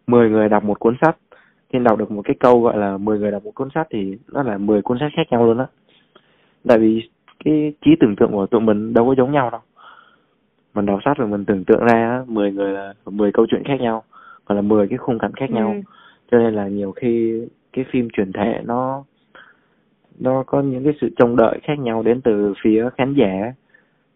10 0.06 0.30
người 0.30 0.48
đọc 0.48 0.64
một 0.64 0.78
cuốn 0.78 0.96
sách 1.00 1.16
thiên 1.72 1.84
đọc 1.84 1.98
được 1.98 2.10
một 2.10 2.22
cái 2.24 2.36
câu 2.40 2.60
gọi 2.60 2.76
là 2.76 2.98
10 2.98 3.18
người 3.18 3.30
đọc 3.30 3.44
một 3.44 3.54
cuốn 3.54 3.68
sách 3.74 3.86
thì 3.90 4.18
nó 4.32 4.42
là 4.42 4.58
10 4.58 4.82
cuốn 4.82 4.98
sách 5.00 5.12
khác 5.16 5.22
nhau 5.30 5.46
luôn 5.46 5.58
á. 5.58 5.66
Tại 6.68 6.78
vì 6.78 7.08
cái 7.44 7.72
trí 7.84 7.90
tưởng 8.00 8.16
tượng 8.16 8.32
của 8.32 8.46
tụi 8.46 8.60
mình 8.60 8.94
đâu 8.94 9.06
có 9.06 9.14
giống 9.14 9.32
nhau 9.32 9.50
đâu. 9.50 9.60
Mình 10.74 10.86
đọc 10.86 11.00
sách 11.04 11.16
rồi 11.16 11.28
mình 11.28 11.44
tưởng 11.44 11.64
tượng 11.64 11.84
ra 11.84 12.10
á, 12.10 12.22
10 12.26 12.52
người 12.52 12.72
là 12.72 12.94
10 13.06 13.32
câu 13.32 13.46
chuyện 13.50 13.62
khác 13.64 13.80
nhau 13.80 14.02
còn 14.44 14.56
là 14.56 14.62
10 14.62 14.88
cái 14.88 14.98
khung 14.98 15.18
cảnh 15.18 15.32
khác 15.36 15.50
nhau. 15.50 15.72
Ừ. 15.74 15.80
cho 16.30 16.38
nên 16.38 16.54
là 16.54 16.68
nhiều 16.68 16.92
khi 16.92 17.42
cái 17.72 17.84
phim 17.92 18.08
truyền 18.12 18.32
thể 18.32 18.60
nó 18.64 19.04
nó 20.18 20.42
có 20.46 20.62
những 20.62 20.84
cái 20.84 20.92
sự 21.00 21.08
trông 21.16 21.36
đợi 21.36 21.58
khác 21.62 21.78
nhau 21.78 22.02
đến 22.02 22.20
từ 22.20 22.54
phía 22.62 22.88
khán 22.96 23.14
giả. 23.14 23.52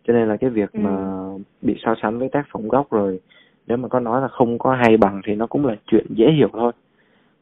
Cho 0.05 0.15
nên 0.15 0.29
là 0.29 0.37
cái 0.37 0.51
việc 0.51 0.73
Ừ. 0.73 0.81
mà 0.81 1.17
bị 1.63 1.77
so 1.85 1.95
sánh 2.03 2.19
với 2.19 2.29
tác 2.29 2.47
phẩm 2.53 2.69
gốc 2.69 2.91
rồi 2.91 3.21
nếu 3.67 3.77
mà 3.77 3.89
có 3.89 4.01
nói 4.01 4.23
là 4.23 4.29
không 4.29 4.59
có 4.59 4.75
hay 4.75 4.97
bằng 4.97 5.21
thì 5.27 5.35
nó 5.35 5.47
cũng 5.47 5.67
là 5.67 5.77
chuyện 5.87 6.07
dễ 6.11 6.33
hiểu 6.33 6.49
thôi 6.53 6.73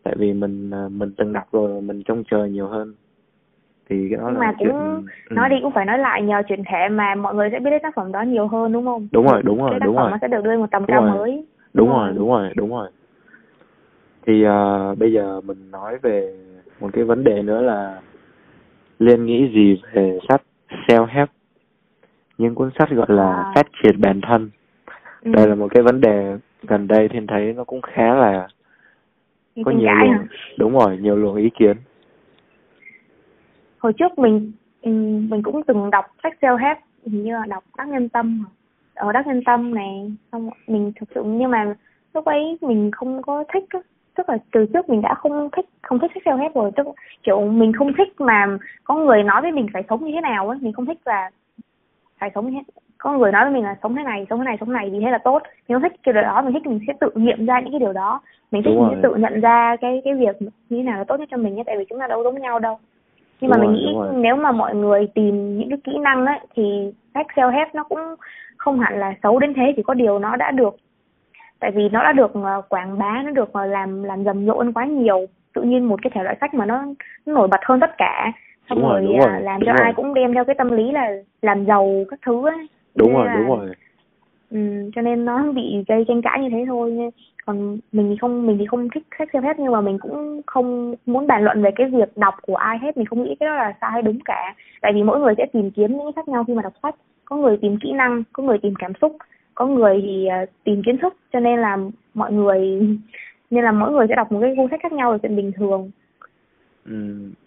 tại 0.02 0.14
vì 0.18 0.32
mình 0.32 0.70
à, 0.70 0.88
mình 0.90 1.12
từng 1.16 1.32
đọc 1.32 1.44
rồi 1.52 1.80
mình 1.82 2.02
trông 2.02 2.24
chờ 2.30 2.44
nhiều 2.44 2.66
hơn 2.66 2.94
thì 3.88 4.08
cái 4.10 4.18
đó 4.18 4.24
nhưng 4.30 4.40
là 4.40 4.46
mà 4.46 4.52
chuyện 4.58 4.68
cũng 4.68 5.06
ừ. 5.30 5.34
nói 5.34 5.48
đi 5.48 5.56
cũng 5.62 5.72
phải 5.72 5.84
nói 5.84 5.98
lại 5.98 6.22
nhờ 6.22 6.42
chuyển 6.48 6.62
thể 6.64 6.88
mà 6.88 7.14
mọi 7.14 7.34
người 7.34 7.48
sẽ 7.52 7.60
biết 7.60 7.70
đến 7.70 7.82
tác 7.82 7.94
phẩm 7.94 8.12
đó 8.12 8.22
nhiều 8.22 8.46
hơn 8.46 8.72
đúng 8.72 8.84
không 8.84 9.08
Đúng 9.12 9.26
rồi, 9.26 9.42
đúng 9.42 9.58
rồi, 9.58 9.70
cái 9.70 9.80
tác 9.80 9.86
đúng 9.86 9.96
phẩm 9.96 10.02
rồi. 10.04 10.10
nó 10.10 10.18
sẽ 10.20 10.28
được 10.28 10.44
đưa 10.44 10.50
lên 10.50 10.60
một 10.60 10.70
tầm 10.70 10.82
Đúng 10.82 10.88
cao 10.88 11.02
rồi. 11.02 11.10
mới 11.10 11.44
đúng 11.74 11.88
rồi 11.88 12.12
đúng 12.16 12.28
rồi 12.28 12.52
đúng 12.56 12.70
rồi 12.70 12.90
thì 14.26 14.44
à, 14.44 14.94
bây 14.98 15.12
giờ 15.12 15.40
mình 15.40 15.70
nói 15.70 15.98
về 16.02 16.36
một 16.80 16.90
cái 16.92 17.04
vấn 17.04 17.24
đề 17.24 17.42
nữa 17.42 17.60
là 17.60 18.00
liên 18.98 19.26
nghĩ 19.26 19.50
gì 19.54 19.82
về 19.92 20.18
sách 20.28 20.42
self 20.88 21.06
help 21.06 21.28
những 22.38 22.54
cuốn 22.54 22.70
sách 22.78 22.90
gọi 22.90 23.06
là 23.08 23.32
À. 23.32 23.52
phát 23.54 23.66
triển 23.82 24.00
bản 24.00 24.20
thân 24.20 24.50
Ừ. 25.24 25.32
đây 25.32 25.48
là 25.48 25.54
một 25.54 25.68
cái 25.74 25.82
vấn 25.82 26.00
đề 26.00 26.36
gần 26.62 26.88
đây 26.88 27.08
thiên 27.08 27.26
thấy 27.26 27.52
nó 27.52 27.64
cũng 27.64 27.80
khá 27.82 28.14
là 28.14 28.48
có 29.64 29.70
nhiều 29.70 29.86
cãi 29.86 30.06
luồng. 30.06 30.12
hả? 30.12 30.24
đúng 30.58 30.72
rồi 30.72 30.98
nhiều 31.00 31.16
luồng 31.16 31.36
ý 31.36 31.50
kiến. 31.58 31.76
Hồi 33.78 33.92
trước 33.92 34.18
mình 34.18 34.52
mình 35.30 35.42
cũng 35.42 35.62
từng 35.62 35.90
đọc 35.90 36.04
sách 36.22 36.34
self 36.40 36.56
help 36.56 36.78
hình 37.06 37.22
như 37.22 37.32
là 37.32 37.46
đọc 37.48 37.64
đắc 37.76 37.88
nhân 37.88 38.08
tâm 38.08 38.44
ở 38.94 39.12
đắc 39.12 39.26
nhân 39.26 39.42
tâm 39.44 39.74
này 39.74 40.12
xong 40.32 40.50
mình 40.66 40.92
thực 41.00 41.08
sự 41.14 41.22
nhưng 41.24 41.50
mà 41.50 41.74
lúc 42.14 42.24
ấy 42.24 42.58
mình 42.60 42.90
không 42.90 43.22
có 43.22 43.44
thích 43.52 43.64
tức 44.14 44.28
là 44.28 44.38
từ 44.52 44.66
trước 44.72 44.88
mình 44.88 45.02
đã 45.02 45.14
không 45.14 45.48
thích 45.56 45.64
không 45.82 45.98
thích 45.98 46.10
sách 46.14 46.22
self 46.26 46.36
help 46.36 46.54
rồi. 46.54 46.70
Tức 46.76 46.86
kiểu 47.22 47.40
mình 47.40 47.72
không 47.72 47.92
thích 47.98 48.20
mà 48.20 48.58
có 48.84 48.94
người 48.94 49.22
nói 49.22 49.42
với 49.42 49.52
mình 49.52 49.66
phải 49.72 49.82
sống 49.88 50.04
như 50.04 50.12
thế 50.14 50.20
nào 50.20 50.48
á. 50.48 50.58
Mình 50.60 50.72
không 50.72 50.86
thích 50.86 50.98
là 51.04 51.30
phải 52.18 52.30
sống 52.34 52.50
như 52.50 52.52
thế 52.52 52.80
có 53.02 53.12
người 53.12 53.32
nói 53.32 53.44
với 53.44 53.52
mình 53.54 53.64
là 53.64 53.76
sống 53.82 53.96
thế 53.96 54.02
này 54.02 54.26
sống 54.30 54.38
thế 54.38 54.44
này 54.44 54.56
sống 54.60 54.68
thế 54.68 54.74
này 54.74 54.90
vì 54.90 55.00
thế 55.00 55.10
là 55.10 55.18
tốt 55.18 55.42
mình 55.68 55.74
không 55.76 55.82
thích 55.82 55.92
cái 56.02 56.12
điều 56.12 56.22
đó 56.22 56.42
mình 56.42 56.52
thích 56.52 56.66
mình 56.66 56.80
sẽ 56.86 56.92
tự 57.00 57.10
nghiệm 57.14 57.46
ra 57.46 57.60
những 57.60 57.72
cái 57.72 57.80
điều 57.80 57.92
đó 57.92 58.20
mình 58.50 58.62
thích 58.62 58.70
Đúng 58.70 58.80
mình 58.80 58.88
rồi. 58.88 58.96
sẽ 59.02 59.08
tự 59.08 59.14
nhận 59.14 59.40
ra 59.40 59.76
cái 59.80 60.02
cái 60.04 60.14
việc 60.14 60.42
như 60.42 60.48
thế 60.70 60.82
nào 60.82 60.98
là 60.98 61.04
tốt 61.04 61.16
nhất 61.16 61.28
cho 61.30 61.36
mình 61.36 61.54
nhé 61.54 61.62
tại 61.66 61.76
vì 61.78 61.84
chúng 61.90 61.98
ta 61.98 62.06
đâu 62.06 62.22
giống 62.22 62.40
nhau 62.40 62.58
đâu 62.58 62.78
nhưng 63.40 63.50
mà 63.50 63.56
Đúng 63.56 63.66
mình 63.66 63.70
rồi, 63.72 63.80
nghĩ 63.80 63.92
đúng 63.92 64.02
rồi. 64.02 64.12
nếu 64.14 64.36
mà 64.36 64.52
mọi 64.52 64.74
người 64.74 65.08
tìm 65.14 65.58
những 65.58 65.68
cái 65.70 65.78
kỹ 65.84 65.98
năng 65.98 66.26
ấy 66.26 66.38
thì 66.54 66.92
sách 67.14 67.26
self 67.34 67.50
help 67.50 67.74
nó 67.74 67.84
cũng 67.84 67.98
không 68.56 68.80
hẳn 68.80 68.98
là 68.98 69.14
xấu 69.22 69.38
đến 69.38 69.54
thế 69.54 69.72
chỉ 69.76 69.82
có 69.82 69.94
điều 69.94 70.18
nó 70.18 70.36
đã 70.36 70.50
được 70.50 70.76
tại 71.60 71.70
vì 71.70 71.88
nó 71.88 72.02
đã 72.04 72.12
được 72.12 72.34
ờ, 72.34 72.62
quảng 72.68 72.98
bá 72.98 73.22
nó 73.24 73.30
được 73.30 73.52
ờ, 73.52 73.66
làm 73.66 74.02
làm 74.02 74.24
rầm 74.24 74.46
rộ 74.46 74.58
hơn 74.58 74.72
quá 74.72 74.84
nhiều 74.84 75.26
tự 75.54 75.62
nhiên 75.62 75.84
một 75.84 76.02
cái 76.02 76.10
thể 76.14 76.22
loại 76.22 76.36
sách 76.40 76.54
mà 76.54 76.66
nó, 76.66 76.84
nó 77.26 77.34
nổi 77.34 77.48
bật 77.48 77.60
hơn 77.64 77.80
tất 77.80 77.98
cả 77.98 78.32
xong 78.68 78.78
Đúng 78.78 78.88
rồi, 78.88 79.00
rồi, 79.00 79.08
đúng 79.12 79.20
à, 79.20 79.32
rồi, 79.32 79.42
làm 79.42 79.60
đúng 79.60 79.66
cho 79.66 79.72
rồi. 79.72 79.82
ai 79.82 79.92
cũng 79.92 80.14
đem 80.14 80.34
theo 80.34 80.44
cái 80.44 80.54
tâm 80.54 80.70
lý 80.70 80.90
là 80.92 81.10
làm 81.42 81.64
giàu 81.64 82.04
các 82.10 82.18
thứ 82.26 82.48
ấy 82.48 82.66
đúng 82.94 83.12
rồi 83.12 83.26
là- 83.26 83.34
đúng 83.34 83.48
rồi. 83.48 83.74
Ừ, 84.50 84.90
cho 84.94 85.02
nên 85.02 85.24
nó 85.24 85.52
bị 85.52 85.84
gây 85.88 86.04
tranh 86.08 86.22
cãi 86.22 86.40
như 86.42 86.48
thế 86.50 86.64
thôi 86.66 87.10
còn 87.46 87.78
mình 87.92 88.08
thì 88.10 88.16
không 88.20 88.46
mình 88.46 88.58
thì 88.58 88.66
không 88.66 88.88
thích 88.94 89.02
sách 89.18 89.28
self 89.32 89.42
help 89.42 89.58
nhưng 89.58 89.72
mà 89.72 89.80
mình 89.80 89.98
cũng 89.98 90.40
không 90.46 90.94
muốn 91.06 91.26
bàn 91.26 91.44
luận 91.44 91.62
về 91.62 91.70
cái 91.76 91.90
việc 91.90 92.16
đọc 92.16 92.34
của 92.42 92.56
ai 92.56 92.78
hết. 92.78 92.96
Mình 92.96 93.06
không 93.06 93.22
nghĩ 93.22 93.36
cái 93.40 93.46
đó 93.46 93.54
là 93.54 93.74
sai 93.80 93.90
hay 93.92 94.02
đúng 94.02 94.18
cả. 94.24 94.54
Tại 94.80 94.92
vì 94.94 95.02
mỗi 95.02 95.20
người 95.20 95.34
sẽ 95.38 95.46
tìm 95.52 95.70
kiếm 95.70 95.92
những 95.92 96.00
cái 96.04 96.12
khác 96.16 96.28
nhau 96.28 96.44
khi 96.44 96.54
mà 96.54 96.62
đọc 96.62 96.72
sách. 96.82 96.94
Có 97.24 97.36
người 97.36 97.56
tìm 97.56 97.76
kỹ 97.82 97.92
năng 97.92 98.22
có 98.32 98.42
người 98.42 98.58
tìm 98.58 98.74
cảm 98.78 98.92
xúc. 99.00 99.16
Có 99.54 99.66
người 99.66 100.00
thì 100.02 100.26
à, 100.26 100.46
tìm 100.64 100.82
kiến 100.86 100.98
thức. 100.98 101.16
Cho 101.32 101.40
nên 101.40 101.58
là 101.58 101.78
mọi 102.14 102.32
người 102.32 102.60
nên 103.50 103.64
là 103.64 103.72
mỗi 103.72 103.92
người 103.92 104.06
sẽ 104.08 104.14
đọc 104.14 104.32
một 104.32 104.38
cái 104.40 104.54
gu 104.56 104.68
sách 104.70 104.80
khác 104.82 104.92
nhau 104.92 105.12
là 105.12 105.18
chuyện 105.18 105.36
bình 105.36 105.52
thường. 105.52 105.90
Ừ, 106.84 106.92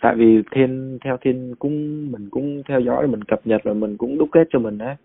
tại 0.02 0.16
vì 0.16 0.42
thiên 0.52 0.98
theo 1.04 1.18
thiên 1.22 1.56
cũng 1.60 2.08
mình 2.12 2.30
cũng 2.32 2.64
theo 2.68 2.80
dõi 2.80 3.08
mình 3.08 3.24
cập 3.24 3.48
nhật 3.48 3.64
rồi 3.64 3.76
mình 3.76 3.98
cũng 3.98 4.18
đúc 4.18 4.30
kết 4.32 4.48
cho 4.50 4.60
mình 4.60 4.78
á 4.78 4.96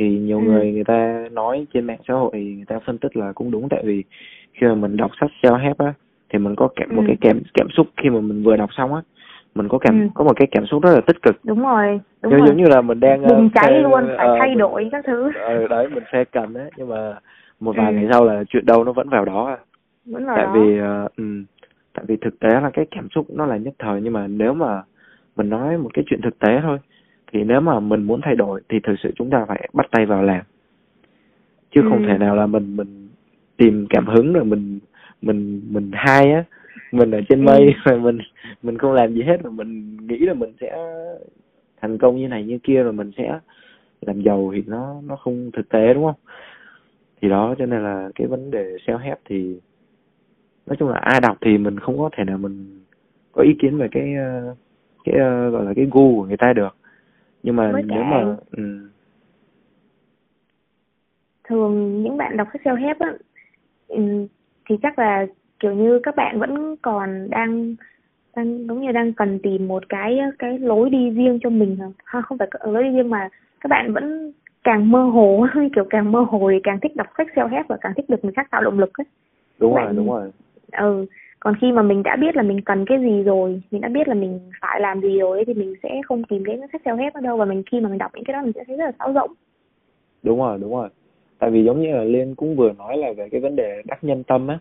thì 0.00 0.18
nhiều 0.18 0.38
Ừ. 0.40 0.44
người 0.44 0.72
người 0.72 0.84
ta 0.84 1.28
nói 1.32 1.66
trên 1.74 1.84
mạng 1.84 1.98
xã 2.08 2.14
hội 2.14 2.30
người 2.32 2.64
ta 2.68 2.78
phân 2.86 2.98
tích 2.98 3.16
là 3.16 3.32
cũng 3.32 3.50
đúng 3.50 3.68
tại 3.68 3.82
vì 3.84 4.04
khi 4.52 4.66
mà 4.66 4.74
mình 4.74 4.96
đọc 4.96 5.10
sách 5.20 5.30
self 5.42 5.56
help 5.58 5.78
á 5.78 5.92
thì 6.32 6.38
mình 6.38 6.54
có 6.56 6.68
cảm 6.76 6.96
một 6.96 7.02
Ừ. 7.02 7.06
cái 7.06 7.16
cảm 7.20 7.40
cảm 7.54 7.66
xúc 7.70 7.86
khi 8.02 8.10
mà 8.10 8.20
mình 8.20 8.42
vừa 8.42 8.56
đọc 8.56 8.70
xong 8.76 8.94
á 8.94 9.02
mình 9.54 9.68
có 9.68 9.78
cảm 9.78 10.00
Ừ. 10.00 10.08
có 10.14 10.24
một 10.24 10.32
cái 10.36 10.48
cảm 10.50 10.66
xúc 10.66 10.82
rất 10.82 10.90
là 10.94 11.00
tích 11.00 11.22
cực 11.22 11.44
đúng 11.44 11.62
rồi 11.62 12.00
đúng 12.22 12.32
giống, 12.32 12.40
rồi 12.40 12.48
giống 12.48 12.56
như 12.56 12.64
là 12.68 12.80
mình 12.80 13.00
đang 13.00 13.22
ờ, 13.22 13.34
bùng 13.34 13.50
cháy 13.54 13.70
phê- 13.70 13.82
luôn 13.82 14.04
phải 14.16 14.26
ờ, 14.26 14.36
thay 14.38 14.54
đổi 14.54 14.88
các 14.92 15.04
thứ 15.06 15.32
ờ, 15.34 15.68
đấy 15.68 15.88
mình 15.88 16.04
phê 16.12 16.24
cần 16.24 16.54
á 16.54 16.64
nhưng 16.76 16.88
mà 16.88 17.14
một 17.60 17.76
vài 17.76 17.92
Ừ. 17.92 17.96
ngày 17.96 18.08
sau 18.12 18.24
là 18.24 18.44
chuyện 18.48 18.66
đâu 18.66 18.84
nó 18.84 18.92
vẫn 18.92 19.08
vào 19.08 19.24
đó 19.24 19.44
à. 19.46 19.58
vẫn 20.06 20.26
vào 20.26 20.36
tại 20.36 20.46
đó 20.46 20.52
vì 20.52 20.78
ờ, 20.78 21.08
ừ, 21.16 21.24
tại 21.94 22.04
vì 22.08 22.16
thực 22.16 22.38
tế 22.40 22.48
là 22.48 22.70
cái 22.72 22.86
cảm 22.90 23.08
xúc 23.14 23.26
nó 23.30 23.46
là 23.46 23.56
nhất 23.56 23.74
thời 23.78 24.00
nhưng 24.00 24.12
mà 24.12 24.26
nếu 24.26 24.54
mà 24.54 24.82
mình 25.36 25.48
nói 25.48 25.78
một 25.78 25.90
cái 25.94 26.04
chuyện 26.08 26.20
thực 26.22 26.38
tế 26.38 26.60
thôi 26.62 26.78
thì 27.32 27.44
nếu 27.44 27.60
mà 27.60 27.80
mình 27.80 28.02
muốn 28.02 28.20
thay 28.20 28.34
đổi 28.36 28.60
thì 28.68 28.78
thực 28.80 28.94
sự 29.02 29.12
chúng 29.16 29.30
ta 29.30 29.44
phải 29.48 29.68
bắt 29.72 29.86
tay 29.90 30.06
vào 30.06 30.22
làm 30.22 30.42
chứ 31.74 31.82
không 31.88 32.02
Ừ. 32.02 32.08
thể 32.08 32.18
nào 32.18 32.36
là 32.36 32.46
mình 32.46 32.76
mình 32.76 33.08
tìm 33.56 33.86
cảm 33.90 34.06
hứng 34.06 34.32
rồi 34.32 34.44
mình 34.44 34.78
mình 35.22 35.60
mình 35.70 35.90
hai 35.94 36.32
á 36.32 36.44
mình 36.92 37.10
ở 37.10 37.20
trên 37.28 37.40
Ừ. 37.40 37.44
mây 37.44 37.74
rồi 37.84 38.00
mình 38.00 38.18
mình 38.62 38.78
không 38.78 38.92
làm 38.92 39.14
gì 39.14 39.22
hết 39.22 39.42
rồi 39.42 39.52
mình 39.52 39.96
nghĩ 40.06 40.18
là 40.18 40.34
mình 40.34 40.52
sẽ 40.60 40.76
thành 41.80 41.98
công 41.98 42.16
như 42.16 42.28
này 42.28 42.44
như 42.44 42.58
kia 42.58 42.82
rồi 42.82 42.92
mình 42.92 43.10
sẽ 43.16 43.38
làm 44.00 44.22
giàu 44.22 44.50
thì 44.54 44.62
nó 44.66 45.00
nó 45.06 45.16
không 45.16 45.50
thực 45.52 45.68
tế 45.68 45.94
đúng 45.94 46.04
không 46.04 46.14
thì 47.22 47.28
đó 47.28 47.54
cho 47.58 47.66
nên 47.66 47.82
là 47.82 48.08
cái 48.14 48.26
vấn 48.26 48.50
đề 48.50 48.76
self 48.86 48.98
help 48.98 49.18
thì 49.24 49.56
nói 50.66 50.76
chung 50.78 50.88
là 50.88 50.98
ai 50.98 51.20
đọc 51.20 51.38
thì 51.40 51.58
mình 51.58 51.78
không 51.78 51.98
có 51.98 52.10
thể 52.16 52.24
nào 52.24 52.38
mình 52.38 52.80
có 53.32 53.42
ý 53.42 53.54
kiến 53.58 53.78
về 53.78 53.88
cái 53.92 54.14
ờ, 54.14 54.54
cái 55.04 55.14
ờ, 55.20 55.50
gọi 55.50 55.64
là 55.64 55.72
cái 55.76 55.86
gu 55.90 56.16
của 56.16 56.24
người 56.26 56.36
ta 56.36 56.52
được 56.52 56.76
nhưng 57.42 57.56
mà 57.56 57.72
Với 57.72 57.82
nếu 57.82 58.02
mà 58.02 58.36
ừ, 58.50 58.62
thường 61.48 62.02
những 62.02 62.16
bạn 62.16 62.36
đọc 62.36 62.48
sách 62.52 62.62
self 62.64 62.76
help 62.76 62.98
á 62.98 63.12
ừm, 63.88 64.26
thì 64.68 64.76
chắc 64.82 64.98
là 64.98 65.26
kiểu 65.60 65.72
như 65.74 66.00
các 66.02 66.16
bạn 66.16 66.40
vẫn 66.40 66.76
còn 66.76 67.30
đang 67.30 67.74
đang 68.36 68.66
giống 68.66 68.80
như 68.80 68.92
đang 68.92 69.12
cần 69.12 69.38
tìm 69.42 69.68
một 69.68 69.88
cái 69.88 70.18
cái 70.38 70.58
lối 70.58 70.90
đi 70.90 71.10
riêng 71.10 71.38
cho 71.42 71.50
mình 71.50 71.76
ha 72.04 72.20
không 72.20 72.38
phải 72.38 72.48
lối 72.64 72.82
đi 72.82 72.90
riêng 72.90 73.10
mà 73.10 73.28
các 73.60 73.68
bạn 73.68 73.92
vẫn 73.92 74.32
càng 74.64 74.90
mơ 74.90 75.02
hồ 75.02 75.46
kiểu 75.74 75.84
càng 75.90 76.12
mơ 76.12 76.20
hồ 76.20 76.50
thì 76.52 76.56
càng 76.62 76.78
thích 76.82 76.96
đọc 76.96 77.06
sách 77.18 77.26
self 77.34 77.48
help 77.48 77.66
và 77.68 77.76
càng 77.80 77.92
thích 77.96 78.08
được 78.10 78.24
người 78.24 78.32
khác 78.36 78.48
tạo 78.50 78.62
động 78.64 78.78
lực 78.78 78.90
ấy. 78.98 79.04
đúng 79.58 79.74
Bạn- 79.74 79.84
rồi 79.86 79.94
đúng 79.96 80.10
rồi. 80.10 80.30
Ừ 80.72 81.06
còn 81.40 81.54
khi 81.60 81.72
mà 81.72 81.82
mình 81.82 82.02
đã 82.02 82.16
biết 82.16 82.36
là 82.36 82.42
mình 82.42 82.60
cần 82.60 82.84
cái 82.84 82.98
gì 83.00 83.22
rồi 83.22 83.62
mình 83.70 83.80
đã 83.80 83.88
biết 83.88 84.08
là 84.08 84.14
mình 84.14 84.40
phải 84.60 84.80
làm 84.80 85.00
gì 85.00 85.18
rồi 85.18 85.38
ấy, 85.38 85.44
thì 85.44 85.54
mình 85.54 85.74
sẽ 85.82 86.00
không 86.06 86.22
tìm 86.24 86.44
đến 86.44 86.60
sách 86.72 86.82
self 86.84 86.96
help 86.96 87.14
nữa 87.14 87.20
đâu. 87.20 87.36
Và 87.36 87.44
mình 87.44 87.62
khi 87.70 87.80
mà 87.80 87.88
mình 87.88 87.98
đọc 87.98 88.10
những 88.14 88.24
cái 88.24 88.32
đó 88.32 88.42
mình 88.42 88.52
sẽ 88.54 88.64
thấy 88.66 88.76
rất 88.76 88.84
là 88.84 88.92
sáo 88.98 89.12
rỗng. 89.12 89.30
Đúng 90.22 90.38
rồi 90.38 90.58
đúng 90.60 90.70
rồi. 90.70 90.88
Tại 91.38 91.50
vì 91.50 91.64
giống 91.64 91.80
như 91.80 91.92
là 91.92 92.04
liên 92.04 92.34
cũng 92.34 92.56
vừa 92.56 92.72
nói 92.72 92.96
là 92.96 93.12
về 93.12 93.28
cái 93.28 93.40
vấn 93.40 93.56
đề 93.56 93.82
đắc 93.84 94.04
nhân 94.04 94.22
tâm 94.24 94.48
á. 94.48 94.58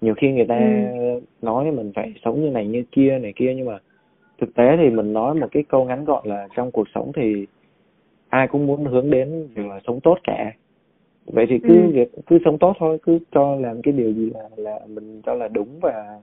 Nhiều 0.00 0.14
khi 0.14 0.32
người 0.32 0.44
ta 0.44 0.58
Ừ. 0.58 1.20
nói 1.42 1.70
mình 1.70 1.92
phải 1.94 2.14
sống 2.24 2.42
như 2.42 2.50
này 2.50 2.66
như 2.66 2.84
kia 2.92 3.18
này 3.18 3.32
kia 3.36 3.54
nhưng 3.56 3.66
mà 3.66 3.78
thực 4.40 4.54
tế 4.54 4.76
thì 4.76 4.90
mình 4.90 5.12
nói 5.12 5.34
một 5.34 5.48
cái 5.52 5.64
câu 5.68 5.84
ngắn 5.84 6.04
gọn 6.04 6.26
là 6.26 6.48
trong 6.56 6.70
cuộc 6.70 6.88
sống 6.94 7.12
thì 7.14 7.46
ai 8.28 8.48
cũng 8.48 8.66
muốn 8.66 8.84
hướng 8.84 9.10
đến 9.10 9.48
việc 9.54 9.66
là 9.66 9.80
sống 9.86 10.00
tốt 10.00 10.18
cả 10.24 10.52
vậy 11.32 11.46
thì 11.48 11.58
cứ 11.58 11.92
Ừ. 11.94 12.04
cứ 12.26 12.38
sống 12.44 12.58
tốt 12.58 12.76
thôi 12.78 12.98
cứ 13.02 13.18
cho 13.32 13.56
làm 13.56 13.82
cái 13.82 13.92
điều 13.92 14.12
gì 14.12 14.30
là 14.30 14.48
là 14.56 14.78
mình 14.86 15.22
cho 15.26 15.34
là 15.34 15.48
đúng 15.48 15.80
và 15.80 16.20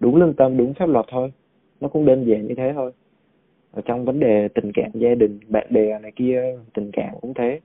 đúng 0.00 0.16
lương 0.16 0.34
tâm 0.34 0.56
đúng 0.56 0.74
pháp 0.74 0.88
luật 0.88 1.06
thôi. 1.08 1.32
Nó 1.80 1.88
cũng 1.88 2.04
đơn 2.04 2.24
giản 2.24 2.46
như 2.46 2.54
thế 2.54 2.72
thôi. 2.74 2.92
Ở 3.72 3.82
trong 3.84 4.04
vấn 4.04 4.20
đề 4.20 4.48
tình 4.48 4.72
cảm 4.74 4.90
gia 4.94 5.14
đình 5.14 5.38
bạn 5.48 5.66
bè 5.70 5.98
này 5.98 6.12
kia 6.16 6.42
tình 6.74 6.90
cảm 6.92 7.14
cũng 7.20 7.34
thế. 7.34 7.60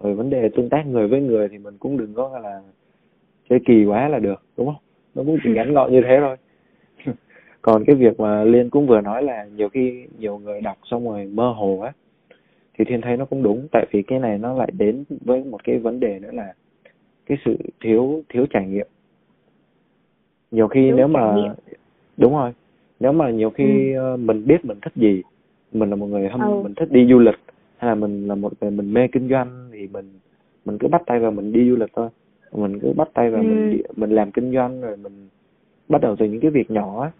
Rồi 0.00 0.14
vấn 0.14 0.30
đề 0.30 0.48
tương 0.56 0.68
tác 0.68 0.86
người 0.86 1.08
với 1.08 1.20
người 1.20 1.48
thì 1.48 1.58
mình 1.58 1.78
cũng 1.78 1.96
đừng 1.96 2.14
có 2.14 2.38
là 2.38 2.60
chơi 3.50 3.58
kỳ 3.66 3.84
quá 3.84 4.08
là 4.08 4.18
được 4.18 4.42
đúng 4.56 4.66
không? 4.66 4.82
Nó 5.14 5.22
cũng 5.26 5.38
chỉ 5.44 5.50
ngắn 5.54 5.74
gọn 5.74 5.92
như 5.92 6.00
thế 6.04 6.18
thôi. 6.20 6.36
Còn 7.62 7.84
cái 7.84 7.96
việc 7.96 8.20
mà 8.20 8.44
liên 8.44 8.70
cũng 8.70 8.86
vừa 8.86 9.00
nói 9.00 9.22
là 9.22 9.44
nhiều 9.56 9.68
khi 9.68 10.06
nhiều 10.18 10.38
người 10.38 10.60
đọc 10.60 10.76
xong 10.84 11.08
rồi 11.08 11.24
mơ 11.24 11.52
hồ 11.52 11.78
á 11.78 11.92
thì 12.78 12.84
thiên 12.84 13.00
thấy 13.00 13.16
nó 13.16 13.24
cũng 13.24 13.42
đúng 13.42 13.66
tại 13.72 13.86
vì 13.90 14.02
cái 14.02 14.18
này 14.18 14.38
nó 14.38 14.54
lại 14.54 14.70
đến 14.78 15.04
với 15.24 15.44
một 15.44 15.64
cái 15.64 15.78
vấn 15.78 16.00
đề 16.00 16.18
nữa 16.18 16.30
là 16.32 16.54
cái 17.26 17.38
sự 17.44 17.56
thiếu 17.80 18.22
thiếu 18.28 18.46
trải 18.50 18.66
nghiệm 18.66 18.86
nhiều 20.50 20.68
khi 20.68 20.86
Thiếu 20.86 20.96
nếu 20.96 21.08
mà 21.08 21.34
nghiệm. 21.36 21.52
đúng 22.16 22.32
rồi 22.32 22.52
nếu 23.00 23.12
mà 23.12 23.30
nhiều 23.30 23.50
khi 23.50 23.92
Ừ. 23.92 23.98
ờ, 23.98 24.16
mình 24.16 24.46
biết 24.46 24.64
mình 24.64 24.78
thích 24.82 24.92
gì 24.96 25.22
mình 25.72 25.90
là 25.90 25.96
một 25.96 26.06
người 26.06 26.28
hâm 26.28 26.40
Ừ. 26.40 26.60
mình 26.62 26.74
thích 26.74 26.92
đi 26.92 27.06
du 27.10 27.18
lịch 27.18 27.38
hay 27.76 27.88
là 27.88 27.94
mình 27.94 28.28
là 28.28 28.34
một 28.34 28.52
người 28.60 28.70
mình 28.70 28.92
mê 28.94 29.08
kinh 29.12 29.28
doanh 29.28 29.68
thì 29.72 29.88
mình 29.92 30.04
mình 30.64 30.78
cứ 30.78 30.88
bắt 30.88 31.02
tay 31.06 31.18
vào 31.18 31.30
mình 31.30 31.52
đi 31.52 31.70
du 31.70 31.76
lịch 31.76 31.90
thôi 31.96 32.08
mình 32.52 32.78
cứ 32.80 32.92
bắt 32.96 33.08
tay 33.14 33.30
vào 33.30 33.42
mình 33.42 33.70
Ừ. 33.70 33.76
đi, 33.76 33.82
mình 33.96 34.10
làm 34.10 34.30
kinh 34.32 34.52
doanh 34.52 34.80
rồi 34.80 34.96
mình 34.96 35.28
bắt 35.88 36.00
đầu 36.00 36.16
từ 36.16 36.26
những 36.26 36.40
cái 36.40 36.50
việc 36.50 36.70
nhỏ 36.70 37.02
á 37.02 37.10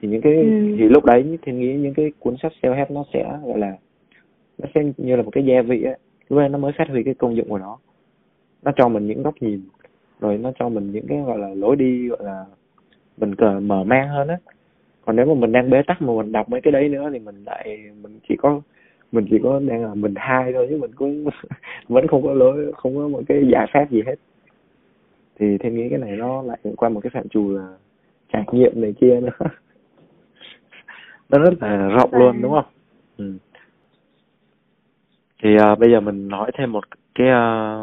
thì 0.00 0.08
những 0.08 0.20
cái 0.20 0.34
Ừ. 0.34 0.50
thì 0.78 0.88
lúc 0.88 1.04
đấy 1.04 1.38
thì 1.42 1.52
nghĩ 1.52 1.74
những 1.74 1.94
cái 1.94 2.12
cuốn 2.18 2.36
sách 2.42 2.52
self 2.62 2.74
help 2.74 2.90
nó 2.90 3.04
sẽ 3.12 3.38
gọi 3.44 3.58
là 3.58 3.76
nó 4.58 4.68
sẽ 4.74 4.80
như 4.96 5.16
là 5.16 5.22
một 5.22 5.30
cái 5.30 5.44
gia 5.44 5.62
vị 5.62 5.82
á. 5.84 5.94
Lúc 6.28 6.50
nó 6.50 6.58
mới 6.58 6.72
phát 6.78 6.88
huy 6.88 7.02
cái 7.02 7.14
công 7.14 7.36
dụng 7.36 7.48
của 7.48 7.58
nó. 7.58 7.78
Nó 8.62 8.72
cho 8.76 8.88
mình 8.88 9.06
những 9.06 9.22
góc 9.22 9.34
nhìn 9.40 9.60
rồi 10.20 10.38
nó 10.38 10.52
cho 10.58 10.68
mình 10.68 10.92
những 10.92 11.06
cái 11.06 11.18
gọi 11.26 11.38
là 11.38 11.48
lối 11.54 11.76
đi 11.76 12.08
gọi 12.08 12.18
là 12.22 12.44
mình 13.16 13.34
cần 13.34 13.68
mở 13.68 13.84
mang 13.84 14.08
hơn 14.08 14.28
á. 14.28 14.36
Còn 15.04 15.16
nếu 15.16 15.26
mà 15.26 15.34
mình 15.34 15.52
đang 15.52 15.70
bế 15.70 15.82
tắc 15.86 16.02
mà 16.02 16.12
mình 16.12 16.32
đọc 16.32 16.48
mấy 16.48 16.60
cái 16.60 16.72
đấy 16.72 16.88
nữa 16.88 17.10
thì 17.12 17.18
mình 17.18 17.44
lại 17.44 17.90
mình 18.02 18.18
chỉ 18.28 18.36
có 18.38 18.60
mình 19.12 19.26
chỉ 19.30 19.38
có 19.42 19.60
đang 19.66 19.84
là 19.84 19.94
mình 19.94 20.14
hai 20.16 20.52
thôi 20.52 20.66
chứ 20.70 20.78
mình 20.78 20.90
cũng 20.94 21.24
vẫn 21.88 22.06
không 22.06 22.22
có 22.22 22.32
lối 22.32 22.72
không 22.72 22.96
có 22.96 23.08
một 23.08 23.22
cái 23.28 23.48
giải 23.52 23.66
pháp 23.72 23.90
gì 23.90 24.02
hết. 24.06 24.14
Thì 25.38 25.58
thêm 25.58 25.76
nghĩ 25.76 25.88
cái 25.88 25.98
này 25.98 26.16
nó 26.16 26.42
lại 26.42 26.58
qua 26.76 26.88
một 26.88 27.00
cái 27.00 27.10
phạm 27.14 27.28
trù 27.28 27.50
là 27.50 27.76
trải 28.32 28.44
nghiệm 28.52 28.80
này 28.80 28.94
kia 29.00 29.20
nữa. 29.20 29.30
Nó 31.28 31.38
rất 31.38 31.54
là 31.60 31.88
rộng 31.88 32.10
luôn 32.12 32.42
đúng 32.42 32.52
không? 32.52 32.64
Ừ. 33.16 33.32
thì 35.42 35.56
à, 35.56 35.74
bây 35.74 35.90
giờ 35.90 36.00
mình 36.00 36.28
nói 36.28 36.50
thêm 36.58 36.72
một 36.72 36.84
cái 37.14 37.28
à, 37.28 37.76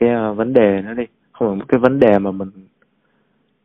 cái 0.00 0.08
à, 0.08 0.30
vấn 0.30 0.52
đề 0.52 0.82
nữa 0.82 0.94
đi. 0.96 1.04
Không 1.32 1.48
phải 1.48 1.56
một 1.56 1.64
cái 1.68 1.78
vấn 1.78 2.00
đề 2.00 2.18
mà 2.18 2.30
mình 2.30 2.50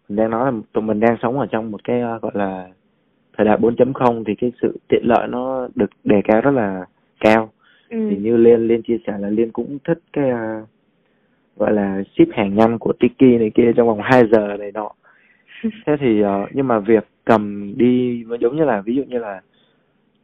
mình 0.09 0.15
đang 0.15 0.30
nói 0.30 0.51
là 0.51 0.59
tụi 0.73 0.84
mình 0.84 0.99
đang 0.99 1.17
sống 1.21 1.39
ở 1.39 1.45
trong 1.45 1.71
một 1.71 1.84
cái 1.84 2.01
à, 2.01 2.17
gọi 2.21 2.32
là 2.36 2.67
thời 3.38 3.45
đại 3.45 3.57
4.0 3.57 4.23
thì 4.27 4.36
cái 4.36 4.51
sự 4.61 4.77
tiện 4.88 5.01
lợi 5.05 5.27
nó 5.27 5.67
được 5.75 5.89
đề 6.03 6.21
cao 6.23 6.41
rất 6.41 6.51
là 6.51 6.86
cao. 7.19 7.49
Ừ. 7.89 8.07
thì 8.09 8.17
như 8.17 8.38
liên 8.38 8.67
liên 8.67 8.82
chia 8.82 8.97
sẻ 9.07 9.13
là 9.19 9.30
liên 9.30 9.51
cũng 9.51 9.77
thích 9.88 9.99
cái 10.13 10.30
à, 10.30 10.61
gọi 11.57 11.73
là 11.73 12.03
ship 12.15 12.34
hàng 12.34 12.55
nhanh 12.55 12.80
của 12.80 12.93
Tiki 12.93 13.39
này 13.39 13.51
kia 13.55 13.71
trong 13.75 13.88
vòng 13.88 13.99
2 14.03 14.23
giờ 14.32 14.57
này 14.59 14.71
nọ. 14.71 14.91
Thế 15.86 15.95
thì 15.99 16.21
ờ, 16.21 16.45
nhưng 16.53 16.67
mà 16.67 16.80
việc 16.80 17.07
cầm 17.25 17.73
đi 17.77 18.23
giống 18.39 18.55
như 18.55 18.63
là 18.63 18.82
ví 18.82 18.95
dụ 18.95 19.03
như 19.03 19.17
là 19.17 19.41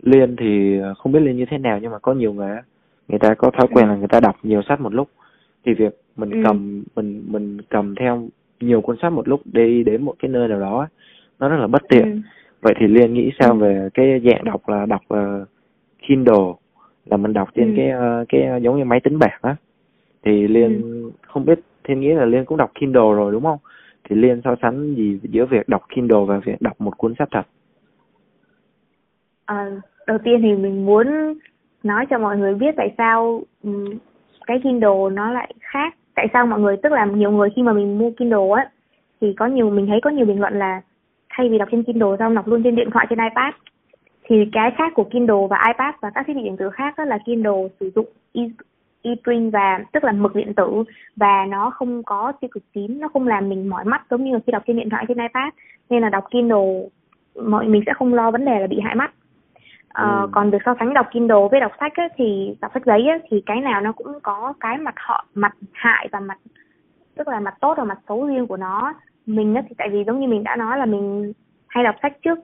liên 0.01 0.35
thì 0.35 0.79
không 0.97 1.11
biết 1.11 1.19
liên 1.19 1.37
như 1.37 1.45
thế 1.45 1.57
nào 1.57 1.79
nhưng 1.81 1.91
mà 1.91 1.99
có 1.99 2.13
nhiều 2.13 2.33
người 2.33 2.57
người 3.07 3.19
ta 3.19 3.33
có 3.33 3.51
thói 3.51 3.67
quen 3.67 3.85
Ừ. 3.85 3.89
là 3.89 3.95
người 3.95 4.07
ta 4.07 4.19
đọc 4.19 4.35
nhiều 4.43 4.61
sách 4.61 4.81
một 4.81 4.93
lúc 4.93 5.09
thì 5.65 5.73
việc 5.73 5.93
mình 6.15 6.29
Ừ. 6.31 6.41
cầm 6.45 6.83
mình 6.95 7.23
mình 7.27 7.57
cầm 7.69 7.95
theo 7.95 8.27
nhiều 8.59 8.81
cuốn 8.81 8.97
sách 9.01 9.13
một 9.13 9.27
lúc 9.27 9.41
đi 9.45 9.83
đến 9.83 10.03
một 10.03 10.13
cái 10.19 10.29
nơi 10.31 10.47
nào 10.47 10.59
đó 10.59 10.87
nó 11.39 11.49
rất 11.49 11.57
là 11.57 11.67
bất 11.67 11.81
tiện 11.89 12.11
Ừ. 12.11 12.19
vậy 12.61 12.73
thì 12.79 12.87
liên 12.87 13.13
nghĩ 13.13 13.31
sao 13.39 13.51
Ừ. 13.53 13.57
về 13.57 13.89
cái 13.93 14.21
dạng 14.25 14.43
đọc 14.43 14.69
là 14.69 14.85
đọc 14.85 15.01
ờ, 15.07 15.45
Kindle 16.07 16.53
là 17.05 17.17
mình 17.17 17.33
đọc 17.33 17.49
trên 17.55 17.67
Ừ. 17.69 17.73
cái 17.77 17.89
ờ, 17.89 18.25
cái 18.29 18.41
ờ, 18.43 18.57
giống 18.57 18.77
như 18.77 18.85
máy 18.85 18.99
tính 18.99 19.19
bảng 19.19 19.39
á 19.41 19.55
thì 20.23 20.47
liên 20.47 20.81
Ừ. 20.81 21.11
không 21.27 21.45
biết 21.45 21.59
thiên 21.83 21.99
nghĩ 21.99 22.13
là 22.13 22.25
liên 22.25 22.45
cũng 22.45 22.57
đọc 22.57 22.71
Kindle 22.75 23.01
rồi 23.01 23.31
đúng 23.31 23.43
không 23.43 23.57
thì 24.09 24.15
liên 24.15 24.41
so 24.43 24.55
sánh 24.61 24.95
gì 24.95 25.19
giữa 25.23 25.45
việc 25.45 25.69
đọc 25.69 25.81
Kindle 25.95 26.19
và 26.27 26.39
việc 26.39 26.61
đọc 26.61 26.81
một 26.81 26.97
cuốn 26.97 27.13
sách 27.19 27.27
thật 27.31 27.43
Ờ, 29.45 29.79
đầu 30.07 30.17
tiên 30.23 30.39
thì 30.41 30.53
mình 30.55 30.85
muốn 30.85 31.07
nói 31.85 32.05
cho 32.09 32.17
mọi 32.17 32.37
người 32.37 32.53
biết 32.53 32.75
tại 32.77 32.93
sao 32.97 33.41
ừ, 33.63 33.69
cái 34.47 34.59
Kindle 34.63 35.09
nó 35.11 35.31
lại 35.31 35.53
khác. 35.61 35.95
Tại 36.15 36.27
sao 36.33 36.45
mọi 36.45 36.59
người, 36.59 36.77
tức 36.77 36.91
là 36.91 37.05
nhiều 37.05 37.31
người 37.31 37.49
khi 37.55 37.61
mà 37.61 37.73
mình 37.73 37.97
mua 37.97 38.11
Kindle 38.11 38.51
á, 38.55 38.69
thì 39.21 39.33
có 39.33 39.45
nhiều, 39.45 39.69
mình 39.69 39.87
thấy 39.87 39.99
có 40.03 40.09
nhiều 40.09 40.25
bình 40.25 40.39
luận 40.39 40.53
là 40.53 40.81
thay 41.29 41.49
vì 41.49 41.57
đọc 41.57 41.67
trên 41.71 41.83
Kindle 41.83 42.15
xong 42.19 42.35
đọc 42.35 42.47
luôn 42.47 42.63
trên 42.63 42.75
điện 42.75 42.89
thoại, 42.91 43.07
trên 43.09 43.19
iPad. 43.19 43.53
Thì 44.23 44.35
cái 44.51 44.71
khác 44.77 44.93
của 44.95 45.03
Kindle 45.03 45.47
và 45.49 45.57
iPad 45.67 45.95
và 46.01 46.09
các 46.09 46.27
thiết 46.27 46.33
bị 46.35 46.43
điện 46.43 46.57
tử 46.57 46.69
khác 46.69 46.93
đó 46.97 47.03
là 47.03 47.17
Kindle 47.25 47.67
sử 47.79 47.91
dụng 47.95 48.05
e- 48.33 48.49
e-print 49.01 49.53
và, 49.53 49.79
tức 49.91 50.03
là 50.03 50.11
mực 50.11 50.35
điện 50.35 50.53
tử 50.53 50.83
và 51.15 51.45
nó 51.49 51.69
không 51.69 52.03
có 52.03 52.31
tiêu 52.41 52.49
cực 52.53 52.63
tím, 52.73 52.99
nó 52.99 53.07
không 53.07 53.27
làm 53.27 53.49
mình 53.49 53.69
mỏi 53.69 53.85
mắt 53.85 54.05
giống 54.09 54.23
như 54.23 54.39
khi 54.45 54.51
đọc 54.51 54.63
trên 54.67 54.77
điện 54.77 54.89
thoại, 54.89 55.05
trên 55.07 55.17
iPad. 55.17 55.53
Nên 55.89 56.01
là 56.01 56.09
đọc 56.09 56.23
Kindle, 56.31 56.89
mọi, 57.43 57.67
mình 57.67 57.83
sẽ 57.85 57.93
không 57.93 58.13
lo 58.13 58.31
vấn 58.31 58.45
đề 58.45 58.59
là 58.59 58.67
bị 58.67 58.79
hại 58.83 58.95
mắt. 58.95 59.11
Ờ, 59.95 60.21
Ừ. 60.21 60.27
còn 60.31 60.51
việc 60.51 60.61
so 60.65 60.75
sánh 60.79 60.93
đọc 60.93 61.07
Kindle 61.11 61.47
với 61.51 61.59
đọc 61.59 61.71
sách 61.79 61.93
á, 61.95 62.07
thì 62.17 62.55
đọc 62.61 62.71
sách 62.73 62.85
giấy 62.85 63.07
á, 63.07 63.17
thì 63.29 63.43
cái 63.45 63.61
nào 63.61 63.81
nó 63.81 63.91
cũng 63.91 64.07
có 64.23 64.53
cái 64.59 64.77
mặt 64.77 64.95
họ 64.97 65.25
mặt 65.35 65.53
hại 65.73 66.07
và 66.11 66.19
mặt 66.19 66.37
tức 67.15 67.27
là 67.27 67.39
mặt 67.39 67.53
tốt 67.61 67.73
và 67.77 67.83
mặt 67.83 67.97
xấu 68.07 68.27
riêng 68.27 68.47
của 68.47 68.57
nó. 68.57 68.93
Mình 69.25 69.55
á 69.55 69.61
thì 69.69 69.75
tại 69.77 69.89
vì 69.89 70.03
giống 70.03 70.19
như 70.19 70.27
mình 70.27 70.43
đã 70.43 70.55
nói 70.55 70.77
là 70.77 70.85
mình 70.85 71.33
hay 71.67 71.83
đọc 71.83 71.95
sách 72.01 72.13
trước 72.21 72.39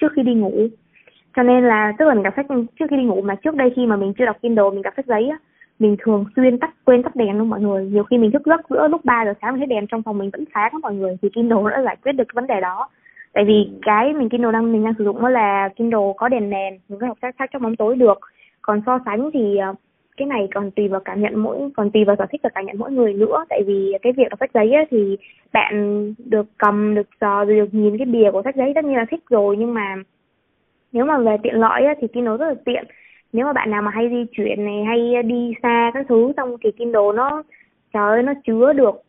trước 0.00 0.12
khi 0.16 0.22
đi 0.22 0.34
ngủ. 0.34 0.52
Cho 1.36 1.42
nên 1.42 1.64
là 1.64 1.92
tức 1.98 2.04
là 2.08 2.14
mình 2.14 2.22
đọc 2.22 2.32
sách 2.36 2.46
trước 2.78 2.86
khi 2.90 2.96
đi 2.96 3.04
ngủ 3.04 3.22
mà 3.22 3.34
trước 3.34 3.54
đây 3.54 3.72
khi 3.76 3.86
mà 3.86 3.96
mình 3.96 4.12
chưa 4.18 4.26
đọc 4.26 4.36
Kindle 4.42 4.70
mình 4.72 4.82
đọc 4.82 4.92
sách 4.96 5.06
giấy 5.06 5.28
á 5.28 5.38
mình 5.78 5.96
thường 5.98 6.24
xuyên 6.36 6.58
tắt 6.58 6.70
quên 6.84 7.02
tắt 7.02 7.16
đèn 7.16 7.38
luôn 7.38 7.50
mọi 7.50 7.60
người. 7.60 7.86
Nhiều 7.86 8.04
khi 8.04 8.18
mình 8.18 8.32
thức 8.32 8.42
giấc 8.46 8.60
giữa 8.70 8.88
lúc 8.88 9.04
3 9.04 9.24
giờ 9.24 9.34
sáng 9.42 9.52
mình 9.52 9.60
thấy 9.60 9.66
đèn 9.66 9.86
trong 9.86 10.02
phòng 10.02 10.18
mình 10.18 10.30
vẫn 10.32 10.44
sáng 10.54 10.72
á 10.72 10.78
mọi 10.82 10.94
người 10.94 11.16
thì 11.22 11.28
Kindle 11.34 11.58
đã 11.70 11.82
giải 11.82 11.96
quyết 12.04 12.12
được 12.12 12.24
cái 12.28 12.32
vấn 12.34 12.46
đề 12.46 12.60
đó 12.60 12.88
tại 13.36 13.44
vì 13.44 13.68
cái 13.82 14.12
mình 14.12 14.28
Kindle 14.28 14.52
đang 14.52 14.72
mình 14.72 14.84
đang 14.84 14.94
sử 14.98 15.04
dụng 15.04 15.22
nó 15.22 15.28
là 15.28 15.68
Kindle 15.76 16.12
có 16.16 16.28
đèn 16.28 16.50
nền 16.50 16.78
mình 16.88 16.98
có 17.00 17.06
đọc 17.06 17.18
sách 17.22 17.34
sách 17.38 17.50
trong 17.52 17.62
bóng 17.62 17.76
tối 17.76 17.96
được. 17.96 18.18
Còn 18.62 18.80
so 18.86 18.98
sánh 19.04 19.30
thì 19.34 19.56
ờ, 19.56 19.74
cái 20.16 20.26
này 20.26 20.48
còn 20.54 20.70
tùy 20.70 20.88
vào 20.88 21.00
cảm 21.04 21.22
nhận 21.22 21.42
mỗi 21.42 21.58
còn 21.76 21.90
tùy 21.90 22.04
vào 22.04 22.16
sở 22.16 22.26
thích 22.30 22.40
và 22.42 22.50
cảm 22.54 22.66
nhận 22.66 22.78
mỗi 22.78 22.92
người 22.92 23.14
nữa. 23.14 23.44
Tại 23.48 23.62
vì 23.66 23.92
cái 24.02 24.12
việc 24.12 24.28
đọc 24.30 24.38
sách 24.40 24.50
giấy 24.54 24.72
ấy, 24.72 24.84
thì 24.90 25.16
bạn 25.52 26.14
được 26.18 26.46
cầm 26.58 26.94
được 26.94 27.08
sờ 27.20 27.44
được 27.44 27.74
nhìn 27.74 27.98
cái 27.98 28.06
bìa 28.06 28.30
của 28.32 28.42
sách 28.44 28.56
giấy 28.56 28.72
tất 28.74 28.84
nhiên 28.84 28.96
là 28.96 29.04
thích 29.10 29.24
rồi 29.30 29.56
nhưng 29.56 29.74
mà 29.74 29.96
nếu 30.92 31.04
mà 31.04 31.18
về 31.18 31.36
tiện 31.42 31.54
lợi 31.54 31.84
ấy, 31.84 31.94
thì 32.00 32.08
Kindle 32.08 32.36
rất 32.36 32.48
là 32.48 32.54
tiện. 32.64 32.84
Nếu 33.32 33.46
mà 33.46 33.52
bạn 33.52 33.70
nào 33.70 33.82
mà 33.82 33.90
hay 33.90 34.08
di 34.08 34.24
chuyển 34.32 34.64
này 34.64 34.84
hay 34.84 35.22
đi 35.22 35.52
xa 35.62 35.90
các 35.94 36.06
thứ 36.08 36.32
xong 36.36 36.56
thì 36.64 36.70
Kindle 36.70 37.12
nó 37.14 37.42
trời 37.92 38.10
ơi 38.10 38.22
nó 38.22 38.32
chứa 38.46 38.72
được 38.72 39.05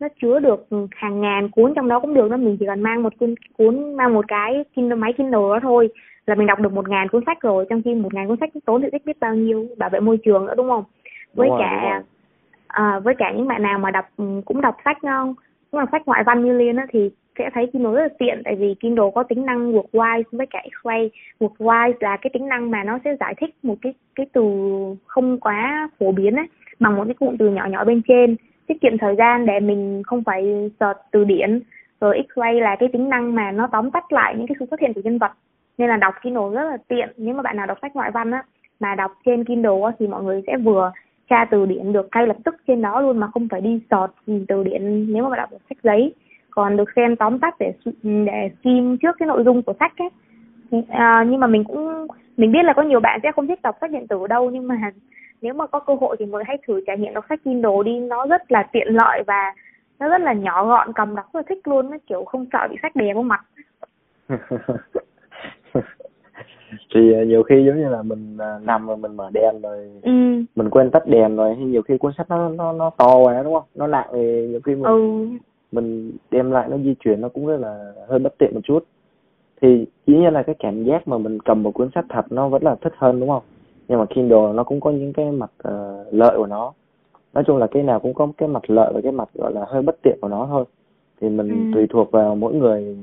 nó 0.00 0.08
chứa 0.22 0.38
được 0.40 0.66
hàng 0.90 1.20
ngàn 1.20 1.48
cuốn 1.48 1.72
trong 1.76 1.88
đó 1.88 2.00
cũng 2.00 2.14
được 2.14 2.30
đó 2.30 2.36
mình 2.36 2.56
chỉ 2.60 2.66
cần 2.66 2.82
mang 2.82 3.02
một 3.02 3.12
cuốn 3.18 3.34
cuốn 3.58 3.96
mang 3.96 4.14
một 4.14 4.24
cái 4.28 4.64
Kindle 4.76 4.96
máy 4.96 5.12
Kindle 5.12 5.32
đó 5.32 5.58
thôi 5.62 5.88
là 6.26 6.34
mình 6.34 6.46
đọc 6.46 6.60
được 6.60 6.72
một 6.72 6.88
ngàn 6.88 7.08
cuốn 7.08 7.22
sách 7.26 7.40
rồi 7.40 7.66
trong 7.70 7.82
khi 7.82 7.94
một 7.94 8.14
ngàn 8.14 8.28
cuốn 8.28 8.36
sách 8.40 8.50
tốn 8.64 8.82
diện 8.82 8.90
tích 8.90 9.06
biết 9.06 9.20
bao 9.20 9.34
nhiêu 9.34 9.66
bảo 9.76 9.90
vệ 9.90 10.00
môi 10.00 10.18
trường 10.24 10.46
nữa 10.46 10.54
đúng 10.56 10.68
không? 10.68 10.84
Với 11.34 11.48
đúng 11.48 11.58
cả 11.58 11.90
rồi, 11.92 12.02
à, 12.66 12.98
với 12.98 13.14
cả 13.14 13.32
những 13.36 13.48
bạn 13.48 13.62
nào 13.62 13.78
mà 13.78 13.90
đọc 13.90 14.04
cũng 14.44 14.60
đọc 14.60 14.76
sách 14.84 14.98
không 15.02 15.34
cũng 15.70 15.80
đọc 15.80 15.88
sách 15.92 16.02
ngoại 16.06 16.22
văn 16.26 16.44
như 16.44 16.52
liên 16.52 16.76
á 16.76 16.86
thì 16.90 17.10
sẽ 17.38 17.50
thấy 17.54 17.66
Kindle 17.66 17.92
rất 17.92 18.02
là 18.02 18.08
tiện 18.18 18.42
tại 18.44 18.56
vì 18.56 18.74
Kindle 18.80 19.10
có 19.14 19.22
tính 19.22 19.46
năng 19.46 19.72
wordwise 19.72 20.22
với 20.32 20.46
cả 20.46 20.62
X-ray. 20.70 21.08
Wordwise 21.40 21.92
là 22.00 22.16
cái 22.16 22.30
tính 22.32 22.48
năng 22.48 22.70
mà 22.70 22.84
nó 22.84 22.98
sẽ 23.04 23.16
giải 23.20 23.34
thích 23.40 23.50
một 23.62 23.74
cái 23.82 23.94
cái 24.14 24.26
từ 24.32 24.42
không 25.06 25.40
quá 25.40 25.88
phổ 25.98 26.12
biến 26.12 26.36
ấy 26.36 26.46
bằng 26.80 26.96
một 26.96 27.04
cái 27.04 27.14
cụm 27.14 27.36
từ 27.36 27.50
nhỏ 27.50 27.66
nhỏ 27.66 27.84
bên 27.84 28.02
trên 28.08 28.36
tiết 28.66 28.80
kiệm 28.80 28.98
thời 28.98 29.16
gian 29.16 29.46
để 29.46 29.60
mình 29.60 30.02
không 30.06 30.24
phải 30.24 30.70
search 30.80 30.98
từ 31.10 31.24
điển 31.24 31.60
rồi 32.00 32.22
X-ray 32.28 32.60
là 32.60 32.76
cái 32.76 32.88
tính 32.92 33.08
năng 33.08 33.34
mà 33.34 33.52
nó 33.52 33.68
tóm 33.72 33.90
tắt 33.90 34.12
lại 34.12 34.34
những 34.36 34.46
cái 34.46 34.56
sự 34.58 34.66
xuất 34.70 34.80
hiện 34.80 34.92
của 34.94 35.00
nhân 35.04 35.18
vật. 35.18 35.32
Nên 35.78 35.88
là 35.88 35.96
đọc 35.96 36.14
Kindle 36.22 36.54
rất 36.54 36.70
là 36.70 36.76
tiện. 36.88 37.08
Nếu 37.16 37.34
mà 37.34 37.42
bạn 37.42 37.56
nào 37.56 37.66
đọc 37.66 37.78
sách 37.82 37.96
ngoại 37.96 38.10
văn 38.10 38.30
á 38.30 38.42
mà 38.80 38.94
đọc 38.94 39.12
trên 39.26 39.44
Kindle 39.44 39.82
á, 39.84 39.90
thì 39.98 40.06
mọi 40.06 40.22
người 40.22 40.42
sẽ 40.46 40.56
vừa 40.56 40.92
tra 41.30 41.44
từ 41.44 41.66
điển 41.66 41.92
được 41.92 42.08
ngay 42.14 42.26
lập 42.26 42.36
tức 42.44 42.56
trên 42.66 42.82
đó 42.82 43.00
luôn 43.00 43.18
mà 43.18 43.26
không 43.34 43.48
phải 43.48 43.60
đi 43.60 43.80
sọt 43.90 44.10
từ 44.48 44.62
điển 44.64 45.12
nếu 45.12 45.22
mà 45.22 45.30
bạn 45.30 45.38
đọc 45.38 45.50
được 45.50 45.62
sách 45.68 45.78
giấy. 45.82 46.14
Còn 46.50 46.76
được 46.76 46.88
xem 46.96 47.16
tóm 47.16 47.38
tắt 47.38 47.54
để 47.58 47.72
để 48.02 48.50
skim 48.60 48.96
trước 48.96 49.16
cái 49.18 49.26
nội 49.26 49.42
dung 49.44 49.62
của 49.62 49.74
sách 49.80 49.92
ấy. 49.98 50.08
À, 50.88 51.24
nhưng 51.28 51.40
mà 51.40 51.46
mình 51.46 51.64
cũng 51.64 52.06
mình 52.36 52.52
biết 52.52 52.64
là 52.64 52.72
có 52.72 52.82
nhiều 52.82 53.00
bạn 53.00 53.20
sẽ 53.22 53.32
không 53.32 53.46
thích 53.46 53.62
đọc 53.62 53.76
sách 53.80 53.90
điện 53.90 54.06
tử 54.06 54.26
đâu 54.26 54.50
nhưng 54.50 54.68
mà 54.68 54.76
nếu 55.46 55.54
mà 55.54 55.66
có 55.66 55.80
cơ 55.80 55.94
hội 56.00 56.16
thì 56.18 56.26
mọi 56.26 56.32
người 56.38 56.44
hãy 56.46 56.58
thử 56.66 56.80
trải 56.86 56.98
nghiệm 56.98 57.14
đọc 57.14 57.24
sách 57.28 57.40
Kindle 57.44 57.82
đi. 57.84 57.98
Nó 58.00 58.26
rất 58.26 58.52
là 58.52 58.62
tiện 58.72 58.86
lợi 58.90 59.22
và 59.26 59.54
nó 59.98 60.08
rất 60.08 60.20
là 60.20 60.32
nhỏ 60.32 60.66
gọn 60.66 60.92
cầm 60.92 61.14
đọc 61.14 61.26
rất 61.32 61.40
là 61.40 61.42
thích 61.48 61.68
luôn 61.68 61.90
nó 61.90 61.96
kiểu 62.06 62.24
không 62.24 62.46
sợ 62.52 62.68
bị 62.70 62.76
sách 62.82 62.96
đè 62.96 63.14
vào 63.14 63.22
mặt. 63.22 63.44
Thì 66.94 67.12
à, 67.12 67.24
nhiều 67.24 67.42
khi 67.42 67.64
giống 67.66 67.76
như 67.76 67.88
là 67.88 68.02
mình 68.02 68.36
à, 68.38 68.58
nằm 68.62 68.86
rồi 68.86 68.96
mình 68.96 69.16
mở 69.16 69.30
đèn 69.32 69.60
rồi 69.62 69.90
ừ. 70.02 70.10
mình 70.56 70.70
quên 70.70 70.90
tắt 70.90 71.06
đèn 71.06 71.36
rồi 71.36 71.54
hay 71.54 71.64
nhiều 71.64 71.82
khi 71.82 71.98
cuốn 71.98 72.12
sách 72.18 72.28
nó 72.28 72.48
nó 72.48 72.72
nó 72.72 72.90
to 72.90 73.16
quá 73.16 73.42
đúng 73.42 73.54
không? 73.54 73.62
Nó 73.74 73.86
nặng 73.86 74.08
thì 74.12 74.46
nhiều 74.48 74.60
khi 74.64 74.74
mình 74.74 74.82
ừ. 74.84 75.26
mình 75.72 76.12
đem 76.30 76.50
lại 76.50 76.68
nó 76.70 76.76
di 76.78 76.94
chuyển 77.00 77.20
nó 77.20 77.28
cũng 77.28 77.46
rất 77.46 77.56
là 77.56 77.92
hơi 78.08 78.18
bất 78.18 78.38
tiện 78.38 78.54
một 78.54 78.60
chút. 78.64 78.84
Thì 79.60 79.86
dĩ 80.06 80.16
nhiên 80.16 80.32
là 80.32 80.42
cái 80.42 80.54
cảm 80.58 80.84
giác 80.84 81.08
mà 81.08 81.18
mình 81.18 81.40
cầm 81.40 81.62
một 81.62 81.70
cuốn 81.70 81.88
sách 81.94 82.04
thật 82.08 82.24
nó 82.30 82.48
vẫn 82.48 82.62
là 82.62 82.76
thích 82.82 82.92
hơn 82.96 83.20
đúng 83.20 83.28
không 83.28 83.42
nhưng 83.88 83.98
mà 83.98 84.04
Kindle 84.06 84.52
nó 84.54 84.64
cũng 84.64 84.80
có 84.80 84.90
những 84.90 85.12
cái 85.12 85.30
mặt 85.30 85.50
uh, 85.68 86.06
lợi 86.10 86.36
của 86.36 86.46
nó 86.46 86.72
nói 87.34 87.44
chung 87.46 87.56
là 87.56 87.66
cái 87.66 87.82
nào 87.82 88.00
cũng 88.00 88.14
có 88.14 88.28
cái 88.38 88.48
mặt 88.48 88.70
lợi 88.70 88.92
và 88.94 89.00
cái 89.00 89.12
mặt 89.12 89.28
gọi 89.34 89.52
là 89.52 89.64
hơi 89.68 89.82
bất 89.82 89.96
tiện 90.02 90.18
của 90.20 90.28
nó 90.28 90.46
thôi 90.50 90.64
thì 91.20 91.28
mình 91.28 91.48
ừ. 91.48 91.74
tùy 91.74 91.86
thuộc 91.90 92.10
vào 92.10 92.34
mỗi 92.34 92.54
người 92.54 92.96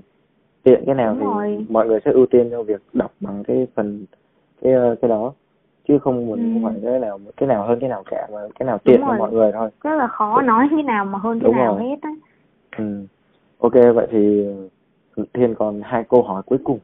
tiện 0.63 0.84
cái 0.86 0.95
nào 0.95 1.13
Đúng 1.13 1.19
thì 1.19 1.25
rồi. 1.25 1.65
mọi 1.69 1.88
người 1.88 1.99
sẽ 2.05 2.11
ưu 2.11 2.25
tiên 2.25 2.47
cho 2.51 2.63
việc 2.63 2.81
đọc 2.93 3.11
bằng 3.19 3.43
cái 3.43 3.67
phần 3.75 4.05
cái 4.61 4.73
ờ, 4.73 4.95
cái 5.01 5.09
đó 5.09 5.34
chứ 5.88 5.99
không 5.99 6.27
mình 6.27 6.39
ừ. 6.39 6.53
không 6.53 6.63
phải 6.63 6.91
cái 6.91 6.99
nào 6.99 7.19
cái 7.38 7.47
nào 7.47 7.67
hơn 7.67 7.79
cái 7.79 7.89
nào 7.89 8.03
cả 8.05 8.27
mà 8.34 8.39
cái 8.59 8.65
nào 8.65 8.77
tiện 8.84 9.01
cho 9.01 9.13
mọi 9.17 9.31
người 9.31 9.51
thôi 9.51 9.69
rất 9.84 9.95
là 9.95 10.07
khó 10.07 10.41
nói 10.41 10.67
cái 10.71 10.84
nào 10.84 11.05
mà 11.05 11.19
hơn 11.19 11.39
cái 11.39 11.45
Đúng 11.45 11.55
nào 11.55 11.75
rồi. 11.75 11.84
hết 11.84 11.95
á 12.01 12.09
ừ. 12.77 13.05
ok 13.57 13.95
vậy 13.95 14.07
thì 14.11 14.45
thiên 15.34 15.55
còn 15.55 15.81
hai 15.84 16.03
câu 16.03 16.23
hỏi 16.23 16.41
cuối 16.45 16.59
cùng 16.63 16.79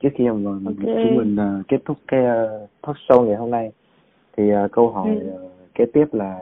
trước 0.00 0.08
khi 0.14 0.28
mà 0.28 0.50
okay. 0.66 1.04
chúng 1.04 1.16
mình 1.16 1.36
uh, 1.60 1.68
kết 1.68 1.78
thúc 1.84 1.96
cái 2.08 2.20
uh, 2.20 2.70
talk 2.82 2.96
show 3.08 3.22
ngày 3.22 3.36
hôm 3.36 3.50
nay 3.50 3.72
thì 4.36 4.54
uh, 4.54 4.72
câu 4.72 4.90
hỏi 4.90 5.08
ừ. 5.20 5.30
uh, 5.34 5.50
kế 5.74 5.84
tiếp 5.86 6.04
là 6.12 6.38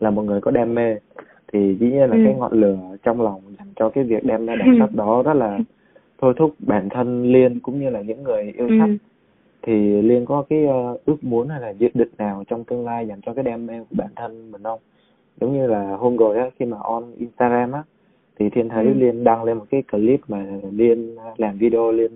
là 0.00 0.10
một 0.10 0.22
người 0.22 0.40
có 0.40 0.50
đam 0.50 0.74
mê 0.74 0.96
thì 1.52 1.76
dĩ 1.80 1.90
nhiên 1.90 2.10
là 2.10 2.16
ừ. 2.16 2.22
cái 2.24 2.34
ngọn 2.38 2.52
lửa 2.52 2.78
trong 3.02 3.22
lòng 3.22 3.40
dành 3.58 3.68
cho 3.76 3.88
cái 3.88 4.04
việc 4.04 4.24
đem 4.24 4.46
ra 4.46 4.54
đọc 4.56 4.68
sách 4.78 4.94
đó 4.94 5.22
rất 5.22 5.34
là 5.34 5.58
thôi 6.20 6.34
thúc 6.36 6.54
bản 6.58 6.88
thân 6.88 7.32
liên 7.32 7.60
cũng 7.60 7.80
như 7.80 7.90
là 7.90 8.00
những 8.00 8.22
người 8.22 8.42
yêu 8.42 8.68
ừ. 8.68 8.74
sách 8.80 8.90
thì 9.62 10.02
liên 10.02 10.26
có 10.26 10.44
cái 10.48 10.64
uh, 10.64 11.04
ước 11.04 11.24
muốn 11.24 11.48
hay 11.48 11.60
là 11.60 11.70
dự 11.70 11.88
định 11.94 12.10
nào 12.18 12.44
trong 12.48 12.64
tương 12.64 12.84
lai 12.84 13.06
dành 13.06 13.20
cho 13.20 13.34
cái 13.34 13.44
đam 13.44 13.66
mê 13.66 13.78
của 13.78 13.96
bản 13.98 14.10
thân 14.16 14.52
mình 14.52 14.62
không 14.62 14.80
giống 15.40 15.52
như 15.52 15.66
là 15.66 15.96
hôm 15.96 16.16
rồi 16.16 16.38
á 16.38 16.50
khi 16.58 16.64
mà 16.66 16.78
on 16.80 17.04
instagram 17.18 17.72
á 17.72 17.82
thì 18.38 18.50
thiên 18.50 18.68
thấy 18.68 18.86
ừ. 18.86 18.92
liên 18.94 19.24
đăng 19.24 19.44
lên 19.44 19.58
một 19.58 19.64
cái 19.70 19.82
clip 19.82 20.20
mà 20.28 20.46
liên 20.72 21.16
làm 21.36 21.58
video 21.58 21.92
liên 21.92 22.10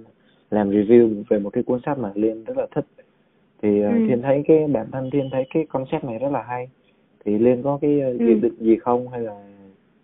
làm 0.51 0.71
review 0.71 1.23
về 1.29 1.39
một 1.39 1.51
cái 1.51 1.63
cuốn 1.63 1.81
sách 1.87 1.99
mà 1.99 2.13
liên 2.15 2.45
rất 2.45 2.57
là 2.57 2.67
thích 2.75 2.87
thì 3.63 3.81
uh, 3.81 3.93
ừ. 3.93 4.05
thiên 4.09 4.23
thấy 4.23 4.45
cái 4.49 4.67
bản 4.67 4.87
thân 4.93 5.11
thiên 5.11 5.29
thấy 5.33 5.47
cái 5.55 5.67
concept 5.69 6.05
này 6.05 6.19
rất 6.19 6.33
là 6.33 6.43
hay 6.43 6.69
thì 7.25 7.39
liên 7.39 7.63
có 7.63 7.79
cái 7.83 8.01
uh, 8.15 8.21
dự 8.21 8.35
định 8.35 8.55
gì 8.59 8.77
không 8.77 9.09
hay 9.09 9.21
là 9.21 9.35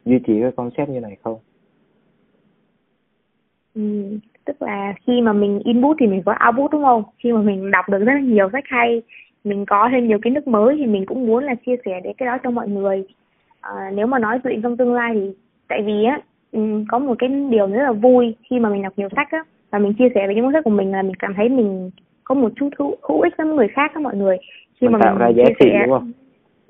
duy 0.05 0.19
trì 0.19 0.41
cái 0.41 0.51
concept 0.57 0.89
như 0.89 1.01
này 1.01 1.17
không 1.23 1.39
Ừ, 3.75 4.19
tức 4.45 4.63
là 4.63 4.95
khi 5.07 5.21
mà 5.21 5.33
mình 5.33 5.61
input 5.65 5.97
thì 6.01 6.07
mình 6.07 6.23
có 6.25 6.35
output 6.47 6.71
đúng 6.71 6.83
không? 6.83 7.03
Khi 7.19 7.33
mà 7.33 7.43
mình 7.43 7.71
đọc 7.71 7.89
được 7.89 7.99
rất 7.99 8.13
là 8.15 8.21
nhiều 8.21 8.49
sách 8.53 8.65
hay, 8.67 9.03
mình 9.45 9.67
có 9.67 9.89
thêm 9.93 10.09
nhiều 10.09 10.19
kiến 10.19 10.35
thức 10.35 10.49
mới 10.49 10.77
thì 10.79 10.87
mình 10.87 11.07
cũng 11.07 11.27
muốn 11.27 11.45
là 11.45 11.55
chia 11.67 11.77
sẻ 11.85 12.01
để 12.05 12.13
cái 12.19 12.27
đó 12.27 12.39
cho 12.43 12.51
mọi 12.51 12.69
người. 12.69 13.05
À, 13.61 13.91
nếu 13.95 14.07
mà 14.07 14.19
nói 14.19 14.39
dự 14.45 14.51
định 14.51 14.63
trong 14.63 14.77
tương 14.77 14.95
lai 14.95 15.11
thì 15.15 15.33
tại 15.69 15.83
vì 15.83 16.05
á 16.05 16.21
ừ, 16.53 16.61
có 16.89 16.99
một 16.99 17.15
cái 17.19 17.29
điều 17.51 17.67
rất 17.67 17.83
là 17.83 17.93
vui 17.93 18.35
khi 18.51 18.59
mà 18.59 18.69
mình 18.71 18.83
đọc 18.83 18.93
nhiều 18.97 19.09
sách 19.17 19.29
á 19.31 19.45
và 19.73 19.79
mình 19.79 19.93
chia 19.95 20.09
sẻ 20.15 20.27
với 20.27 20.35
những 20.35 20.45
cuốn 20.45 20.53
sách 20.53 20.65
của 20.65 20.71
mình 20.71 20.93
là 20.93 21.03
mình 21.03 21.15
cảm 21.15 21.35
thấy 21.35 21.49
mình 21.49 21.91
có 22.25 22.35
một 22.35 22.53
chút 22.57 22.69
hữu, 22.79 22.97
hữu 23.03 23.21
ích 23.21 23.35
với 23.39 23.47
người 23.47 23.69
khác 23.69 23.91
các 23.95 24.03
mọi 24.03 24.17
người. 24.17 24.37
Khi 24.81 24.89
mình 24.89 24.93
mà 24.93 24.99
tạo 25.03 25.15
mình 25.15 25.21
ra 25.21 25.29
giá 25.29 25.45
trị 25.45 25.71
sẻ, 25.73 25.83
đúng 25.87 25.99
không? 25.99 26.13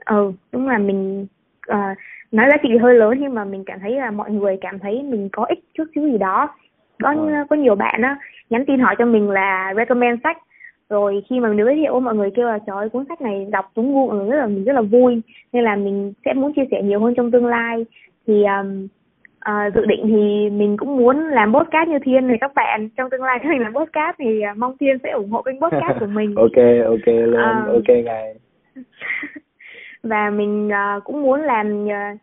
Ừ, 0.04 0.32
đúng 0.52 0.68
là 0.68 0.78
mình 0.78 1.26
uh, 1.72 1.98
nói 2.32 2.46
giá 2.50 2.56
trị 2.62 2.68
hơi 2.82 2.94
lớn 2.94 3.14
nhưng 3.20 3.34
mà 3.34 3.44
mình 3.44 3.64
cảm 3.64 3.80
thấy 3.80 3.90
là 3.96 4.10
mọi 4.10 4.30
người 4.30 4.56
cảm 4.60 4.78
thấy 4.78 5.02
mình 5.02 5.28
có 5.32 5.44
ích 5.44 5.58
chút 5.74 5.84
xíu 5.94 6.08
gì 6.08 6.18
đó. 6.18 6.48
Có 7.02 7.08
ờ. 7.10 7.44
có 7.50 7.56
nhiều 7.56 7.74
bạn 7.74 8.02
á 8.02 8.16
nhắn 8.50 8.64
tin 8.66 8.80
hỏi 8.80 8.94
cho 8.98 9.06
mình 9.06 9.30
là 9.30 9.74
recommend 9.76 10.20
sách. 10.24 10.38
Rồi 10.90 11.22
khi 11.28 11.40
mà 11.40 11.48
mình 11.48 11.64
giới 11.66 11.76
thiệu 11.76 12.00
mọi 12.00 12.14
người 12.14 12.30
kêu 12.30 12.46
là 12.46 12.58
trời 12.66 12.76
ơi 12.76 12.88
cuốn 12.88 13.04
sách 13.08 13.20
này 13.20 13.46
đọc 13.50 13.70
đúng 13.76 13.94
gu 13.94 14.08
mọi 14.08 14.16
người 14.16 14.30
rất 14.30 14.36
là 14.36 14.46
mình 14.46 14.64
rất 14.64 14.72
là 14.72 14.82
vui. 14.82 15.20
Nên 15.52 15.64
là 15.64 15.76
mình 15.76 16.12
sẽ 16.24 16.32
muốn 16.32 16.52
chia 16.54 16.64
sẻ 16.70 16.82
nhiều 16.82 17.00
hơn 17.00 17.14
trong 17.16 17.30
tương 17.30 17.46
lai. 17.46 17.84
Thì 18.26 18.44
um, 18.44 18.86
uh, 19.50 19.74
dự 19.74 19.86
định 19.86 20.00
thì 20.04 20.50
mình 20.50 20.76
cũng 20.76 20.96
muốn 20.96 21.16
làm 21.16 21.54
podcast 21.54 21.88
như 21.88 21.98
thiên 22.04 22.26
này 22.26 22.36
các 22.40 22.54
bạn. 22.54 22.88
Trong 22.96 23.10
tương 23.10 23.22
lai 23.22 23.38
khi 23.42 23.48
mình 23.48 23.60
làm 23.60 23.74
podcast 23.74 24.16
thì 24.18 24.42
uh, 24.52 24.58
mong 24.58 24.76
thiên 24.80 24.96
sẽ 25.02 25.10
ủng 25.10 25.30
hộ 25.30 25.42
kênh 25.42 25.60
podcast 25.60 26.00
của 26.00 26.06
mình. 26.06 26.34
Ok 26.36 26.58
ok 26.84 27.06
lên 27.06 27.56
uh, 27.62 27.68
ok 27.68 27.96
ngài. 28.04 28.34
Và 30.02 30.30
mình 30.30 30.68
uh, 30.68 31.04
cũng 31.04 31.22
muốn 31.22 31.40
làm 31.40 31.84
uh, 31.84 32.18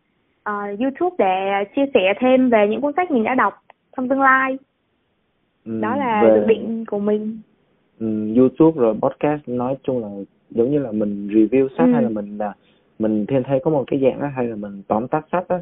uh, 0.49 0.79
youtube 0.79 1.15
để 1.19 1.63
chia 1.75 1.85
sẻ 1.93 2.13
thêm 2.19 2.49
về 2.49 2.67
những 2.69 2.81
cuốn 2.81 2.93
sách 2.95 3.11
mình 3.11 3.23
đã 3.23 3.35
đọc 3.35 3.53
trong 3.97 4.09
tương 4.09 4.21
lai. 4.21 4.57
Ừ, 5.65 5.79
đó 5.81 5.95
là 5.95 6.23
về... 6.23 6.39
dự 6.39 6.45
định 6.45 6.85
của 6.85 6.99
mình. 6.99 7.39
Ừ, 7.99 8.33
YouTube 8.37 8.81
rồi 8.81 8.95
podcast 9.01 9.41
nói 9.47 9.77
chung 9.83 10.01
là 10.01 10.07
giống 10.49 10.71
như 10.71 10.79
là 10.79 10.91
mình 10.91 11.27
review 11.27 11.67
sách 11.77 11.87
ừ. 11.87 11.93
hay 11.93 12.03
là 12.03 12.09
mình 12.09 12.37
là 12.37 12.53
mình 12.99 13.25
thêm 13.27 13.43
thấy 13.43 13.59
có 13.63 13.71
một 13.71 13.83
cái 13.87 13.99
dạng 14.03 14.21
đó 14.21 14.27
hay 14.35 14.47
là 14.47 14.55
mình 14.55 14.81
tóm 14.87 15.07
tắt 15.07 15.25
sách 15.31 15.47
á 15.47 15.57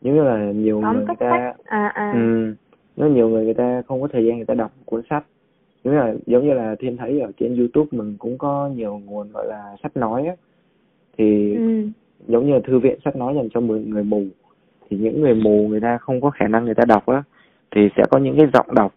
giống 0.00 0.14
như 0.14 0.22
là 0.22 0.52
nhiều 0.52 0.80
tóm 0.82 0.96
người 0.96 1.04
người 1.06 1.16
ta 1.18 1.30
sách. 1.30 1.56
à 1.64 1.86
à 1.94 2.12
ừ, 2.12 2.54
nó 2.96 3.06
nhiều 3.06 3.28
người 3.28 3.44
người 3.44 3.54
ta 3.54 3.82
không 3.86 4.02
có 4.02 4.08
thời 4.08 4.24
gian 4.24 4.36
người 4.36 4.46
ta 4.46 4.54
đọc 4.54 4.72
cuốn 4.84 5.02
sách 5.10 5.24
giống 5.84 5.94
như 5.94 6.00
là 6.00 6.14
giống 6.26 6.46
như 6.46 6.52
là 6.52 6.76
thêm 6.78 6.96
thấy 6.96 7.20
ở 7.20 7.30
trên 7.40 7.56
YouTube 7.56 7.88
mình 7.90 8.16
cũng 8.18 8.38
có 8.38 8.70
nhiều 8.76 9.00
nguồn 9.04 9.32
gọi 9.32 9.46
là 9.46 9.76
sách 9.82 9.96
nói 9.96 10.26
á 10.26 10.34
thì 11.18 11.54
ừ. 11.54 11.88
giống 12.26 12.46
như 12.46 12.52
là 12.52 12.60
thư 12.64 12.78
viện 12.78 12.98
sách 13.04 13.16
nói 13.16 13.34
dành 13.34 13.48
cho 13.54 13.60
người 13.60 14.04
mù 14.04 14.22
thì 14.90 14.96
những 14.96 15.20
người 15.20 15.34
mù 15.34 15.68
người 15.68 15.80
ta 15.80 15.98
không 15.98 16.20
có 16.20 16.30
khả 16.30 16.48
năng 16.48 16.64
người 16.64 16.74
ta 16.74 16.84
đọc 16.84 17.06
á 17.06 17.22
thì 17.70 17.88
sẽ 17.96 18.02
có 18.10 18.18
những 18.18 18.36
cái 18.36 18.46
giọng 18.54 18.74
đọc 18.74 18.94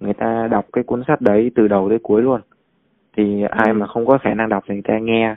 người 0.00 0.14
ta 0.14 0.48
đọc 0.50 0.66
cái 0.72 0.84
cuốn 0.84 1.02
sách 1.08 1.20
đấy 1.20 1.50
từ 1.54 1.68
đầu 1.68 1.88
tới 1.88 1.98
cuối 1.98 2.22
luôn 2.22 2.40
thì 3.16 3.42
ai 3.50 3.68
ừ. 3.68 3.74
mà 3.74 3.86
không 3.86 4.06
có 4.06 4.18
khả 4.18 4.34
năng 4.34 4.48
đọc 4.48 4.64
thì 4.68 4.74
người 4.74 4.82
ta 4.82 4.98
nghe 4.98 5.34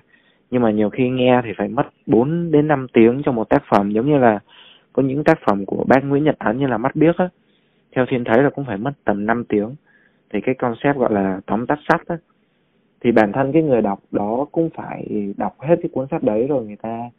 nhưng 0.51 0.61
mà 0.61 0.71
nhiều 0.71 0.89
khi 0.89 1.09
nghe 1.09 1.41
thì 1.43 1.49
phải 1.57 1.67
mất 1.67 1.83
4 2.05 2.51
đến 2.51 2.67
5 2.67 2.87
tiếng 2.93 3.21
cho 3.25 3.31
một 3.31 3.49
tác 3.49 3.63
phẩm 3.69 3.91
giống 3.91 4.09
như 4.09 4.17
là 4.17 4.39
có 4.95 5.03
những 5.03 5.23
tác 5.23 5.39
phẩm 5.47 5.65
của 5.65 5.83
bác 5.87 6.03
Nguyễn 6.03 6.23
Nhật 6.23 6.35
ánh 6.39 6.57
như 6.57 6.67
là 6.67 6.77
mắt 6.77 6.95
biếc 6.95 7.17
á 7.17 7.29
theo 7.95 8.05
thiên 8.09 8.23
thấy 8.23 8.43
là 8.43 8.49
cũng 8.49 8.65
phải 8.65 8.77
mất 8.77 8.91
tầm 9.03 9.25
5 9.25 9.43
tiếng. 9.43 9.75
Thì 10.29 10.41
cái 10.41 10.55
concept 10.55 10.97
gọi 10.97 11.13
là 11.13 11.39
tóm 11.45 11.67
tắt 11.67 11.79
sách 11.89 12.07
á 12.07 12.17
thì 13.01 13.11
bản 13.11 13.31
thân 13.31 13.51
cái 13.51 13.63
người 13.63 13.81
đọc 13.81 13.99
đó 14.11 14.45
cũng 14.51 14.69
phải 14.75 15.33
đọc 15.37 15.55
hết 15.61 15.75
cái 15.81 15.89
cuốn 15.93 16.07
sách 16.11 16.23
đấy 16.23 16.47
rồi 16.47 16.65
người 16.65 16.75
ta 16.75 17.09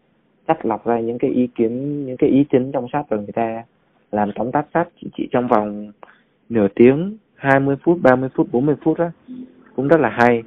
cắt 0.46 0.66
lọc 0.66 0.86
ra 0.86 1.00
những 1.00 1.18
cái 1.18 1.30
ý 1.30 1.46
kiến 1.46 2.06
những 2.06 2.16
cái 2.16 2.30
ý 2.30 2.44
chính 2.50 2.72
trong 2.72 2.86
sách 2.92 3.06
rồi 3.10 3.20
người 3.20 3.32
ta 3.32 3.64
làm 4.12 4.32
tóm 4.34 4.52
tắt 4.52 4.66
sách 4.74 4.88
chỉ, 5.00 5.08
chỉ 5.16 5.28
trong 5.30 5.48
vòng 5.48 5.92
nửa 6.48 6.68
tiếng 6.74 7.16
20 7.34 7.76
phút 7.82 7.98
30 8.02 8.28
phút 8.34 8.48
40 8.52 8.76
phút 8.82 8.98
á 8.98 9.10
cũng 9.76 9.88
rất 9.88 10.00
là 10.00 10.08
hay. 10.08 10.42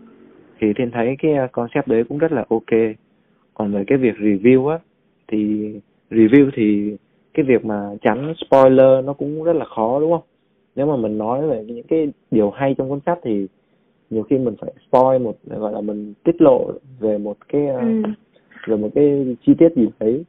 Thì 0.60 0.74
thiên 0.74 0.92
thấy 0.92 1.16
cái 1.20 1.34
ờ, 1.34 1.48
concept 1.52 1.88
đấy 1.88 2.04
cũng 2.04 2.18
rất 2.18 2.32
là 2.32 2.46
ok. 2.50 2.80
Còn 3.54 3.74
về 3.74 3.84
cái 3.88 3.98
việc 3.98 4.16
review 4.16 4.68
á 4.68 4.80
thì 5.28 5.72
review 6.10 6.50
thì 6.54 6.98
cái 7.34 7.46
việc 7.46 7.66
mà 7.66 7.90
tránh 8.02 8.34
spoiler 8.38 9.06
nó 9.06 9.14
cũng 9.14 9.44
rất 9.44 9.54
là 9.54 9.66
khó 9.66 10.00
đúng 10.00 10.12
không? 10.12 10.22
Nếu 10.76 10.86
mà 10.86 10.96
mình 10.96 11.18
nói 11.18 11.48
về 11.48 11.64
những 11.68 11.84
cái 11.88 12.10
điều 12.32 12.50
hay 12.50 12.76
trong 12.78 12.90
cuốn 12.90 13.00
sách 13.06 13.20
thì 13.24 13.48
nhiều 14.10 14.24
khi 14.24 14.38
mình 14.38 14.56
phải 14.62 14.74
spoil 14.88 15.22
một 15.22 15.36
gọi 15.46 15.74
là 15.74 15.82
mình 15.82 16.14
tiết 16.24 16.42
lộ 16.42 16.72
về 17.00 17.18
một 17.18 17.38
cái 17.48 17.68
ờ, 17.68 17.80
ừ. 17.80 18.02
về 18.68 18.76
một 18.76 18.90
cái 18.96 19.36
chi 19.46 19.54
tiết 19.60 19.70
gì 19.76 19.88
đấy. 20.00 20.24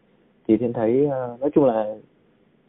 Thì 0.49 0.57
thiên 0.57 0.73
thấy 0.73 1.07
uh, 1.07 1.41
nói 1.41 1.51
chung 1.55 1.65
là 1.65 1.95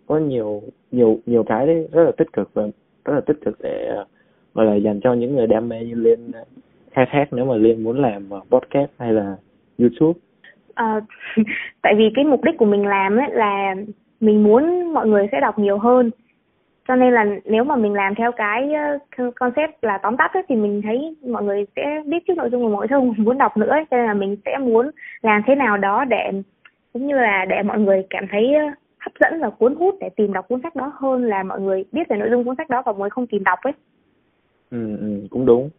có 0.07 0.17
nhiều 0.17 0.61
nhiều 0.91 1.19
nhiều 1.25 1.43
cái 1.43 1.67
đấy 1.67 1.88
rất 1.91 2.03
là 2.03 2.11
tích 2.17 2.34
cực 2.34 2.49
và 2.53 2.63
rất 3.05 3.13
là 3.13 3.21
tích 3.21 3.38
cực 3.45 3.57
để 3.61 3.89
uh, 4.01 4.07
gọi 4.53 4.65
là 4.65 4.75
dành 4.75 4.99
cho 5.03 5.13
những 5.13 5.36
người 5.36 5.47
đam 5.47 5.69
mê 5.69 5.79
như 5.86 5.95
liên 5.95 6.32
khai 6.91 7.05
thác 7.11 7.25
nếu 7.32 7.45
mà 7.45 7.55
liên 7.55 7.84
muốn 7.84 8.01
làm 8.01 8.29
podcast 8.49 8.91
hay 8.97 9.13
là 9.13 9.36
youtube. 9.79 10.19
À, 10.73 11.01
tại 11.82 11.93
vì 11.97 12.09
cái 12.15 12.25
mục 12.25 12.43
đích 12.43 12.57
của 12.57 12.65
mình 12.65 12.86
làm 12.86 13.17
ấy 13.17 13.29
là 13.32 13.75
mình 14.22 14.43
muốn 14.43 14.93
mọi 14.93 15.07
người 15.07 15.28
sẽ 15.32 15.39
đọc 15.39 15.59
nhiều 15.59 15.78
hơn 15.78 16.11
cho 16.88 16.95
nên 16.95 17.13
là 17.13 17.26
nếu 17.45 17.63
mà 17.63 17.76
mình 17.76 17.93
làm 17.93 18.15
theo 18.15 18.32
cái 18.32 18.69
concept 19.36 19.84
là 19.84 19.97
tóm 19.97 20.17
tắt 20.17 20.34
ấy, 20.34 20.43
thì 20.49 20.55
mình 20.55 20.82
thấy 20.82 21.15
mọi 21.28 21.43
người 21.43 21.65
sẽ 21.76 22.03
biết 22.05 22.24
trước 22.28 22.38
nội 22.38 22.49
dung 22.51 22.61
của 22.61 22.78
người 22.78 22.88
không 22.88 23.13
muốn 23.17 23.38
đọc 23.38 23.57
nữa 23.57 23.69
ấy. 23.69 23.86
cho 23.91 23.97
nên 23.97 24.05
là 24.05 24.13
mình 24.13 24.36
sẽ 24.45 24.57
muốn 24.57 24.91
làm 25.22 25.41
thế 25.47 25.55
nào 25.55 25.78
đó 25.78 26.05
để 26.05 26.32
cũng 26.93 27.07
như 27.07 27.15
là 27.15 27.45
để 27.49 27.63
mọi 27.63 27.80
người 27.80 28.03
cảm 28.09 28.26
thấy 28.32 28.53
hấp 28.99 29.11
dẫn 29.19 29.41
và 29.41 29.49
cuốn 29.49 29.76
hút 29.76 29.95
để 30.01 30.09
tìm 30.09 30.34
đọc 30.34 30.45
cuốn 30.47 30.61
sách 30.63 30.76
đó 30.76 30.91
hơn 30.95 31.24
là 31.24 31.43
mọi 31.43 31.61
người 31.61 31.86
biết 31.91 32.07
về 32.09 32.17
nội 32.17 32.30
dung 32.32 32.43
cuốn 32.43 32.55
sách 32.55 32.69
đó 32.69 32.84
và 32.86 32.91
mới 32.91 33.09
không 33.09 33.28
tìm 33.28 33.43
đọc 33.43 33.59
ấy 33.61 33.74
ừ, 34.72 34.97
ừ 34.99 35.28
cũng 35.30 35.45
đúng 35.45 35.69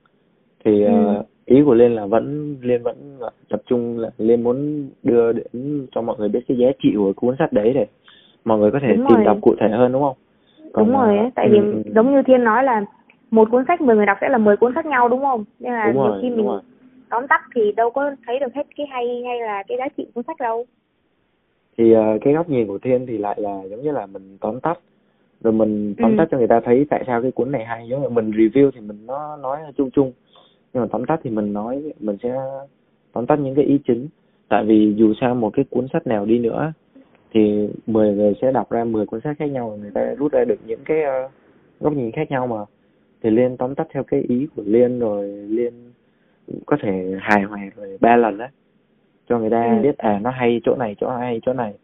thì 0.64 0.84
ừ. 0.84 0.92
uh, 1.20 1.26
ý 1.46 1.62
của 1.64 1.74
liên 1.74 1.94
là 1.94 2.06
vẫn 2.06 2.56
liên 2.62 2.82
vẫn 2.82 3.18
tập 3.48 3.62
trung 3.66 3.98
là 3.98 4.10
liên 4.18 4.42
muốn 4.42 4.88
đưa 5.02 5.32
đến 5.32 5.86
cho 5.92 6.02
mọi 6.02 6.16
người 6.18 6.28
biết 6.28 6.40
cái 6.48 6.56
giá 6.56 6.68
trị 6.82 6.88
của 6.96 7.12
cuốn 7.16 7.34
sách 7.38 7.52
đấy 7.52 7.72
để 7.74 7.86
mọi 8.44 8.58
người 8.58 8.70
có 8.70 8.78
thể 8.82 8.88
đúng 8.88 9.06
tìm 9.08 9.16
rồi. 9.16 9.24
đọc 9.24 9.38
cụ 9.40 9.54
thể 9.60 9.68
hơn 9.68 9.92
đúng 9.92 10.02
không 10.02 10.16
Còn, 10.72 10.84
đúng 10.86 10.96
rồi 10.96 11.18
ấy. 11.18 11.30
tại 11.34 11.46
ừ, 11.46 11.52
vì 11.52 11.58
ừ. 11.58 11.82
giống 11.94 12.12
như 12.12 12.22
thiên 12.22 12.44
nói 12.44 12.64
là 12.64 12.84
một 13.30 13.48
cuốn 13.50 13.64
sách 13.68 13.80
mười 13.80 13.96
người 13.96 14.06
đọc 14.06 14.18
sẽ 14.20 14.28
là 14.28 14.38
mười 14.38 14.56
cuốn 14.56 14.74
khác 14.74 14.86
nhau 14.86 15.08
đúng 15.08 15.20
không 15.20 15.44
nên 15.60 15.72
là 15.72 15.86
đúng 15.86 16.02
nhiều 16.02 16.12
rồi, 16.12 16.18
khi 16.22 16.30
mình 16.30 16.46
rồi. 16.46 16.60
tóm 17.08 17.26
tắt 17.28 17.42
thì 17.54 17.72
đâu 17.72 17.90
có 17.90 18.10
thấy 18.26 18.38
được 18.38 18.54
hết 18.54 18.66
cái 18.76 18.86
hay 18.86 19.22
hay 19.26 19.40
là 19.40 19.62
cái 19.68 19.78
giá 19.78 19.88
trị 19.96 20.06
cuốn 20.14 20.24
sách 20.26 20.36
đâu 20.38 20.64
thì 21.78 21.96
uh, 21.96 22.20
cái 22.22 22.34
góc 22.34 22.48
nhìn 22.48 22.66
của 22.66 22.78
thiên 22.78 23.06
thì 23.06 23.18
lại 23.18 23.36
là 23.40 23.62
giống 23.70 23.82
như 23.82 23.90
là 23.90 24.06
mình 24.06 24.38
tóm 24.40 24.60
tắt 24.60 24.78
rồi 25.42 25.52
mình 25.52 25.94
tóm 25.98 26.10
ừ. 26.10 26.14
tắt 26.18 26.28
cho 26.30 26.38
người 26.38 26.48
ta 26.48 26.60
thấy 26.64 26.86
tại 26.90 27.04
sao 27.06 27.22
cái 27.22 27.30
cuốn 27.30 27.52
này 27.52 27.64
hay 27.64 27.88
giống 27.88 28.02
như 28.02 28.08
mình 28.08 28.30
review 28.30 28.70
thì 28.74 28.80
mình 28.80 29.06
nó 29.06 29.36
nói 29.36 29.60
chung 29.76 29.90
chung 29.90 30.12
nhưng 30.72 30.80
mà 30.80 30.88
tóm 30.92 31.04
tắt 31.04 31.20
thì 31.22 31.30
mình 31.30 31.52
nói 31.52 31.82
mình 32.00 32.16
sẽ 32.22 32.40
tóm 33.12 33.26
tắt 33.26 33.38
những 33.38 33.54
cái 33.54 33.64
ý 33.64 33.78
chính 33.86 34.08
tại 34.48 34.64
vì 34.64 34.94
dù 34.96 35.12
sao 35.20 35.34
một 35.34 35.50
cái 35.54 35.64
cuốn 35.70 35.86
sách 35.92 36.06
nào 36.06 36.24
đi 36.26 36.38
nữa 36.38 36.72
thì 37.32 37.68
10 37.86 38.14
người 38.14 38.34
sẽ 38.42 38.52
đọc 38.52 38.70
ra 38.70 38.84
10 38.84 39.06
cuốn 39.06 39.20
sách 39.20 39.36
khác 39.38 39.50
nhau 39.50 39.78
người 39.80 39.90
ta 39.94 40.14
rút 40.18 40.32
ra 40.32 40.44
được 40.44 40.58
những 40.66 40.80
cái 40.84 40.98
uh, 40.98 41.30
góc 41.80 41.92
nhìn 41.92 42.12
khác 42.12 42.30
nhau 42.30 42.46
mà. 42.46 42.64
Thì 43.22 43.30
liên 43.30 43.56
tóm 43.56 43.74
tắt 43.74 43.86
theo 43.90 44.02
cái 44.04 44.20
ý 44.28 44.46
của 44.56 44.62
liên 44.66 44.98
rồi 44.98 45.28
liên 45.28 45.72
có 46.66 46.76
thể 46.82 47.16
hài 47.20 47.42
hòa 47.42 47.60
rồi 47.76 47.98
ba 48.00 48.16
lần 48.16 48.38
đấy 48.38 48.48
cho 49.28 49.38
người 49.38 49.50
ta 49.50 49.76
ừ. 49.76 49.82
biết 49.82 49.98
à 49.98 50.18
nó 50.22 50.30
hay 50.30 50.60
chỗ 50.64 50.76
này 50.76 50.96
chỗ 51.00 51.08
hay 51.08 51.40
chỗ 51.46 51.52
này. 51.52 51.74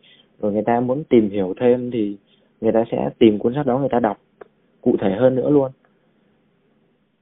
Rồi 0.41 0.53
người 0.53 0.63
ta 0.63 0.81
muốn 0.81 1.05
tìm 1.05 1.31
hiểu 1.31 1.55
thêm 1.61 1.91
thì 1.91 2.17
người 2.61 2.73
ta 2.73 2.85
sẽ 2.91 3.11
tìm 3.19 3.39
cuốn 3.39 3.55
sách 3.55 3.67
đó 3.67 3.79
người 3.79 3.89
ta 3.89 4.01
đọc 4.01 4.19
cụ 4.81 4.97
thể 5.01 5.11
hơn 5.11 5.35
nữa 5.35 5.51
luôn. 5.51 5.71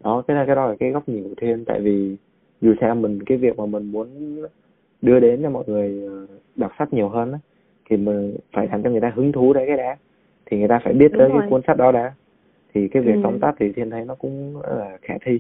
Đó 0.05 0.23
cái 0.29 0.37
này 0.37 0.47
cái 0.47 0.57
đó 0.57 0.67
là 0.67 0.75
cái 0.81 0.91
góc 0.91 1.09
nhìn 1.09 1.23
của 1.23 1.35
thiên. 1.37 1.65
Tại 1.65 1.81
vì 1.81 2.17
dù 2.61 2.75
sao 2.81 2.95
mình 2.95 3.19
cái 3.27 3.39
việc 3.39 3.59
mà 3.59 3.67
mình 3.67 3.93
muốn 3.93 4.09
đưa 5.03 5.21
đến 5.21 5.43
cho 5.43 5.51
mọi 5.51 5.65
người 5.67 6.07
ờ, 6.07 6.27
đọc 6.57 6.73
sách 6.79 6.93
nhiều 6.93 7.09
hơn 7.09 7.33
á 7.33 7.39
thì 7.91 7.97
mình 7.97 8.37
phải 8.53 8.69
làm 8.69 8.83
cho 8.83 8.91
người 8.91 9.01
ta 9.01 9.13
hứng 9.15 9.33
thú 9.33 9.53
đấy 9.53 9.65
cái 9.67 9.77
đã 9.77 9.97
thì 10.47 10.59
người 10.59 10.69
ta 10.69 10.79
phải 10.85 10.93
biết 10.93 11.13
Đúng 11.13 11.19
tới 11.19 11.29
rồi. 11.29 11.41
cái 11.41 11.51
cuốn 11.51 11.61
sách 11.67 11.77
đó 11.77 11.93
đã 11.93 12.13
thì 12.75 12.89
cái 12.89 13.03
việc 13.03 13.15
ừ. 13.15 13.21
tóm 13.23 13.39
tắt 13.41 13.55
thì 13.59 13.73
thiên 13.73 13.91
thấy 13.91 14.05
nó 14.05 14.15
cũng 14.15 14.63
là 14.63 14.99
khả 15.03 15.15
thi 15.25 15.39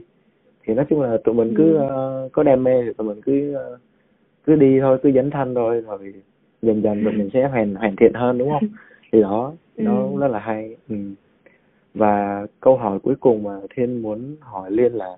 thì 0.64 0.74
nói 0.74 0.84
chung 0.88 1.00
là 1.00 1.16
tụi 1.24 1.34
mình 1.34 1.54
cứ 1.56 1.76
ừ. 1.76 1.84
uh, 1.84 2.32
có 2.32 2.42
đam 2.42 2.64
mê 2.64 2.82
thì 2.82 2.92
tụi 2.92 3.06
mình 3.06 3.20
cứ 3.22 3.56
uh, 3.74 3.80
cứ 4.44 4.54
đi 4.56 4.80
thôi 4.80 4.98
cứ 5.02 5.12
dấn 5.12 5.30
thân 5.30 5.54
thôi 5.54 5.82
rồi 5.86 6.14
dần 6.62 6.82
dần 6.82 7.04
tụi 7.04 7.12
mình 7.12 7.30
sẽ 7.32 7.48
hoàn 7.48 7.74
hoàn 7.74 7.96
thiện 7.96 8.14
hơn 8.14 8.38
đúng 8.38 8.50
không 8.50 8.68
thì 9.12 9.20
đó 9.20 9.52
nó 9.76 10.02
ừ. 10.02 10.20
rất 10.20 10.28
là 10.28 10.38
hay 10.38 10.76
ừ 10.88 10.96
và 11.96 12.46
câu 12.60 12.76
hỏi 12.76 12.98
cuối 12.98 13.14
cùng 13.20 13.42
mà 13.42 13.60
thiên 13.76 14.02
muốn 14.02 14.36
hỏi 14.40 14.70
liên 14.70 14.92
là 14.92 15.16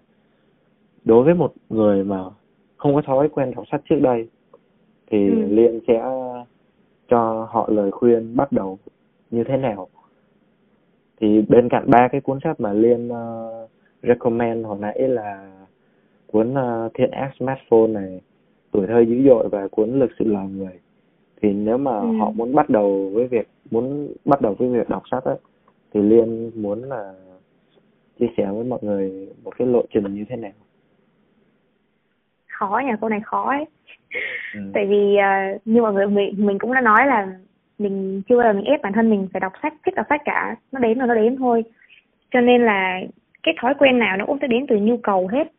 đối 1.04 1.24
với 1.24 1.34
một 1.34 1.52
người 1.68 2.04
mà 2.04 2.24
không 2.76 2.94
có 2.94 3.02
thói 3.02 3.28
quen 3.28 3.52
đọc 3.56 3.64
sách 3.72 3.80
trước 3.88 4.00
đây 4.00 4.28
thì 5.10 5.30
ừ. 5.30 5.34
liên 5.48 5.80
sẽ 5.88 6.04
cho 7.08 7.48
họ 7.50 7.68
lời 7.72 7.90
khuyên 7.90 8.36
bắt 8.36 8.52
đầu 8.52 8.78
như 9.30 9.44
thế 9.44 9.56
nào. 9.56 9.88
Thì 11.20 11.42
bên 11.48 11.68
cạnh 11.68 11.90
ba 11.90 12.08
cái 12.12 12.20
cuốn 12.20 12.38
sách 12.44 12.60
mà 12.60 12.72
liên 12.72 13.08
uh, 13.08 13.70
recommend 14.02 14.66
hồi 14.66 14.78
nãy 14.80 14.98
là 15.08 15.52
cuốn 16.26 16.52
uh, 16.52 16.92
thiên 16.94 17.10
ác 17.10 17.30
smartphone 17.38 17.86
này 17.86 18.20
tuổi 18.70 18.86
thơ 18.86 19.00
dữ 19.00 19.22
dội 19.28 19.48
và 19.48 19.68
cuốn 19.68 19.98
lực 19.98 20.10
sự 20.18 20.24
loài 20.24 20.48
người. 20.48 20.80
Thì 21.42 21.52
nếu 21.52 21.78
mà 21.78 21.98
ừ. 21.98 22.12
họ 22.18 22.30
muốn 22.30 22.54
bắt 22.54 22.70
đầu 22.70 23.10
với 23.14 23.26
việc 23.26 23.48
muốn 23.70 24.08
bắt 24.24 24.40
đầu 24.40 24.54
với 24.58 24.68
việc 24.68 24.88
đọc 24.88 25.02
sách 25.10 25.24
ấy, 25.24 25.38
thì 25.94 26.02
liên 26.02 26.50
muốn 26.62 26.82
là 26.82 27.14
chia 28.18 28.26
sẻ 28.36 28.50
với 28.52 28.64
mọi 28.64 28.78
người 28.82 29.28
một 29.44 29.58
cái 29.58 29.68
lộ 29.68 29.82
trình 29.94 30.14
như 30.14 30.24
thế 30.28 30.36
nào 30.36 30.52
khó 32.58 32.80
nha 32.86 32.96
câu 33.00 33.10
này 33.10 33.20
khó 33.24 33.50
ấy. 33.50 33.64
Ừ. 34.54 34.60
tại 34.74 34.86
vì 34.86 35.16
uh, 35.16 35.66
như 35.66 35.82
mọi 35.82 35.92
người 35.92 36.06
mình 36.06 36.34
mình 36.38 36.58
cũng 36.58 36.74
đã 36.74 36.80
nói 36.80 37.06
là 37.06 37.26
mình 37.78 38.22
chưa 38.28 38.42
là 38.42 38.52
mình 38.52 38.64
ép 38.64 38.82
bản 38.82 38.92
thân 38.92 39.10
mình 39.10 39.28
phải 39.32 39.40
đọc 39.40 39.52
sách 39.62 39.74
thích 39.86 39.94
đọc 39.94 40.06
sách 40.08 40.20
cả. 40.24 40.56
Nó 40.72 40.80
đến 40.80 40.98
rồi 40.98 41.08
nó 41.08 41.14
đến 41.14 41.36
thôi. 41.36 41.64
Cho 42.30 42.40
nên 42.40 42.64
là 42.64 43.00
cái 43.42 43.54
thói 43.60 43.74
quen 43.78 43.98
nào 43.98 44.16
nó 44.16 44.26
cũng 44.26 44.38
sẽ 44.40 44.46
đến 44.46 44.66
từ 44.68 44.76
nhu 44.76 44.96
cầu 44.96 45.28
hết. 45.32 45.52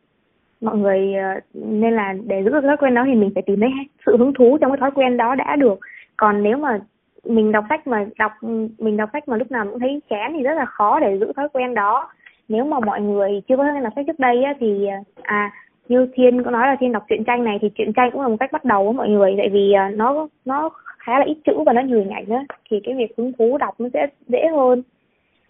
Mọi 0.62 0.78
người 0.78 1.14
uh, 1.38 1.43
nên 1.54 1.95
là 1.95 2.14
để 2.26 2.43
giữ 2.43 2.50
được 2.50 2.62
thói 2.62 2.78
quen 2.78 2.93
đó 2.93 3.04
thì 3.06 3.16
mình 3.16 3.32
phải 3.34 3.43
tìm 3.45 3.60
thấy 3.60 3.70
sự 4.06 4.18
hứng 4.18 4.34
thú 4.34 4.58
trong 4.62 4.72
cái 4.72 4.78
thói 4.78 4.91
quen 4.91 5.18
đó 5.18 5.36
đã 5.36 5.56
được. 5.56 5.80
Còn 6.18 6.43
nếu 6.43 6.58
mà 6.58 6.80
mình 7.24 7.52
đọc 7.52 7.66
sách 7.70 7.88
mà 7.88 8.06
đọc 8.20 8.32
mình 8.80 8.97
đọc 8.97 9.10
sách 9.14 9.28
mà 9.28 9.38
lúc 9.38 9.52
nào 9.52 9.66
cũng 9.66 9.80
thấy 9.80 10.02
chán 10.10 10.34
thì 10.38 10.43
rất 10.43 10.54
là 10.54 10.66
khó 10.66 11.00
để 11.00 11.18
giữ 11.20 11.34
thói 11.36 11.50
quen 11.54 11.74
đó. 11.74 12.10
Nếu 12.50 12.66
mà 12.66 12.80
mọi 12.80 13.02
người 13.02 13.41
chưa 13.47 13.58
có 13.58 13.64
thói 13.64 13.74
quen 13.74 13.84
đọc 13.84 13.93
sách 13.95 14.06
trước 14.08 14.20
đây 14.20 14.43
á, 14.43 14.54
thì 14.60 14.88
à 15.24 15.52
như 15.90 16.08
thiên 16.14 16.44
có 16.44 16.52
nói 16.52 16.68
là 16.68 16.76
thiên 16.80 16.92
đọc 16.92 17.04
truyện 17.10 17.24
tranh 17.24 17.44
này 17.44 17.58
thì 17.62 17.70
truyện 17.70 17.94
tranh 17.94 18.12
cũng 18.12 18.22
là 18.22 18.28
một 18.28 18.38
cách 18.40 18.52
bắt 18.52 18.66
đầu 18.66 18.86
của 18.86 18.94
mọi 18.94 19.10
người 19.10 19.36
tại 19.38 19.50
vì 19.50 19.72
à, 19.74 19.92
nó 19.96 20.28
nó 20.46 20.70
khá 21.00 21.20
là 21.20 21.26
ít 21.26 21.38
chữ 21.46 21.54
và 21.66 21.74
nó 21.74 21.82
nhiều 21.82 22.00
hình 22.00 22.10
ảnh 22.10 22.26
nữa, 22.28 22.42
thì 22.70 22.80
cái 22.84 22.96
việc 22.96 23.18
hứng 23.18 23.34
thú 23.34 23.58
đọc 23.58 23.76
nó 23.80 23.90
sẽ 23.94 24.08
dễ 24.28 24.48
hơn. 24.48 24.84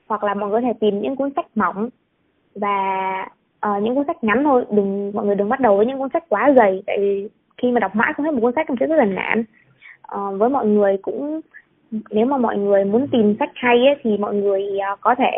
Hoặc 0.07 0.23
là 0.23 0.33
mọi 0.33 0.49
người 0.49 0.61
có 0.61 0.67
thể 0.67 0.73
tìm 0.79 1.01
những 1.01 1.15
cuốn 1.15 1.29
sách 1.35 1.45
mỏng 1.55 1.89
và 2.55 3.25
uh, 3.67 3.83
những 3.83 3.95
cuốn 3.95 4.07
sách 4.07 4.23
ngắn 4.23 4.43
thôi 4.43 4.65
đừng 4.71 5.11
mọi 5.15 5.25
người 5.25 5.35
đừng 5.35 5.49
bắt 5.49 5.59
đầu 5.59 5.77
với 5.77 5.85
những 5.85 5.99
cuốn 5.99 6.09
sách 6.13 6.23
quá 6.29 6.53
dày 6.57 6.83
tại 6.85 6.97
vì 6.99 7.29
khi 7.57 7.71
mà 7.71 7.79
đọc 7.79 7.95
mãi 7.95 8.13
không 8.13 8.25
hết 8.25 8.31
một 8.31 8.39
cuốn 8.41 8.53
sách 8.55 8.67
cảm 8.67 8.77
sẽ 8.79 8.87
rất 8.87 8.95
là 8.95 9.05
nản. 9.05 9.43
Uh, 10.15 10.39
với 10.39 10.49
mọi 10.49 10.65
người 10.67 10.97
cũng 11.01 11.41
nếu 12.09 12.25
mà 12.25 12.37
mọi 12.37 12.57
người 12.57 12.85
muốn 12.85 13.07
tìm 13.07 13.35
sách 13.39 13.51
hay 13.55 13.77
ấy, 13.77 13.95
thì 14.03 14.17
mọi 14.17 14.35
người 14.35 14.63
uh, 14.93 14.99
có 15.01 15.15
thể 15.15 15.31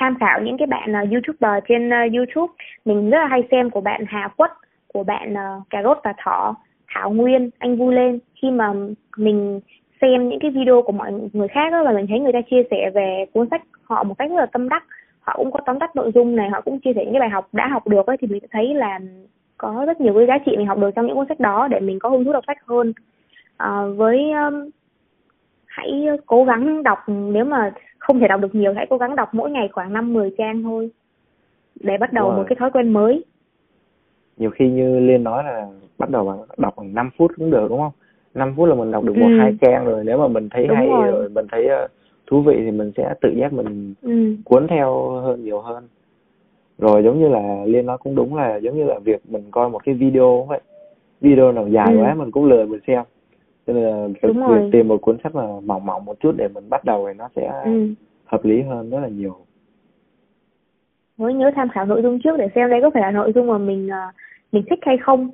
tham 0.00 0.16
khảo 0.20 0.40
những 0.42 0.58
cái 0.58 0.66
bạn 0.66 0.92
uh, 1.02 1.12
youtuber 1.12 1.64
trên 1.68 1.88
uh, 1.88 2.12
youtube. 2.14 2.52
Mình 2.84 3.10
rất 3.10 3.18
là 3.18 3.26
hay 3.26 3.42
xem 3.50 3.70
của 3.70 3.80
bạn 3.80 4.04
hà 4.08 4.28
quất 4.36 4.50
của 4.86 5.04
bạn 5.04 5.32
uh, 5.32 5.70
cà 5.70 5.82
rốt 5.82 5.98
và 6.04 6.14
thỏ 6.24 6.54
thảo 6.94 7.10
nguyên 7.10 7.50
anh 7.58 7.76
vui 7.76 7.94
lên. 7.94 8.18
Khi 8.42 8.50
mà 8.50 8.72
mình 9.16 9.60
xem 10.00 10.28
những 10.28 10.40
cái 10.40 10.50
video 10.50 10.82
của 10.82 10.92
mọi 10.92 11.12
người 11.32 11.48
khác 11.48 11.72
đó, 11.72 11.84
và 11.84 11.92
mình 11.92 12.06
thấy 12.08 12.20
người 12.20 12.32
ta 12.32 12.40
chia 12.50 12.62
sẻ 12.70 12.90
về 12.94 13.24
cuốn 13.32 13.48
sách 13.50 13.62
họ 13.82 14.02
một 14.02 14.14
cách 14.18 14.30
rất 14.30 14.36
là 14.36 14.46
tâm 14.46 14.68
đắc 14.68 14.84
họ 15.20 15.34
cũng 15.36 15.50
có 15.50 15.60
tóm 15.66 15.78
tắt 15.78 15.96
nội 15.96 16.10
dung 16.14 16.36
này 16.36 16.50
họ 16.50 16.60
cũng 16.60 16.80
chia 16.80 16.92
sẻ 16.94 17.04
những 17.04 17.12
cái 17.12 17.20
bài 17.20 17.30
học 17.30 17.48
đã 17.52 17.68
học 17.68 17.88
được 17.88 18.06
ấy, 18.06 18.16
thì 18.20 18.26
mình 18.26 18.42
thấy 18.50 18.74
là 18.74 18.98
có 19.58 19.84
rất 19.86 20.00
nhiều 20.00 20.14
cái 20.14 20.26
giá 20.26 20.38
trị 20.46 20.56
mình 20.56 20.66
học 20.66 20.78
được 20.78 20.90
trong 20.96 21.06
những 21.06 21.16
cuốn 21.16 21.28
sách 21.28 21.40
đó 21.40 21.68
để 21.68 21.80
mình 21.80 21.98
có 21.98 22.08
hứng 22.08 22.24
thú 22.24 22.32
đọc 22.32 22.44
sách 22.46 22.58
hơn. 22.66 22.92
À, 23.56 23.82
với 23.96 24.32
um, 24.32 24.70
hãy 25.66 26.06
cố 26.26 26.44
gắng 26.44 26.82
đọc 26.82 26.98
nếu 27.06 27.44
mà 27.44 27.72
không 28.10 28.20
thể 28.20 28.28
đọc 28.28 28.40
được 28.40 28.54
nhiều 28.54 28.72
hãy 28.72 28.86
cố 28.90 28.96
gắng 28.96 29.16
đọc 29.16 29.34
mỗi 29.34 29.50
ngày 29.50 29.68
khoảng 29.72 29.92
năm 29.92 30.12
mười 30.12 30.30
trang 30.38 30.62
thôi 30.62 30.90
để 31.80 31.96
bắt 31.98 32.12
đầu 32.12 32.32
một 32.32 32.44
cái 32.48 32.56
thói 32.56 32.70
quen 32.70 32.92
mới 32.92 33.24
nhiều 34.36 34.50
khi 34.50 34.70
như 34.70 34.98
liên 34.98 35.24
nói 35.24 35.44
là 35.44 35.66
bắt 35.98 36.10
đầu 36.10 36.24
bằng 36.24 36.38
đọc 36.56 36.74
bằng 36.76 36.94
5 36.94 37.10
phút 37.18 37.32
cũng 37.36 37.50
được 37.50 37.66
đúng 37.68 37.78
không 37.78 37.92
5 38.34 38.54
phút 38.56 38.68
là 38.68 38.74
mình 38.74 38.90
đọc 38.90 39.04
được 39.04 39.16
một 39.16 39.26
ừ. 39.26 39.38
hai 39.38 39.56
trang 39.60 39.84
rồi 39.84 40.04
nếu 40.04 40.18
mà 40.18 40.28
mình 40.28 40.48
thấy 40.50 40.66
đúng 40.66 40.76
hay 40.76 40.86
rồi. 40.86 41.10
rồi 41.10 41.28
mình 41.28 41.46
thấy 41.52 41.66
uh, 41.84 41.90
thú 42.26 42.42
vị 42.42 42.54
thì 42.58 42.70
mình 42.70 42.92
sẽ 42.96 43.14
tự 43.20 43.30
giác 43.36 43.52
mình 43.52 43.94
ừ. 44.02 44.36
cuốn 44.44 44.66
theo 44.68 45.10
hơn 45.10 45.44
nhiều 45.44 45.60
hơn 45.60 45.88
rồi 46.78 47.02
giống 47.04 47.20
như 47.20 47.28
là 47.28 47.64
liên 47.64 47.86
nói 47.86 47.98
cũng 47.98 48.14
đúng 48.14 48.36
là 48.36 48.56
giống 48.56 48.76
như 48.76 48.84
là 48.84 48.98
việc 48.98 49.20
mình 49.28 49.42
coi 49.50 49.70
một 49.70 49.84
cái 49.84 49.94
video 49.94 50.46
vậy 50.48 50.60
video 51.20 51.52
nào 51.52 51.68
dài 51.68 51.94
ừ. 51.94 51.98
quá 52.00 52.14
mình 52.14 52.30
cũng 52.30 52.44
lười 52.44 52.66
mình 52.66 52.80
xem 52.86 53.02
cho 53.70 53.74
nên 53.74 53.84
là 53.84 54.06
việc 54.32 54.70
tìm 54.72 54.88
một 54.88 55.02
cuốn 55.02 55.16
sách 55.22 55.34
mà 55.34 55.42
mỏng 55.64 55.86
mỏng 55.86 56.04
một 56.04 56.20
chút 56.20 56.32
để 56.36 56.48
mình 56.48 56.64
bắt 56.70 56.84
đầu 56.84 57.06
thì 57.08 57.14
nó 57.18 57.28
sẽ 57.36 57.62
ừ. 57.64 57.94
hợp 58.24 58.44
lý 58.44 58.62
hơn 58.62 58.90
rất 58.90 59.00
là 59.00 59.08
nhiều. 59.08 59.36
Mới 61.16 61.34
nhớ 61.34 61.50
tham 61.54 61.68
khảo 61.68 61.86
nội 61.86 62.02
dung 62.02 62.18
trước 62.24 62.36
để 62.38 62.48
xem 62.54 62.70
đây 62.70 62.80
có 62.82 62.90
phải 62.90 63.02
là 63.02 63.10
nội 63.10 63.32
dung 63.34 63.46
mà 63.46 63.58
mình 63.58 63.86
uh, 63.86 64.14
mình 64.52 64.64
thích 64.70 64.78
hay 64.82 64.96
không. 64.98 65.30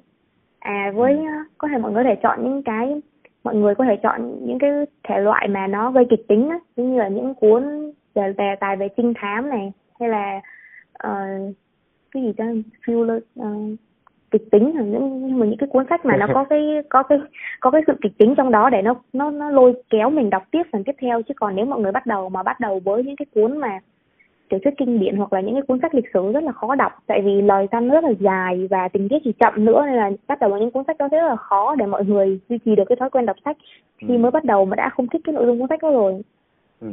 À 0.58 0.92
với 0.94 1.14
uh, 1.14 1.46
có 1.58 1.68
thể 1.68 1.78
mọi 1.78 1.92
người 1.92 2.04
có 2.04 2.10
thể 2.10 2.20
chọn 2.22 2.44
những 2.44 2.62
cái 2.62 3.00
mọi 3.44 3.54
người 3.54 3.74
có 3.74 3.84
thể 3.84 3.96
chọn 4.02 4.46
những 4.46 4.58
cái 4.58 4.70
thể 5.08 5.20
loại 5.20 5.48
mà 5.48 5.66
nó 5.66 5.90
gây 5.90 6.04
kịch 6.10 6.28
tính 6.28 6.48
á. 6.48 6.58
Như 6.76 6.98
là 6.98 7.08
những 7.08 7.34
cuốn 7.34 7.92
về 8.14 8.32
đề 8.38 8.54
tài 8.60 8.76
về 8.76 8.88
trinh 8.96 9.12
thám 9.16 9.48
này 9.48 9.72
hay 10.00 10.08
là 10.08 10.40
uh, 11.08 11.54
cái 12.10 12.22
gì 12.22 12.32
đó 12.36 12.44
thriller 12.86 13.22
uh, 13.40 13.78
kịch 14.30 14.50
tính 14.50 14.72
nhưng 14.76 15.38
mà 15.38 15.46
những 15.46 15.58
cái 15.58 15.68
cuốn 15.72 15.84
sách 15.90 16.04
mà 16.04 16.16
nó 16.16 16.26
có 16.34 16.44
cái 16.44 16.82
có 16.88 17.02
cái 17.02 17.18
có 17.60 17.70
cái 17.70 17.82
sự 17.86 17.92
kịch 18.02 18.12
tính 18.18 18.34
trong 18.36 18.50
đó 18.50 18.70
để 18.70 18.82
nó 18.82 18.94
nó 19.12 19.30
nó 19.30 19.50
lôi 19.50 19.82
kéo 19.90 20.10
mình 20.10 20.30
đọc 20.30 20.42
tiếp 20.50 20.62
phần 20.72 20.84
tiếp 20.84 20.94
theo 21.00 21.22
chứ 21.22 21.34
còn 21.36 21.56
nếu 21.56 21.66
mọi 21.66 21.80
người 21.80 21.92
bắt 21.92 22.06
đầu 22.06 22.28
mà 22.28 22.42
bắt 22.42 22.60
đầu 22.60 22.80
với 22.84 23.04
những 23.04 23.16
cái 23.16 23.26
cuốn 23.34 23.58
mà 23.58 23.80
tiểu 24.48 24.60
thuyết 24.64 24.74
kinh 24.78 25.00
điển 25.00 25.16
hoặc 25.16 25.32
là 25.32 25.40
những 25.40 25.54
cái 25.54 25.62
cuốn 25.62 25.78
sách 25.82 25.94
lịch 25.94 26.04
sử 26.14 26.32
rất 26.32 26.42
là 26.42 26.52
khó 26.52 26.74
đọc 26.74 26.92
tại 27.06 27.22
vì 27.22 27.42
lời 27.42 27.66
văn 27.70 27.90
rất 27.90 28.04
là 28.04 28.10
dài 28.20 28.66
và 28.70 28.88
tình 28.88 29.08
tiết 29.08 29.18
thì 29.24 29.32
chậm 29.32 29.64
nữa 29.64 29.82
nên 29.86 29.96
là 29.96 30.10
bắt 30.26 30.40
đầu 30.40 30.50
với 30.50 30.60
những 30.60 30.70
cuốn 30.70 30.84
sách 30.86 30.98
đó 30.98 31.08
rất 31.08 31.28
là 31.28 31.36
khó 31.36 31.74
để 31.74 31.86
mọi 31.86 32.04
người 32.04 32.40
duy 32.48 32.58
trì 32.64 32.76
được 32.76 32.84
cái 32.88 32.96
thói 32.96 33.10
quen 33.10 33.26
đọc 33.26 33.36
sách 33.44 33.56
khi 33.98 34.14
ừ. 34.14 34.18
mới 34.18 34.30
bắt 34.30 34.44
đầu 34.44 34.64
mà 34.64 34.76
đã 34.76 34.88
không 34.88 35.08
thích 35.08 35.20
cái 35.24 35.32
nội 35.32 35.46
dung 35.46 35.58
cuốn 35.58 35.68
sách 35.68 35.82
đó 35.82 35.90
rồi 35.90 36.22
ừ. 36.80 36.88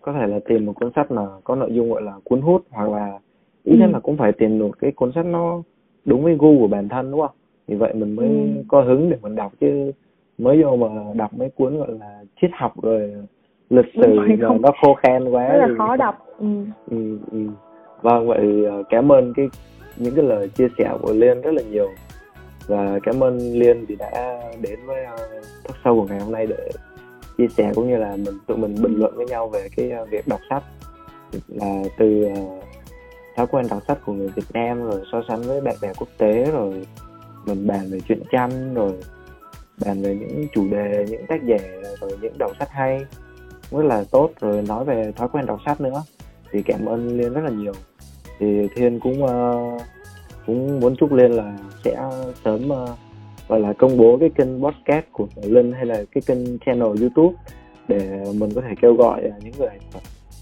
có 0.00 0.12
thể 0.12 0.26
là 0.26 0.38
tìm 0.48 0.66
một 0.66 0.72
cuốn 0.72 0.90
sách 0.96 1.10
mà 1.10 1.22
có 1.44 1.56
nội 1.56 1.70
dung 1.72 1.90
gọi 1.92 2.02
là 2.02 2.12
cuốn 2.24 2.40
hút 2.40 2.62
hoặc 2.70 2.90
là 2.90 3.18
ít 3.64 3.76
nhất 3.78 3.86
ừ. 3.86 3.92
là 3.92 4.00
cũng 4.00 4.16
phải 4.16 4.32
tìm 4.32 4.58
một 4.58 4.78
cái 4.78 4.92
cuốn 4.92 5.12
sách 5.14 5.26
nó 5.26 5.62
đúng 6.04 6.24
với 6.24 6.36
gu 6.38 6.58
của 6.58 6.66
bản 6.66 6.88
thân 6.88 7.10
đúng 7.10 7.20
không 7.20 7.36
vì 7.68 7.76
vậy 7.76 7.94
mình 7.94 8.16
mới 8.16 8.28
ừ. 8.28 8.62
có 8.68 8.80
hứng 8.82 9.10
để 9.10 9.16
mình 9.22 9.36
đọc 9.36 9.52
chứ 9.60 9.92
mới 10.38 10.62
vô 10.62 10.76
mà 10.76 10.88
đọc 11.14 11.34
mấy 11.34 11.50
cuốn 11.50 11.78
gọi 11.78 11.92
là 12.00 12.22
triết 12.40 12.50
học 12.54 12.82
rồi 12.82 13.14
lịch 13.70 13.86
sử 13.94 14.16
rồi 14.16 14.38
không. 14.42 14.62
nó 14.62 14.70
khô 14.82 14.94
khan 14.94 15.30
quá 15.30 15.48
rất 15.48 15.58
là 15.58 15.66
thì... 15.68 15.74
khó 15.78 15.96
đọc 15.96 16.26
ừ. 16.38 16.46
Ừ, 16.90 17.18
ừ. 17.32 17.38
vâng 18.02 18.28
vậy 18.28 18.64
ờ, 18.70 18.82
cảm 18.88 19.12
ơn 19.12 19.32
cái 19.36 19.48
những 19.96 20.14
cái 20.14 20.24
lời 20.24 20.48
chia 20.48 20.68
sẻ 20.78 20.90
của 21.02 21.12
liên 21.12 21.40
rất 21.40 21.54
là 21.54 21.62
nhiều 21.70 21.88
và 22.66 22.98
cảm 23.02 23.24
ơn 23.24 23.38
liên 23.38 23.84
vì 23.84 23.96
đã 23.96 24.40
đến 24.62 24.78
với 24.86 25.04
uh, 25.14 25.44
talk 25.64 25.76
show 25.84 26.00
của 26.00 26.06
ngày 26.06 26.20
hôm 26.20 26.32
nay 26.32 26.46
để 26.46 26.70
chia 27.38 27.48
sẻ 27.48 27.72
cũng 27.74 27.88
như 27.88 27.96
là 27.96 28.16
mình 28.16 28.34
tụi 28.46 28.56
mình 28.56 28.74
bình 28.82 28.94
luận 28.96 29.12
với 29.16 29.26
nhau 29.26 29.48
về 29.48 29.68
cái 29.76 29.92
uh, 30.02 30.10
việc 30.10 30.28
đọc 30.28 30.40
sách 30.50 30.62
là 31.48 31.82
từ 31.98 32.26
uh, 32.32 32.64
thói 33.40 33.46
quen 33.46 33.66
đọc 33.70 33.82
sách 33.88 33.98
của 34.04 34.12
người 34.12 34.28
Việt 34.28 34.52
Nam 34.52 34.82
rồi 34.82 35.00
so 35.12 35.22
sánh 35.28 35.42
với 35.42 35.60
bạn 35.60 35.76
bè 35.82 35.92
quốc 35.98 36.08
tế 36.18 36.50
rồi 36.52 36.86
mình 37.46 37.66
bàn 37.66 37.80
về 37.90 38.00
chuyện 38.08 38.22
tranh 38.32 38.74
rồi 38.74 38.92
bàn 39.84 40.02
về 40.02 40.14
những 40.14 40.46
chủ 40.54 40.68
đề 40.70 41.06
những 41.10 41.26
tác 41.28 41.46
giả 41.46 41.56
rồi 42.00 42.10
những 42.20 42.38
đầu 42.38 42.52
sách 42.58 42.70
hay. 42.70 43.00
Rất 43.70 43.84
là 43.84 44.04
tốt. 44.10 44.30
Rồi 44.40 44.62
nói 44.68 44.84
về 44.84 45.12
thói 45.16 45.28
quen 45.32 45.46
đọc 45.46 45.60
sách 45.66 45.80
nữa. 45.80 46.02
Thì 46.52 46.62
cảm 46.62 46.86
ơn 46.86 47.18
liên 47.18 47.32
rất 47.32 47.40
là 47.44 47.50
nhiều. 47.50 47.72
Thì 48.38 48.68
thiên 48.76 49.00
cũng 49.00 49.24
uh, 49.24 49.82
cũng 50.46 50.80
muốn 50.80 50.96
chúc 50.96 51.12
liên 51.12 51.30
là 51.30 51.58
sẽ 51.84 51.96
sớm 52.44 52.70
uh, 52.70 52.88
gọi 53.48 53.60
là 53.60 53.72
công 53.72 53.96
bố 53.96 54.16
cái 54.20 54.30
kênh 54.34 54.62
podcast 54.62 55.04
của 55.12 55.26
linh 55.42 55.72
hay 55.72 55.86
là 55.86 56.04
cái 56.12 56.22
kênh 56.26 56.58
channel 56.58 57.00
youtube 57.00 57.36
để 57.88 58.24
mình 58.34 58.50
có 58.54 58.60
thể 58.60 58.74
kêu 58.82 58.94
gọi 58.94 59.22
ờ, 59.22 59.30
những 59.42 59.54
người 59.58 59.68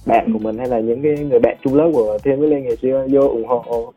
bạn 0.08 0.32
của 0.32 0.38
mình 0.38 0.58
hay 0.58 0.68
là 0.68 0.80
những 0.80 1.02
cái 1.02 1.18
người 1.18 1.38
bạn 1.38 1.56
chung 1.64 1.74
lớp 1.74 1.90
của 1.92 2.18
thiên 2.24 2.40
với 2.40 2.48
lê 2.48 2.60
ngày 2.60 2.76
xưa 2.76 3.06
vô 3.10 3.20
ủng 3.20 3.46
hộ. 3.46 3.92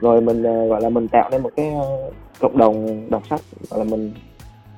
Rồi 0.00 0.20
mình 0.20 0.40
uh, 0.40 0.70
gọi 0.70 0.80
là 0.80 0.88
mình 0.88 1.08
tạo 1.08 1.30
nên 1.30 1.42
một 1.42 1.50
cái 1.56 1.72
uh, 1.74 2.14
cộng 2.40 2.58
đồng 2.58 3.06
đọc 3.10 3.22
sách 3.30 3.40
gọi 3.70 3.78
là 3.78 3.84
mình 3.84 4.12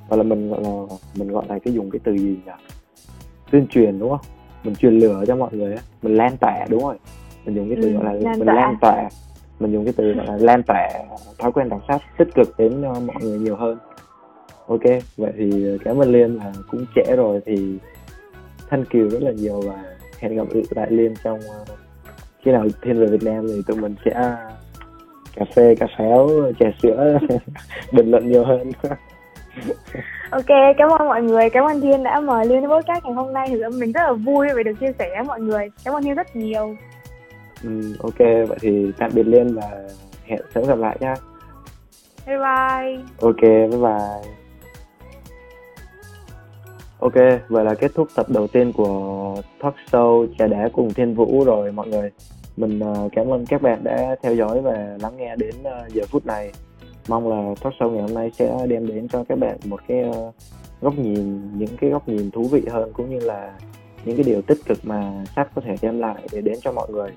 gọi 0.09 0.19
là 0.19 0.23
mình 0.23 0.51
gọi 0.51 0.63
là 0.63 0.71
mình 1.15 1.29
gọi 1.29 1.45
là 1.49 1.59
cái 1.59 1.75
dùng 1.75 1.91
cái 1.91 2.01
từ 2.05 2.13
gì 2.13 2.37
nhỉ? 2.47 2.53
Tuyên 3.51 3.67
truyền 3.67 3.99
đúng 3.99 4.11
không? 4.11 4.21
Mình 4.65 4.75
truyền 4.75 4.99
lửa 4.99 5.25
cho 5.27 5.37
mọi 5.37 5.51
người 5.53 5.77
mình 6.03 6.17
lan 6.17 6.37
tỏa 6.41 6.67
đúng 6.69 6.83
rồi. 6.83 6.97
Mình 7.45 7.55
dùng 7.55 7.69
cái 7.69 7.79
từ 7.83 7.89
ừ, 7.89 7.95
gọi 7.95 8.05
là 8.05 8.13
lan 8.13 8.39
mình 8.39 8.47
tỏa. 8.47 8.55
lan 8.55 8.77
tỏa. 8.81 9.09
mình 9.61 9.73
dùng 9.73 9.85
cái 9.85 9.95
từ 9.97 10.13
gọi 10.13 10.27
là 10.27 10.37
lan 10.37 10.63
tỏa 10.63 10.89
thói 11.39 11.53
quen 11.53 11.69
đọc 11.69 11.81
sách 11.89 12.03
tích 12.19 12.29
cực 12.35 12.49
đến 12.59 12.81
uh, 12.91 13.03
mọi 13.03 13.17
người 13.23 13.39
nhiều 13.39 13.57
hơn. 13.57 13.79
Ok 14.67 14.83
vậy 15.17 15.33
thì 15.39 15.79
cảm 15.85 16.03
ơn 16.03 16.13
liên 16.13 16.37
là 16.37 16.53
cũng 16.71 16.85
trễ 16.95 17.17
rồi 17.17 17.41
thì 17.47 17.79
thân 18.69 18.85
kiều 18.85 19.11
rất 19.11 19.23
là 19.23 19.33
nhiều 19.33 19.61
và 19.61 19.94
hẹn 20.25 20.37
gặp 20.37 20.47
lại 20.71 20.87
liên 20.91 21.15
trong 21.25 21.39
uh, 21.39 21.69
khi 22.43 22.53
nào 22.53 22.67
thiên 22.83 23.01
về 23.01 23.07
Việt 23.07 23.23
Nam 23.23 23.47
thì 23.49 23.63
tụi 23.67 23.77
mình 23.77 23.95
sẽ 24.05 24.37
cà 25.37 25.45
phê 25.55 25.75
cà 25.75 25.87
pháo 25.99 26.31
trà 26.61 26.67
sữa 26.83 27.19
bình 27.93 28.11
luận 28.11 28.29
nhiều 28.29 28.45
hơn. 28.45 28.73
Ok 30.31 30.47
cảm 30.79 30.89
ơn 30.91 31.09
mọi 31.09 31.23
người 31.23 31.51
cảm 31.51 31.65
ơn 31.65 31.81
thiên 31.81 32.03
đã 32.03 32.21
mời 32.21 32.47
liên 32.47 32.61
đến 32.61 32.71
podcast 32.71 33.05
ngày 33.05 33.13
hôm 33.13 33.33
nay. 33.33 33.47
Thì 33.51 33.57
mình 33.79 33.93
rất 33.93 34.03
là 34.03 34.13
vui 34.13 34.49
vì 34.57 34.63
được 34.63 34.73
chia 34.81 34.93
sẻ 34.99 35.09
với 35.11 35.25
mọi 35.25 35.41
người. 35.41 35.71
Cảm 35.85 35.95
ơn 35.95 36.03
thiên 36.03 36.15
rất 36.15 36.37
nhiều. 36.37 36.77
Ừ, 37.63 37.97
ok 37.99 38.19
vậy 38.19 38.59
thì 38.61 38.93
tạm 38.99 39.11
biệt 39.15 39.27
liên 39.27 39.55
và 39.55 39.71
hẹn 40.25 40.41
sớm 40.55 40.65
gặp 40.67 40.79
lại 40.79 40.97
nhá 41.01 41.15
bye 42.27 42.37
bye. 42.37 42.99
Ok 43.21 43.41
bye 43.41 43.69
bye 43.69 44.44
Ok, 47.05 47.15
vậy 47.49 47.65
là 47.65 47.75
kết 47.75 47.91
thúc 47.95 48.09
tập 48.15 48.27
đầu 48.29 48.47
tiên 48.47 48.73
của 48.73 49.37
talk 49.63 49.75
show 49.91 50.27
trà 50.39 50.47
đá 50.47 50.69
cùng 50.73 50.95
Thiên 50.95 51.15
Vũ 51.15 51.45
rồi 51.45 51.73
mọi 51.73 51.89
người. 51.89 52.11
Mình 52.57 52.79
uh, 52.79 53.13
cảm 53.13 53.33
ơn 53.33 53.47
các 53.47 53.63
bạn 53.63 53.85
đã 53.85 54.17
theo 54.23 54.35
dõi 54.35 54.61
và 54.61 54.97
lắng 55.03 55.17
nghe 55.17 55.37
đến 55.37 55.55
uh, 55.61 55.93
giờ 55.93 56.03
phút 56.09 56.27
này. 56.27 56.53
Mong 57.09 57.29
là 57.29 57.55
talk 57.61 57.75
show 57.75 57.91
ngày 57.91 58.03
hôm 58.03 58.15
nay 58.15 58.31
sẽ 58.39 58.67
đem 58.69 58.87
đến 58.87 59.09
cho 59.09 59.25
các 59.25 59.39
bạn 59.39 59.59
một 59.65 59.81
cái 59.89 60.05
uh, 60.09 60.35
góc 60.81 60.99
nhìn, 60.99 61.51
những 61.59 61.77
cái 61.81 61.91
góc 61.91 62.09
nhìn 62.09 62.31
thú 62.31 62.43
vị 62.43 62.63
hơn 62.71 62.93
cũng 62.93 63.11
như 63.11 63.19
là 63.19 63.53
những 64.05 64.17
cái 64.17 64.25
điều 64.25 64.43
tích 64.43 64.59
cực 64.67 64.79
mà 64.83 65.25
sách 65.37 65.49
có 65.55 65.63
thể 65.65 65.77
đem 65.83 65.99
lại 65.99 66.23
để 66.33 66.41
đến 66.41 66.59
cho 66.63 66.73
mọi 66.73 66.89
người. 66.91 67.11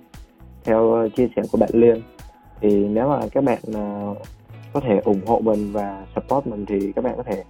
Theo 0.63 1.09
chia 1.17 1.27
sẻ 1.35 1.41
của 1.51 1.57
bạn 1.57 1.69
Liên, 1.73 2.01
thì 2.61 2.87
nếu 2.87 3.09
mà 3.09 3.19
các 3.31 3.43
bạn 3.43 3.59
có 4.73 4.79
thể 4.79 4.99
ủng 5.03 5.21
hộ 5.25 5.39
mình 5.39 5.71
và 5.71 6.05
support 6.15 6.47
mình 6.47 6.65
thì 6.65 6.91
các 6.91 7.03
bạn 7.03 7.13
có 7.17 7.23
thể 7.23 7.43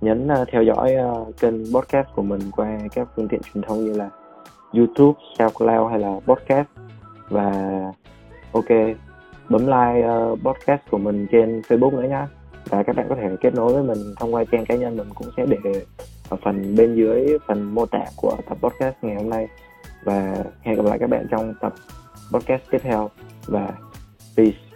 nhấn 0.00 0.26
uh, 0.26 0.48
theo 0.52 0.62
dõi 0.62 0.94
uh, 0.96 1.36
kênh 1.40 1.74
podcast 1.74 2.08
của 2.14 2.22
mình 2.22 2.40
qua 2.56 2.78
các 2.94 3.08
phương 3.16 3.28
tiện 3.28 3.40
truyền 3.42 3.64
thông 3.64 3.84
như 3.84 3.92
là 3.92 4.10
YouTube, 4.72 5.20
SoundCloud 5.38 5.90
hay 5.90 5.98
là 5.98 6.20
podcast. 6.26 6.68
Và 7.28 7.52
ok 8.52 8.68
bấm 9.48 9.66
like 9.66 10.08
uh, 10.08 10.38
podcast 10.42 10.80
của 10.90 10.98
mình 10.98 11.26
trên 11.32 11.60
Facebook 11.60 11.90
nữa 11.90 12.08
nhá. 12.08 12.26
Và 12.68 12.82
các 12.82 12.96
bạn 12.96 13.06
có 13.08 13.14
thể 13.14 13.36
kết 13.40 13.54
nối 13.54 13.72
với 13.72 13.82
mình 13.82 14.14
thông 14.16 14.34
qua 14.34 14.44
trang 14.52 14.66
cá 14.66 14.74
nhân 14.74 14.96
mình 14.96 15.08
cũng 15.14 15.28
sẽ 15.36 15.46
để 15.46 15.84
ở 16.28 16.36
phần 16.44 16.74
bên 16.76 16.94
dưới 16.94 17.38
phần 17.46 17.74
mô 17.74 17.86
tả 17.86 18.04
của 18.16 18.36
tập 18.48 18.58
podcast 18.60 18.96
ngày 19.02 19.16
hôm 19.16 19.30
nay. 19.30 19.48
Và 20.04 20.36
hẹn 20.60 20.76
gặp 20.76 20.84
lại 20.84 20.98
các 20.98 21.10
bạn 21.10 21.26
trong 21.30 21.54
tập 21.60 21.72
podcast 22.32 22.62
tiếp 22.70 22.78
theo. 22.82 23.10
Và 23.46 23.72
peace. 24.36 24.67